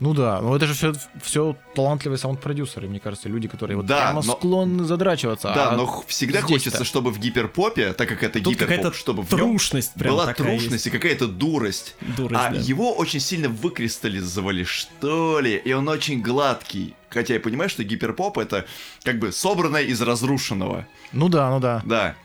Ну 0.00 0.12
да, 0.12 0.40
но 0.40 0.56
это 0.56 0.66
же 0.66 0.74
все, 0.74 0.92
все 1.22 1.56
талантливые 1.74 2.18
саунд-продюсеры, 2.18 2.88
мне 2.88 2.98
кажется, 2.98 3.28
люди, 3.28 3.46
которые 3.46 3.76
вот 3.76 3.86
Да, 3.86 3.98
прямо 3.98 4.22
но- 4.24 4.32
склонны 4.32 4.84
задрачиваться. 4.84 5.52
Да, 5.54 5.70
а 5.70 5.76
но 5.76 6.04
всегда 6.08 6.42
хочется, 6.42 6.84
чтобы 6.84 7.10
в 7.12 7.18
гиперпопе, 7.20 7.92
так 7.92 8.08
как 8.08 8.22
это 8.24 8.40
Тут 8.42 8.54
гиперпоп, 8.54 8.94
чтобы 8.94 9.22
в 9.22 9.28
трушность 9.28 9.94
прям 9.94 10.14
была 10.14 10.26
такая 10.26 10.52
есть. 10.52 10.64
трушность 10.64 10.86
и 10.88 10.90
какая-то 10.90 11.28
дурость. 11.28 11.94
Дурость, 12.16 12.42
а 12.44 12.50
да. 12.50 12.58
его 12.58 12.92
очень 12.94 13.20
сильно 13.20 13.48
выкристаллизовали, 13.48 14.64
что 14.64 15.38
ли, 15.40 15.54
и 15.64 15.72
он 15.72 15.88
очень 15.88 16.20
гладкий. 16.20 16.94
Хотя 17.08 17.34
я 17.34 17.40
понимаю, 17.40 17.70
что 17.70 17.84
гиперпоп 17.84 18.38
это 18.38 18.66
как 19.04 19.20
бы 19.20 19.30
собранное 19.30 19.82
из 19.82 20.02
разрушенного. 20.02 20.86
Ну 21.12 21.28
да, 21.28 21.50
ну 21.50 21.60
да. 21.60 21.82
Да. 21.84 22.16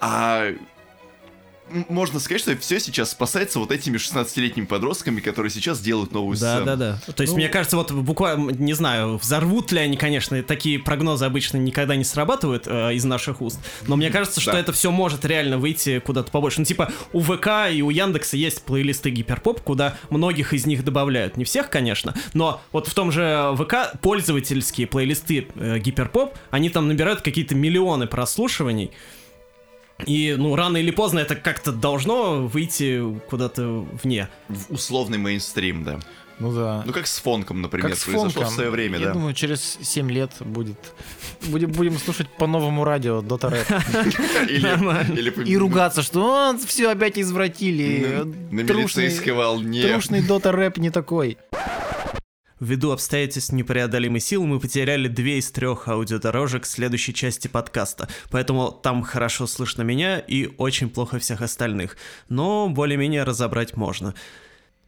А 0.00 0.52
можно 1.88 2.20
сказать, 2.20 2.40
что 2.42 2.56
все 2.56 2.78
сейчас 2.78 3.10
спасается 3.10 3.58
вот 3.58 3.72
этими 3.72 3.96
16-летними 3.96 4.66
подростками, 4.66 5.20
которые 5.20 5.50
сейчас 5.50 5.80
делают 5.80 6.12
новую 6.12 6.36
Да, 6.38 6.56
сцену. 6.56 6.66
да, 6.66 6.76
да. 6.76 7.12
То 7.12 7.22
есть, 7.22 7.32
Ну- 7.32 7.38
мне 7.38 7.48
кажется, 7.48 7.76
вот 7.76 7.90
буквально, 7.92 8.50
не 8.52 8.72
знаю, 8.74 9.16
взорвут 9.16 9.72
ли 9.72 9.80
они, 9.80 9.96
конечно, 9.96 10.40
такие 10.42 10.78
прогнозы 10.78 11.24
обычно 11.24 11.56
никогда 11.56 11.96
не 11.96 12.04
срабатывают 12.04 12.64
э, 12.66 12.94
из 12.94 13.04
наших 13.04 13.40
уст, 13.40 13.58
но 13.88 13.96
мне 13.96 14.10
кажется, 14.10 14.40
что 14.40 14.52
Да. 14.52 14.60
это 14.60 14.72
все 14.72 14.90
может 14.90 15.24
реально 15.24 15.58
выйти 15.58 15.98
куда-то 15.98 16.30
побольше. 16.30 16.60
Ну, 16.60 16.64
типа, 16.66 16.92
у 17.12 17.20
ВК 17.20 17.48
и 17.72 17.82
у 17.82 17.90
Яндекса 17.90 18.36
есть 18.36 18.62
плейлисты 18.62 19.10
гиперпоп, 19.10 19.60
куда 19.62 19.96
многих 20.10 20.52
из 20.52 20.66
них 20.66 20.84
добавляют. 20.84 21.36
Не 21.36 21.44
всех, 21.44 21.68
конечно, 21.70 22.14
но 22.32 22.60
вот 22.72 22.86
в 22.86 22.94
том 22.94 23.10
же 23.10 23.54
ВК 23.58 23.98
пользовательские 24.00 24.86
плейлисты 24.86 25.48
э, 25.56 25.78
гиперпоп, 25.78 26.34
они 26.50 26.70
там 26.70 26.88
набирают 26.88 27.22
какие-то 27.22 27.54
миллионы 27.54 28.06
прослушиваний. 28.06 28.90
И, 30.04 30.34
ну, 30.36 30.54
рано 30.56 30.76
или 30.76 30.90
поздно 30.90 31.20
это 31.20 31.36
как-то 31.36 31.72
должно 31.72 32.46
выйти 32.46 33.02
куда-то 33.28 33.86
вне. 34.02 34.28
В 34.48 34.74
условный 34.74 35.18
мейнстрим, 35.18 35.84
да. 35.84 35.98
Ну 36.38 36.52
да. 36.52 36.82
Ну 36.84 36.92
как 36.92 37.06
с 37.06 37.18
фонком, 37.18 37.62
например, 37.62 37.88
как 37.90 37.98
с 37.98 38.04
произошло 38.04 38.28
фонком. 38.30 38.52
в 38.52 38.54
свое 38.54 38.68
время, 38.70 38.98
Я 38.98 39.06
да. 39.06 39.12
думаю, 39.14 39.32
через 39.32 39.78
7 39.80 40.10
лет 40.10 40.32
будет... 40.40 40.76
Будем, 41.46 41.72
будем 41.72 41.96
слушать 41.98 42.28
по 42.28 42.46
новому 42.46 42.84
радио 42.84 43.22
Дота 43.22 43.48
Рэп. 43.50 45.38
И 45.46 45.56
ругаться, 45.56 46.02
что 46.02 46.54
все 46.66 46.90
опять 46.90 47.18
извратили. 47.18 48.22
на, 48.50 48.62
милицейской 48.62 49.32
волне. 49.32 49.82
Трушный 49.82 50.20
Дота 50.20 50.52
Рэп 50.52 50.76
не 50.76 50.90
такой. 50.90 51.38
Ввиду 52.58 52.92
обстоятельств 52.92 53.52
непреодолимой 53.52 54.20
силы 54.20 54.46
мы 54.46 54.60
потеряли 54.60 55.08
две 55.08 55.38
из 55.38 55.50
трех 55.50 55.88
аудиодорожек 55.88 56.64
следующей 56.64 57.12
части 57.12 57.48
подкаста, 57.48 58.08
поэтому 58.30 58.70
там 58.70 59.02
хорошо 59.02 59.46
слышно 59.46 59.82
меня 59.82 60.18
и 60.18 60.48
очень 60.56 60.88
плохо 60.88 61.18
всех 61.18 61.42
остальных, 61.42 61.98
но 62.30 62.70
более-менее 62.70 63.24
разобрать 63.24 63.76
можно. 63.76 64.14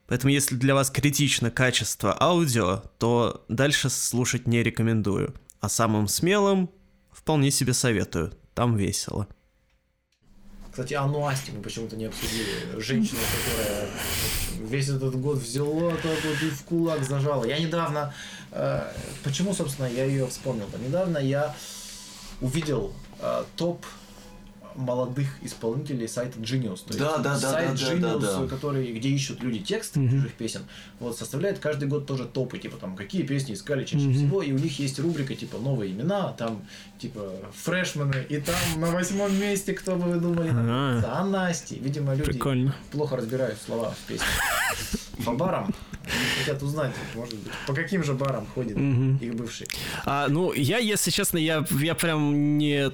Поэтому 0.07 0.33
если 0.33 0.57
для 0.57 0.75
вас 0.75 0.91
критично 0.91 1.51
качество 1.51 2.17
аудио, 2.19 2.85
то 2.99 3.45
дальше 3.49 3.91
слушать 3.91 4.47
не 4.47 4.63
рекомендую. 4.63 5.35
А 5.61 5.69
самым 5.69 6.09
смелым 6.09 6.71
вполне 7.13 7.51
себе 7.51 7.75
советую, 7.75 8.33
там 8.55 8.77
весело. 8.77 9.29
Кстати, 10.79 10.95
Анну 10.95 11.27
Асти 11.27 11.51
мы 11.51 11.61
почему-то 11.61 11.97
не 11.97 12.05
обсудили. 12.05 12.47
Женщина, 12.77 13.19
которая 13.19 13.89
весь 14.61 14.89
этот 14.89 15.21
год 15.21 15.39
взяла 15.39 15.91
так 15.91 16.25
вот 16.25 16.41
и 16.41 16.51
в 16.51 16.63
кулак 16.63 17.03
зажала. 17.03 17.45
Я 17.45 17.59
недавно... 17.59 18.15
э, 18.53 18.89
почему, 19.25 19.53
собственно, 19.55 19.87
я 19.87 20.05
ее 20.05 20.29
вспомнил-то? 20.29 20.79
Недавно 20.79 21.19
я 21.19 21.53
увидел 22.41 22.93
э, 23.19 23.43
топ 23.57 23.85
молодых 24.79 25.27
исполнителей 25.43 26.09
сайта 26.09 26.39
Genius. 26.39 26.81
То 26.87 26.97
Да, 26.97 27.11
есть 27.11 27.23
да, 27.23 27.35
да, 27.35 27.39
сайт 27.39 27.69
да, 27.69 27.75
да, 27.75 27.93
Genius, 27.95 28.21
да, 28.21 28.41
да. 28.43 28.47
который, 28.47 28.93
где 28.93 29.09
ищут 29.09 29.43
люди 29.43 29.59
тексты 29.59 30.01
Мгм. 30.01 30.11
чужих 30.11 30.33
песен, 30.35 30.63
вот, 31.01 31.19
составляет 31.19 31.59
каждый 31.59 31.89
год 31.89 32.07
тоже 32.07 32.25
топы, 32.25 32.59
типа 32.59 32.77
там, 32.77 32.97
какие 32.97 33.23
песни 33.23 33.55
искали 33.55 33.85
чаще 33.85 34.05
Мгм. 34.05 34.15
всего, 34.15 34.43
и 34.43 34.53
у 34.53 34.59
них 34.59 34.79
есть 34.79 34.99
рубрика, 35.01 35.35
типа, 35.35 35.59
новые 35.59 35.93
имена, 35.93 36.33
там, 36.33 36.63
типа, 36.99 37.33
фрешмены, 37.55 38.25
и 38.29 38.39
там 38.39 38.57
на 38.77 38.91
восьмом 38.91 39.35
месте, 39.39 39.73
кто 39.75 39.97
бы 39.97 40.05
вы 40.13 40.21
думали, 40.21 40.51
Ага. 40.51 41.01
да, 41.03 41.25
Насти. 41.25 41.79
Видимо, 41.81 42.15
люди 42.15 42.31
Прикольно. 42.31 42.75
плохо 42.93 43.17
разбирают 43.17 43.59
слова 43.61 43.91
в 43.91 43.99
песнях. 44.09 44.29
По 45.25 45.33
барам 45.33 45.75
они 46.05 46.15
хотят 46.39 46.63
узнать, 46.63 46.93
может 47.15 47.35
быть, 47.35 47.53
по 47.67 47.75
каким 47.75 48.03
же 48.05 48.15
барам 48.15 48.47
ходит 48.55 48.77
Мгм. 48.77 49.17
их 49.17 49.35
бывший. 49.35 49.67
А, 50.07 50.29
ну, 50.29 50.53
я, 50.53 50.79
если 50.79 51.11
честно, 51.11 51.39
я, 51.39 51.67
я 51.81 51.95
прям 51.95 52.57
не... 52.57 52.91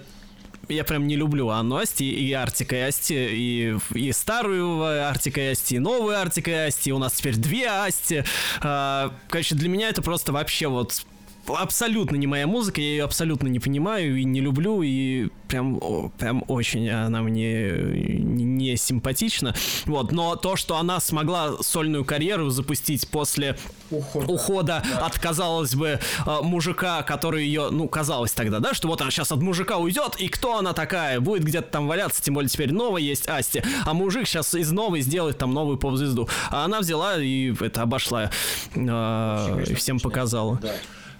Я 0.69 0.85
прям 0.85 1.07
не 1.07 1.17
люблю 1.17 1.49
Анну 1.49 1.77
Асти 1.77 2.11
и 2.11 2.33
Артика 2.33 2.77
и 2.77 2.81
Асти, 2.81 3.15
и, 3.15 3.79
и 3.95 4.13
старую 4.13 4.83
Артика 5.09 5.41
и 5.41 5.53
Асти, 5.53 5.77
и 5.77 5.79
новую 5.79 6.19
Артика 6.19 6.51
и 6.51 6.69
Асти, 6.69 6.93
у 6.93 6.99
нас 6.99 7.15
теперь 7.15 7.37
две 7.37 7.67
Асти. 7.69 8.25
А, 8.61 9.13
короче, 9.29 9.55
для 9.55 9.69
меня 9.69 9.89
это 9.89 10.03
просто 10.03 10.33
вообще 10.33 10.69
вот 10.69 11.05
абсолютно 11.49 12.17
не 12.17 12.27
моя 12.27 12.47
музыка, 12.47 12.81
я 12.81 12.87
ее 12.87 13.05
абсолютно 13.05 13.49
не 13.49 13.61
понимаю 13.61 14.17
и 14.17 14.25
не 14.25 14.41
люблю, 14.41 14.83
и 14.83 15.29
прям, 15.49 15.79
о, 15.81 16.11
прям 16.19 16.45
очень 16.49 16.89
она 16.91 17.23
мне 17.23 17.71
не, 17.71 18.45
не 18.45 18.77
симпатична. 18.77 19.55
Вот, 19.87 20.13
но 20.13 20.37
то, 20.37 20.57
что 20.57 20.77
она 20.77 21.01
смогла 21.01 21.63
сольную 21.63 22.05
карьеру 22.05 22.51
запустить 22.51 23.09
после 23.09 23.57
Уход. 23.91 24.29
ухода 24.29 24.83
от, 25.01 25.19
казалось 25.19 25.75
бы, 25.75 26.01
э, 26.27 26.39
мужика, 26.43 27.03
который 27.03 27.45
ее, 27.45 27.69
ну, 27.71 27.89
казалось 27.89 28.33
тогда, 28.33 28.59
да, 28.59 28.75
что 28.75 28.89
вот 28.89 29.01
она 29.01 29.11
сейчас 29.11 29.31
от 29.33 29.41
мужика 29.41 29.77
уйдет, 29.77 30.17
и 30.19 30.29
кто 30.29 30.59
она 30.59 30.73
такая? 30.73 31.21
Будет 31.21 31.45
где-то 31.45 31.71
там 31.71 31.87
валяться, 31.87 32.23
тем 32.23 32.35
более 32.35 32.49
теперь 32.49 32.73
новая 32.73 33.03
есть 33.03 33.29
Асти, 33.29 33.63
а 33.85 33.95
мужик 33.95 34.27
сейчас 34.27 34.55
из 34.55 34.73
новой 34.73 35.01
сделает 35.01 35.39
там 35.39 35.53
новую 35.53 35.79
поп-звезду. 35.79 36.29
А 36.51 36.65
она 36.65 36.81
взяла 36.81 37.23
и 37.23 37.55
это 37.61 37.83
обошла, 37.83 38.31
э, 38.75 39.75
всем 39.77 40.01
показала. 40.01 40.59
Да. 40.61 40.73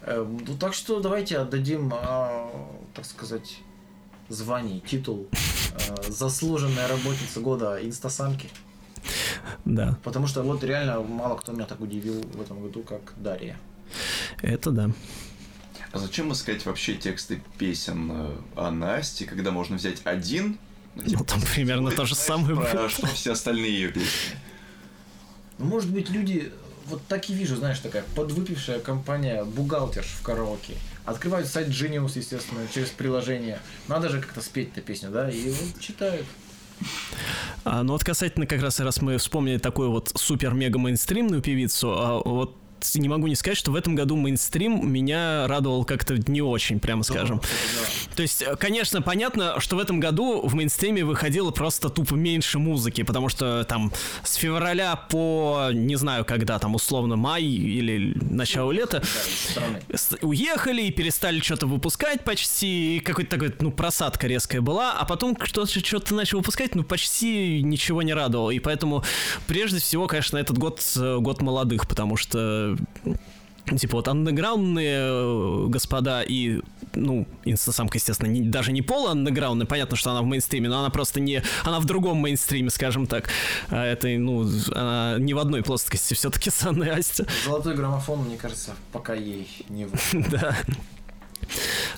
Ну, 0.07 0.57
так 0.59 0.75
что 0.75 1.01
давайте 1.01 1.39
отдадим, 1.39 1.93
а, 1.95 2.51
так 2.95 3.05
сказать, 3.05 3.59
звание, 4.29 4.81
титул 4.81 5.29
э, 5.33 6.11
заслуженная 6.11 6.89
работница 6.89 7.41
года 7.41 7.79
инстасамки. 7.83 8.49
Да, 9.65 9.99
Потому 10.03 10.27
что 10.27 10.43
вот 10.43 10.65
реально 10.65 11.01
мало 11.03 11.37
кто 11.37 11.53
меня 11.53 11.67
так 11.67 11.81
удивил 11.81 12.23
в 12.35 12.41
этом 12.41 12.63
году, 12.63 12.83
как 12.83 13.13
Дарья. 13.17 13.59
это 14.43 14.71
да. 14.71 14.91
А 15.93 15.99
зачем 15.99 16.33
искать 16.33 16.65
вообще 16.67 16.95
тексты 16.95 17.43
песен 17.59 18.11
э, 18.13 18.37
о 18.57 18.71
Насте, 18.71 19.27
когда 19.27 19.51
можно 19.53 19.77
взять 19.77 20.01
один? 20.05 20.59
ну, 20.97 21.03
типа, 21.03 21.19
Ну, 21.21 21.25
там 21.25 21.41
примерно 21.55 21.91
то 21.91 22.05
же 22.05 22.15
самое 22.15 22.57
про 22.57 22.73
было. 22.73 22.89
что 22.89 23.07
все 23.07 23.33
остальные 23.33 23.73
ее 23.73 23.89
песни. 23.93 24.37
Ну, 25.59 25.67
может 25.67 25.91
быть, 25.91 26.11
люди, 26.11 26.53
вот 26.87 27.03
так 27.09 27.29
и 27.31 27.35
вижу, 27.35 27.57
знаешь, 27.57 27.79
такая 27.79 28.05
подвыпившая 28.15 28.81
компания 28.81 29.45
бухгалтерш 29.45 30.07
в 30.07 30.23
караоке. 30.23 30.75
Открывают 31.05 31.49
сайт 31.49 31.69
Genius, 31.69 32.13
естественно, 32.15 32.61
через 32.73 32.89
приложение. 32.89 33.59
Надо 33.89 34.09
же 34.09 34.21
как-то 34.21 34.41
спеть-то 34.41 34.81
песню, 34.81 35.11
да, 35.11 35.31
и 35.31 35.51
вот 35.51 35.81
читают. 35.81 36.27
А, 37.65 37.83
ну 37.83 37.93
вот 37.93 38.05
касательно 38.05 38.47
как 38.47 38.61
раз, 38.61 38.81
раз 38.81 39.01
мы 39.01 39.17
вспомнили 39.19 39.59
такую 39.59 39.91
вот 39.91 40.13
супер-мега 40.15 40.79
мейнстримную 40.79 41.41
певицу, 41.41 41.91
а 41.93 42.21
вот 42.25 42.57
не 42.95 43.09
могу 43.09 43.27
не 43.27 43.35
сказать, 43.35 43.59
что 43.59 43.71
в 43.71 43.77
этом 43.77 43.95
году 43.95 44.17
мейнстрим 44.17 44.91
меня 44.91 45.47
радовал 45.47 45.85
как-то 45.85 46.17
не 46.31 46.43
очень, 46.43 46.81
прямо 46.81 47.03
скажем. 47.03 47.41
То 48.15 48.23
есть, 48.23 48.43
э, 48.43 48.57
конечно, 48.57 49.03
понятно, 49.03 49.61
что 49.61 49.77
в 49.77 49.79
этом 49.79 50.01
году 50.01 50.47
в 50.47 50.55
мейнстриме 50.55 51.05
выходило 51.05 51.51
просто 51.51 51.89
тупо 51.89 52.15
меньше 52.15 52.59
музыки, 52.59 53.03
потому 53.03 53.29
что 53.29 53.65
там 53.65 53.93
с 54.23 54.35
февраля 54.35 54.97
по, 54.97 55.71
не 55.73 55.97
знаю, 55.97 56.25
когда 56.25 56.59
там 56.59 56.75
условно 56.75 57.17
май 57.17 57.43
или 57.43 58.17
начало 58.21 58.73
лета 58.73 59.03
уехали 60.23 60.83
и 60.83 60.91
перестали 60.91 61.41
что-то 61.41 61.67
выпускать 61.67 62.25
почти, 62.25 63.01
какой-то 63.05 63.31
такой, 63.31 63.55
ну, 63.61 63.71
просадка 63.71 64.27
резкая 64.27 64.61
была, 64.61 64.93
а 64.93 65.05
потом 65.05 65.35
кто-то 65.35 65.67
что-то 65.67 66.15
начал 66.15 66.39
выпускать, 66.39 66.75
ну, 66.75 66.85
почти 66.85 67.63
ничего 67.63 68.03
не 68.03 68.15
радовало, 68.15 68.51
и 68.51 68.59
поэтому 68.59 69.05
прежде 69.47 69.81
всего, 69.81 70.07
конечно, 70.07 70.37
этот 70.37 70.59
год 70.59 70.83
э, 70.97 71.19
год 71.21 71.43
молодых, 71.43 71.89
потому 71.89 72.17
что 72.17 72.74
Типа 73.79 73.97
вот 73.97 74.09
андеграундные 74.09 74.99
э, 75.01 75.67
господа 75.69 76.21
и, 76.21 76.61
ну, 76.95 77.27
инстасамка, 77.47 77.97
естественно, 77.97 78.29
не- 78.29 78.43
даже 78.43 78.73
не 78.73 78.83
пола 78.83 79.13
андеграундная, 79.13 79.67
понятно, 79.67 79.97
что 79.97 80.11
она 80.11 80.21
в 80.21 80.27
мейнстриме, 80.27 80.69
но 80.69 80.81
она 80.81 80.91
просто 80.91 81.19
не, 81.19 81.43
она 81.65 81.81
в 81.81 81.87
другом 81.87 82.19
мейнстриме, 82.19 82.69
скажем 82.69 83.07
так. 83.07 83.31
А 83.71 83.83
это, 83.83 84.09
ну, 84.09 84.47
она 84.75 85.17
не 85.19 85.33
в 85.33 85.39
одной 85.39 85.63
плоскости, 85.63 86.13
все-таки 86.13 86.51
с 86.55 86.63
Анной 86.63 86.91
Астя. 86.91 87.27
Золотой 87.47 87.75
граммофон, 87.75 88.25
мне 88.25 88.37
кажется, 88.37 88.73
пока 88.93 89.15
ей 89.15 89.49
не. 89.71 89.89
Да. 90.31 90.55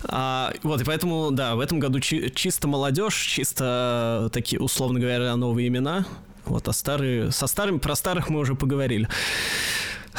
А, 0.04 0.52
вот, 0.62 0.80
и 0.80 0.84
поэтому, 0.84 1.30
да, 1.32 1.56
в 1.56 1.60
этом 1.60 1.78
году 1.80 1.98
чи- 2.00 2.30
чисто 2.34 2.68
молодежь, 2.68 3.16
чисто 3.16 4.30
такие, 4.32 4.60
условно 4.60 5.00
говоря, 5.00 5.34
новые 5.36 5.68
имена. 5.68 6.04
Вот, 6.44 6.68
а 6.68 6.72
старые, 6.72 7.32
со 7.32 7.46
старыми, 7.48 7.78
про 7.78 7.96
старых 7.96 8.28
мы 8.28 8.38
уже 8.38 8.54
поговорили. 8.54 9.08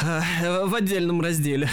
А, 0.00 0.64
В 0.66 0.74
отдельном 0.74 1.20
разделе. 1.20 1.68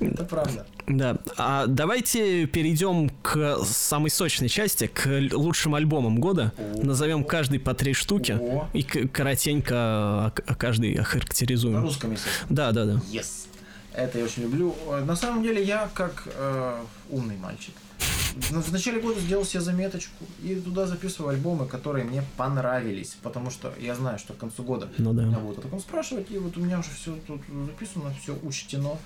Это 0.00 0.24
правда. 0.24 0.66
Да. 0.86 1.18
А 1.36 1.66
давайте 1.66 2.46
перейдем 2.46 3.10
к 3.22 3.58
самой 3.64 4.10
сочной 4.10 4.48
части, 4.48 4.86
к 4.86 5.06
лучшим 5.32 5.74
альбомам 5.74 6.18
года. 6.20 6.52
О. 6.56 6.80
Назовем 6.84 7.22
каждый 7.24 7.58
по 7.60 7.74
три 7.74 7.92
штуки. 7.92 8.38
О. 8.40 8.66
И 8.72 8.82
коротенько 8.82 10.32
к- 10.34 10.42
о 10.46 10.54
каждый 10.54 10.94
На 10.94 11.02
охарактеризуем. 11.02 11.82
русском, 11.82 12.12
естественно. 12.12 12.46
Да, 12.48 12.72
да, 12.72 12.84
да. 12.86 12.92
Yes. 13.12 13.46
Это 13.94 14.18
я 14.18 14.24
очень 14.24 14.42
люблю. 14.44 14.74
Э, 14.88 15.04
На 15.04 15.16
самом 15.16 15.42
деле 15.42 15.62
я 15.62 15.88
как 15.94 16.26
э, 16.34 16.74
умный 17.10 17.36
мальчик. 17.36 17.74
В 18.00 18.62
в 18.62 18.72
начале 18.72 19.00
года 19.00 19.20
сделал 19.20 19.44
себе 19.44 19.60
заметочку 19.60 20.24
и 20.42 20.54
туда 20.54 20.86
записываю 20.86 21.30
альбомы, 21.30 21.66
которые 21.66 22.04
мне 22.04 22.24
понравились, 22.36 23.16
потому 23.22 23.50
что 23.50 23.72
я 23.78 23.94
знаю, 23.94 24.18
что 24.18 24.32
к 24.32 24.38
концу 24.38 24.62
года 24.62 24.88
Ну 24.98 25.12
да. 25.12 25.24
меня 25.24 25.38
будут 25.38 25.58
о 25.58 25.62
таком 25.62 25.80
спрашивать, 25.80 26.30
и 26.30 26.38
вот 26.38 26.56
у 26.56 26.60
меня 26.60 26.78
уже 26.78 26.90
все 26.90 27.16
тут 27.26 27.40
записано, 27.66 28.14
все 28.22 28.36
учтено. 28.42 28.98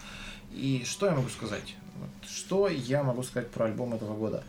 И 0.52 0.84
что 0.86 1.06
я 1.06 1.12
могу 1.12 1.28
сказать? 1.28 1.74
Вот 1.96 2.30
Что 2.30 2.68
я 2.68 3.02
могу 3.02 3.22
сказать 3.22 3.50
про 3.50 3.66
альбом 3.66 3.94
этого 3.94 4.16
года? 4.16 4.44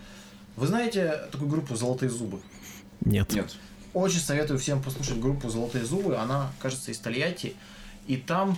Вы 0.56 0.68
знаете 0.68 1.22
такую 1.32 1.50
группу 1.50 1.76
«Золотые 1.76 2.10
зубы»? 2.10 2.40
Нет. 3.02 3.34
Нет. 3.34 3.56
Очень 3.94 4.20
советую 4.20 4.60
всем 4.60 4.82
послушать 4.82 5.20
группу 5.20 5.50
«Золотые 5.50 5.86
зубы». 5.86 6.18
Она, 6.18 6.52
кажется, 6.60 6.92
из 6.92 7.00
Тольятти. 7.00 7.56
И 8.08 8.18
там... 8.18 8.58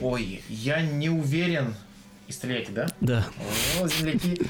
Ой, 0.00 0.42
я 0.48 0.82
не 0.82 1.10
уверен... 1.10 1.74
Из 2.32 2.38
Тольятти, 2.38 2.70
да? 2.70 2.88
Да. 3.02 3.26
О, 3.78 3.86
земляки. 3.86 4.40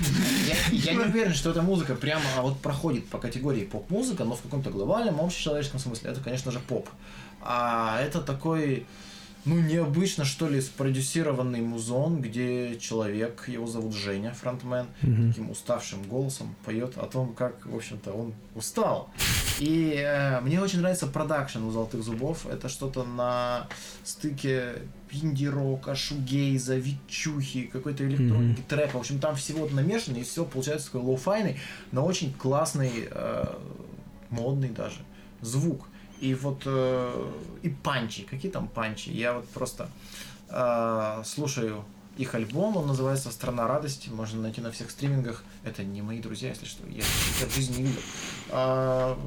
Я, 0.71 0.93
я 0.93 0.93
не 0.93 1.01
уверен, 1.01 1.35
что 1.35 1.51
эта 1.51 1.63
музыка 1.63 1.97
прямо 1.97 2.23
а 2.39 2.43
вот 2.43 2.61
проходит 2.61 3.09
по 3.09 3.19
категории 3.19 3.65
поп-музыка, 3.65 4.23
но 4.23 4.37
в 4.37 4.43
каком-то 4.43 4.71
глобальном, 4.71 5.21
общечеловеческом 5.21 5.81
смысле 5.81 6.13
это, 6.13 6.21
конечно 6.21 6.53
же, 6.53 6.61
поп. 6.61 6.89
А 7.41 8.01
это 8.01 8.21
такой, 8.21 8.87
ну, 9.45 9.59
необычно, 9.59 10.25
что 10.25 10.49
ли, 10.49 10.61
спродюсированный 10.61 11.61
музон, 11.61 12.21
где 12.21 12.79
человек, 12.79 13.49
его 13.49 13.67
зовут 13.67 13.97
Женя, 13.97 14.33
фронтмен, 14.33 14.87
таким 15.01 15.51
уставшим 15.51 16.05
голосом 16.05 16.55
поет 16.65 16.97
о 16.99 17.07
том, 17.07 17.35
как, 17.35 17.67
в 17.67 17.75
общем-то, 17.75 18.13
он 18.13 18.33
устал. 18.55 19.11
И 19.59 19.95
э, 19.97 20.41
мне 20.43 20.61
очень 20.61 20.79
нравится 20.79 21.09
продакшн 21.09 21.65
у 21.65 21.73
«Золотых 21.73 22.05
зубов». 22.05 22.47
Это 22.47 22.69
что-то 22.69 23.03
на 23.03 23.67
стыке 24.05 24.75
инди-рока, 25.13 25.95
шугейза, 25.95 26.77
витчухи, 26.77 27.65
какой-то 27.65 28.07
электроники, 28.07 28.63
трэпа. 28.69 28.99
В 28.99 29.01
общем, 29.01 29.19
там 29.19 29.37
всего 29.37 29.69
намешано, 29.69 30.17
и 30.17 30.23
все 30.23 30.45
получается 30.45 30.87
такой 30.87 31.03
лоу-файный, 31.03 31.59
но 31.91 32.05
очень 32.05 32.33
классный, 32.33 33.09
э, 33.11 33.45
модный 34.31 34.71
даже 34.71 34.99
звук. 35.41 35.89
И 36.21 36.35
вот 36.35 36.63
э, 36.67 37.31
и 37.63 37.69
панчи. 37.69 38.23
Какие 38.23 38.51
там 38.51 38.69
панчи? 38.69 39.11
Я 39.11 39.35
вот 39.35 39.49
просто 39.49 39.89
э, 40.49 41.23
слушаю 41.25 41.85
их 42.17 42.35
альбом, 42.35 42.77
он 42.77 42.87
называется 42.87 43.31
«Страна 43.31 43.67
радости», 43.67 44.11
можно 44.11 44.43
найти 44.43 44.61
на 44.61 44.71
всех 44.71 44.91
стримингах. 44.91 45.45
Это 45.65 45.83
не 45.83 46.03
мои 46.03 46.21
друзья, 46.21 46.51
если 46.51 46.67
что, 46.67 46.87
я 46.87 46.99
их 46.99 47.05
в 47.05 47.55
жизни 47.55 47.79
не 47.79 47.83
видел. 47.85 48.01
А, 48.51 49.19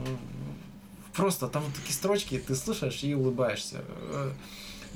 просто 1.14 1.48
там 1.48 1.64
такие 1.76 1.94
строчки, 1.94 2.38
ты 2.38 2.56
слушаешь 2.56 3.04
и 3.04 3.16
улыбаешься. 3.16 3.84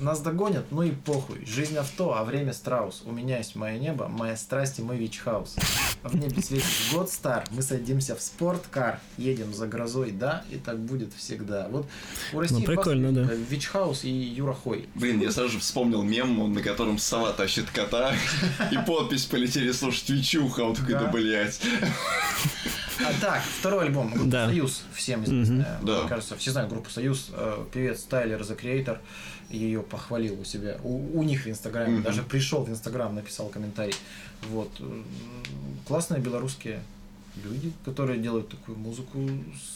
Э, 0.00 0.04
Нас 0.04 0.20
догонят, 0.20 0.64
ну 0.70 0.82
и 0.82 0.90
похуй. 0.90 1.44
Жизнь 1.46 1.76
авто, 1.76 2.14
а 2.16 2.24
время 2.24 2.52
страус. 2.52 3.02
У 3.04 3.12
меня 3.12 3.38
есть 3.38 3.54
мое 3.56 3.78
небо, 3.78 4.08
моя 4.08 4.36
страсть 4.36 4.78
и 4.78 4.82
мой 4.82 4.96
вич-хаус. 4.96 5.56
А 6.02 6.08
в 6.08 6.14
небе 6.16 6.40
светит 6.42 6.64
год 6.92 7.10
стар, 7.10 7.44
мы 7.50 7.62
садимся 7.62 8.16
в 8.16 8.22
спорткар, 8.22 9.00
едем 9.18 9.52
за 9.54 9.66
грозой, 9.66 10.10
да, 10.12 10.44
и 10.50 10.56
так 10.56 10.78
будет 10.78 11.12
всегда. 11.14 11.68
Вот 11.70 11.86
у 12.32 12.40
России 12.40 12.54
Ну, 12.56 12.62
прикольно, 12.62 13.12
да. 13.12 13.22
Вич-хаус 13.22 14.04
и 14.04 14.10
Юра 14.10 14.54
Хой. 14.54 14.88
Блин, 14.94 15.20
я 15.20 15.30
сразу 15.30 15.50
же 15.50 15.58
вспомнил 15.60 16.02
мем, 16.02 16.52
на 16.52 16.62
котором 16.62 16.98
сова 16.98 17.32
тащит 17.32 17.70
кота, 17.70 18.14
и 18.70 18.76
подпись 18.86 19.24
полетели 19.26 19.72
слушать 19.72 20.08
Вичуха, 20.10 20.60
он 20.62 20.74
такой, 20.74 20.94
да, 20.94 21.00
Да. 21.04 21.10
блять. 21.10 21.60
А 23.02 23.12
так, 23.20 23.42
второй 23.58 23.86
альбом, 23.86 24.10
группа 24.10 24.26
Да. 24.30 24.46
Союз, 24.46 24.82
всем 24.94 25.24
известная. 25.24 25.78
Да. 25.82 26.00
Мне 26.00 26.08
кажется, 26.08 26.36
все 26.36 26.50
знают 26.50 26.70
группу 26.70 26.90
Союз. 26.90 27.30
Э, 27.32 27.64
Певец 27.72 28.02
Тайлер 28.02 28.40
The 28.42 28.60
Creator 28.60 28.98
ее 29.50 29.82
похвалил 29.82 30.40
у 30.40 30.44
себя, 30.44 30.78
у, 30.84 31.18
у 31.18 31.22
них 31.22 31.44
в 31.44 31.48
Инстаграме, 31.48 31.94
Мгм. 31.94 32.02
даже 32.02 32.22
пришел 32.22 32.64
в 32.64 32.70
Инстаграм, 32.70 33.14
написал 33.14 33.48
комментарий. 33.48 33.94
Вот. 34.50 34.70
М, 34.80 35.04
Классные 35.86 36.20
белорусские 36.20 36.80
люди, 37.44 37.72
которые 37.84 38.18
делают 38.20 38.48
такую 38.48 38.76
музыку 38.78 39.18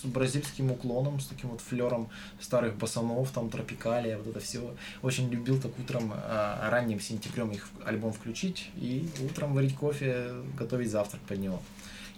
с 0.02 0.05
бразильским 0.06 0.70
уклоном, 0.70 1.18
с 1.20 1.26
таким 1.26 1.51
вот 1.51 1.60
флером 1.60 2.09
старых 2.40 2.76
басанов, 2.76 3.30
там 3.30 3.48
тропикалия, 3.51 4.16
вот 4.18 4.26
это 4.28 4.40
все. 4.40 4.74
Очень 5.02 5.28
любил 5.30 5.60
так 5.60 5.76
утром, 5.78 6.12
а, 6.14 6.68
ранним 6.70 7.01
сентябрем 7.01 7.51
их 7.52 7.68
альбом 7.84 8.12
включить 8.12 8.70
и 8.76 9.09
утром 9.28 9.55
варить 9.55 9.74
кофе, 9.76 10.30
готовить 10.59 10.90
завтрак 10.90 11.22
под 11.22 11.38
него. 11.38 11.60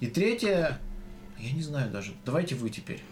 И 0.00 0.06
третье, 0.06 0.78
я 1.38 1.52
не 1.52 1.62
знаю 1.62 1.90
даже, 1.90 2.12
давайте 2.24 2.54
вы 2.54 2.68
теперь. 2.70 3.02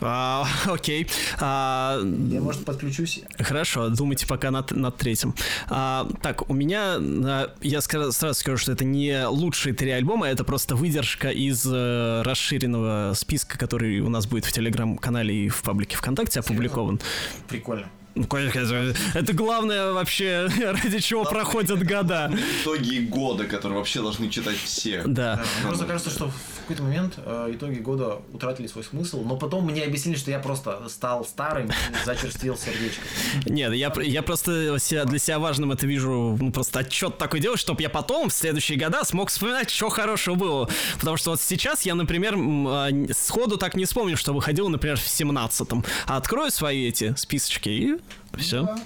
А, 0.00 0.46
окей. 0.66 1.06
А, 1.40 2.00
Я, 2.30 2.40
может, 2.40 2.64
подключусь. 2.64 3.22
Хорошо, 3.38 3.88
думайте 3.88 4.26
пока 4.26 4.50
над, 4.50 4.70
над 4.72 4.96
третьим. 4.96 5.34
А, 5.68 6.08
так, 6.22 6.48
у 6.50 6.54
меня, 6.54 6.96
а, 6.98 7.54
я 7.62 7.80
сразу 7.80 8.34
скажу, 8.34 8.56
что 8.56 8.72
это 8.72 8.84
не 8.84 9.26
лучшие 9.26 9.74
три 9.74 9.90
альбома, 9.90 10.28
это 10.28 10.44
просто 10.44 10.76
выдержка 10.76 11.30
из 11.30 11.64
э, 11.66 12.22
расширенного 12.22 13.12
списка, 13.14 13.58
который 13.58 14.00
у 14.00 14.08
нас 14.08 14.26
будет 14.26 14.44
в 14.44 14.52
телеграм-канале 14.52 15.46
и 15.46 15.48
в 15.48 15.62
паблике 15.62 15.96
ВКонтакте 15.96 16.40
опубликован. 16.40 17.00
Прикольно. 17.48 17.86
Ну, 18.16 18.24
конечно, 18.24 18.94
это, 19.14 19.32
главное 19.34 19.92
вообще, 19.92 20.48
ради 20.62 20.98
чего 21.00 21.24
проходят 21.24 21.86
года. 21.86 22.32
Итоги 22.62 23.00
года, 23.00 23.44
которые 23.44 23.76
вообще 23.78 24.00
должны 24.00 24.30
читать 24.30 24.56
все. 24.56 25.02
Да. 25.04 25.36
Да, 25.36 25.44
просто 25.62 25.84
кажется, 25.84 26.10
что 26.10 26.28
в 26.28 26.60
какой-то 26.60 26.82
момент 26.82 27.14
э, 27.18 27.50
итоги 27.52 27.78
года 27.78 28.22
утратили 28.32 28.68
свой 28.68 28.84
смысл, 28.84 29.22
но 29.22 29.36
потом 29.36 29.66
мне 29.66 29.82
объяснили, 29.84 30.16
что 30.16 30.30
я 30.30 30.38
просто 30.38 30.88
стал 30.88 31.26
старым 31.26 31.66
и 31.68 32.04
зачерствел 32.06 32.56
сердечко. 32.56 33.02
Нет, 33.44 33.74
я, 33.74 33.92
я 34.02 34.22
просто 34.22 34.78
себя- 34.78 35.04
для 35.04 35.18
себя 35.18 35.38
важным 35.38 35.72
это 35.72 35.86
вижу, 35.86 36.38
ну, 36.40 36.50
просто 36.52 36.78
отчет 36.78 37.18
такой 37.18 37.40
делать, 37.40 37.60
чтобы 37.60 37.82
я 37.82 37.90
потом, 37.90 38.30
в 38.30 38.32
следующие 38.32 38.78
года, 38.78 39.04
смог 39.04 39.28
вспоминать, 39.28 39.68
что 39.68 39.90
хорошего 39.90 40.36
было. 40.36 40.70
Потому 40.98 41.18
что 41.18 41.32
вот 41.32 41.40
сейчас 41.42 41.82
я, 41.82 41.94
например, 41.94 42.34
а, 42.38 42.88
сходу 43.12 43.58
так 43.58 43.74
не 43.76 43.84
вспомню, 43.84 44.16
что 44.16 44.32
выходило, 44.32 44.68
например, 44.68 44.96
в 44.96 45.06
17-м. 45.06 45.84
А 46.06 46.16
открою 46.16 46.50
свои 46.50 46.88
эти 46.88 47.14
списочки 47.16 47.68
и 47.68 47.96
все. 48.36 48.62
Да. 48.62 48.78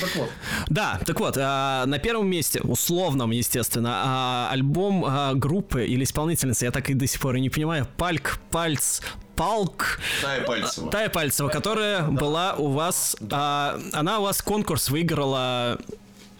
Так 0.00 0.16
вот, 0.16 0.30
Да, 0.68 1.00
так 1.04 1.20
вот, 1.20 1.36
а, 1.38 1.86
на 1.86 1.98
первом 1.98 2.28
месте, 2.28 2.60
условном, 2.62 3.30
естественно, 3.30 4.02
а, 4.04 4.48
альбом 4.50 5.04
а, 5.06 5.34
группы 5.34 5.84
или 5.84 6.04
исполнительницы, 6.04 6.64
я 6.64 6.70
так 6.70 6.90
и 6.90 6.94
до 6.94 7.06
сих 7.06 7.20
пор 7.20 7.36
и 7.36 7.40
не 7.40 7.50
понимаю, 7.50 7.86
Пальк, 7.96 8.40
Пальц, 8.50 9.00
Палк, 9.36 10.00
Тая 10.22 10.42
Пальцева. 10.42 10.90
Тая 10.90 11.08
Пальцева, 11.08 11.48
которая 11.48 12.02
была 12.02 12.54
у 12.54 12.68
вас, 12.68 13.16
а, 13.30 13.80
она 13.92 14.18
у 14.18 14.22
вас 14.22 14.42
конкурс 14.42 14.90
выиграла 14.90 15.78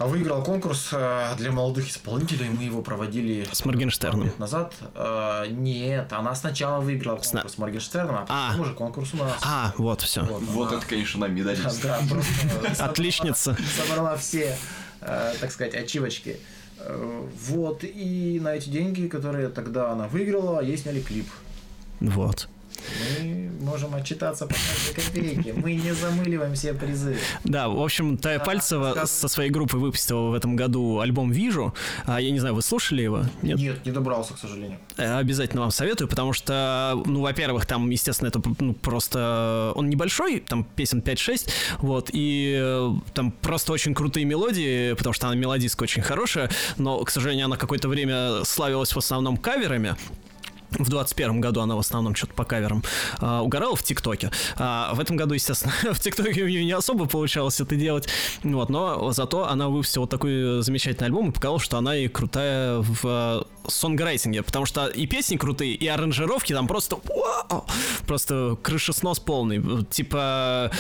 выиграл 0.07 0.43
конкурс 0.43 0.89
э, 0.93 1.35
для 1.37 1.51
молодых 1.53 1.89
исполнителей. 1.89 2.49
Мы 2.49 2.65
его 2.65 2.83
проводили 2.83 3.47
С 3.53 3.65
Моргенштерном. 3.65 4.25
лет 4.25 4.39
назад. 4.39 4.75
Э, 4.95 5.47
Нет, 5.51 6.13
она 6.13 6.35
сначала 6.35 6.81
выиграла 6.81 7.19
Сна- 7.23 7.41
конкурс 7.43 7.55
с 7.55 7.59
Моргенштерном, 7.59 8.17
а 8.17 8.27
А. 8.29 8.49
потом 8.51 8.61
уже 8.63 8.75
конкурс 8.75 9.15
у 9.15 9.17
нас. 9.19 9.35
А, 9.43 9.73
вот, 9.77 10.01
все. 10.03 10.23
Вот, 10.23 10.43
Вот 10.43 10.69
она- 10.69 10.79
это, 10.79 10.87
конечно, 10.87 11.21
нам 11.21 11.35
медалист. 11.35 11.83
Да, 11.83 12.01
просто 12.09 12.85
Отличница. 12.85 13.57
собрала 13.77 14.17
все, 14.17 14.57
э, 15.01 15.35
так 15.41 15.51
сказать, 15.53 15.75
ачивочки. 15.75 16.39
Э, 16.79 17.27
Вот, 17.49 17.85
и 17.85 18.39
на 18.43 18.55
эти 18.55 18.69
деньги, 18.71 19.07
которые 19.07 19.49
тогда 19.49 19.91
она 19.93 20.09
выиграла, 20.09 20.61
ей 20.61 20.77
сняли 20.79 21.01
клип. 21.01 21.29
Вот. 22.01 22.49
Можем 23.71 23.95
отчитаться 23.95 24.47
по 24.47 24.55
каждой 24.55 24.95
копейке. 25.03 25.53
Мы 25.53 25.75
не 25.75 25.93
замыливаем 25.93 26.55
все 26.55 26.75
призы. 26.75 27.17
Да, 27.45 27.69
в 27.69 27.81
общем, 27.81 28.17
Тая 28.19 28.39
Да, 28.39 28.45
Пальцева 28.45 28.91
сказ- 28.93 29.11
со 29.13 29.29
своей 29.29 29.51
группой 29.51 29.79
выпустила 29.79 30.31
в 30.31 30.35
этом 30.35 30.57
году 30.57 30.99
альбом 30.99 31.31
«Вижу». 31.31 31.73
А, 32.05 32.21
я 32.21 32.33
не 32.33 32.41
знаю, 32.41 32.57
вы 32.57 32.63
слушали 32.63 33.03
его? 33.03 33.23
Нет? 33.43 33.59
Нет, 33.59 33.87
не 33.87 33.93
добрался, 33.93 34.35
к 34.35 34.39
сожалению. 34.39 34.79
Э, 34.97 35.19
Обязательно 35.19 35.63
вам 35.63 35.71
советую, 35.71 36.09
потому 36.09 36.33
что, 36.33 37.01
ну, 37.07 37.21
во-первых, 37.21 37.65
там, 37.67 37.89
естественно, 37.91 38.29
это 38.29 38.43
ну, 38.59 38.75
просто... 38.75 39.73
Он 39.77 39.89
небольшой, 39.89 40.41
там 40.41 40.65
песен 40.65 40.99
5-6, 40.99 41.49
вот, 41.79 42.11
и 42.13 42.59
э, 42.61 42.91
там 43.15 43.31
просто 43.31 43.73
очень 43.73 43.95
крутые 43.95 44.25
мелодии, 44.27 44.95
потому 44.95 45.13
что 45.13 45.29
она 45.29 45.37
мелодистка 45.37 45.85
очень 45.85 46.03
хорошая, 46.03 46.51
но, 46.77 47.05
к 47.05 47.11
сожалению, 47.11 47.47
она 47.47 47.57
какое-то 47.57 47.87
время 47.89 48.43
славилась 48.45 48.93
в 48.93 48.99
основном 48.99 49.37
каверами, 49.37 49.95
в 50.79 50.89
21 50.89 51.41
году 51.41 51.61
она 51.61 51.77
в 51.77 51.79
основном 51.79 52.15
что-то 52.15 52.35
по 52.35 52.45
каверам 52.45 52.83
а, 53.19 53.43
угорала 53.43 53.77
в 53.77 53.83
ТикТоке. 53.83 54.31
А, 54.57 54.93
в 54.95 55.01
этом 55.01 55.17
году, 55.17 55.35
естественно, 55.35 55.73
в 55.93 56.01
ТикТоке 56.01 56.43
у 56.43 56.49
нее 56.49 56.65
не 56.65 56.73
особо 56.73 57.07
получалось 57.07 57.61
это 57.61 57.77
делать. 57.77 58.09
Вот, 58.43 58.69
но 58.69 59.13
зато 59.13 59.49
она 59.49 59.69
выпустила 59.69 60.07
такой 60.07 60.63
замечательный 60.63 61.07
альбом 61.07 61.31
и 61.31 61.33
показала, 61.33 61.61
что 61.61 61.79
она 61.79 61.97
и 61.97 62.09
крутая 62.09 62.79
в 62.79 63.01
а, 63.05 63.47
сонграйтинге. 63.67 64.43
Потому 64.43 64.67
что 64.67 64.87
и 64.87 65.07
песни 65.07 65.37
крутые, 65.37 65.75
и 65.75 65.87
аранжировки 65.87 66.53
там 66.53 66.67
просто... 66.67 66.97
вау! 67.05 67.67
просто 68.07 68.57
крышеснос 68.63 69.19
полный. 69.19 69.85
Типа... 69.87 70.71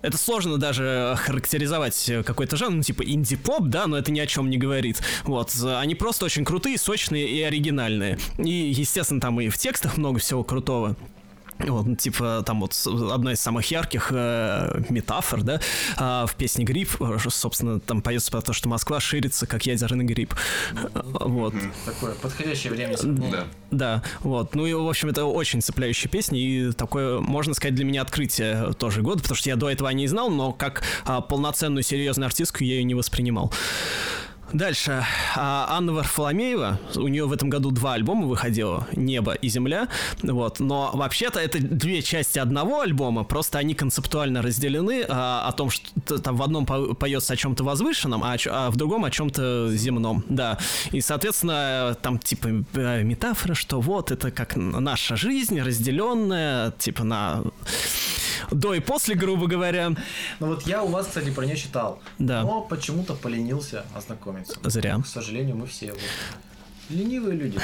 Это 0.00 0.16
сложно 0.16 0.58
даже 0.58 1.16
характеризовать 1.18 2.10
какой-то 2.24 2.56
жанр, 2.56 2.76
ну, 2.76 2.82
типа 2.82 3.02
инди-поп, 3.02 3.64
да, 3.64 3.86
но 3.86 3.98
это 3.98 4.12
ни 4.12 4.20
о 4.20 4.26
чем 4.26 4.48
не 4.48 4.56
говорит. 4.56 5.02
Вот, 5.24 5.52
они 5.62 5.94
просто 5.96 6.24
очень 6.24 6.44
крутые, 6.44 6.78
сочные 6.78 7.28
и 7.28 7.42
оригинальные. 7.42 8.18
И, 8.38 8.50
естественно, 8.50 9.20
там 9.20 9.40
и 9.40 9.48
в 9.48 9.58
текстах 9.58 9.96
много 9.96 10.20
всего 10.20 10.44
крутого. 10.44 10.96
Вот, 11.58 11.86
ну, 11.86 11.96
типа, 11.96 12.42
там 12.46 12.60
вот 12.60 12.74
одна 13.12 13.32
из 13.32 13.40
самых 13.40 13.70
ярких 13.70 14.08
э, 14.12 14.80
метафор, 14.88 15.42
да, 15.42 15.60
а, 15.96 16.26
в 16.26 16.34
песне 16.36 16.64
«Гриб», 16.64 16.90
э, 17.00 17.18
собственно, 17.28 17.80
там 17.80 18.00
поется 18.00 18.30
про 18.30 18.40
то, 18.42 18.52
что 18.52 18.68
Москва 18.68 19.00
ширится, 19.00 19.46
как 19.46 19.66
ядерный 19.66 20.04
гриб. 20.04 20.34
Э, 20.72 21.00
Вот. 21.02 21.54
Такое 21.84 22.14
подходящее 22.14 22.72
время. 22.72 22.96
Да. 23.02 23.44
Да, 23.70 24.02
вот. 24.20 24.54
Ну 24.54 24.66
и, 24.66 24.72
в 24.72 24.88
общем, 24.88 25.08
это 25.08 25.24
очень 25.24 25.60
цепляющая 25.60 26.10
песня, 26.10 26.38
и 26.40 26.72
такое, 26.72 27.20
можно 27.20 27.54
сказать, 27.54 27.74
для 27.74 27.84
меня 27.84 28.02
открытие 28.02 28.72
тоже 28.74 29.02
года, 29.02 29.22
потому 29.22 29.36
что 29.36 29.48
я 29.48 29.56
до 29.56 29.68
этого 29.68 29.88
о 29.88 29.92
ней 29.92 30.06
знал, 30.06 30.30
но 30.30 30.52
как 30.52 30.82
а, 31.04 31.20
полноценную 31.20 31.82
серьезную 31.82 32.26
артистку 32.26 32.64
я 32.64 32.74
ее 32.76 32.84
не 32.84 32.94
воспринимал. 32.94 33.52
Дальше. 34.52 35.04
А, 35.36 35.66
Анна 35.76 35.92
Варфоломеева, 35.92 36.80
у 36.96 37.08
нее 37.08 37.26
в 37.26 37.32
этом 37.32 37.50
году 37.50 37.70
два 37.70 37.94
альбома 37.94 38.26
выходило, 38.26 38.86
«Небо» 38.96 39.34
и 39.34 39.48
«Земля», 39.48 39.88
вот, 40.22 40.58
но 40.60 40.90
вообще-то 40.94 41.38
это 41.38 41.58
две 41.60 42.02
части 42.02 42.38
одного 42.38 42.80
альбома, 42.80 43.24
просто 43.24 43.58
они 43.58 43.74
концептуально 43.74 44.40
разделены, 44.40 45.04
а, 45.08 45.46
о 45.46 45.52
том, 45.52 45.70
что 45.70 46.18
там 46.18 46.36
в 46.36 46.42
одном 46.42 46.64
по- 46.64 46.94
поется 46.94 47.34
о 47.34 47.36
чем-то 47.36 47.62
возвышенном, 47.62 48.24
а, 48.24 48.36
а 48.46 48.70
в 48.70 48.76
другом 48.76 49.04
о 49.04 49.10
чем-то 49.10 49.70
земном, 49.74 50.24
да, 50.28 50.58
и, 50.92 51.00
соответственно, 51.00 51.96
там, 52.00 52.18
типа, 52.18 52.48
э, 52.74 53.02
метафора, 53.02 53.54
что 53.54 53.80
вот, 53.80 54.10
это 54.10 54.30
как 54.30 54.56
наша 54.56 55.16
жизнь, 55.16 55.60
разделенная, 55.60 56.72
типа, 56.78 57.04
на 57.04 57.42
до 58.50 58.74
и 58.74 58.80
после, 58.80 59.14
грубо 59.14 59.46
говоря, 59.46 59.90
Ну 60.40 60.46
вот 60.46 60.62
я 60.66 60.82
у 60.82 60.88
вас, 60.88 61.06
кстати, 61.06 61.30
про 61.30 61.44
нее 61.44 61.56
читал. 61.56 62.00
Да. 62.18 62.42
Но 62.42 62.62
почему-то 62.62 63.14
поленился 63.14 63.84
ознакомиться. 63.94 64.37
Зря. 64.64 65.00
К 65.00 65.06
сожалению, 65.06 65.56
мы 65.56 65.66
все 65.66 65.92
вот 65.92 66.00
ленивые 66.90 67.36
люди. 67.36 67.60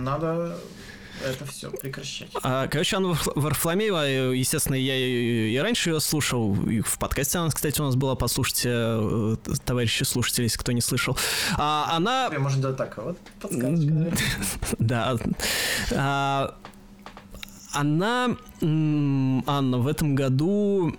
Надо 0.00 0.56
это 1.22 1.46
все 1.46 1.70
прекращать. 1.70 2.30
А, 2.42 2.66
Короче, 2.66 2.96
Анна 2.96 3.08
Варф- 3.12 3.32
Варфоломеева, 3.36 4.06
э, 4.08 4.36
естественно, 4.36 4.74
я 4.74 4.96
и, 4.96 5.56
раньше 5.58 5.90
ее 5.90 6.00
слушал, 6.00 6.54
и 6.68 6.80
в 6.80 6.98
подкасте 6.98 7.38
она, 7.38 7.50
кстати, 7.50 7.80
у 7.80 7.84
нас 7.84 7.94
была, 7.94 8.16
послушайте, 8.16 8.70
э, 8.72 9.36
товарищи 9.64 10.02
слушатели, 10.02 10.44
если 10.44 10.58
кто 10.58 10.72
не 10.72 10.80
слышал. 10.80 11.16
А, 11.56 11.90
она... 11.92 12.30
Можно 12.36 12.60
делать 12.62 12.76
так, 12.76 12.96
вот 12.98 13.18
подсказочка. 13.40 14.12
Да. 14.78 15.16
А, 15.92 16.56
она, 17.72 18.36
Анна, 18.60 19.78
в 19.78 19.86
этом 19.86 20.14
году 20.14 20.96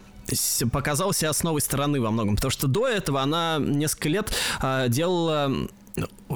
показала 0.71 1.13
себя 1.13 1.33
с 1.33 1.43
новой 1.43 1.61
стороны 1.61 2.01
во 2.01 2.11
многом, 2.11 2.35
потому 2.35 2.51
что 2.51 2.67
до 2.67 2.87
этого 2.87 3.21
она 3.21 3.57
несколько 3.59 4.09
лет 4.09 4.31
а, 4.59 4.87
делала 4.87 5.51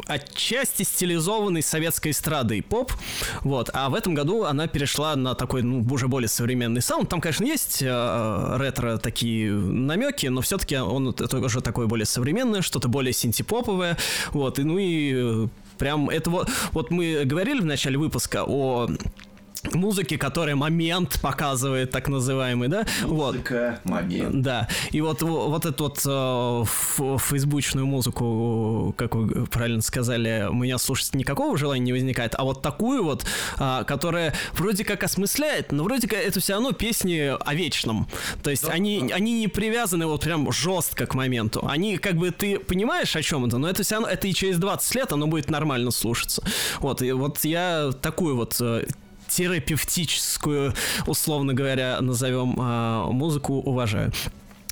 отчасти 0.08 0.84
стилизованный 0.84 1.62
советской 1.62 2.12
эстрадой 2.12 2.62
поп, 2.62 2.94
вот, 3.42 3.70
а 3.74 3.90
в 3.90 3.96
этом 3.96 4.14
году 4.14 4.44
она 4.44 4.68
перешла 4.68 5.16
на 5.16 5.36
такой, 5.36 5.64
ну, 5.64 5.86
уже 5.92 6.08
более 6.08 6.30
современный 6.30 6.82
саунд, 6.82 7.10
там, 7.10 7.20
конечно, 7.20 7.44
есть 7.44 7.82
э, 7.82 8.58
ретро 8.58 8.98
такие 8.98 9.52
намеки, 9.52 10.28
но 10.28 10.42
все-таки 10.42 10.78
он 10.78 11.10
это 11.10 11.40
уже 11.40 11.62
такое 11.62 11.88
более 11.88 12.06
современное, 12.06 12.62
что-то 12.62 12.88
более 12.88 13.14
синтепоповое, 13.14 13.98
вот, 14.32 14.60
и, 14.60 14.64
ну 14.64 14.78
и 14.78 15.14
э, 15.16 15.48
прям 15.78 16.10
это 16.10 16.30
вот, 16.30 16.50
вот 16.72 16.92
мы 16.92 17.24
говорили 17.26 17.60
в 17.60 17.66
начале 17.66 17.98
выпуска 17.98 18.44
о 18.46 18.88
музыке, 19.74 20.18
которая 20.18 20.56
момент 20.56 21.20
показывает, 21.22 21.92
так 21.92 22.08
называемый, 22.08 22.68
да, 22.68 22.86
вот. 23.04 23.36
Музыка, 23.36 23.80
момент. 23.84 24.42
Да, 24.42 24.68
и 24.92 25.02
вот, 25.02 25.22
вот 25.22 25.66
эту 25.66 25.84
вот 25.84 26.02
э, 26.06 27.18
фейсбучную 27.20 27.86
музыку, 27.86 28.94
как 28.98 29.16
вы 29.16 29.46
правильно 29.48 29.82
сказали, 29.82 30.48
у 30.50 30.54
меня 30.54 30.78
слушать 30.78 31.14
никакого 31.16 31.58
желания 31.58 31.86
не 31.86 31.94
возникает, 31.94 32.36
а 32.38 32.44
вот 32.44 32.62
такую 32.62 33.04
вот, 33.04 33.26
а, 33.58 33.84
которая 33.84 34.34
вроде 34.54 34.84
как 34.86 35.04
осмысляет, 35.04 35.72
но 35.72 35.84
вроде 35.84 36.08
как 36.08 36.20
это 36.20 36.40
все 36.40 36.54
равно 36.54 36.72
песни 36.72 37.34
о 37.40 37.54
вечном. 37.54 38.08
То 38.44 38.52
есть 38.52 38.68
они, 38.68 39.12
они 39.14 39.40
не 39.40 39.48
привязаны 39.48 40.06
вот 40.06 40.24
прям 40.24 40.52
жестко 40.52 41.06
к 41.06 41.16
моменту. 41.16 41.66
Они 41.68 41.98
как 41.98 42.16
бы 42.16 42.32
ты 42.32 42.60
понимаешь, 42.60 43.16
о 43.16 43.22
чем 43.22 43.46
это, 43.46 43.58
но 43.58 43.70
это 43.70 43.84
все 43.84 43.96
равно, 43.96 44.10
это 44.10 44.28
и 44.28 44.34
через 44.34 44.58
20 44.58 44.96
лет 44.96 45.14
оно 45.14 45.28
будет 45.28 45.50
нормально 45.50 45.92
слушаться. 45.92 46.44
Вот, 46.80 47.02
и 47.02 47.12
вот 47.12 47.44
я 47.44 47.92
такую 48.02 48.36
вот 48.36 48.58
э, 48.62 48.86
терапевтическую, 49.30 50.74
условно 51.08 51.54
говоря, 51.54 52.00
назовем 52.02 52.56
а, 52.60 53.08
музыку 53.12 53.56
уважаю. 53.56 54.12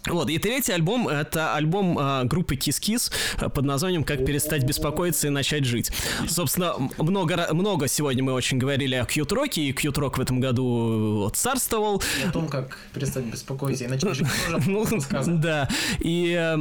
Вот, 0.09 0.29
и 0.29 0.37
третий 0.37 0.71
альбом— 0.71 1.07
это 1.09 1.55
альбом 1.55 1.97
а, 1.99 2.23
группы 2.23 2.57
а, 2.57 3.49
под 3.49 3.65
названием 3.65 4.03
«Как 4.03 4.25
перестать 4.25 4.63
беспокоиться 4.63 5.27
и 5.27 5.29
начать 5.29 5.65
жить». 5.65 5.91
Собственно, 6.27 6.75
много, 6.97 7.47
много 7.51 7.87
сегодня 7.87 8.23
мы 8.23 8.33
очень 8.33 8.57
говорили 8.57 8.95
о 8.95 9.05
Кьют-роке, 9.05 9.61
и 9.61 9.73
Кьют-рок 9.73 10.17
в 10.17 10.21
этом 10.21 10.39
году 10.39 11.23
вот, 11.23 11.35
царствовал. 11.35 12.01
И 12.23 12.27
о 12.27 12.31
том, 12.31 12.47
как 12.47 12.77
перестать 12.93 13.25
беспокоиться 13.25 13.83
и 13.83 13.87
начать 13.87 14.15
жить 14.15 14.27
тоже 14.47 14.63
Ну, 14.67 14.85
да. 15.39 15.67
И 15.99 16.35
э, 16.37 16.57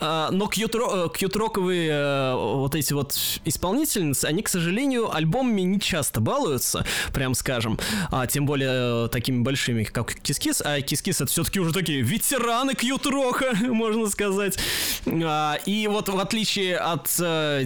но 0.00 0.46
кьют-ро- 0.46 1.06
э, 1.06 1.08
кьют-роковые 1.16 1.90
э, 1.90 2.34
вот 2.34 2.74
эти 2.74 2.92
вот 2.92 3.16
исполнительницы, 3.44 4.26
они, 4.26 4.42
к 4.42 4.48
сожалению, 4.48 5.14
альбомами 5.14 5.62
не 5.62 5.80
часто 5.80 6.20
балуются, 6.20 6.84
прям 7.12 7.34
скажем, 7.34 7.78
а 8.10 8.26
тем 8.26 8.46
более 8.46 9.06
э, 9.06 9.08
такими 9.08 9.42
большими, 9.42 9.84
как 9.84 10.14
Кискис, 10.14 10.62
а 10.64 10.80
Кискис 10.80 11.20
это 11.20 11.30
все-таки 11.30 11.60
уже 11.60 11.72
такие 11.72 12.00
ветераны 12.02 12.74
кьют-рока, 12.74 13.54
можно 13.68 14.08
сказать. 14.08 14.58
А, 15.06 15.58
и 15.66 15.86
вот 15.88 16.08
в 16.08 16.18
отличие 16.18 16.76
от 16.76 17.08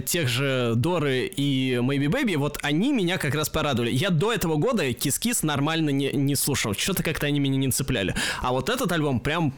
тех 0.07 0.29
же 0.29 0.75
Доры 0.77 1.27
и 1.27 1.75
Maybe 1.75 2.07
Baby, 2.07 2.37
вот 2.37 2.59
они 2.63 2.93
меня 2.93 3.19
как 3.19 3.35
раз 3.35 3.49
порадовали. 3.49 3.91
Я 3.91 4.11
до 4.11 4.33
этого 4.33 4.57
года 4.57 4.93
Кискис 4.93 5.43
нормально 5.43 5.91
не, 5.91 6.13
не 6.13 6.35
слушал, 6.37 6.75
что-то 6.75 7.03
как-то 7.03 7.27
они 7.27 7.41
меня 7.41 7.57
не 7.57 7.71
цепляли. 7.71 8.15
А 8.41 8.53
вот 8.53 8.69
этот 8.69 8.91
альбом 8.93 9.21
прям 9.21 9.55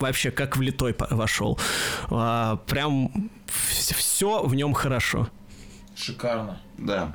вообще 0.00 0.30
как 0.30 0.56
влитой 0.56 0.94
вошел. 1.10 1.58
А, 2.10 2.56
прям 2.66 3.30
все 3.46 4.42
в 4.42 4.54
нем 4.54 4.74
хорошо. 4.74 5.28
Шикарно. 5.96 6.60
Да. 6.76 7.14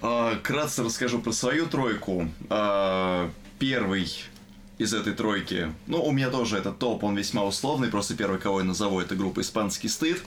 А, 0.00 0.36
Кратко 0.36 0.84
расскажу 0.84 1.20
про 1.20 1.32
свою 1.32 1.66
тройку. 1.66 2.28
А, 2.48 3.30
Первый 3.58 4.08
из 4.78 4.92
этой 4.92 5.12
тройки, 5.12 5.72
ну, 5.86 6.02
у 6.02 6.10
меня 6.10 6.30
тоже 6.30 6.56
этот 6.56 6.80
топ, 6.80 7.04
он 7.04 7.16
весьма 7.16 7.44
условный, 7.44 7.88
просто 7.88 8.16
первый, 8.16 8.40
кого 8.40 8.58
я 8.58 8.64
назову, 8.64 9.00
это 9.00 9.14
группа 9.14 9.40
«Испанский 9.40 9.86
стыд» 9.86 10.20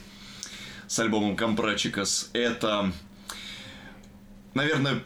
с 0.86 0.98
альбомом 0.98 1.36
«Компрачикас». 1.36 2.30
Это, 2.32 2.92
наверное, 4.54 5.02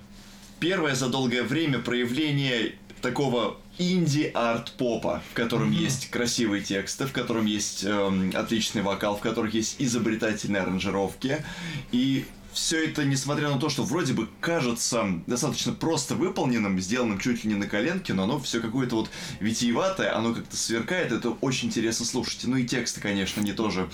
первое 0.60 0.94
за 0.94 1.09
долгое 1.09 1.43
время 1.43 1.81
проявление 1.81 2.77
такого 3.02 3.56
инди-арт-попа, 3.79 5.23
в 5.31 5.35
котором 5.35 5.71
mm-hmm. 5.71 5.83
есть 5.83 6.11
красивые 6.11 6.63
тексты, 6.63 7.07
в 7.07 7.13
котором 7.13 7.47
есть 7.47 7.85
эм, 7.85 8.33
отличный 8.35 8.83
вокал, 8.83 9.17
в 9.17 9.21
которых 9.21 9.55
есть 9.55 9.77
изобретательные 9.79 10.63
аранжировки. 10.63 11.45
И 11.93 12.27
все 12.53 12.85
это, 12.85 13.05
несмотря 13.05 13.49
на 13.49 13.59
то, 13.59 13.69
что 13.69 13.85
вроде 13.85 14.13
бы 14.13 14.29
кажется 14.41 15.07
достаточно 15.27 15.73
просто 15.73 16.15
выполненным, 16.15 16.81
сделанным 16.81 17.19
чуть 17.19 17.45
ли 17.45 17.51
не 17.51 17.57
на 17.57 17.67
коленке, 17.67 18.13
но 18.13 18.25
оно 18.25 18.41
все 18.41 18.61
какое-то 18.61 18.97
вот 18.97 19.11
витиеватое, 19.39 20.15
оно 20.15 20.35
как-то 20.35 20.57
сверкает, 20.57 21.13
это 21.13 21.31
очень 21.31 21.69
интересно 21.69 22.05
слушать. 22.05 22.45
Ну 22.45 22.57
и 22.57 22.67
тексты, 22.67 23.01
конечно, 23.01 23.41
они 23.41 23.53
тоже 23.53 23.89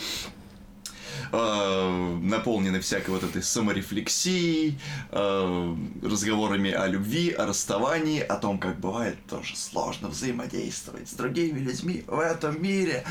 э, 1.33 2.19
наполнены 2.23 2.81
всякой 2.81 3.11
вот 3.11 3.25
этой 3.25 3.43
саморефлексией, 3.43 4.79
э, 5.11 5.77
разговорами 6.03 6.71
о 6.71 6.87
любви, 6.87 7.31
о 7.31 7.47
расставании, 7.47 8.21
о 8.21 8.37
том, 8.37 8.59
как 8.59 8.79
бывает 8.81 9.17
тоже 9.29 9.57
сложно 9.57 10.09
взаимодействовать 10.09 11.09
с 11.09 11.13
другими 11.15 11.59
людьми 11.59 12.05
в 12.07 12.19
этом 12.19 12.63
мире. 12.63 13.05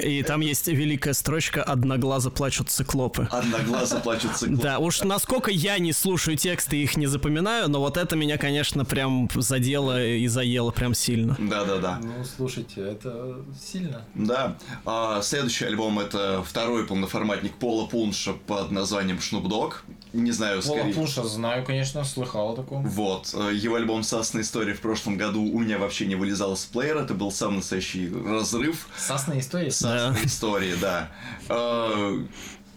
И 0.00 0.22
там 0.22 0.40
есть 0.40 0.66
великая 0.68 1.14
строчка 1.14 1.62
«Одноглазо 1.62 2.30
плачут 2.30 2.70
циклопы». 2.70 3.28
Одноглазо 3.30 4.00
плачут 4.00 4.32
циклопы. 4.36 4.62
Да, 4.62 4.78
уж 4.78 5.02
насколько 5.02 5.50
я 5.50 5.78
не 5.78 5.92
слушаю 5.92 6.36
тексты 6.36 6.76
и 6.76 6.82
их 6.82 6.96
не 6.96 7.06
запоминаю, 7.06 7.68
но 7.68 7.80
вот 7.80 7.96
это 7.96 8.16
меня, 8.16 8.36
конечно, 8.38 8.84
прям 8.84 9.28
задело 9.34 10.04
и 10.04 10.26
заело 10.26 10.70
прям 10.70 10.94
сильно. 10.94 11.36
Да-да-да. 11.38 12.00
Ну, 12.02 12.24
слушайте, 12.24 12.80
это 12.80 13.36
сильно. 13.60 14.04
Да. 14.14 14.56
А, 14.84 15.22
следующий 15.22 15.64
альбом 15.64 15.98
это 15.98 16.42
второй 16.42 16.86
полноформатник 16.96 17.52
Пола 17.54 17.86
Пунша 17.86 18.32
под 18.32 18.70
названием 18.70 19.20
Шнуп 19.20 19.48
Дог. 19.48 19.84
Не 20.14 20.32
знаю, 20.32 20.62
Пола 20.62 20.76
скорее... 20.78 20.94
Пунша 20.94 21.24
знаю, 21.24 21.64
конечно, 21.64 22.02
слыхал 22.04 22.52
о 22.52 22.56
таком. 22.56 22.86
Вот. 22.88 23.34
Э, 23.34 23.52
Его 23.54 23.76
альбом 23.76 24.02
«Сасная 24.02 24.42
история» 24.42 24.72
в 24.74 24.80
прошлом 24.80 25.18
году 25.18 25.42
у 25.42 25.58
меня 25.60 25.78
вообще 25.78 26.06
не 26.06 26.14
вылезал 26.14 26.56
с 26.56 26.64
плеера. 26.64 27.00
Это 27.02 27.12
был 27.12 27.30
сам 27.30 27.56
настоящий 27.56 28.10
разрыв. 28.10 28.88
Сасная 28.96 29.40
история? 29.40 29.70
Сасной 29.70 30.24
истории, 30.24 30.74
да. 30.80 31.10
Э, 31.50 32.18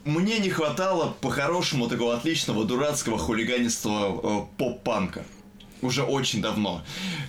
Мне 0.03 0.39
не 0.39 0.49
хватало 0.49 1.15
по-хорошему 1.21 1.87
такого 1.87 2.15
отличного 2.15 2.65
дурацкого 2.65 3.17
хулиганистого 3.17 4.43
э, 4.43 4.45
поп-панка. 4.57 5.23
Уже 5.81 6.03
очень 6.03 6.41
давно. 6.41 6.83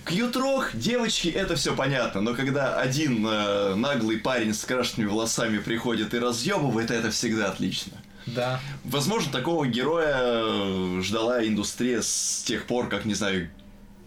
Кьютрох, 0.05 0.75
девочки, 0.75 1.29
это 1.29 1.55
все 1.55 1.75
понятно, 1.75 2.21
но 2.21 2.33
когда 2.33 2.79
один 2.79 3.25
э, 3.25 3.75
наглый 3.75 4.17
парень 4.17 4.53
с 4.53 4.65
крашенными 4.65 5.07
волосами 5.07 5.59
приходит 5.59 6.13
и 6.13 6.19
разъебывает, 6.19 6.91
это 6.91 7.11
всегда 7.11 7.49
отлично. 7.49 7.93
Да. 8.25 8.59
Возможно, 8.83 9.31
такого 9.31 9.65
героя 9.65 10.17
э, 10.19 11.01
ждала 11.01 11.45
индустрия 11.45 12.01
с 12.01 12.43
тех 12.45 12.65
пор, 12.65 12.89
как, 12.89 13.05
не 13.05 13.13
знаю, 13.13 13.49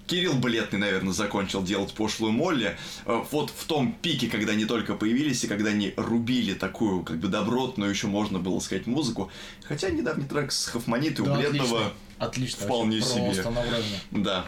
Кирилл 0.06 0.34
Бледный, 0.34 0.78
наверное, 0.78 1.12
закончил 1.12 1.62
делать 1.62 1.92
пошлую 1.94 2.32
Молли. 2.32 2.76
Э, 3.06 3.22
Вот 3.30 3.50
в 3.50 3.64
том 3.64 3.92
пике, 4.02 4.28
когда 4.28 4.52
они 4.52 4.64
только 4.64 4.94
появились, 4.94 5.44
и 5.44 5.46
когда 5.46 5.70
они 5.70 5.94
рубили 5.96 6.54
такую, 6.54 7.02
как 7.02 7.18
бы, 7.18 7.28
добротную, 7.28 7.90
еще 7.90 8.06
можно 8.06 8.38
было 8.38 8.60
сказать, 8.60 8.86
музыку. 8.86 9.30
Хотя 9.64 9.90
недавний 9.90 10.26
трек 10.26 10.52
с 10.52 10.66
Хофманитой 10.66 11.24
у 11.24 11.28
Да, 11.28 11.36
Бледного... 11.36 11.92
отлично. 12.18 12.64
Отлично. 12.64 12.66
вполне 12.66 13.00
себе. 13.00 13.44
Да. 14.10 14.46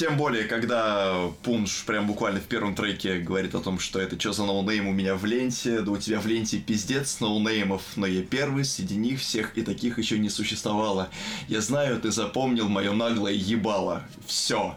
Тем 0.00 0.16
более, 0.16 0.44
когда 0.44 1.28
Пунш 1.42 1.84
прям 1.84 2.06
буквально 2.06 2.40
в 2.40 2.44
первом 2.44 2.74
треке 2.74 3.18
говорит 3.18 3.54
о 3.54 3.60
том, 3.60 3.78
что 3.78 4.00
это 4.00 4.18
что 4.18 4.32
за 4.32 4.46
no 4.46 4.60
name 4.60 4.88
у 4.88 4.94
меня 4.94 5.14
в 5.14 5.26
ленте, 5.26 5.82
да 5.82 5.92
у 5.92 5.98
тебя 5.98 6.20
в 6.20 6.26
ленте 6.26 6.56
пиздец 6.56 7.20
no 7.20 7.34
name 7.34 7.61
ов, 7.61 7.82
но 7.96 8.06
я 8.06 8.22
первый, 8.22 8.64
среди 8.64 8.96
них 8.96 9.20
всех 9.20 9.58
и 9.58 9.62
таких 9.62 9.98
еще 9.98 10.18
не 10.18 10.30
существовало. 10.30 11.10
Я 11.48 11.60
знаю, 11.60 12.00
ты 12.00 12.12
запомнил 12.12 12.66
мое 12.66 12.94
наглое 12.94 13.34
ебало. 13.34 14.02
Все. 14.26 14.74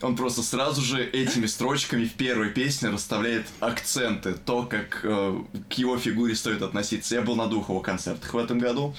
Он 0.00 0.16
просто 0.16 0.42
сразу 0.42 0.80
же 0.80 1.04
этими 1.04 1.44
строчками 1.44 2.06
в 2.06 2.14
первой 2.14 2.48
песне 2.48 2.88
расставляет 2.88 3.46
акценты, 3.60 4.32
то, 4.32 4.62
как 4.62 5.00
э, 5.02 5.38
к 5.68 5.74
его 5.74 5.98
фигуре 5.98 6.34
стоит 6.34 6.62
относиться. 6.62 7.16
Я 7.16 7.20
был 7.20 7.36
на 7.36 7.46
двух 7.46 7.68
его 7.68 7.80
концертах 7.80 8.32
в 8.32 8.38
этом 8.38 8.58
году 8.58 8.94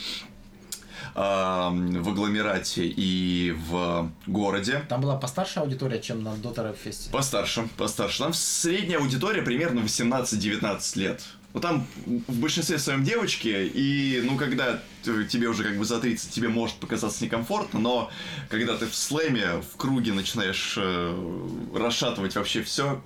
в 1.14 2.10
агломерате 2.10 2.86
и 2.86 3.52
в 3.52 4.10
городе. 4.28 4.84
Там 4.88 5.02
была 5.02 5.18
постарше 5.18 5.60
аудитория, 5.60 6.00
чем 6.00 6.24
на 6.24 6.36
Дотера 6.36 6.74
Фесте. 6.74 7.10
Постарше, 7.12 7.68
постарше. 7.78 8.20
Там 8.20 8.34
средняя 8.34 9.00
аудитория 9.00 9.42
примерно 9.42 9.80
18-19 9.80 11.00
лет. 11.00 11.22
Ну 11.54 11.60
там 11.60 11.86
в 12.06 12.40
большинстве 12.40 12.80
своем 12.80 13.04
девочки, 13.04 13.50
и 13.74 14.22
ну 14.24 14.38
когда 14.38 14.80
тебе 15.04 15.48
уже 15.48 15.64
как 15.64 15.78
бы 15.78 15.84
за 15.84 16.00
30, 16.00 16.32
тебе 16.32 16.48
может 16.48 16.78
показаться 16.78 17.24
некомфортно, 17.24 17.80
но 17.80 18.12
когда 18.50 18.78
ты 18.78 18.88
в 18.88 18.96
слэме, 18.96 19.62
в 19.74 19.76
круге 19.76 20.14
начинаешь 20.14 20.76
э, 20.78 21.68
расшатывать 21.76 22.36
вообще 22.36 22.64
все, 22.64 23.02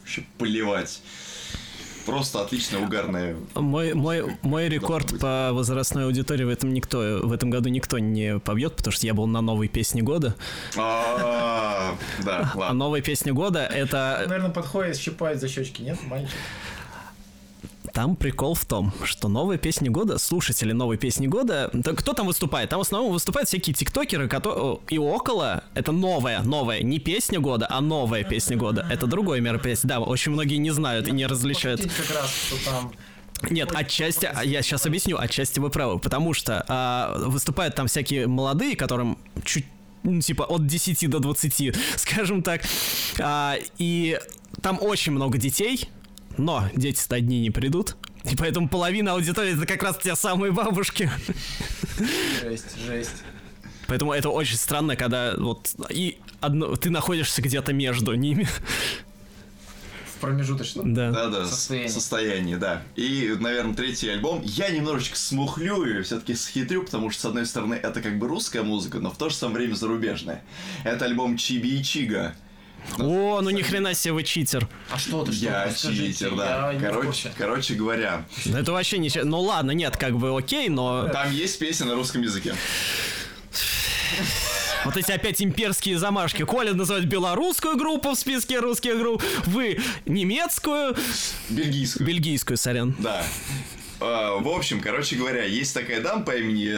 вообще 0.00 0.26
поливать. 0.36 1.00
Просто 2.06 2.40
отличная 2.42 2.80
угарная. 2.80 3.36
Мой, 3.54 3.92
мой, 3.94 4.36
мой 4.42 4.68
рекорд 4.68 5.18
по 5.18 5.50
возрастной 5.52 6.04
аудитории 6.04 6.44
в 6.44 6.48
этом 6.48 6.72
никто 6.72 7.20
в 7.22 7.32
этом 7.32 7.50
году 7.50 7.68
никто 7.68 7.98
не 7.98 8.38
побьет, 8.38 8.76
потому 8.76 8.92
что 8.92 9.06
я 9.06 9.12
был 9.14 9.26
на 9.26 9.40
новой 9.40 9.68
песне 9.68 10.02
года. 10.02 10.34
А, 10.76 11.96
Да, 12.24 12.50
А 12.54 12.58
ладно. 12.58 12.74
новая 12.74 13.00
песня 13.02 13.32
года 13.32 13.66
это 13.66 14.24
Наверное, 14.26 14.50
подходит, 14.50 14.96
щипает 14.96 15.40
за 15.40 15.48
щечки, 15.48 15.82
нет, 15.82 15.98
мальчик? 16.06 16.30
Там 17.96 18.14
прикол 18.14 18.52
в 18.52 18.66
том, 18.66 18.92
что 19.04 19.26
новые 19.26 19.58
песни 19.58 19.88
года, 19.88 20.18
слушатели 20.18 20.72
новой 20.72 20.98
песни 20.98 21.26
года, 21.26 21.70
да 21.72 21.94
кто 21.94 22.12
там 22.12 22.26
выступает? 22.26 22.68
Там 22.68 22.80
в 22.80 22.82
основном 22.82 23.10
выступают 23.10 23.48
всякие 23.48 23.72
тиктокеры, 23.72 24.28
которые 24.28 24.80
и 24.90 24.98
около, 24.98 25.64
это 25.72 25.92
новая, 25.92 26.42
новая, 26.42 26.82
не 26.82 26.98
песня 26.98 27.40
года, 27.40 27.66
а 27.70 27.80
новая 27.80 28.22
песня 28.22 28.58
года. 28.58 28.86
Это 28.90 29.06
другое 29.06 29.40
мероприятие. 29.40 29.88
Да, 29.88 30.00
очень 30.00 30.32
многие 30.32 30.56
не 30.56 30.72
знают 30.72 31.08
и 31.08 31.12
не 31.12 31.24
различают. 31.24 31.80
Как 31.80 32.14
раз, 32.14 32.30
что 32.30 32.70
там... 32.70 32.92
Нет, 33.48 33.72
отчасти, 33.74 34.28
я 34.44 34.60
сейчас 34.60 34.84
объясню, 34.84 35.16
отчасти 35.18 35.58
вы 35.58 35.70
правы, 35.70 35.98
потому 35.98 36.34
что 36.34 36.66
а, 36.68 37.16
выступают 37.16 37.76
там 37.76 37.86
всякие 37.86 38.26
молодые, 38.26 38.76
которым 38.76 39.16
чуть 39.42 39.64
ну, 40.02 40.20
типа 40.20 40.42
от 40.42 40.66
10 40.66 41.08
до 41.08 41.18
20, 41.18 41.74
скажем 41.96 42.42
так, 42.42 42.60
А, 43.18 43.56
и 43.78 44.18
там 44.62 44.78
очень 44.80 45.12
много 45.12 45.38
детей, 45.38 45.88
но 46.38 46.68
дети-то 46.74 47.16
одни 47.16 47.40
не 47.40 47.50
придут, 47.50 47.96
и 48.24 48.36
поэтому 48.36 48.68
половина 48.68 49.12
аудитории 49.12 49.56
это 49.56 49.66
как 49.66 49.82
раз 49.82 49.98
те 49.98 50.16
самые 50.16 50.52
бабушки. 50.52 51.10
Жесть, 52.42 52.76
жесть. 52.86 53.22
Поэтому 53.86 54.12
это 54.12 54.30
очень 54.30 54.56
странно, 54.56 54.96
когда 54.96 55.34
вот 55.36 55.70
и 55.90 56.18
одно, 56.40 56.74
ты 56.76 56.90
находишься 56.90 57.40
где-то 57.40 57.72
между 57.72 58.14
ними. 58.14 58.48
В 60.16 60.18
промежуточном. 60.20 60.94
Да. 60.94 61.10
Да-да, 61.12 61.46
Состояние. 61.46 61.90
состояние. 61.90 61.90
состояние, 61.90 62.56
да. 62.56 62.82
И, 62.96 63.36
наверное, 63.38 63.74
третий 63.74 64.08
альбом. 64.08 64.40
Я 64.44 64.70
немножечко 64.70 65.16
смухлю 65.16 65.84
и 65.84 66.02
все-таки 66.02 66.34
схитрю, 66.34 66.82
потому 66.84 67.10
что, 67.10 67.20
с 67.20 67.24
одной 67.26 67.44
стороны, 67.46 67.74
это 67.74 68.00
как 68.00 68.18
бы 68.18 68.26
русская 68.26 68.62
музыка, 68.62 68.98
но 68.98 69.10
в 69.10 69.18
то 69.18 69.28
же 69.28 69.34
самое 69.36 69.58
время 69.58 69.74
зарубежная. 69.74 70.42
Это 70.84 71.04
альбом 71.04 71.36
Чиби 71.36 71.68
и 71.78 71.84
Чига. 71.84 72.34
О, 72.98 73.40
ну 73.42 73.50
ни 73.50 73.62
хрена 73.62 73.94
себе 73.94 74.14
вы 74.14 74.22
читер. 74.22 74.68
А 74.90 74.98
что 74.98 75.24
ты, 75.24 75.32
что 75.32 75.44
Я 75.44 75.64
Расскажите, 75.66 76.12
читер, 76.12 76.34
да. 76.36 76.72
я 76.72 76.78
Короче, 76.80 77.32
короче 77.36 77.74
говоря, 77.74 78.24
Да 78.46 78.60
Это 78.60 78.72
вообще 78.72 78.98
ничего. 78.98 79.24
Ну 79.24 79.40
ладно, 79.40 79.72
нет, 79.72 79.96
как 79.96 80.16
бы 80.16 80.36
окей, 80.36 80.68
но 80.68 81.08
там 81.08 81.32
есть 81.32 81.58
песня 81.58 81.86
на 81.86 81.94
русском 81.94 82.22
языке. 82.22 82.54
Вот 84.84 84.96
эти 84.96 85.10
опять 85.10 85.42
имперские 85.42 85.98
замашки. 85.98 86.44
Коля 86.44 86.72
называет 86.72 87.06
белорусскую 87.06 87.76
группу 87.76 88.10
в 88.12 88.14
списке 88.18 88.60
русских 88.60 88.96
групп, 88.98 89.22
вы 89.46 89.80
немецкую, 90.04 90.96
Бельгийскую. 91.48 92.06
бельгийскую, 92.06 92.56
сорян. 92.56 92.94
Да. 93.00 93.24
А, 93.98 94.38
В 94.38 94.46
общем, 94.48 94.80
короче 94.80 95.16
говоря, 95.16 95.42
есть 95.44 95.74
такая 95.74 96.00
дама 96.02 96.22
по 96.22 96.36
имени 96.36 96.70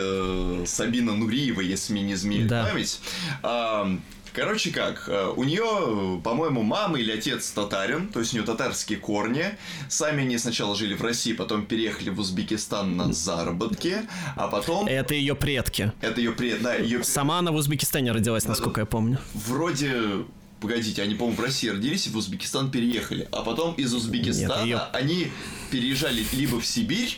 э, 0.62 0.64
Сабина 0.66 1.14
Нуриева, 1.14 1.60
если 1.60 1.92
мне 1.92 2.02
не 2.02 2.12
изменяет 2.14 2.46
Да. 2.48 2.64
память. 2.64 2.98
А, 3.42 3.94
Короче 4.38 4.70
как, 4.70 5.08
э, 5.08 5.32
у 5.34 5.42
нее, 5.42 6.20
по-моему, 6.22 6.62
мама 6.62 7.00
или 7.00 7.10
отец 7.10 7.50
татарин, 7.50 8.06
то 8.06 8.20
есть 8.20 8.32
у 8.32 8.36
нее 8.36 8.46
татарские 8.46 9.00
корни. 9.00 9.46
Сами 9.88 10.22
они 10.22 10.38
сначала 10.38 10.76
жили 10.76 10.94
в 10.94 11.02
России, 11.02 11.32
потом 11.32 11.66
переехали 11.66 12.10
в 12.10 12.20
Узбекистан 12.20 12.96
на 12.96 13.12
заработки, 13.12 13.96
а 14.36 14.46
потом... 14.46 14.86
Это 14.86 15.14
ее 15.14 15.34
предки. 15.34 15.92
Это 16.00 16.20
ее 16.20 16.30
пред... 16.30 16.62
Да, 16.62 16.76
ее... 16.76 17.02
Сама 17.02 17.40
она 17.40 17.50
в 17.50 17.56
Узбекистане 17.56 18.12
родилась, 18.12 18.44
насколько 18.44 18.82
я 18.82 18.86
помню. 18.86 19.18
Вроде 19.34 20.24
Погодите, 20.60 21.02
они, 21.02 21.14
по-моему, 21.14 21.40
в 21.40 21.44
России 21.44 21.68
родились 21.68 22.06
и 22.06 22.10
в 22.10 22.16
Узбекистан 22.16 22.70
переехали. 22.70 23.28
А 23.30 23.42
потом 23.42 23.74
из 23.74 23.94
Узбекистана 23.94 24.56
Нет, 24.56 24.64
её- 24.64 24.80
они 24.92 25.30
переезжали 25.70 26.24
либо 26.32 26.60
в 26.60 26.66
Сибирь, 26.66 27.16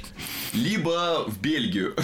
либо 0.52 1.24
в 1.26 1.40
Бельгию. 1.40 1.94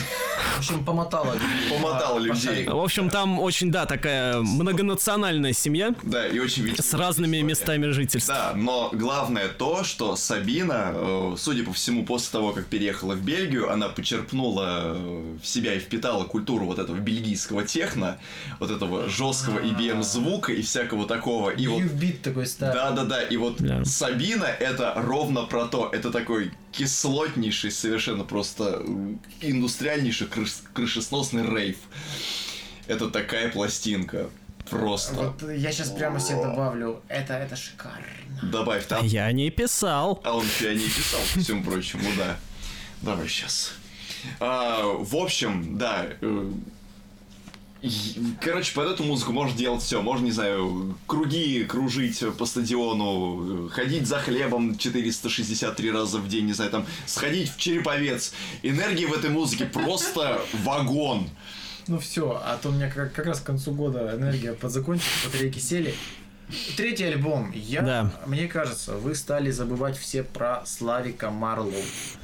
В 0.55 0.59
общем, 0.61 0.85
помотала. 0.85 1.37
Помотала 1.69 2.19
по 2.19 2.23
людей. 2.23 2.67
В 2.67 2.79
общем, 2.79 3.11
там 3.11 3.39
очень, 3.39 3.71
да, 3.71 3.85
такая 3.85 4.41
многонациональная 4.41 5.53
семья 5.53 5.95
Да, 6.03 6.27
и 6.27 6.39
очень 6.39 6.75
с 6.81 6.95
разными 6.95 7.39
местами 7.39 7.89
жительства. 7.91 8.35
Да, 8.35 8.53
но 8.55 8.91
главное 8.93 9.49
то, 9.49 9.85
что 9.85 10.17
Сабина, 10.17 10.93
э, 10.95 11.35
судя 11.37 11.65
по 11.65 11.73
всему, 11.73 12.07
после 12.07 12.31
того, 12.33 12.53
как 12.53 12.67
переехала 12.67 13.15
в 13.15 13.23
Бельгию, 13.23 13.71
она 13.71 13.89
почерпнула 13.89 14.95
э, 14.95 15.37
в 15.43 15.47
себя 15.47 15.75
и 15.75 15.81
впитала 15.81 16.25
культуру 16.25 16.67
вот 16.67 16.79
этого 16.79 16.97
бельгийского 16.97 17.65
техно, 17.65 18.19
вот 18.61 18.71
этого 18.71 19.09
жесткого 19.09 19.59
EBM 19.59 20.03
звука 20.03 20.53
и 20.53 20.63
всякого 20.63 21.07
такого. 21.07 21.26
И 21.57 21.67
вот 21.67 21.83
Бит 21.83 22.23
такой 22.23 22.47
старый. 22.47 22.75
Да, 22.75 22.91
да, 22.93 23.05
да. 23.05 23.23
И 23.23 23.37
вот 23.37 23.57
Да. 23.61 23.85
Сабина 23.85 24.45
это 24.45 24.93
ровно 24.97 25.43
про 25.45 25.67
то. 25.67 25.91
Это 25.93 26.11
такой 26.11 26.53
кислотнейший, 26.73 27.71
совершенно 27.71 28.25
просто 28.25 28.83
э, 28.87 29.15
индустриальнейший 29.41 30.27
крыш- 30.29 30.63
крышесносный 30.73 31.45
рейв. 31.47 31.77
Это 32.87 33.11
такая 33.11 33.51
пластинка. 33.51 34.29
Просто. 34.71 35.15
Вот 35.15 35.51
я 35.53 35.71
сейчас 35.71 35.91
прямо 35.91 36.19
себе 36.19 36.43
добавлю. 36.43 37.01
Это, 37.09 37.35
это 37.35 37.55
шикарно. 37.55 38.05
Добавь 38.43 38.87
там. 38.87 39.05
Я 39.07 39.31
не 39.33 39.51
писал. 39.51 40.21
А 40.25 40.37
он 40.37 40.45
тебя 40.59 40.75
не 40.75 40.89
писал, 40.89 41.21
ко 41.35 41.41
всему 41.41 41.63
прочему, 41.65 42.09
да. 42.17 42.37
Давай 43.03 43.29
сейчас. 43.29 43.73
в 44.41 45.17
общем, 45.17 45.79
да. 45.79 46.07
Короче, 48.41 48.73
под 48.75 48.89
эту 48.89 49.05
музыку 49.05 49.33
можно 49.33 49.57
делать 49.57 49.83
все. 49.83 50.01
Можно, 50.03 50.25
не 50.25 50.33
знаю, 50.33 50.97
круги 51.07 51.65
кружить 51.65 52.23
по 52.39 52.47
стадиону, 52.47 53.69
ходить 53.71 54.07
за 54.07 54.19
хлебом 54.19 54.77
463 54.79 55.91
раза 55.91 56.19
в 56.19 56.29
день, 56.29 56.47
не 56.47 56.53
знаю, 56.53 56.71
там, 56.71 56.87
сходить 57.07 57.51
в 57.51 57.59
Череповец. 57.59 58.33
Энергии 58.63 59.05
в 59.05 59.13
этой 59.13 59.31
музыке 59.31 59.67
просто 59.67 60.41
вагон. 60.65 61.29
Ну 61.89 61.99
все, 61.99 62.41
а 62.45 62.59
то 62.61 62.71
у 62.71 62.73
меня 62.73 62.91
как, 62.91 63.13
как 63.13 63.27
раз 63.27 63.41
к 63.41 63.45
концу 63.45 63.73
года 63.73 64.13
энергия 64.17 64.55
подзакончится, 64.55 65.27
батарейки 65.27 65.59
сели. 65.59 65.95
Третий 66.77 67.05
альбом. 67.05 67.51
Я, 67.53 67.83
Да. 67.83 68.11
мне 68.27 68.47
кажется, 68.47 68.93
вы 68.97 69.15
стали 69.15 69.51
забывать 69.51 69.99
все 69.99 70.23
про 70.23 70.63
Славика 70.65 71.31
Марлоу. 71.31 71.73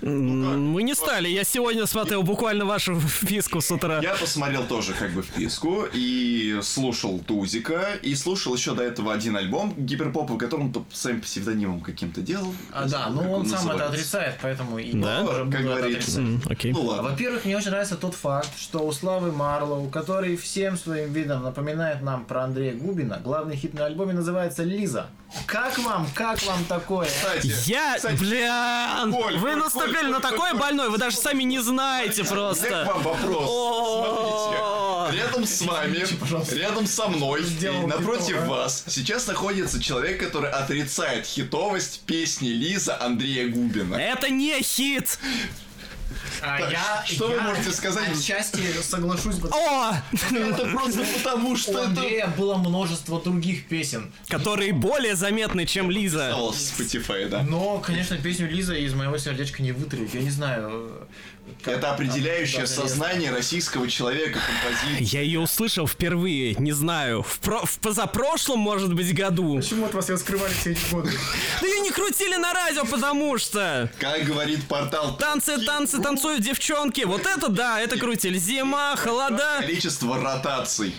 Мы 0.00 0.82
не 0.84 0.94
стали. 0.94 1.28
Я 1.28 1.44
сегодня 1.44 1.86
смотрел 1.86 2.22
буквально 2.22 2.64
вашу 2.64 2.98
вписку 3.00 3.60
с 3.60 3.70
утра. 3.70 4.00
Я 4.00 4.14
посмотрел 4.14 4.64
тоже 4.64 4.92
как 4.94 5.10
бы 5.12 5.22
вписку 5.22 5.86
и 5.92 6.58
слушал 6.62 7.18
Тузика, 7.20 7.94
и 8.02 8.14
слушал 8.14 8.54
еще 8.54 8.74
до 8.74 8.82
этого 8.82 9.12
один 9.12 9.36
альбом 9.36 9.74
гиперпопа, 9.76 10.34
в 10.34 10.38
котором 10.38 10.66
он 10.74 10.84
своим 10.92 11.20
псевдонимом 11.20 11.80
каким-то 11.80 12.20
делал. 12.20 12.54
А, 12.72 12.88
да, 12.88 13.08
ну 13.10 13.22
как 13.22 13.30
он 13.30 13.46
сам 13.46 13.58
это 13.60 13.66
называется. 13.68 13.86
отрицает, 13.88 14.38
поэтому 14.40 14.78
и 14.78 14.92
Да? 14.92 15.24
тоже 15.24 15.44
Как 15.50 15.54
это 15.54 15.62
говорится. 15.64 16.20
М, 16.20 16.42
Окей. 16.48 16.72
Ну 16.72 16.80
А, 16.82 16.84
ладно. 16.84 17.10
Во-первых, 17.10 17.44
мне 17.44 17.56
очень 17.56 17.70
нравится 17.70 17.96
тот 17.96 18.14
факт, 18.14 18.50
что 18.58 18.86
у 18.86 18.92
Славы 18.92 19.32
Марлоу, 19.32 19.88
который 19.88 20.36
всем 20.36 20.76
своим 20.76 21.12
видом 21.12 21.42
напоминает 21.42 22.02
нам 22.02 22.24
про 22.24 22.44
Андрея 22.44 22.74
Губина, 22.74 23.20
главный 23.22 23.56
хит 23.56 23.74
на 23.74 23.86
альбоме 23.86 24.11
называется 24.12 24.62
«Лиза». 24.62 25.08
Как 25.46 25.78
вам, 25.78 26.06
как 26.14 26.42
вам 26.42 26.64
такое? 26.66 27.06
Кстати, 27.06 27.52
Я, 27.66 27.94
кстати, 27.96 28.16
блян, 28.18 29.12
Коль, 29.12 29.38
вы 29.38 29.52
Коль, 29.52 29.58
наступили 29.60 29.94
Коль, 29.94 30.10
на 30.10 30.20
Коль, 30.20 30.30
такой 30.30 30.50
Коль, 30.50 30.60
больной, 30.60 30.90
вы 30.90 30.98
даже 30.98 31.16
сами 31.16 31.42
не 31.42 31.58
знаете 31.60 32.20
у 32.20 32.24
меня 32.24 32.30
к 32.30 32.34
просто. 32.34 32.84
вам 32.86 33.02
вопрос. 33.02 33.50
Смотрите, 35.08 35.22
рядом 35.22 35.46
с 35.46 35.62
вами, 35.62 36.54
рядом 36.54 36.86
со 36.86 37.08
мной, 37.08 37.42
и 37.42 37.86
напротив 37.86 38.44
вас 38.46 38.84
сейчас 38.88 39.26
находится 39.26 39.82
человек, 39.82 40.20
который 40.20 40.50
отрицает 40.50 41.24
хитовость 41.26 42.02
песни 42.02 42.48
Лиза 42.48 43.00
Андрея 43.00 43.48
Губина. 43.48 43.96
Это 43.96 44.28
не 44.28 44.60
хит. 44.62 45.18
А 46.42 47.04
что 47.06 47.28
вы 47.28 47.40
можете 47.40 47.70
сказать? 47.72 48.10
Отчасти 48.12 48.60
соглашусь, 48.82 49.36
О, 49.50 49.92
Это 50.12 50.66
просто 50.66 51.04
потому, 51.18 51.50
у 51.50 51.56
что 51.56 51.72
это... 51.72 51.84
Андрея 51.88 52.26
было 52.36 52.56
множество 52.56 53.20
других 53.20 53.66
песен. 53.66 54.12
которые 54.28 54.72
более 54.72 55.16
заметны, 55.16 55.66
чем 55.66 55.90
Лиза. 55.90 56.34
Spotify, 56.52 57.28
да. 57.28 57.42
Но, 57.42 57.78
конечно, 57.78 58.16
песню 58.16 58.48
Лиза 58.50 58.74
из 58.74 58.94
моего 58.94 59.18
сердечка 59.18 59.62
не 59.62 59.72
вытравить. 59.72 60.14
Я 60.14 60.22
не 60.22 60.30
знаю. 60.30 61.06
Как- 61.64 61.74
Это 61.74 61.92
определяющее 61.92 62.60
да, 62.62 62.66
сознание 62.66 63.30
российского 63.30 63.88
человека, 63.88 64.38
композитора. 64.40 64.98
Я 65.00 65.20
ее 65.22 65.40
услышал 65.40 65.86
впервые, 65.86 66.54
не 66.54 66.72
знаю, 66.72 67.22
в, 67.22 67.38
про- 67.40 67.64
в 67.64 67.78
позапрошлом, 67.78 68.58
может 68.60 68.92
быть, 68.94 69.14
году. 69.14 69.56
Почему 69.56 69.86
от 69.86 69.94
вас 69.94 70.08
ее 70.08 70.18
скрывали 70.18 70.52
все 70.52 70.72
эти 70.72 70.90
годы? 70.90 71.10
Да 71.60 71.66
ее 71.66 71.80
не 71.80 71.90
крутили 71.90 72.36
на 72.36 72.52
радио, 72.52 72.84
потому 72.84 73.38
что... 73.38 73.90
Как 73.98 74.24
говорит 74.24 74.66
портал 74.68 75.16
Танцы, 75.16 75.58
танцы, 75.64 76.00
танцуют 76.02 76.42
девчонки. 76.42 77.02
Вот 77.02 77.26
это 77.26 77.48
да, 77.48 77.80
это 77.80 77.98
крутили. 77.98 78.38
Зима, 78.38 78.96
холода. 78.96 79.58
количество 79.60 80.20
ротаций. 80.20 80.94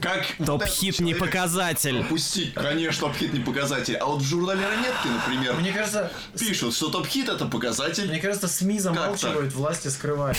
Как 0.00 0.26
Топ-хит 0.44 0.98
не 1.00 1.14
показатель. 1.14 2.00
Опустить, 2.00 2.54
конечно, 2.54 3.06
топ-хит 3.06 3.32
не 3.32 3.40
показатель. 3.40 3.94
А 3.96 4.06
вот 4.06 4.20
в 4.20 4.24
журнале 4.24 4.66
Ранетки, 4.66 5.06
например, 5.06 5.54
Мне 5.54 5.72
кажется, 5.72 6.10
пишут, 6.38 6.74
что 6.74 6.90
топ-хит 6.90 7.28
это 7.28 7.46
показатель. 7.46 8.08
Мне 8.08 8.18
кажется, 8.18 8.48
СМИ 8.48 8.80
замалчивают, 8.80 9.52
власти 9.52 9.88
скрывают. 9.88 10.36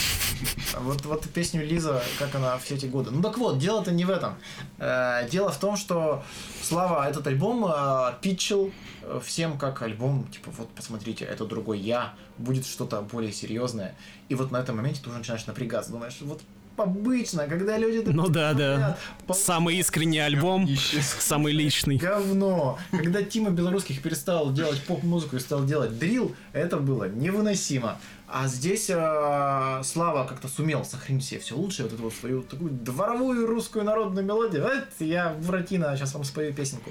А 0.73 0.79
Вот, 0.79 1.05
вот 1.05 1.29
песню 1.29 1.65
Лиза, 1.65 2.03
как 2.19 2.35
она 2.35 2.57
все 2.57 2.75
эти 2.75 2.87
годы. 2.87 3.11
Ну 3.11 3.21
так 3.21 3.37
вот, 3.37 3.57
дело-то 3.57 3.91
не 3.91 4.03
в 4.05 4.09
этом. 4.09 4.35
Э, 4.79 5.27
Дело 5.29 5.51
в 5.51 5.59
том, 5.59 5.77
что 5.77 6.23
Слава 6.61 7.07
этот 7.07 7.27
альбом 7.27 7.65
э, 7.65 8.13
питчил 8.21 8.71
э, 9.01 9.19
всем 9.23 9.57
как 9.57 9.81
альбом, 9.81 10.27
типа, 10.31 10.49
вот 10.57 10.69
посмотрите, 10.73 11.25
это 11.25 11.45
другой 11.45 11.79
я, 11.79 12.13
будет 12.37 12.65
что-то 12.65 13.01
более 13.01 13.33
серьезное. 13.33 13.95
И 14.29 14.35
вот 14.35 14.51
на 14.51 14.57
этом 14.57 14.77
моменте 14.77 15.01
ты 15.03 15.09
уже 15.09 15.19
начинаешь 15.19 15.45
напрягаться, 15.45 15.91
думаешь, 15.91 16.17
вот 16.21 16.41
обычно, 16.77 17.47
когда 17.47 17.77
люди... 17.77 18.01
так 18.01 18.13
Ну 18.13 18.27
да, 18.27 18.53
да. 18.53 18.97
по- 19.27 19.33
Самый 19.33 19.77
искренний 19.77 20.19
альбом, 20.19 20.67
самый 21.19 21.53
личный. 21.53 21.97
Говно. 21.97 22.77
Когда 22.91 23.21
Тима 23.23 23.49
Белорусских 23.49 24.01
перестал 24.01 24.51
делать 24.51 24.81
поп-музыку 24.83 25.35
и 25.35 25.39
стал 25.39 25.65
делать 25.65 25.97
дрил, 25.97 26.35
это 26.53 26.77
было 26.77 27.09
невыносимо. 27.09 27.97
А 28.35 28.47
здесь 28.47 28.89
э, 28.89 29.81
Слава 29.83 30.25
как-то 30.25 30.47
сумел 30.47 30.83
сохранить 30.85 31.23
себе 31.23 31.39
все 31.39 31.55
лучшее, 31.55 31.83
вот 31.85 31.93
эту 31.93 32.03
вот 32.03 32.13
свою 32.13 32.41
такую 32.41 32.71
дворовую 32.71 33.45
русскую 33.45 33.85
народную 33.85 34.25
мелодию. 34.25 34.63
Вот 34.63 34.87
я 34.99 35.29
Буратино, 35.29 35.95
сейчас 35.95 36.15
вам 36.15 36.23
спою 36.23 36.51
песенку. 36.51 36.89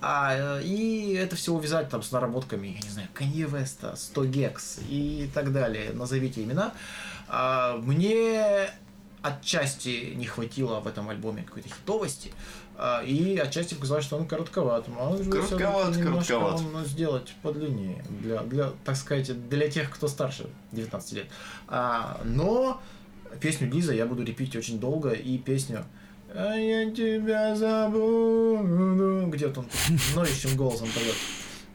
А, 0.00 0.58
э, 0.60 0.62
и 0.62 1.14
это 1.14 1.34
все 1.34 1.52
увязать 1.52 1.88
там 1.88 2.02
с 2.04 2.12
наработками, 2.12 2.68
я 2.68 2.80
не 2.80 2.90
знаю, 2.90 3.08
Канье 3.12 3.46
Веста, 3.46 3.94
100 3.96 4.24
Гекс 4.26 4.78
и 4.88 5.28
так 5.34 5.52
далее. 5.52 5.90
Назовите 5.94 6.44
имена. 6.44 6.72
А, 7.26 7.76
мне 7.78 8.70
отчасти 9.24 10.12
не 10.14 10.26
хватило 10.26 10.80
в 10.80 10.86
этом 10.86 11.08
альбоме 11.08 11.42
какой-то 11.42 11.68
хитовости, 11.68 12.30
а, 12.76 13.02
и 13.02 13.38
отчасти 13.38 13.74
показалось, 13.74 14.04
что 14.04 14.16
он 14.16 14.26
коротковат. 14.26 14.86
Может 14.88 15.30
Коротковат, 15.30 15.96
коротковат. 15.96 16.60
он, 16.60 16.72
ну, 16.72 16.84
сделать 16.84 17.34
подлиннее, 17.42 18.04
для, 18.20 18.42
для, 18.42 18.72
так 18.84 18.96
сказать, 18.96 19.48
для 19.48 19.70
тех, 19.70 19.90
кто 19.90 20.08
старше 20.08 20.46
19 20.72 21.12
лет. 21.14 21.26
А, 21.68 22.20
но 22.24 22.82
песню 23.40 23.70
Лиза 23.70 23.94
я 23.94 24.04
буду 24.04 24.22
репить 24.24 24.54
очень 24.56 24.78
долго, 24.78 25.10
и 25.10 25.38
песню 25.38 25.84
«А 26.34 26.54
я 26.54 26.90
тебя 26.90 27.56
забуду», 27.56 29.26
где-то 29.28 29.60
он 29.60 29.66
ноющим 30.16 30.56
голосом 30.56 30.88
поет. 30.94 31.14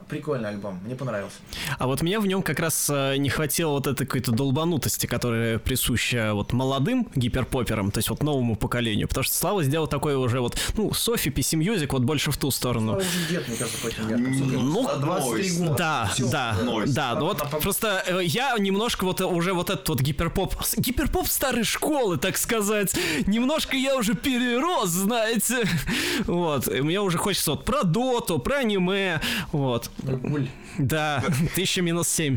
Прикольный 0.09 0.49
альбом, 0.49 0.79
мне 0.85 0.95
понравился. 0.95 1.37
А 1.77 1.85
вот 1.85 2.01
мне 2.01 2.19
в 2.19 2.25
нем 2.25 2.41
как 2.41 2.59
раз 2.59 2.89
э, 2.91 3.17
не 3.17 3.29
хватило 3.29 3.73
вот 3.73 3.85
этой 3.85 4.07
какой-то 4.07 4.31
долбанутости, 4.31 5.05
которая 5.05 5.59
присуща 5.59 6.31
вот 6.33 6.51
молодым 6.51 7.07
гиперпоперам, 7.15 7.91
то 7.91 7.99
есть 7.99 8.09
вот 8.09 8.23
новому 8.23 8.55
поколению. 8.55 9.07
Потому 9.07 9.23
что 9.23 9.35
Слава 9.35 9.63
сделал 9.63 9.85
такой 9.87 10.15
уже 10.15 10.39
вот, 10.41 10.57
ну, 10.75 10.91
Софи, 10.93 11.29
PC 11.29 11.59
Music, 11.59 11.89
вот 11.91 12.01
больше 12.01 12.31
в 12.31 12.37
ту 12.37 12.47
А 12.47 12.51
сторону. 12.51 12.97
уже 12.97 13.05
дед, 13.29 13.47
мне 13.47 13.55
кажется, 13.57 13.79
по 13.83 13.87
этим 13.87 14.07
меркам. 14.09 14.33
Сколько 14.35 14.53
ему? 14.53 14.63
Ну, 14.63 14.99
23 14.99 15.57
года. 15.59 15.75
Да, 15.77 16.11
Всё. 16.13 16.29
да, 16.31 16.55
Нойз. 16.63 16.89
да. 16.91 17.15
Ну 17.15 17.25
вот 17.25 17.41
А- 17.41 17.45
а- 17.51 17.59
просто 17.59 18.03
э, 18.07 18.21
я 18.23 18.55
немножко 18.57 19.03
вот 19.05 19.21
э, 19.21 19.25
уже 19.25 19.53
вот 19.53 19.69
этот 19.69 19.87
вот 19.89 20.01
гиперпоп, 20.01 20.55
гиперпоп 20.77 21.27
старой 21.27 21.63
школы, 21.63 22.17
так 22.17 22.37
сказать, 22.37 22.95
немножко 23.27 23.77
я 23.77 23.95
уже 23.95 24.15
перерос, 24.15 24.89
знаете. 24.89 25.57
Вот, 26.25 26.67
и 26.67 26.81
мне 26.81 26.99
уже 26.99 27.17
хочется 27.17 27.51
вот 27.51 27.63
про 27.65 27.83
доту, 27.83 28.39
про 28.39 28.57
аниме, 28.57 29.21
вот. 29.51 29.89
Гуль. 30.03 30.47
Да, 30.77 31.23
1000 31.53 31.81
минус 31.81 32.07
7. 32.07 32.35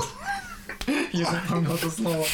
Я 1.13 1.27
запомнил 1.31 1.75
это 1.75 1.91
слово. 1.91 2.25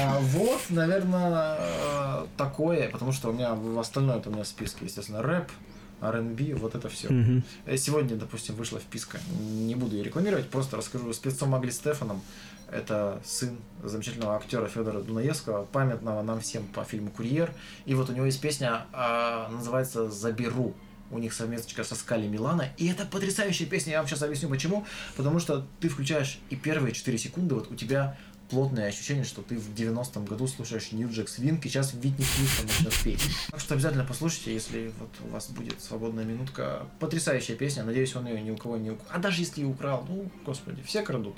А, 0.00 0.18
Вот, 0.20 0.62
наверное, 0.70 1.56
э, 1.60 2.26
такое, 2.36 2.88
потому 2.88 3.12
что 3.12 3.28
у 3.30 3.32
меня 3.32 3.54
в 3.54 3.78
остальное 3.78 4.18
это 4.18 4.30
у 4.30 4.32
меня 4.32 4.42
в 4.42 4.48
списке, 4.48 4.86
естественно, 4.86 5.22
рэп, 5.22 5.48
R&B, 6.00 6.54
вот 6.54 6.74
это 6.74 6.88
все. 6.88 7.08
Сегодня, 7.76 8.16
допустим, 8.16 8.56
вышла 8.56 8.80
вписка, 8.80 9.18
не 9.40 9.74
буду 9.76 9.96
ее 9.96 10.02
рекламировать, 10.02 10.48
просто 10.50 10.76
расскажу 10.76 11.12
с 11.12 11.18
певцом 11.18 11.54
Агли 11.54 11.70
Стефаном. 11.70 12.22
Это 12.70 13.20
сын 13.24 13.58
замечательного 13.84 14.34
актера 14.36 14.66
Федора 14.66 15.00
Дунаевского, 15.00 15.64
памятного 15.66 16.22
нам 16.22 16.40
всем 16.40 16.64
по 16.68 16.84
фильму 16.84 17.10
«Курьер». 17.10 17.52
И 17.84 17.94
вот 17.94 18.08
у 18.08 18.14
него 18.14 18.24
есть 18.24 18.40
песня, 18.40 18.86
а, 18.92 19.48
называется 19.50 20.10
«Заберу». 20.10 20.74
У 21.12 21.18
них 21.18 21.32
совместочка 21.32 21.84
со 21.84 21.94
Скали 21.94 22.26
Милана, 22.26 22.70
и 22.76 22.88
это 22.88 23.04
потрясающая 23.04 23.66
песня, 23.66 23.92
я 23.92 23.98
вам 23.98 24.08
сейчас 24.08 24.22
объясню 24.22 24.48
почему, 24.48 24.84
потому 25.16 25.38
что 25.38 25.66
ты 25.80 25.88
включаешь 25.88 26.38
и 26.50 26.56
первые 26.56 26.92
4 26.92 27.16
секунды, 27.18 27.54
вот 27.54 27.70
у 27.70 27.74
тебя 27.76 28.16
плотное 28.52 28.88
ощущение, 28.88 29.24
что 29.24 29.40
ты 29.40 29.56
в 29.56 29.72
90-м 29.74 30.26
году 30.26 30.46
слушаешь 30.46 30.92
Нью 30.92 31.10
Джек 31.10 31.30
Свинг, 31.30 31.64
и 31.64 31.70
сейчас 31.70 31.94
Витни 31.94 32.22
Хьюстон 32.22 32.66
начнет 32.66 33.02
петь. 33.02 33.20
Так 33.50 33.60
что 33.60 33.74
обязательно 33.74 34.04
послушайте, 34.04 34.52
если 34.52 34.92
вот 34.98 35.08
у 35.24 35.32
вас 35.32 35.48
будет 35.48 35.80
свободная 35.80 36.24
минутка. 36.24 36.86
Потрясающая 37.00 37.56
песня, 37.56 37.82
надеюсь, 37.82 38.14
он 38.14 38.26
ее 38.26 38.42
ни 38.42 38.50
у 38.50 38.56
кого 38.58 38.76
не 38.76 38.90
украл. 38.90 39.08
А 39.10 39.18
даже 39.18 39.40
если 39.40 39.62
и 39.62 39.64
украл, 39.64 40.04
ну, 40.06 40.30
господи, 40.44 40.82
все 40.82 41.02
крадут. 41.02 41.36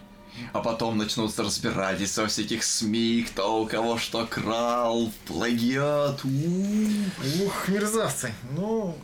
А 0.52 0.58
потом 0.58 0.98
начнутся 0.98 1.44
разбирательства 1.44 2.22
во 2.22 2.26
всяких 2.26 2.64
СМИ, 2.64 3.26
кто 3.30 3.62
у 3.62 3.66
кого 3.66 3.96
что 3.96 4.26
крал, 4.26 5.12
плагиат. 5.26 6.24
Ух, 6.24 7.68
мерзавцы. 7.68 8.32
Ну, 8.56 8.98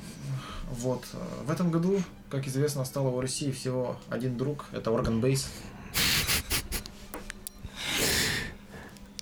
вот. 0.70 1.04
В 1.44 1.50
этом 1.50 1.70
году, 1.70 2.02
как 2.28 2.46
известно, 2.46 2.84
стало 2.84 3.08
у 3.08 3.20
России 3.20 3.50
всего 3.50 3.96
один 4.08 4.36
друг. 4.36 4.66
Это 4.72 4.90
Organ 4.90 5.20
Bass. 5.20 5.46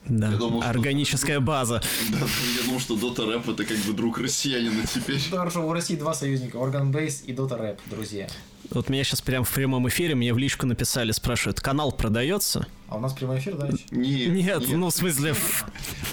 Да, 0.06 0.30
думал, 0.30 0.62
что- 0.62 0.70
органическая 0.70 1.38
база. 1.40 1.82
Да, 2.10 2.18
я 2.18 2.64
думал, 2.64 2.80
что 2.80 2.96
Дота 2.96 3.26
Рэп 3.26 3.48
это 3.50 3.64
как 3.64 3.76
бы 3.78 3.92
друг 3.92 4.18
россиянина 4.18 4.86
теперь. 4.86 5.20
Хорошо, 5.30 5.66
у 5.66 5.72
России 5.72 5.96
два 5.96 6.14
союзника. 6.14 6.56
Organ 6.56 6.90
Bass 6.90 7.24
и 7.26 7.32
Dota 7.34 7.60
Rap, 7.60 7.78
друзья. 7.86 8.26
Вот 8.70 8.90
меня 8.90 9.02
сейчас 9.02 9.22
прям 9.22 9.44
в 9.44 9.50
прямом 9.50 9.88
эфире 9.88 10.14
мне 10.14 10.34
в 10.34 10.38
личку 10.38 10.66
написали, 10.66 11.12
спрашивают, 11.12 11.60
канал 11.60 11.90
продается? 11.90 12.66
А 12.88 12.96
у 12.96 13.00
нас 13.00 13.12
прямой 13.12 13.38
эфир, 13.38 13.54
да? 13.54 13.66
еще? 13.66 13.84
Не, 13.90 14.26
Нет, 14.26 14.66
не, 14.66 14.76
ну 14.76 14.86
в 14.88 14.90
смысле, 14.90 15.34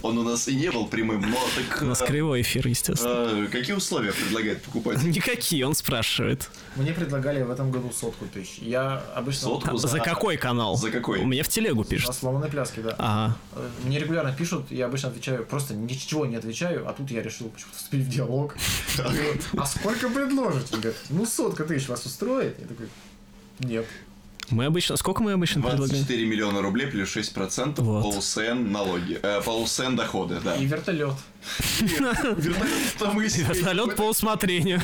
он 0.01 0.17
у 0.17 0.23
нас 0.23 0.49
и 0.49 0.55
не 0.55 0.69
был 0.71 0.87
прямым, 0.87 1.21
но 1.21 1.37
так... 1.55 1.81
у 1.81 1.85
нас 1.85 2.01
э, 2.01 2.05
кривой 2.05 2.41
эфир, 2.41 2.67
естественно. 2.67 3.45
э, 3.45 3.47
какие 3.49 3.73
условия 3.73 4.11
предлагает 4.11 4.61
покупатель? 4.61 5.09
Никакие, 5.09 5.65
он 5.65 5.73
спрашивает. 5.73 6.49
Мне 6.75 6.91
предлагали 6.91 7.41
в 7.43 7.49
этом 7.49 7.71
году 7.71 7.91
сотку 7.97 8.25
тысяч. 8.25 8.57
Я 8.59 9.01
обычно... 9.15 9.43
Сотку? 9.43 9.77
За 9.77 9.99
какой 9.99 10.35
канал? 10.35 10.75
За 10.75 10.91
какой? 10.91 11.19
У 11.19 11.25
меня 11.25 11.43
в 11.43 11.47
телегу 11.47 11.83
За 11.85 11.89
пишут. 11.89 12.13
сломанной 12.13 12.49
пляски, 12.49 12.81
да. 12.81 12.95
Ага. 12.97 13.37
Э, 13.53 13.69
Мне 13.85 13.97
регулярно 13.97 14.33
пишут, 14.33 14.69
я 14.69 14.87
обычно 14.87 15.09
отвечаю, 15.09 15.45
просто 15.45 15.75
ничего 15.75 16.25
не 16.25 16.35
отвечаю, 16.35 16.89
а 16.89 16.91
тут 16.93 17.09
я 17.09 17.21
решил 17.23 17.47
почему-то 17.47 17.77
вступить 17.77 18.01
в 18.01 18.09
диалог. 18.09 18.55
А 19.57 19.65
сколько 19.65 20.09
предложите? 20.09 20.93
Ну 21.09 21.25
сотка 21.25 21.63
тысяч 21.63 21.87
вас 21.87 22.05
устроит? 22.05 22.44
Я 22.59 22.67
такой, 22.67 22.89
нет. 23.59 23.85
Мы 24.49 24.65
обычно... 24.65 24.95
Сколько 24.95 25.23
мы 25.23 25.31
обычно 25.33 25.61
предлагаем? 25.61 25.89
24 25.89 26.25
миллиона 26.25 26.61
рублей 26.61 26.87
плюс 26.87 27.15
6% 27.15 27.81
Вот. 27.81 28.03
по 28.03 28.17
УСН 28.17 28.71
налоги. 28.71 29.19
Э, 29.23 29.41
по 29.41 29.49
УСН 29.49 29.95
доходы, 29.95 30.39
да. 30.43 30.55
И 30.55 30.65
вертолет. 30.65 31.15
Там 32.99 33.21
и 33.21 33.27
Вертолет 33.27 33.95
по 33.95 34.03
усмотрению. 34.03 34.81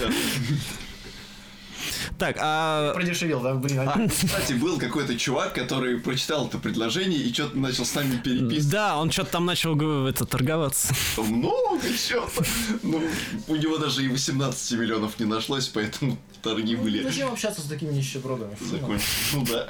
Так, 2.17 2.38
а... 2.39 2.93
Продешевел, 2.93 3.41
да? 3.41 3.55
Блин, 3.55 3.79
А, 3.79 4.07
кстати, 4.07 4.53
был 4.53 4.77
какой-то 4.77 5.17
чувак, 5.17 5.53
который 5.53 5.99
прочитал 5.99 6.47
это 6.47 6.57
предложение 6.59 7.19
и 7.19 7.33
что-то 7.33 7.57
начал 7.57 7.85
с 7.85 7.95
нами 7.95 8.17
переписывать. 8.17 8.69
Да, 8.69 8.97
он 8.97 9.11
что-то 9.11 9.31
там 9.31 9.45
начал 9.45 9.75
это, 10.07 10.25
торговаться. 10.25 10.93
Много 11.17 11.81
чего-то. 11.81 12.45
Ну, 12.83 13.01
у 13.47 13.55
него 13.55 13.77
даже 13.77 14.03
и 14.03 14.07
18 14.07 14.79
миллионов 14.79 15.19
не 15.19 15.25
нашлось, 15.25 15.67
поэтому 15.67 16.17
торги 16.41 16.75
были 16.75 17.03
Зачем 17.03 17.31
общаться 17.31 17.61
с 17.61 17.65
такими 17.65 17.91
нищебродами? 17.91 18.55
Фу, 18.55 18.65
закончены. 18.65 19.05
Ну 19.33 19.45
да. 19.45 19.67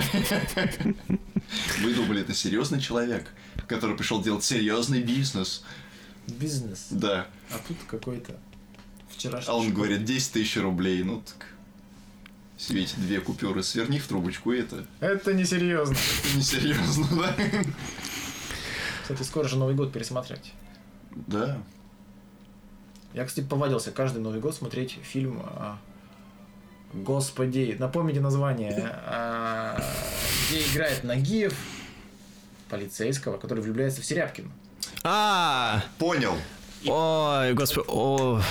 Вы 1.82 1.94
думали, 1.94 2.22
это 2.22 2.34
серьезный 2.34 2.82
человек, 2.82 3.28
который 3.68 3.96
пришел 3.96 4.22
делать 4.22 4.44
серьезный 4.44 5.02
бизнес. 5.02 5.64
Бизнес. 6.28 6.88
Да. 6.90 7.28
А 7.50 7.60
тут 7.68 7.78
какой-то 7.88 8.38
вчерашний. 9.10 9.52
А 9.52 9.56
он 9.56 9.74
говорит, 9.74 10.04
10 10.06 10.32
тысяч 10.34 10.58
рублей. 10.58 11.04
Ну 11.04 11.22
так... 11.22 11.48
Свете 12.62 12.94
две 12.98 13.20
купюры 13.20 13.64
сверни 13.64 13.98
в 13.98 14.08
трубочку, 14.08 14.52
и 14.52 14.60
это 14.60 14.86
Это 15.00 15.34
несерьезно. 15.34 15.96
несерьезно, 16.36 17.08
да? 17.12 17.36
Кстати, 19.02 19.24
скоро 19.24 19.48
же 19.48 19.58
Новый 19.58 19.74
год 19.74 19.92
пересматривать. 19.92 20.54
Да. 21.28 21.58
Я, 23.16 23.26
кстати, 23.26 23.46
повадился 23.46 23.92
каждый 23.92 24.22
Новый 24.22 24.40
год 24.40 24.54
смотреть 24.56 25.00
фильм 25.02 25.42
а, 25.44 25.80
Господи, 26.94 27.76
напомните 27.80 28.20
название, 28.20 28.92
а, 29.08 29.84
где 30.50 30.62
играет 30.62 31.04
Нагиев, 31.04 31.58
полицейского, 32.70 33.38
который 33.38 33.64
влюбляется 33.64 34.02
в 34.02 34.06
Серябкина. 34.06 34.52
А, 35.04 35.84
Понял. 35.98 36.36
Ой, 36.86 37.54
господи, 37.54 37.86
о, 37.88 38.42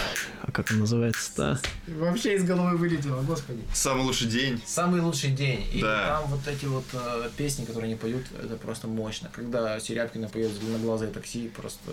а 0.43 0.53
как 0.53 0.71
он 0.71 0.81
называется-то? 0.81 1.61
Вообще 1.89 2.35
из 2.37 2.45
головы 2.45 2.77
вылетело, 2.77 3.23
господи. 3.23 3.61
Самый 3.75 4.05
лучший 4.05 4.27
день. 4.29 4.61
Самый 4.67 5.01
лучший 5.01 5.31
день. 5.31 5.67
И 5.73 5.81
Да. 5.81 6.19
там 6.21 6.31
вот 6.31 6.47
эти 6.47 6.65
вот 6.67 6.85
э, 6.93 7.31
песни, 7.37 7.65
которые 7.65 7.87
они 7.91 7.97
поют, 7.97 8.25
это 8.43 8.57
просто 8.57 8.87
мощно. 8.89 9.31
Когда 9.33 9.79
Серябкина 9.81 10.29
поет 10.29 10.59
«Длинноглазое 10.59 11.11
такси», 11.11 11.49
просто 11.49 11.93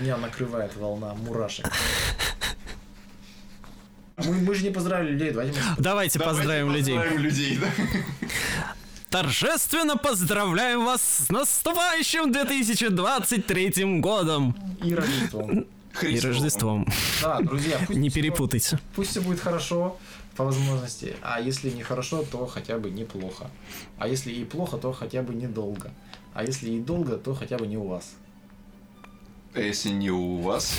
меня 0.00 0.16
накрывает 0.16 0.74
волна 0.76 1.14
мурашек. 1.14 1.66
Мы, 4.18 4.34
мы 4.34 4.54
же 4.54 4.64
не 4.64 4.70
поздравили 4.70 5.12
людей, 5.12 5.30
давайте 5.30 5.58
мы... 5.58 5.82
Давайте 5.82 6.20
поздравим 6.20 6.70
людей. 6.72 6.94
Поздравим 6.96 7.22
людей, 7.22 7.58
да. 7.58 7.66
Торжественно 9.12 9.98
поздравляем 9.98 10.86
вас 10.86 11.02
с 11.02 11.28
наступающим 11.28 12.32
2023 12.32 14.00
годом 14.00 14.56
И 14.82 14.94
Рождеством. 14.94 15.66
и. 16.00 16.18
Рождеством. 16.18 16.86
Да, 17.20 17.40
друзья, 17.40 17.78
пусть 17.86 17.98
Не 17.98 18.08
всё- 18.08 18.20
перепутайте. 18.20 18.78
Пусть 18.96 19.10
все 19.10 19.20
будет 19.20 19.38
хорошо, 19.40 19.98
по 20.34 20.44
возможности. 20.44 21.14
А 21.20 21.38
если 21.42 21.68
не 21.68 21.82
хорошо, 21.82 22.24
то 22.24 22.46
хотя 22.46 22.78
бы 22.78 22.88
неплохо. 22.90 23.50
А 23.98 24.08
если 24.08 24.32
и 24.32 24.44
плохо, 24.46 24.78
то 24.78 24.94
хотя 24.94 25.20
бы 25.20 25.34
недолго. 25.34 25.90
А 26.32 26.42
если 26.42 26.70
и 26.70 26.80
долго, 26.80 27.18
то 27.18 27.34
хотя 27.34 27.58
бы 27.58 27.66
не 27.66 27.76
у 27.76 27.86
вас. 27.86 28.14
А 29.54 29.60
если 29.60 29.90
не 29.90 30.10
у 30.10 30.40
вас, 30.40 30.72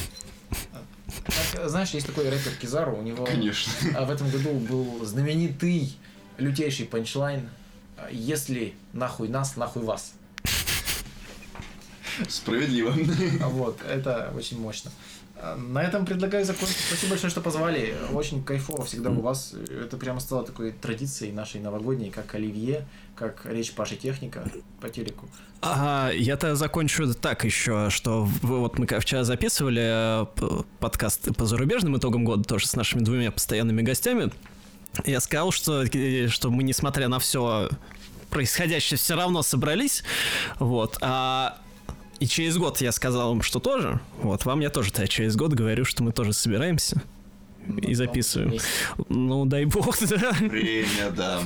знаешь, 1.68 1.92
есть 1.92 2.08
такой 2.08 2.28
рэпер 2.30 2.54
Кизару, 2.60 2.98
у 2.98 3.04
него 3.04 3.26
конечно. 3.26 3.72
а, 3.96 4.06
в 4.06 4.10
этом 4.10 4.28
году 4.32 4.50
был 4.54 5.06
знаменитый 5.06 5.94
лютейший 6.40 6.88
панчлайн 6.88 7.48
«Если 8.12 8.74
нахуй 8.94 9.28
нас, 9.30 9.56
нахуй 9.56 9.84
вас». 9.84 10.14
Справедливо. 12.28 12.94
А 13.42 13.48
Вот, 13.50 13.80
это 13.88 14.32
очень 14.36 14.60
мощно. 14.60 14.92
На 15.58 15.84
этом 15.84 16.06
предлагаю 16.06 16.46
закончить. 16.46 16.78
Спасибо 16.88 17.12
большое, 17.12 17.30
что 17.30 17.42
позвали. 17.42 17.96
Очень 18.14 18.44
кайфово 18.44 18.86
всегда 18.86 19.10
у 19.10 19.20
вас. 19.20 19.54
Это 19.70 19.98
прямо 19.98 20.22
стало 20.22 20.46
такой 20.46 20.72
традицией 20.72 21.34
нашей 21.34 21.60
новогодней, 21.60 22.12
как 22.12 22.34
оливье, 22.36 22.88
как 23.16 23.46
речь 23.46 23.74
Паши 23.74 23.98
Техника 23.98 24.46
по 24.80 24.90
телеку. 24.90 25.28
Ага, 25.60 26.14
я-то 26.14 26.56
закончу 26.56 27.14
так 27.14 27.44
еще, 27.44 27.90
что 27.90 28.24
вот 28.42 28.80
мы 28.80 28.86
вчера 28.86 29.26
записывали 29.26 30.24
э, 30.24 30.64
подкаст 30.80 31.36
по 31.36 31.46
зарубежным 31.46 31.98
итогам 31.98 32.24
года 32.24 32.44
тоже 32.44 32.68
с 32.68 32.76
нашими 32.76 33.02
двумя 33.02 33.32
постоянными 33.32 33.82
гостями. 33.82 34.32
Я 35.06 35.20
сказал, 35.20 35.52
что, 35.52 35.84
э, 35.84 36.28
что 36.28 36.50
мы, 36.50 36.64
несмотря 36.64 37.08
на 37.08 37.20
все 37.20 37.70
происходящее, 38.30 38.98
все 38.98 39.16
равно 39.16 39.44
собрались. 39.44 40.04
Вот. 40.60 40.98
А 41.02 41.58
и 42.20 42.28
через 42.28 42.58
год 42.58 42.80
я 42.82 42.92
сказал 42.92 43.34
им, 43.34 43.42
что 43.42 43.60
тоже. 43.60 44.00
Вот, 44.22 44.46
вам 44.46 44.60
я 44.62 44.70
тоже 44.70 44.92
то 44.92 45.08
через 45.08 45.36
год 45.36 45.54
говорю, 45.54 45.86
что 45.86 46.04
мы 46.04 46.12
тоже 46.12 46.34
собираемся 46.34 47.02
и 47.82 47.94
записываем. 47.94 48.60
Ну, 49.10 49.46
дай 49.46 49.66
бог, 49.66 49.98
да. 50.08 50.32
Время, 50.40 51.12
да. 51.16 51.42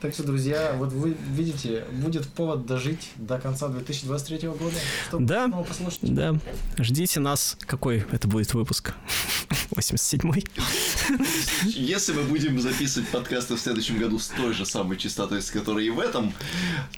Так 0.00 0.12
что, 0.12 0.22
друзья, 0.22 0.74
вот 0.76 0.92
вы 0.92 1.16
видите, 1.34 1.84
будет 1.92 2.28
повод 2.28 2.66
дожить 2.66 3.10
до 3.16 3.38
конца 3.38 3.68
2023 3.68 4.48
года, 4.48 4.76
чтобы 5.08 5.24
Да. 5.26 5.46
снова 5.46 5.64
послушать. 5.64 5.98
Да, 6.02 6.36
ждите 6.78 7.20
нас. 7.20 7.56
Какой 7.66 8.04
это 8.12 8.28
будет 8.28 8.52
выпуск? 8.52 8.92
87-й? 9.74 10.46
Если 11.64 12.12
мы 12.12 12.22
будем 12.22 12.60
записывать 12.60 13.08
подкасты 13.08 13.54
в 13.56 13.60
следующем 13.60 13.98
году 13.98 14.18
с 14.18 14.28
той 14.28 14.52
же 14.52 14.66
самой 14.66 14.96
частотой, 14.96 15.40
с 15.42 15.50
которой 15.50 15.86
и 15.86 15.90
в 15.90 16.00
этом, 16.00 16.32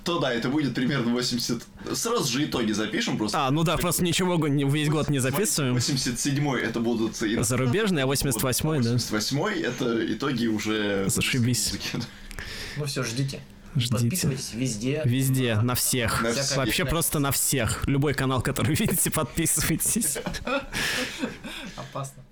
то 0.04 0.18
да, 0.18 0.32
это 0.32 0.48
будет 0.48 0.74
примерно 0.74 1.12
80... 1.12 1.62
Сразу 1.94 2.30
же 2.30 2.44
итоги 2.44 2.72
запишем 2.72 3.16
просто. 3.18 3.46
А, 3.46 3.50
ну 3.50 3.62
да, 3.62 3.76
просто 3.76 4.02
ничего 4.04 4.36
весь 4.46 4.88
год 4.88 5.08
не 5.08 5.18
записываем. 5.20 5.76
87-й 5.76 6.60
это 6.62 6.80
будут... 6.80 7.16
Зарубежный, 7.16 8.02
а 8.02 8.06
88-й, 8.06 8.82
да. 8.82 8.94
88-й 8.94 9.62
это 9.62 10.12
итоги 10.12 10.46
уже... 10.46 11.04
Зашибись. 11.08 11.74
Ну 12.76 12.84
все, 12.84 13.02
ждите. 13.02 13.40
Ждите. 13.76 13.92
Подписывайтесь 14.02 14.52
везде. 14.54 15.02
Везде, 15.04 15.56
на 15.60 15.74
всех. 15.74 16.22
На 16.22 16.32
всякое. 16.32 16.56
Вообще 16.56 16.84
просто 16.84 17.18
на 17.18 17.30
всех. 17.30 17.86
Любой 17.86 18.14
канал, 18.14 18.42
который 18.42 18.74
видите, 18.74 19.10
подписывайтесь. 19.10 20.18
Опасно. 21.76 22.22